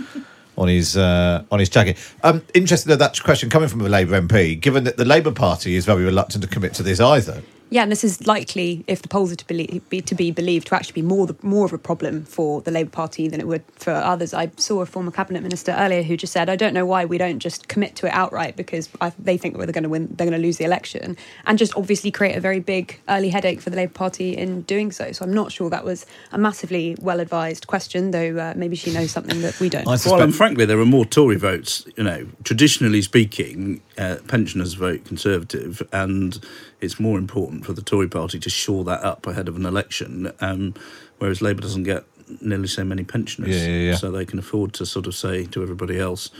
on 0.56 0.68
his 0.68 0.96
uh, 0.96 1.42
on 1.50 1.58
his 1.58 1.68
jacket. 1.68 1.96
Um, 2.22 2.42
interested 2.54 2.90
in 2.92 2.98
that 3.00 3.20
question 3.22 3.50
coming 3.50 3.68
from 3.68 3.80
a 3.80 3.88
Labour 3.88 4.20
MP, 4.20 4.58
given 4.60 4.84
that 4.84 4.96
the 4.96 5.04
Labour 5.04 5.32
Party 5.32 5.74
is 5.74 5.84
very 5.84 6.04
reluctant 6.04 6.42
to 6.44 6.48
commit 6.48 6.74
to 6.74 6.82
this 6.82 7.00
either. 7.00 7.42
Yeah, 7.68 7.82
and 7.82 7.90
this 7.90 8.04
is 8.04 8.26
likely, 8.26 8.84
if 8.86 9.02
the 9.02 9.08
polls 9.08 9.32
are 9.32 9.36
to, 9.36 9.46
believe, 9.46 9.82
be, 9.88 10.00
to 10.00 10.14
be 10.14 10.30
believed, 10.30 10.68
to 10.68 10.76
actually 10.76 11.02
be 11.02 11.02
more 11.02 11.26
the, 11.26 11.36
more 11.42 11.66
of 11.66 11.72
a 11.72 11.78
problem 11.78 12.24
for 12.24 12.60
the 12.60 12.70
Labour 12.70 12.90
Party 12.90 13.26
than 13.28 13.40
it 13.40 13.46
would 13.48 13.64
for 13.74 13.92
others. 13.92 14.32
I 14.32 14.50
saw 14.56 14.82
a 14.82 14.86
former 14.86 15.10
cabinet 15.10 15.42
minister 15.42 15.72
earlier 15.72 16.02
who 16.02 16.16
just 16.16 16.32
said, 16.32 16.48
"I 16.48 16.54
don't 16.54 16.74
know 16.74 16.86
why 16.86 17.04
we 17.04 17.18
don't 17.18 17.40
just 17.40 17.66
commit 17.66 17.96
to 17.96 18.06
it 18.06 18.12
outright 18.12 18.56
because 18.56 18.88
I, 19.00 19.12
they 19.18 19.36
think 19.36 19.56
they're 19.56 19.66
going 19.66 19.82
to 19.82 19.88
win, 19.88 20.06
they're 20.14 20.28
going 20.28 20.40
to 20.40 20.46
lose 20.46 20.58
the 20.58 20.64
election, 20.64 21.16
and 21.44 21.58
just 21.58 21.76
obviously 21.76 22.12
create 22.12 22.36
a 22.36 22.40
very 22.40 22.60
big 22.60 23.00
early 23.08 23.30
headache 23.30 23.60
for 23.60 23.70
the 23.70 23.76
Labour 23.76 23.92
Party 23.92 24.36
in 24.36 24.62
doing 24.62 24.92
so." 24.92 25.10
So 25.10 25.24
I'm 25.24 25.34
not 25.34 25.50
sure 25.50 25.68
that 25.70 25.84
was 25.84 26.06
a 26.30 26.38
massively 26.38 26.96
well 27.00 27.18
advised 27.18 27.66
question, 27.66 28.12
though 28.12 28.38
uh, 28.38 28.54
maybe 28.56 28.76
she 28.76 28.92
knows 28.92 29.10
something 29.10 29.42
that 29.42 29.58
we 29.58 29.68
don't. 29.68 29.86
well, 29.86 30.20
and 30.20 30.34
frankly, 30.34 30.66
there 30.66 30.78
are 30.78 30.86
more 30.86 31.04
Tory 31.04 31.36
votes. 31.36 31.84
You 31.96 32.04
know, 32.04 32.28
traditionally 32.44 33.02
speaking, 33.02 33.82
uh, 33.98 34.16
pensioners 34.28 34.74
vote 34.74 35.04
Conservative, 35.04 35.82
and 35.92 36.38
it's 36.80 37.00
more 37.00 37.18
important 37.18 37.55
for 37.62 37.72
the 37.72 37.82
Tory 37.82 38.08
party 38.08 38.38
to 38.40 38.50
shore 38.50 38.84
that 38.84 39.02
up 39.02 39.26
ahead 39.26 39.48
of 39.48 39.56
an 39.56 39.66
election. 39.66 40.32
Um, 40.40 40.74
whereas 41.18 41.40
Labour 41.42 41.62
doesn't 41.62 41.84
get 41.84 42.04
nearly 42.40 42.66
so 42.68 42.84
many 42.84 43.04
pensioners, 43.04 43.54
Yeah, 43.56 43.66
yeah, 43.68 43.90
yeah. 43.90 43.94
so 43.96 44.10
they 44.10 44.24
can 44.24 44.38
afford 44.38 44.72
to 44.74 44.86
sort 44.86 45.06
of 45.06 45.14
say 45.14 45.44
to 45.46 45.62
everybody 45.62 45.98
else, 45.98 46.30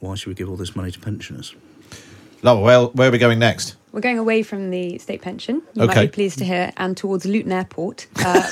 "Why 0.00 0.14
should 0.16 0.28
we 0.28 0.34
give 0.34 0.48
all 0.50 0.56
this 0.56 0.74
money 0.74 0.90
to 0.90 0.98
pensioners?" 0.98 1.54
Lara, 2.42 2.60
where, 2.60 2.80
where 2.86 3.08
are 3.08 3.12
we 3.12 3.18
going 3.18 3.38
next? 3.38 3.74
We're 3.92 4.00
going 4.00 4.18
away 4.18 4.42
from 4.42 4.70
the 4.70 4.98
state 4.98 5.22
pension. 5.22 5.62
You 5.74 5.82
Okay. 5.84 5.94
might 5.94 6.00
be 6.02 6.08
pleased 6.08 6.38
to 6.38 6.44
hear, 6.44 6.72
and 6.76 6.96
towards 6.96 7.24
Luton 7.24 7.52
Airport. 7.52 8.06
Uh, 8.16 8.42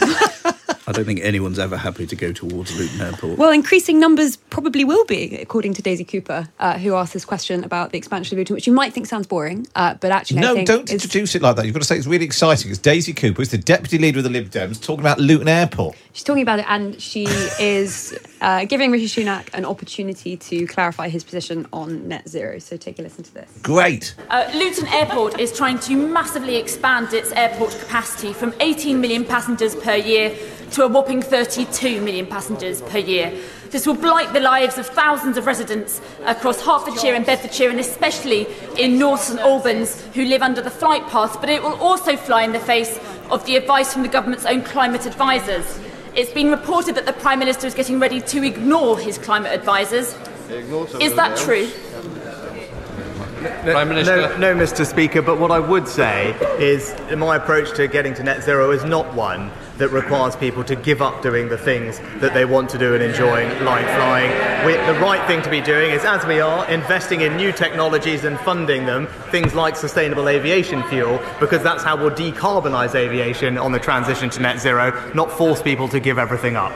I 0.89 0.93
don't 0.93 1.05
think 1.05 1.20
anyone's 1.20 1.59
ever 1.59 1.76
happy 1.76 2.07
to 2.07 2.14
go 2.14 2.30
towards 2.32 2.78
Luton 2.78 3.01
Airport. 3.01 3.39
Well, 3.39 3.51
increasing 3.51 3.99
numbers 3.99 4.37
probably 4.37 4.84
will 4.84 5.05
be, 5.07 5.37
according 5.37 5.74
to 5.74 5.82
Daisy 5.82 6.05
Cooper, 6.05 6.49
uh, 6.61 6.78
who 6.78 6.95
asked 6.95 7.12
this 7.12 7.24
question 7.24 7.64
about 7.64 7.91
the 7.91 7.99
expansion 7.99 8.37
of 8.37 8.39
Luton, 8.39 8.55
which 8.55 8.68
you 8.68 8.72
might 8.72 8.93
think 8.93 9.07
sounds 9.07 9.26
boring, 9.26 9.66
uh, 9.74 9.95
but 9.95 10.12
actually, 10.12 10.39
I 10.39 10.43
No, 10.43 10.55
think 10.55 10.68
don't 10.68 10.91
introduce 10.91 11.34
it 11.34 11.43
like 11.43 11.57
that. 11.57 11.64
You've 11.64 11.74
got 11.74 11.80
to 11.82 11.87
say 11.89 11.97
it's 11.97 12.07
really 12.07 12.24
exciting. 12.24 12.70
It's 12.70 12.78
Daisy 12.78 13.12
Cooper, 13.12 13.39
who's 13.39 13.51
the 13.51 13.59
deputy 13.59 13.99
leader 13.99 14.18
of 14.18 14.24
the 14.24 14.30
Lib 14.30 14.49
Dems, 14.49 14.80
talking 14.80 15.01
about 15.01 15.18
Luton 15.18 15.49
Airport. 15.49 15.97
She's 16.12 16.22
talking 16.22 16.43
about 16.43 16.61
it, 16.61 16.66
and 16.68 17.01
she 17.03 17.24
is 17.24 18.16
uh, 18.41 18.64
giving 18.64 18.91
Rishi 18.91 19.22
Sunak 19.22 19.49
an 19.55 19.64
opportunity 19.64 20.37
to 20.37 20.66
clarify 20.66 21.09
his 21.09 21.24
position 21.24 21.66
on 21.72 22.09
net 22.09 22.28
zero. 22.28 22.59
So 22.59 22.76
take 22.76 22.99
a 22.99 23.03
listen 23.03 23.24
to 23.24 23.34
this. 23.34 23.51
Great. 23.62 24.14
Uh, 24.30 24.51
Luton 24.55 24.87
Airport 24.89 25.41
is 25.41 25.57
trying 25.57 25.78
to 25.80 25.97
massively 25.97 26.57
expand 26.57 27.12
its 27.12 27.32
airport 27.32 27.78
capacity 27.78 28.32
from 28.32 28.55
18 28.61 29.01
million 29.01 29.24
passengers 29.24 29.74
per 29.74 29.95
year 29.95 30.37
to 30.72 30.84
a 30.84 30.89
whopping 30.89 31.22
32 31.22 32.01
million 32.01 32.26
passengers 32.26 32.82
per 32.82 32.99
year. 32.99 33.32
This 33.70 33.87
will 33.87 33.95
blight 33.95 34.32
the 34.32 34.41
lives 34.41 34.78
of 34.78 34.87
thousands 34.87 35.37
of 35.37 35.47
residents 35.47 36.01
across 36.24 36.61
Hertfordshire 36.61 37.14
and 37.14 37.26
Bedfordshire, 37.26 37.70
and 37.70 37.80
especially 37.80 38.47
in 38.78 38.99
North 38.99 39.22
St 39.22 39.41
Albans, 39.41 40.03
who 40.14 40.24
live 40.24 40.43
under 40.43 40.62
the 40.62 40.70
flight 40.70 41.07
path, 41.09 41.41
but 41.41 41.51
it 41.51 41.62
will 41.62 41.74
also 41.74 42.16
fly 42.16 42.43
in 42.43 42.53
the 42.53 42.61
face 42.61 42.99
of 43.30 43.45
the 43.45 43.57
advice 43.57 43.93
from 43.93 44.03
the 44.03 44.09
government's 44.09 44.47
own 44.47 44.62
climate 44.62 45.05
advisors. 45.07 45.80
It's 46.17 46.33
been 46.33 46.51
reported 46.51 46.95
that 46.95 47.05
the 47.05 47.12
Prime 47.12 47.39
Minister 47.39 47.67
is 47.67 47.75
getting 47.75 48.01
ready 48.01 48.23
to 48.23 48.43
ignore 48.43 48.99
his 48.99 49.19
climate 49.19 49.53
advisers. 49.53 50.14
Is 50.49 51.14
that 51.14 51.37
true? 51.37 51.69
Prime 53.62 53.89
Minister. 53.91 54.39
No, 54.39 54.55
no, 54.55 54.55
Mr. 54.55 54.87
Speaker, 54.87 55.21
but 55.21 55.39
what 55.39 55.51
I 55.51 55.59
would 55.59 55.87
say 55.87 56.35
is 56.59 56.95
my 57.14 57.37
approach 57.37 57.77
to 57.77 57.87
getting 57.87 58.14
to 58.14 58.23
net 58.23 58.43
zero 58.43 58.71
is 58.71 58.83
not 58.83 59.12
one 59.12 59.51
that 59.79 59.89
requires 59.89 60.37
people 60.37 60.64
to 60.64 60.77
give 60.77 61.03
up 61.03 61.22
doing 61.22 61.49
the 61.49 61.59
things 61.59 61.99
that 62.20 62.35
they 62.35 62.45
want 62.45 62.70
to 62.70 62.79
do 62.79 62.95
and 62.95 63.03
enjoying, 63.03 63.49
like 63.64 63.85
flying. 63.85 64.31
We, 64.66 64.72
the 64.72 64.99
right 65.01 65.24
thing 65.27 65.43
to 65.43 65.51
be 65.51 65.61
doing 65.61 65.91
is, 65.91 66.05
as 66.05 66.24
we 66.27 66.41
are, 66.41 66.68
investing 66.70 67.20
in 67.20 67.37
new 67.37 67.53
technologies 67.53 68.24
and 68.24 68.39
funding 68.41 68.87
them, 68.87 69.07
things 69.31 69.55
like 69.55 69.77
sustainable 69.77 70.29
aviation 70.29 70.83
fuel, 70.85 71.20
because 71.41 71.62
that's 71.62 71.83
how 71.83 71.97
we'll 71.97 72.11
decarbonise 72.11 72.95
aviation 72.95 73.59
on 73.59 73.72
the 73.72 73.79
transition 73.79 74.31
to 74.31 74.41
net 74.41 74.61
zero, 74.61 75.12
not 75.14 75.31
force 75.31 75.62
people 75.62 75.89
to 75.89 76.01
give 76.01 76.18
everything 76.18 76.57
up. 76.57 76.72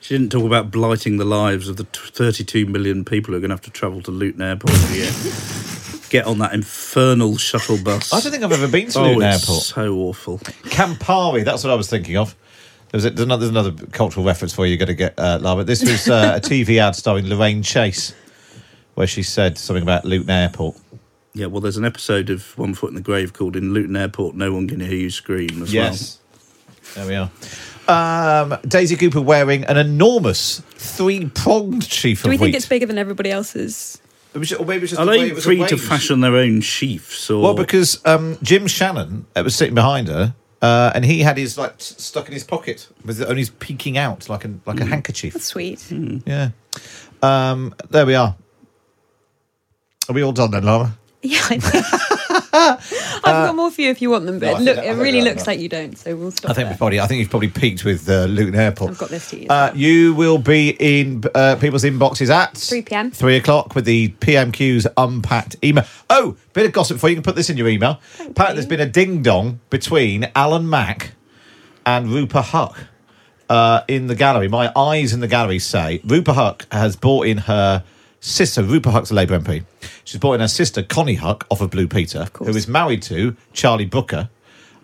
She 0.00 0.14
didn't 0.14 0.30
talk 0.30 0.44
about 0.44 0.70
blighting 0.70 1.16
the 1.16 1.24
lives 1.24 1.68
of 1.68 1.78
the 1.78 1.84
32 1.84 2.66
million 2.66 3.04
people 3.04 3.32
who 3.32 3.38
are 3.38 3.40
going 3.40 3.50
to 3.50 3.54
have 3.54 3.62
to 3.62 3.70
travel 3.70 4.02
to 4.02 4.12
Luton 4.12 4.40
Airport 4.40 4.72
every 4.72 4.98
year. 4.98 5.82
Get 6.10 6.26
on 6.26 6.38
that 6.38 6.54
infernal 6.54 7.36
shuttle 7.36 7.78
bus. 7.82 8.12
I 8.12 8.20
don't 8.20 8.30
think 8.30 8.44
I've 8.44 8.52
ever 8.52 8.68
been 8.68 8.88
to 8.90 8.98
oh, 8.98 9.02
Luton 9.02 9.22
it's 9.22 9.48
Airport. 9.48 9.62
So 9.64 9.94
awful. 9.96 10.38
Campari, 10.38 11.44
that's 11.44 11.64
what 11.64 11.72
I 11.72 11.76
was 11.76 11.90
thinking 11.90 12.16
of. 12.16 12.36
There's, 12.90 13.04
a, 13.04 13.10
there's, 13.10 13.24
another, 13.24 13.40
there's 13.40 13.66
another 13.66 13.86
cultural 13.88 14.24
reference 14.24 14.52
for 14.54 14.64
you 14.64 14.70
you're 14.70 14.78
going 14.78 14.88
to 14.88 14.94
get, 14.94 15.18
uh, 15.18 15.38
Lara. 15.40 15.64
This 15.64 15.82
was 15.82 16.08
uh, 16.08 16.34
a 16.36 16.40
TV 16.40 16.78
ad 16.78 16.94
starring 16.94 17.28
Lorraine 17.28 17.62
Chase, 17.62 18.14
where 18.94 19.06
she 19.06 19.22
said 19.22 19.58
something 19.58 19.82
about 19.82 20.04
Luton 20.04 20.30
Airport. 20.30 20.76
Yeah, 21.34 21.46
well, 21.46 21.60
there's 21.60 21.76
an 21.76 21.84
episode 21.84 22.30
of 22.30 22.56
One 22.56 22.72
Foot 22.72 22.90
in 22.90 22.94
the 22.94 23.02
Grave 23.02 23.32
called 23.32 23.56
"In 23.56 23.74
Luton 23.74 23.96
Airport, 23.96 24.36
No 24.36 24.54
One 24.54 24.68
Can 24.68 24.80
Hear 24.80 24.94
You 24.94 25.10
Scream" 25.10 25.62
as 25.62 25.74
Yes. 25.74 26.18
There 26.94 27.06
we 27.06 27.14
are. 27.14 27.30
Um, 27.88 28.58
Daisy 28.66 28.96
Cooper 28.96 29.20
wearing 29.20 29.64
an 29.64 29.76
enormous 29.76 30.60
three-pronged 30.76 31.84
sheaf 31.84 32.22
Do 32.22 32.28
of 32.28 32.30
we 32.30 32.36
think 32.38 32.46
wheat. 32.46 32.54
it's 32.54 32.66
bigger 32.66 32.86
than 32.86 32.98
everybody 32.98 33.30
else's? 33.30 34.00
It 34.36 34.38
was, 34.38 34.52
or 34.52 34.66
maybe 34.66 34.82
it's 34.84 34.90
just 34.92 35.00
well. 35.00 35.08
Are 35.08 35.12
the 35.12 35.18
way 35.18 35.24
they 35.24 35.30
it 35.30 35.34
was 35.34 35.44
free 35.44 35.56
to 35.56 35.62
arranged. 35.64 35.84
fashion 35.84 36.20
their 36.20 36.36
own 36.36 36.60
sheaths? 36.60 37.30
Or 37.30 37.42
Well, 37.42 37.54
because 37.54 38.00
um, 38.04 38.36
Jim 38.42 38.66
Shannon 38.66 39.24
uh, 39.34 39.42
was 39.42 39.56
sitting 39.56 39.74
behind 39.74 40.08
her, 40.08 40.34
uh, 40.62 40.92
and 40.94 41.04
he 41.04 41.20
had 41.22 41.38
his 41.38 41.56
like 41.56 41.72
s- 41.74 41.94
stuck 41.96 42.26
in 42.28 42.34
his 42.34 42.44
pocket, 42.44 42.86
with 43.04 43.20
it 43.20 43.28
only 43.28 43.46
peeking 43.58 43.96
out 43.98 44.28
like 44.28 44.44
a 44.44 44.52
like 44.66 44.78
a 44.80 44.84
handkerchief. 44.84 45.32
That's 45.32 45.46
sweet. 45.46 45.90
Yeah. 46.26 46.50
Um, 47.22 47.74
there 47.90 48.04
we 48.06 48.14
are. 48.14 48.36
Are 50.08 50.12
we 50.12 50.22
all 50.22 50.32
done 50.32 50.50
then, 50.52 50.64
Lara? 50.64 50.96
Yeah, 51.22 51.40
I 51.50 51.58
think. 51.58 52.15
I've 52.52 53.22
got 53.24 53.54
more 53.56 53.70
for 53.70 53.80
you 53.80 53.90
if 53.90 54.00
you 54.02 54.10
want 54.10 54.26
them, 54.26 54.36
Uh, 54.36 54.38
no, 54.38 54.52
but 54.54 54.62
look, 54.62 54.76
that- 54.76 54.86
it 54.86 54.92
really 54.94 55.20
looks 55.22 55.46
like 55.46 55.60
you 55.60 55.68
don't, 55.68 55.96
so 55.98 56.14
we'll 56.16 56.30
stop 56.30 56.50
I 56.50 56.54
think 56.54 56.68
there. 56.68 56.76
probably. 56.78 57.00
I 57.00 57.06
think 57.06 57.20
you've 57.20 57.30
probably 57.30 57.48
peaked 57.48 57.84
with 57.84 58.08
uh, 58.08 58.24
Luton 58.24 58.54
Airport. 58.54 58.90
I've 58.92 58.98
got 58.98 59.10
this 59.10 59.30
to 59.30 59.40
you. 59.40 59.48
Uh, 59.48 59.72
you 59.74 60.14
will 60.14 60.38
be 60.38 60.70
in 60.78 61.22
uh, 61.34 61.56
people's 61.56 61.84
inboxes 61.84 62.30
at 62.30 62.56
3 62.56 62.82
p.m. 62.82 63.10
three 63.10 63.36
o'clock 63.36 63.74
with 63.74 63.84
the 63.84 64.08
PMQ's 64.20 64.86
unpacked 64.96 65.56
email. 65.64 65.84
Oh, 66.10 66.36
bit 66.52 66.66
of 66.66 66.72
gossip 66.72 66.98
for 66.98 67.08
you. 67.08 67.12
You 67.12 67.16
can 67.16 67.22
put 67.24 67.36
this 67.36 67.50
in 67.50 67.56
your 67.56 67.68
email. 67.68 68.00
Apparently, 68.20 68.54
there's 68.54 68.66
been 68.66 68.80
a 68.80 68.86
ding 68.90 69.22
dong 69.22 69.60
between 69.70 70.28
Alan 70.34 70.68
Mak 70.68 71.12
and 71.84 72.08
Rupa 72.08 72.42
Huq 72.42 72.76
uh, 73.48 73.82
in 73.88 74.06
the 74.08 74.14
gallery. 74.14 74.48
My 74.48 74.72
eyes 74.76 75.12
in 75.12 75.20
the 75.20 75.28
gallery 75.28 75.58
say 75.58 76.00
Rupa 76.04 76.32
Huq 76.32 76.62
has 76.72 76.96
bought 76.96 77.26
in 77.26 77.38
her 77.38 77.84
sister. 78.20 78.62
Rupa 78.62 78.90
Huq's 78.90 79.10
a 79.10 79.14
Labour 79.14 79.38
MP. 79.38 79.64
She's 80.04 80.20
brought 80.20 80.34
in 80.34 80.40
her 80.40 80.48
sister 80.48 80.82
Konnie 80.82 81.18
Huq 81.18 81.42
off 81.50 81.60
of 81.60 81.70
Blue 81.70 81.88
Peter, 81.88 82.26
who 82.38 82.48
is 82.48 82.68
married 82.68 83.02
to 83.04 83.36
Charlie 83.52 83.86
Brooker. 83.86 84.28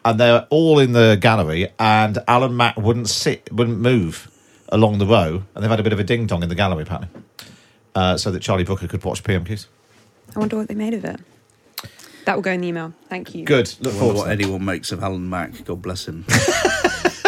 And 0.04 0.18
they're 0.18 0.46
all 0.50 0.80
in 0.80 0.92
the 0.92 1.16
gallery, 1.20 1.68
and 1.78 2.18
Alan 2.26 2.56
Mak 2.56 2.76
wouldn't 2.76 3.08
sit, 3.08 3.52
wouldn't 3.52 3.78
move 3.78 4.28
along 4.70 4.98
the 4.98 5.06
row, 5.06 5.44
and 5.54 5.62
they've 5.62 5.70
had 5.70 5.78
a 5.78 5.84
bit 5.84 5.92
of 5.92 6.00
a 6.00 6.04
ding 6.04 6.26
dong 6.26 6.42
in 6.42 6.48
the 6.48 6.56
gallery, 6.56 6.82
apparently, 6.82 7.22
uh, 7.94 8.16
so 8.16 8.32
that 8.32 8.40
Charlie 8.40 8.64
Brooker 8.64 8.88
could 8.88 9.04
watch 9.04 9.22
PMQs. 9.22 9.66
I 10.34 10.40
wonder 10.40 10.56
what 10.56 10.66
they 10.66 10.74
made 10.74 10.94
of 10.94 11.04
it. 11.04 11.20
That 12.24 12.34
will 12.34 12.42
go 12.42 12.50
in 12.50 12.62
the 12.62 12.68
email. 12.68 12.92
Thank 13.08 13.34
you. 13.34 13.44
Good. 13.44 13.72
Look 13.80 13.94
I 13.94 13.98
forward 13.98 14.14
to 14.14 14.18
what 14.20 14.30
anyone 14.30 14.64
makes 14.64 14.90
of 14.90 15.02
Alan 15.02 15.28
Mak. 15.28 15.64
God 15.64 15.82
bless 15.82 16.08
him. 16.08 16.24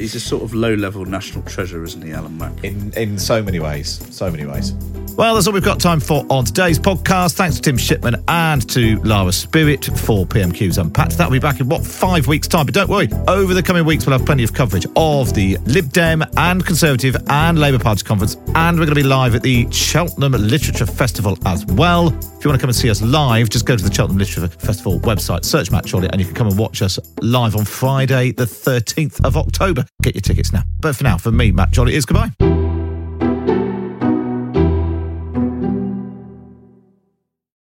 He's 0.00 0.14
a 0.14 0.20
sort 0.20 0.42
of 0.42 0.54
low-level 0.54 1.04
national 1.04 1.42
treasure, 1.44 1.84
isn't 1.84 2.02
he, 2.02 2.12
Alan 2.12 2.38
Mak? 2.38 2.64
in 2.64 2.92
in 2.96 3.18
so 3.18 3.42
many 3.42 3.60
ways. 3.60 4.00
So 4.10 4.30
many 4.30 4.46
ways. 4.46 4.72
Well, 5.16 5.34
that's 5.34 5.46
all 5.46 5.52
we've 5.52 5.62
got 5.62 5.80
time 5.80 6.00
for 6.00 6.24
on 6.30 6.46
today's 6.46 6.78
podcast. 6.78 7.34
Thanks 7.34 7.56
to 7.56 7.60
Tim 7.62 7.76
Shipman 7.76 8.24
and 8.28 8.66
to 8.70 8.96
Lara 9.02 9.32
Spirit 9.32 9.84
for 9.84 10.24
PMQ's 10.24 10.78
Unpacked. 10.78 11.18
That'll 11.18 11.32
be 11.32 11.38
back 11.38 11.60
in 11.60 11.68
what 11.68 11.84
five 11.84 12.26
weeks' 12.26 12.48
time. 12.48 12.64
But 12.64 12.74
don't 12.74 12.88
worry, 12.88 13.08
over 13.28 13.52
the 13.52 13.62
coming 13.62 13.84
weeks 13.84 14.06
we'll 14.06 14.16
have 14.16 14.24
plenty 14.24 14.44
of 14.44 14.54
coverage 14.54 14.86
of 14.96 15.34
the 15.34 15.58
Lib 15.66 15.92
Dem 15.92 16.24
and 16.38 16.64
Conservative 16.64 17.16
and 17.28 17.58
Labour 17.58 17.78
Party 17.78 18.02
conference, 18.02 18.36
and 18.54 18.78
we're 18.78 18.86
going 18.86 18.94
to 18.96 19.02
be 19.02 19.02
live 19.02 19.34
at 19.34 19.42
the 19.42 19.70
Cheltenham 19.70 20.32
Literature 20.32 20.86
Festival 20.86 21.36
as 21.44 21.66
well. 21.66 22.06
If 22.06 22.44
you 22.44 22.48
want 22.48 22.58
to 22.58 22.58
come 22.58 22.70
and 22.70 22.76
see 22.76 22.88
us 22.88 23.02
live, 23.02 23.50
just 23.50 23.66
go 23.66 23.76
to 23.76 23.84
the 23.84 23.92
Cheltenham 23.92 24.18
Literature 24.18 24.48
Festival 24.48 25.00
website, 25.00 25.44
search 25.44 25.70
Matt 25.70 25.86
Chorley, 25.90 26.08
and 26.10 26.18
you 26.18 26.26
can 26.26 26.34
come 26.34 26.46
and 26.46 26.56
watch 26.56 26.80
us 26.80 26.98
live 27.20 27.56
on 27.56 27.66
Friday, 27.66 28.32
the 28.32 28.44
13th 28.44 29.22
of 29.22 29.36
October. 29.36 29.84
Get 30.02 30.14
your 30.14 30.22
tickets 30.22 30.52
now. 30.52 30.62
But 30.80 30.96
for 30.96 31.04
now, 31.04 31.18
for 31.18 31.30
me, 31.30 31.52
Matt 31.52 31.74
Chorley 31.74 31.94
is 31.94 32.06
goodbye. 32.06 32.32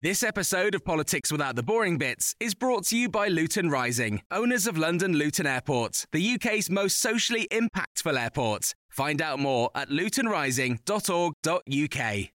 This 0.01 0.21
episode 0.21 0.75
of 0.75 0.83
Politics 0.83 1.31
Without 1.31 1.55
the 1.55 1.63
Boring 1.63 1.97
Bits 1.97 2.35
is 2.37 2.53
brought 2.53 2.85
to 2.87 2.97
you 2.97 3.07
by 3.07 3.29
Luton 3.29 3.69
Rising, 3.69 4.21
owners 4.31 4.67
of 4.67 4.77
London 4.77 5.13
Luton 5.13 5.47
Airport, 5.47 6.05
the 6.11 6.33
UK's 6.33 6.69
most 6.69 6.97
socially 6.97 7.47
impactful 7.49 8.21
airport. 8.21 8.73
Find 8.89 9.21
out 9.21 9.39
more 9.39 9.69
at 9.73 9.89
lutonrising.org.uk. 9.89 12.32